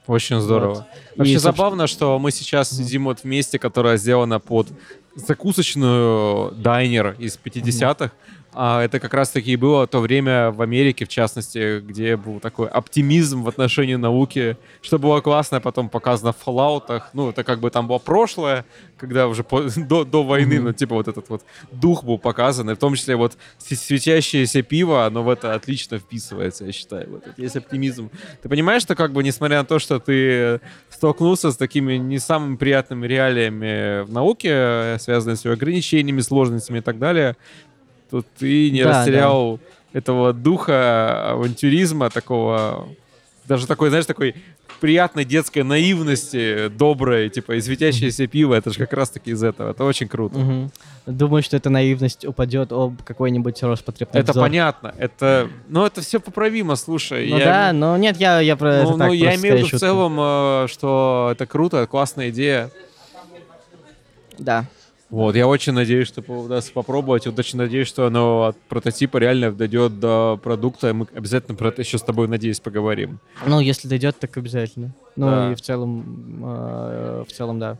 Очень 0.07 0.39
здорово. 0.39 0.73
Вот. 0.73 0.85
Вообще 1.17 1.33
И, 1.33 1.35
собственно, 1.35 1.53
забавно, 1.53 1.87
что 1.87 2.17
мы 2.17 2.31
сейчас 2.31 2.69
сидим 2.69 3.05
вот 3.05 3.19
в 3.19 3.23
месте, 3.25 3.59
которое 3.59 3.97
сделано 3.97 4.39
под 4.39 4.67
закусочную 5.15 6.51
дайнер 6.51 7.15
из 7.19 7.37
50-х. 7.43 8.11
А 8.59 8.81
это 8.83 8.99
как 8.99 9.13
раз-таки 9.13 9.51
и 9.51 9.55
было 9.55 9.85
то 9.85 9.99
время 9.99 10.49
в 10.49 10.63
Америке, 10.63 11.05
в 11.05 11.09
частности, 11.09 11.79
где 11.79 12.17
был 12.17 12.39
такой 12.39 12.67
оптимизм 12.67 13.43
в 13.43 13.47
отношении 13.47 13.93
науки, 13.93 14.57
что 14.81 14.97
было 14.97 15.21
классно, 15.21 15.61
потом 15.61 15.89
показано 15.89 16.33
в 16.33 16.37
Fallout'ах. 16.43 17.01
Ну, 17.13 17.29
это 17.29 17.43
как 17.43 17.59
бы 17.59 17.69
там 17.69 17.87
было 17.87 17.99
прошлое, 17.99 18.65
когда 18.97 19.27
уже 19.27 19.43
по- 19.43 19.61
до, 19.77 20.03
до 20.05 20.23
войны, 20.23 20.55
Мгм. 20.55 20.63
ну, 20.65 20.73
типа 20.73 20.95
вот 20.95 21.07
этот 21.07 21.29
вот 21.29 21.43
дух 21.71 22.03
был 22.03 22.17
показан, 22.17 22.71
и 22.71 22.73
в 22.73 22.77
том 22.79 22.95
числе 22.95 23.15
вот 23.15 23.37
светящееся 23.59 24.63
пиво, 24.63 25.05
оно 25.05 25.21
в 25.21 25.29
это 25.29 25.53
отлично 25.53 25.99
вписывается, 25.99 26.65
я 26.65 26.71
считаю. 26.71 27.07
Вот 27.11 27.27
это 27.27 27.39
есть 27.39 27.55
оптимизм. 27.55 28.09
Ты 28.41 28.49
понимаешь, 28.49 28.81
что 28.81 28.95
как 28.95 29.13
бы, 29.13 29.21
несмотря 29.23 29.59
на 29.59 29.65
то, 29.65 29.77
что 29.77 29.99
ты 29.99 30.61
столкнулся 30.89 31.51
с 31.51 31.57
такими 31.57 31.93
не 31.97 32.17
самыми 32.17 32.55
приятными 32.55 33.05
реалиями 33.05 34.01
в 34.03 34.11
науке, 34.11 34.97
связанными 34.99 35.35
с 35.37 35.45
ее 35.45 35.53
ограничениями, 35.53 36.21
сложностями 36.21 36.79
и 36.79 36.81
так 36.81 36.97
далее, 36.97 37.35
то 38.09 38.23
ты 38.37 38.71
не 38.71 38.83
Да, 38.83 38.99
растерял 38.99 39.59
этого 39.93 40.33
духа 40.33 41.31
авантюризма, 41.31 42.09
такого, 42.09 42.87
даже 43.45 43.67
такой, 43.67 43.89
знаешь, 43.89 44.05
такой 44.05 44.35
приятной 44.79 45.25
детской 45.25 45.63
наивности, 45.63 46.67
доброй, 46.69 47.29
типа, 47.29 47.53
и 47.53 47.61
светящееся 47.61 48.27
пиво, 48.27 48.53
это 48.53 48.71
же 48.71 48.77
как 48.77 48.93
раз-таки 48.93 49.31
из 49.31 49.43
этого. 49.43 49.71
Это 49.71 49.83
очень 49.83 50.07
круто. 50.07 50.37
Мгм. 50.37 50.71
Думаю, 51.05 51.41
что 51.41 51.57
эта 51.57 51.69
наивность 51.69 52.25
упадет 52.25 52.71
об 52.71 53.01
какой-нибудь 53.03 53.61
Роспотребнадзор. 53.63 54.21
Это 54.29 54.39
понятно. 54.39 54.93
Это, 54.97 55.49
ну, 55.67 55.85
это 55.85 56.01
все 56.01 56.19
поправимо, 56.19 56.75
слушай. 56.75 57.29
Ну 57.29 57.37
я- 57.37 57.45
да, 57.45 57.73
но 57.73 57.97
нет, 57.97 58.17
я, 58.17 58.39
я 58.39 58.55
про 58.55 58.75
это 58.75 58.91
Ну, 58.91 58.97
так 58.97 59.07
ну, 59.07 59.13
я 59.13 59.35
имею 59.35 59.55
в 59.55 59.57
виду 59.59 59.77
в 59.77 59.79
целом, 59.79 60.17
э, 60.19 60.67
что 60.69 61.29
это 61.31 61.45
круто, 61.45 61.87
классная 61.87 62.29
идея. 62.29 62.69
Да. 64.37 64.65
Вот, 65.09 65.35
я 65.35 65.47
очень 65.47 65.71
надеюсь, 65.73 66.07
что 66.09 66.21
удастся 66.21 66.73
попробовать. 66.73 67.25
Вот 67.27 67.39
очень 67.39 67.57
надеюсь, 67.57 67.87
что 67.87 68.07
оно 68.07 68.43
от 68.47 68.57
прототипа 68.67 69.17
реально 69.17 69.51
дойдет 69.53 69.99
до 69.99 70.37
продукта. 70.43 70.93
Мы 70.93 71.07
обязательно 71.15 71.55
про 71.55 71.69
это 71.69 71.81
еще 71.81 71.97
с 71.97 72.01
тобой, 72.01 72.27
надеюсь, 72.27 72.59
поговорим. 72.59 73.19
Ну, 73.45 73.61
если 73.61 73.87
дойдет, 73.87 74.19
так 74.19 74.35
обязательно. 74.35 74.93
Ну, 75.15 75.25
Да. 75.27 75.51
и 75.51 75.55
в 75.55 75.61
целом, 75.61 76.43
э, 76.43 77.23
в 77.27 77.31
целом, 77.31 77.59
да. 77.59 77.77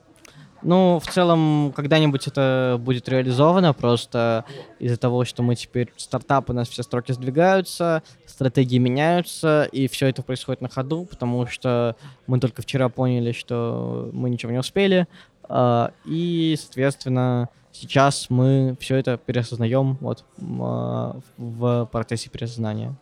Ну, 0.63 0.99
в 0.99 1.07
целом, 1.07 1.71
когда-нибудь 1.75 2.27
это 2.27 2.77
будет 2.79 3.07
реализовано, 3.09 3.73
просто 3.73 4.43
из-за 4.79 4.97
того, 4.97 5.23
что 5.23 5.43
мы 5.43 5.55
теперь 5.55 5.91
стартап, 5.97 6.49
у 6.49 6.53
нас 6.53 6.67
все 6.67 6.81
строки 6.81 7.11
сдвигаются, 7.11 8.01
стратегии 8.25 8.79
меняются, 8.79 9.67
и 9.71 9.87
все 9.87 10.07
это 10.07 10.23
происходит 10.23 10.61
на 10.61 10.69
ходу, 10.69 11.05
потому 11.05 11.45
что 11.45 11.95
мы 12.25 12.39
только 12.39 12.63
вчера 12.63 12.89
поняли, 12.89 13.33
что 13.33 14.09
мы 14.13 14.31
ничего 14.31 14.51
не 14.51 14.57
успели, 14.57 15.07
и, 16.05 16.57
соответственно, 16.59 17.49
сейчас 17.71 18.27
мы 18.29 18.75
все 18.79 18.95
это 18.97 19.17
переосознаем 19.17 19.97
вот 20.01 20.25
а, 20.59 21.17
в 21.37 21.85
процессе 21.91 22.29
переосознания. 22.29 22.95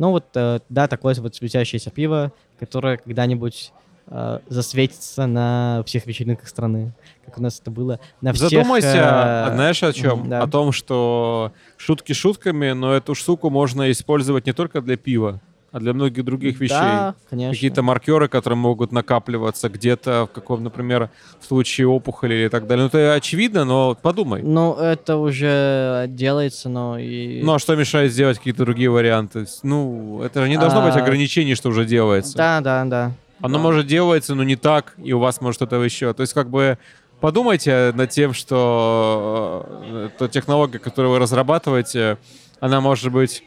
Ну 0.00 0.12
вот, 0.12 0.24
э, 0.34 0.60
да, 0.70 0.88
такое 0.88 1.14
вот 1.16 1.34
светящееся 1.34 1.90
пиво, 1.90 2.32
которое 2.58 2.96
когда-нибудь 2.96 3.70
э, 4.06 4.38
засветится 4.48 5.26
на 5.26 5.82
всех 5.84 6.06
вечеринках 6.06 6.48
страны, 6.48 6.94
как 7.26 7.36
у 7.36 7.42
нас 7.42 7.60
это 7.60 7.70
было. 7.70 8.00
На 8.22 8.32
всех, 8.32 8.48
Задумайся, 8.48 8.88
э, 8.88 9.00
а 9.02 9.50
знаешь 9.54 9.82
о 9.82 9.92
чем? 9.92 10.26
да. 10.26 10.42
О 10.42 10.46
том, 10.46 10.72
что 10.72 11.52
шутки 11.76 12.14
шутками, 12.14 12.70
но 12.70 12.94
эту 12.94 13.14
штуку 13.14 13.50
можно 13.50 13.90
использовать 13.90 14.46
не 14.46 14.54
только 14.54 14.80
для 14.80 14.96
пива, 14.96 15.38
а 15.72 15.78
для 15.78 15.92
многих 15.92 16.24
других 16.24 16.58
вещей. 16.60 16.74
Да, 16.76 17.14
конечно. 17.28 17.54
Какие-то 17.54 17.82
маркеры, 17.82 18.26
которые 18.28 18.56
могут 18.56 18.90
накапливаться 18.92 19.68
где-то 19.68 20.26
в 20.30 20.34
каком, 20.34 20.64
например, 20.64 21.10
в 21.40 21.46
случае 21.46 21.86
опухоли 21.86 22.46
и 22.46 22.48
так 22.48 22.66
далее. 22.66 22.82
Ну, 22.84 22.88
это 22.88 23.14
очевидно, 23.14 23.64
но 23.64 23.96
подумай. 24.00 24.42
Ну, 24.42 24.74
это 24.74 25.16
уже 25.16 26.06
делается, 26.08 26.68
но 26.68 26.98
и... 26.98 27.40
Ну, 27.42 27.54
а 27.54 27.58
что 27.60 27.76
мешает 27.76 28.12
сделать 28.12 28.38
какие-то 28.38 28.64
другие 28.64 28.90
варианты? 28.90 29.46
Ну, 29.62 30.22
это 30.22 30.42
же 30.42 30.48
не 30.48 30.58
должно 30.58 30.82
быть 30.82 30.96
А, 30.96 30.98
ограничений, 31.02 31.54
что 31.54 31.68
уже 31.68 31.84
делается. 31.84 32.36
Да, 32.36 32.60
да, 32.60 32.84
да. 32.84 33.12
Оно 33.40 33.58
Да. 33.58 33.62
может 33.62 33.86
делается, 33.86 34.34
но 34.34 34.42
не 34.42 34.56
так, 34.56 34.94
и 34.98 35.12
у 35.12 35.18
вас 35.20 35.40
может 35.40 35.56
что-то 35.58 35.80
еще. 35.82 36.12
То 36.12 36.22
есть, 36.22 36.34
как 36.34 36.50
бы, 36.50 36.78
подумайте 37.20 37.92
над 37.94 38.10
тем, 38.10 38.34
что 38.34 39.66
э, 39.82 40.08
та 40.18 40.28
технология, 40.28 40.78
которую 40.78 41.12
вы 41.12 41.18
разрабатываете, 41.20 42.18
она 42.60 42.80
может 42.80 43.10
быть, 43.12 43.42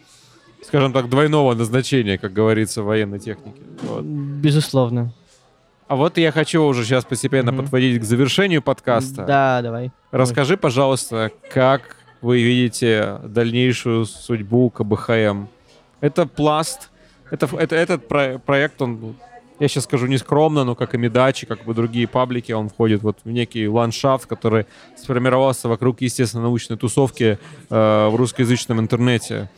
скажем 0.66 0.94
так, 0.94 1.10
двойного 1.10 1.54
назначения, 1.54 2.18
как 2.18 2.34
говорится 2.34 2.82
в 2.82 2.86
военной 2.86 3.20
технике. 3.20 3.62
Вот. 3.84 4.04
Безусловно. 4.04 5.14
А 5.88 5.96
вот 5.96 6.18
я 6.18 6.32
хочу 6.32 6.64
уже 6.64 6.84
сейчас 6.86 7.06
постепенно 7.06 7.52
Мгм. 7.52 7.64
подводить 7.64 8.02
к 8.02 8.04
завершению 8.04 8.62
подкаста. 8.62 9.26
Да, 9.26 9.62
давай. 9.62 9.92
Расскажи, 10.12 10.58
пожалуйста, 10.58 11.32
как 11.54 11.98
вы 12.22 12.42
видите 12.42 13.20
дальнейшую 13.24 14.06
судьбу 14.06 14.70
КБХМ? 14.70 15.46
Это 16.02 16.26
пласт, 16.26 16.90
это, 17.30 17.48
это, 17.58 17.76
этот 17.76 18.08
про- 18.08 18.40
проект, 18.40 18.82
он, 18.82 19.16
я 19.60 19.68
сейчас 19.68 19.84
скажу 19.84 20.08
не 20.08 20.18
скромно, 20.18 20.64
но 20.64 20.74
как 20.76 20.96
и 20.96 20.98
Медачи, 20.98 21.46
как 21.46 21.64
бы 21.66 21.74
другие 21.74 22.08
паблики, 22.08 22.52
он 22.54 22.70
входит 22.70 23.04
вот 23.04 23.18
в 23.24 23.30
некий 23.30 23.68
ландшафт, 23.68 24.26
который 24.26 24.66
сформировался 24.98 25.68
вокруг 25.68 26.02
естественно-научной 26.02 26.78
тусовки 26.78 27.38
э, 27.70 28.08
в 28.10 28.16
русскоязычном 28.16 28.80
интернете. 28.80 29.50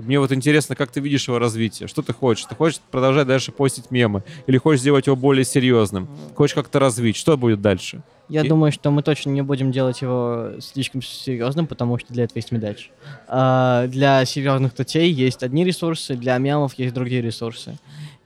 Мне 0.00 0.18
вот 0.18 0.32
интересно, 0.32 0.74
как 0.76 0.90
ты 0.90 1.00
видишь 1.00 1.28
его 1.28 1.38
развитие? 1.38 1.88
Что 1.88 2.02
ты 2.02 2.12
хочешь? 2.12 2.44
Ты 2.46 2.54
хочешь 2.54 2.80
продолжать 2.90 3.26
дальше 3.26 3.52
постить 3.52 3.90
мемы? 3.90 4.22
Или 4.46 4.58
хочешь 4.58 4.80
сделать 4.80 5.06
его 5.06 5.16
более 5.16 5.44
серьезным? 5.44 6.08
Хочешь 6.34 6.54
как-то 6.54 6.78
развить? 6.78 7.16
Что 7.16 7.36
будет 7.36 7.60
дальше? 7.60 8.02
Я 8.28 8.42
И- 8.42 8.48
думаю, 8.48 8.70
что 8.70 8.90
мы 8.90 9.02
точно 9.02 9.30
не 9.30 9.42
будем 9.42 9.72
делать 9.72 10.02
его 10.02 10.50
слишком 10.60 11.02
серьезным, 11.02 11.66
потому 11.66 11.98
что 11.98 12.12
для 12.12 12.24
этого 12.24 12.38
есть 12.38 12.52
медач. 12.52 12.90
А, 13.26 13.86
для 13.88 14.24
серьезных 14.24 14.72
статей 14.72 15.10
есть 15.10 15.42
одни 15.42 15.64
ресурсы, 15.64 16.14
для 16.14 16.38
мемов 16.38 16.74
есть 16.78 16.94
другие 16.94 17.22
ресурсы. 17.22 17.76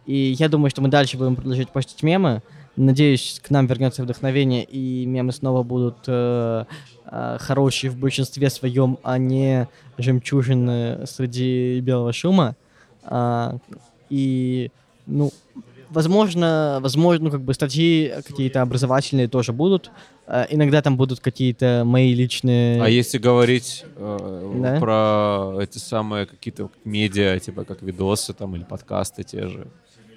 И 0.04 0.36
я 0.38 0.48
думаю, 0.50 0.68
что 0.70 0.82
мы 0.82 0.88
дальше 0.88 1.16
будем 1.16 1.36
продолжать 1.36 1.70
постить 1.70 2.02
мемы. 2.02 2.42
Надеюсь, 2.76 3.40
к 3.42 3.50
нам 3.50 3.66
вернется 3.66 4.02
вдохновение, 4.02 4.64
и 4.64 5.06
мемы 5.06 5.32
снова 5.32 5.62
будут 5.62 5.96
э, 6.08 6.64
э, 7.06 7.36
хорошие 7.40 7.88
в 7.90 7.96
большинстве 7.96 8.50
своем, 8.50 8.98
а 9.04 9.16
не 9.16 9.68
жемчужины 9.98 11.06
среди 11.06 11.80
белого 11.80 12.12
шума. 12.12 12.56
А, 13.04 13.56
и, 14.10 14.70
ну, 15.06 15.30
возможно, 15.90 16.78
возможно, 16.82 17.24
ну, 17.26 17.30
как 17.30 17.42
бы 17.42 17.54
статьи 17.54 18.12
какие-то 18.26 18.62
образовательные 18.62 19.28
тоже 19.28 19.52
будут. 19.52 19.90
Э, 20.26 20.46
иногда 20.50 20.80
там 20.82 20.96
будут 20.96 21.20
какие-то 21.20 21.82
мои 21.84 22.14
личные... 22.14 22.82
А 22.82 22.88
если 22.88 23.18
говорить 23.18 23.84
э, 23.96 24.52
Да. 24.62 24.80
про 24.80 25.62
эти 25.62 25.78
самые 25.78 26.26
какие-то 26.26 26.70
медиа, 26.84 27.38
типа 27.38 27.64
как 27.64 27.82
видосы 27.82 28.32
там 28.32 28.56
или 28.56 28.64
подкасты 28.64 29.22
те 29.22 29.46
же, 29.48 29.66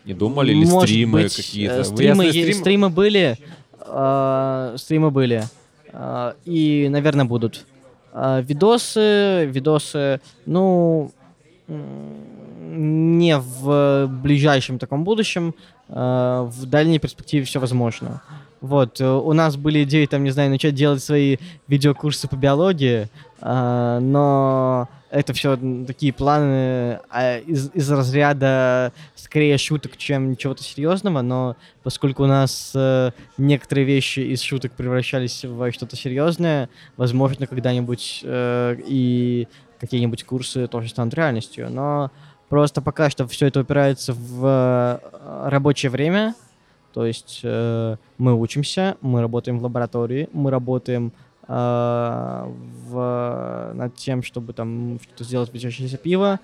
не 0.05 0.13
думали? 0.13 0.51
Или 0.53 0.65
Может 0.65 0.89
стримы 0.89 1.23
быть, 1.23 1.35
какие-то? 1.35 1.73
э, 1.75 1.77
Вы 1.79 1.83
Стримы, 1.83 2.25
е- 2.25 2.31
стрим- 2.31 2.53
стримы 2.53 2.89
были. 2.89 3.37
э, 3.85 4.75
стримы 4.77 5.11
были. 5.11 5.43
Э, 5.91 6.33
и, 6.45 6.87
наверное, 6.89 7.25
будут. 7.25 7.65
Э, 8.13 8.41
видосы, 8.41 9.45
видосы, 9.45 10.21
ну, 10.45 11.11
не 11.67 13.38
в 13.38 14.07
ближайшем 14.07 14.79
таком 14.79 15.03
будущем, 15.03 15.53
э, 15.89 16.47
в 16.49 16.65
дальней 16.65 16.99
перспективе 16.99 17.43
все 17.45 17.59
возможно. 17.59 18.21
Вот, 18.59 18.99
у 19.01 19.34
нас 19.34 19.55
были 19.55 19.84
идеи, 19.84 20.07
там, 20.07 20.23
не 20.23 20.31
знаю, 20.31 20.49
начать 20.49 20.73
делать 20.73 21.03
свои 21.03 21.38
видеокурсы 21.67 22.27
по 22.27 22.35
биологии, 22.35 23.07
э, 23.41 23.99
но 24.01 24.88
это 25.09 25.34
все 25.34 25.57
такие 25.85 26.13
планы 26.13 26.99
а, 27.09 27.39
из, 27.39 27.71
из 27.73 27.89
разряда 27.91 28.91
скорее 29.15 29.57
шуток, 29.57 29.97
чем 29.97 30.35
чего-то 30.35 30.63
серьезного, 30.63 31.21
но 31.21 31.55
поскольку 31.84 32.23
у 32.23 32.27
нас 32.27 32.71
э, 32.75 33.11
некоторые 33.38 33.85
вещи 33.85 34.19
из 34.19 34.41
шуток 34.41 34.73
превращались 34.73 35.43
в 35.45 35.71
что-то 35.71 35.95
серьезное, 35.95 36.69
возможно, 36.97 37.47
когда-нибудь 37.47 38.21
э, 38.23 38.77
и 38.85 39.47
какие-нибудь 39.79 40.23
курсы 40.23 40.67
тоже 40.67 40.89
станут 40.89 41.13
реальностью. 41.13 41.69
Но 41.69 42.11
просто 42.49 42.81
пока 42.81 43.09
что 43.09 43.27
все 43.27 43.47
это 43.47 43.61
упирается 43.61 44.13
в 44.13 44.45
э, 44.45 45.49
рабочее 45.49 45.89
время, 45.89 46.35
то 46.93 47.05
есть 47.05 47.41
э, 47.43 47.97
мы 48.17 48.34
учимся, 48.34 48.97
мы 49.01 49.21
работаем 49.21 49.59
в 49.59 49.63
лаборатории, 49.63 50.29
мы 50.34 50.51
работаем 50.51 51.13
в, 51.48 53.72
над 53.74 53.95
тем, 53.95 54.22
чтобы 54.22 54.53
там 54.53 54.99
что-то 55.02 55.24
сделать 55.24 55.49
светящееся 55.49 55.98
пиво. 55.98 56.40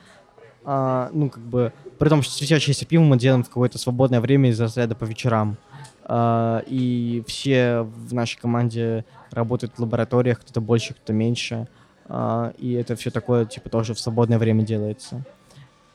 Э, 0.66 1.10
ну, 1.12 1.30
как 1.30 1.44
бы, 1.44 1.74
при 2.00 2.10
том, 2.10 2.22
что 2.22 2.34
светящееся 2.34 2.86
пиво 2.86 3.04
мы 3.04 3.18
делаем 3.18 3.44
в 3.44 3.48
какое-то 3.48 3.78
свободное 3.78 4.22
время 4.22 4.50
из 4.50 4.60
разряда 4.60 4.96
по 4.96 5.06
вечерам. 5.06 5.58
Uh, 6.06 6.62
и 6.68 7.24
все 7.28 7.84
в 7.84 8.14
нашей 8.14 8.38
команде 8.38 9.06
работают 9.32 9.74
в 9.78 9.80
лабораториях, 9.80 10.42
кто-то 10.42 10.60
больше, 10.60 10.94
кто-то 10.94 11.14
меньше. 11.14 11.70
Uh, 12.08 12.54
и 12.58 12.74
это 12.74 12.98
все 12.98 13.10
такое, 13.10 13.46
типа, 13.46 13.70
тоже 13.70 13.94
в 13.94 14.00
свободное 14.02 14.38
время 14.38 14.64
делается. 14.64 15.24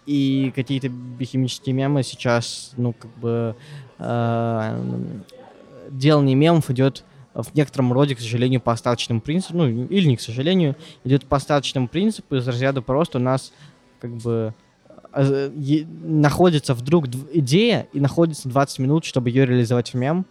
И 0.06 0.50
какие-то 0.54 0.88
биохимические 0.88 1.74
мемы 1.74 2.02
сейчас, 2.02 2.72
ну, 2.78 2.94
как 2.94 3.10
бы, 3.18 3.54
э, 3.98 4.82
делание 5.90 6.34
мемов 6.34 6.70
идет 6.70 7.04
в 7.42 7.54
некотором 7.54 7.92
роде, 7.92 8.14
к 8.14 8.20
сожалению, 8.20 8.60
по 8.60 8.72
остаточному 8.72 9.20
принципу, 9.20 9.58
ну, 9.58 9.68
или 9.68 10.06
не 10.06 10.16
к 10.16 10.20
сожалению, 10.20 10.76
идет 11.04 11.24
по 11.26 11.36
остаточному 11.36 11.88
принципу 11.88 12.36
из 12.36 12.46
разряда 12.46 12.82
просто 12.82 13.18
у 13.18 13.20
нас 13.20 13.52
как 14.00 14.12
бы 14.16 14.54
э, 15.12 15.50
находится 16.02 16.74
вдруг 16.74 17.06
идея 17.32 17.86
и 17.92 18.00
находится 18.00 18.48
20 18.48 18.78
минут, 18.80 19.04
чтобы 19.04 19.30
ее 19.30 19.46
реализовать 19.46 19.90
в 19.90 19.94
мем. 19.94 20.26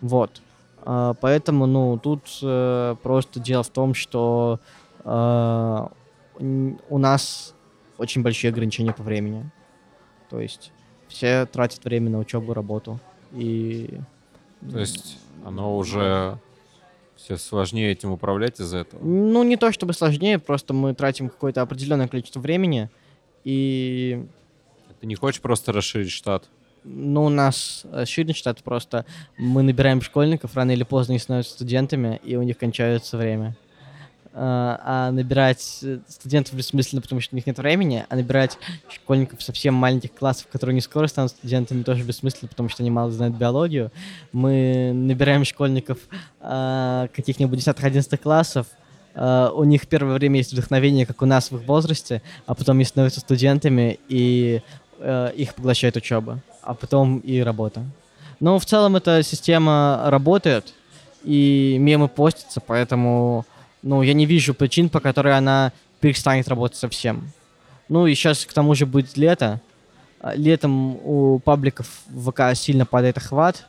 Вот. 0.00 0.40
Э, 0.84 1.14
поэтому, 1.20 1.66
ну, 1.66 1.98
тут 1.98 2.22
э, 2.42 2.96
просто 3.02 3.40
дело 3.40 3.62
в 3.62 3.68
том, 3.68 3.94
что 3.94 4.60
э, 5.04 5.86
у 6.38 6.98
нас 6.98 7.54
очень 7.98 8.22
большие 8.22 8.50
ограничения 8.50 8.92
по 8.92 9.02
времени. 9.02 9.50
То 10.28 10.40
есть 10.40 10.72
все 11.08 11.46
тратят 11.46 11.84
время 11.84 12.10
на 12.10 12.18
учебу, 12.18 12.52
работу. 12.52 12.98
И... 13.32 14.00
То 14.70 14.78
есть 14.78 15.18
оно 15.44 15.76
уже 15.76 16.38
все 17.26 17.36
сложнее 17.36 17.90
этим 17.90 18.12
управлять 18.12 18.60
из-за 18.60 18.78
этого? 18.78 19.02
Ну, 19.02 19.42
не 19.42 19.56
то 19.56 19.72
чтобы 19.72 19.92
сложнее, 19.94 20.38
просто 20.38 20.72
мы 20.72 20.94
тратим 20.94 21.28
какое-то 21.28 21.60
определенное 21.60 22.08
количество 22.08 22.40
времени, 22.40 22.88
и... 23.44 24.24
Ты 25.00 25.06
не 25.06 25.16
хочешь 25.16 25.40
просто 25.40 25.72
расширить 25.72 26.10
штат? 26.10 26.44
Ну, 26.84 27.24
у 27.24 27.28
нас 27.28 27.84
расширить 27.90 28.36
штат 28.36 28.62
просто... 28.62 29.04
Мы 29.36 29.62
набираем 29.62 30.00
школьников, 30.02 30.54
рано 30.54 30.70
или 30.70 30.84
поздно 30.84 31.12
они 31.12 31.18
становятся 31.18 31.54
студентами, 31.54 32.20
и 32.22 32.36
у 32.36 32.42
них 32.42 32.58
кончается 32.58 33.16
время. 33.16 33.56
А, 34.38 34.80
а 34.84 35.10
набирать 35.12 35.78
э, 35.82 35.98
студентов 36.08 36.52
бессмысленно, 36.52 37.00
потому 37.00 37.22
что 37.22 37.34
у 37.34 37.36
них 37.36 37.46
нет 37.46 37.56
времени, 37.56 38.04
а 38.06 38.16
набирать 38.16 38.58
школьников 38.92 39.42
совсем 39.42 39.72
маленьких 39.72 40.12
классов, 40.12 40.48
которые 40.52 40.74
не 40.74 40.82
скоро 40.82 41.06
станут 41.06 41.30
студентами, 41.30 41.82
тоже 41.82 42.02
бессмысленно, 42.02 42.50
потому 42.50 42.68
что 42.68 42.82
они 42.82 42.90
мало 42.90 43.10
знают 43.10 43.34
биологию. 43.34 43.90
Мы 44.32 44.92
набираем 44.92 45.46
школьников 45.46 46.00
э, 46.42 47.08
каких-нибудь 47.16 47.58
10-11 47.60 48.16
классов, 48.18 48.66
Uh, 49.18 49.50
у 49.52 49.64
них 49.64 49.88
первое 49.88 50.12
время 50.12 50.36
есть 50.36 50.52
вдохновение, 50.52 51.06
как 51.06 51.22
у 51.22 51.24
нас 51.24 51.50
в 51.50 51.56
их 51.56 51.66
возрасте, 51.66 52.20
а 52.44 52.54
потом 52.54 52.76
они 52.76 52.84
становятся 52.84 53.20
студентами, 53.20 53.98
и 54.10 54.60
uh, 54.98 55.34
их 55.34 55.54
поглощает 55.54 55.96
учеба, 55.96 56.40
а 56.60 56.74
потом 56.74 57.20
и 57.20 57.40
работа. 57.40 57.82
Но 58.40 58.58
в 58.58 58.66
целом 58.66 58.94
эта 58.94 59.22
система 59.22 60.02
работает, 60.08 60.74
и 61.24 61.78
мемы 61.80 62.08
постятся, 62.08 62.60
поэтому 62.60 63.46
ну, 63.82 64.02
я 64.02 64.14
не 64.14 64.26
вижу 64.26 64.54
причин, 64.54 64.88
по 64.88 65.00
которой 65.00 65.36
она 65.36 65.72
перестанет 66.00 66.48
работать 66.48 66.78
совсем. 66.78 67.32
Ну, 67.88 68.06
и 68.06 68.14
сейчас 68.14 68.44
к 68.44 68.52
тому 68.52 68.74
же 68.74 68.86
будет 68.86 69.16
лето. 69.16 69.60
А, 70.20 70.34
летом 70.34 70.96
у 71.04 71.38
пабликов 71.38 71.86
ВК 72.08 72.54
сильно 72.54 72.84
падает 72.84 73.18
охват, 73.18 73.66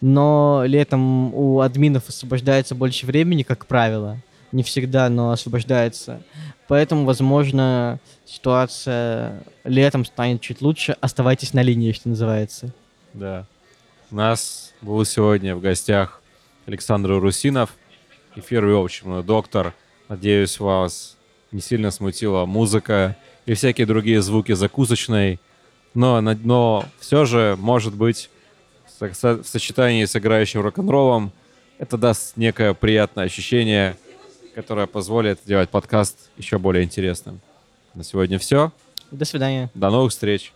но 0.00 0.62
летом 0.66 1.34
у 1.34 1.60
админов 1.60 2.08
освобождается 2.08 2.74
больше 2.74 3.06
времени, 3.06 3.42
как 3.42 3.66
правило. 3.66 4.18
Не 4.52 4.64
всегда, 4.64 5.08
но 5.08 5.30
освобождается. 5.30 6.22
Поэтому, 6.66 7.04
возможно, 7.04 8.00
ситуация 8.26 9.44
летом 9.62 10.04
станет 10.04 10.40
чуть 10.40 10.60
лучше. 10.60 10.96
Оставайтесь 11.00 11.54
на 11.54 11.62
линии, 11.62 11.92
что 11.92 12.08
называется. 12.08 12.72
Да. 13.14 13.46
У 14.10 14.16
нас 14.16 14.72
был 14.80 15.04
сегодня 15.04 15.54
в 15.54 15.60
гостях 15.60 16.20
Александр 16.66 17.10
Русинов, 17.10 17.70
эфир 18.36 18.64
вел 18.64 18.84
почему 18.84 19.22
доктор. 19.22 19.74
Надеюсь, 20.08 20.58
вас 20.60 21.16
не 21.52 21.60
сильно 21.60 21.90
смутила 21.90 22.46
музыка 22.46 23.16
и 23.46 23.54
всякие 23.54 23.86
другие 23.86 24.22
звуки 24.22 24.52
закусочной. 24.52 25.40
Но, 25.94 26.20
но 26.20 26.84
все 27.00 27.24
же, 27.24 27.56
может 27.58 27.94
быть, 27.94 28.30
в 29.00 29.44
сочетании 29.44 30.04
с 30.04 30.14
играющим 30.14 30.60
рок-н-роллом 30.60 31.32
это 31.78 31.96
даст 31.96 32.36
некое 32.36 32.74
приятное 32.74 33.24
ощущение, 33.24 33.96
которое 34.54 34.86
позволит 34.86 35.40
сделать 35.44 35.70
подкаст 35.70 36.30
еще 36.36 36.58
более 36.58 36.84
интересным. 36.84 37.40
На 37.94 38.04
сегодня 38.04 38.38
все. 38.38 38.72
До 39.10 39.24
свидания. 39.24 39.70
До 39.74 39.90
новых 39.90 40.12
встреч. 40.12 40.52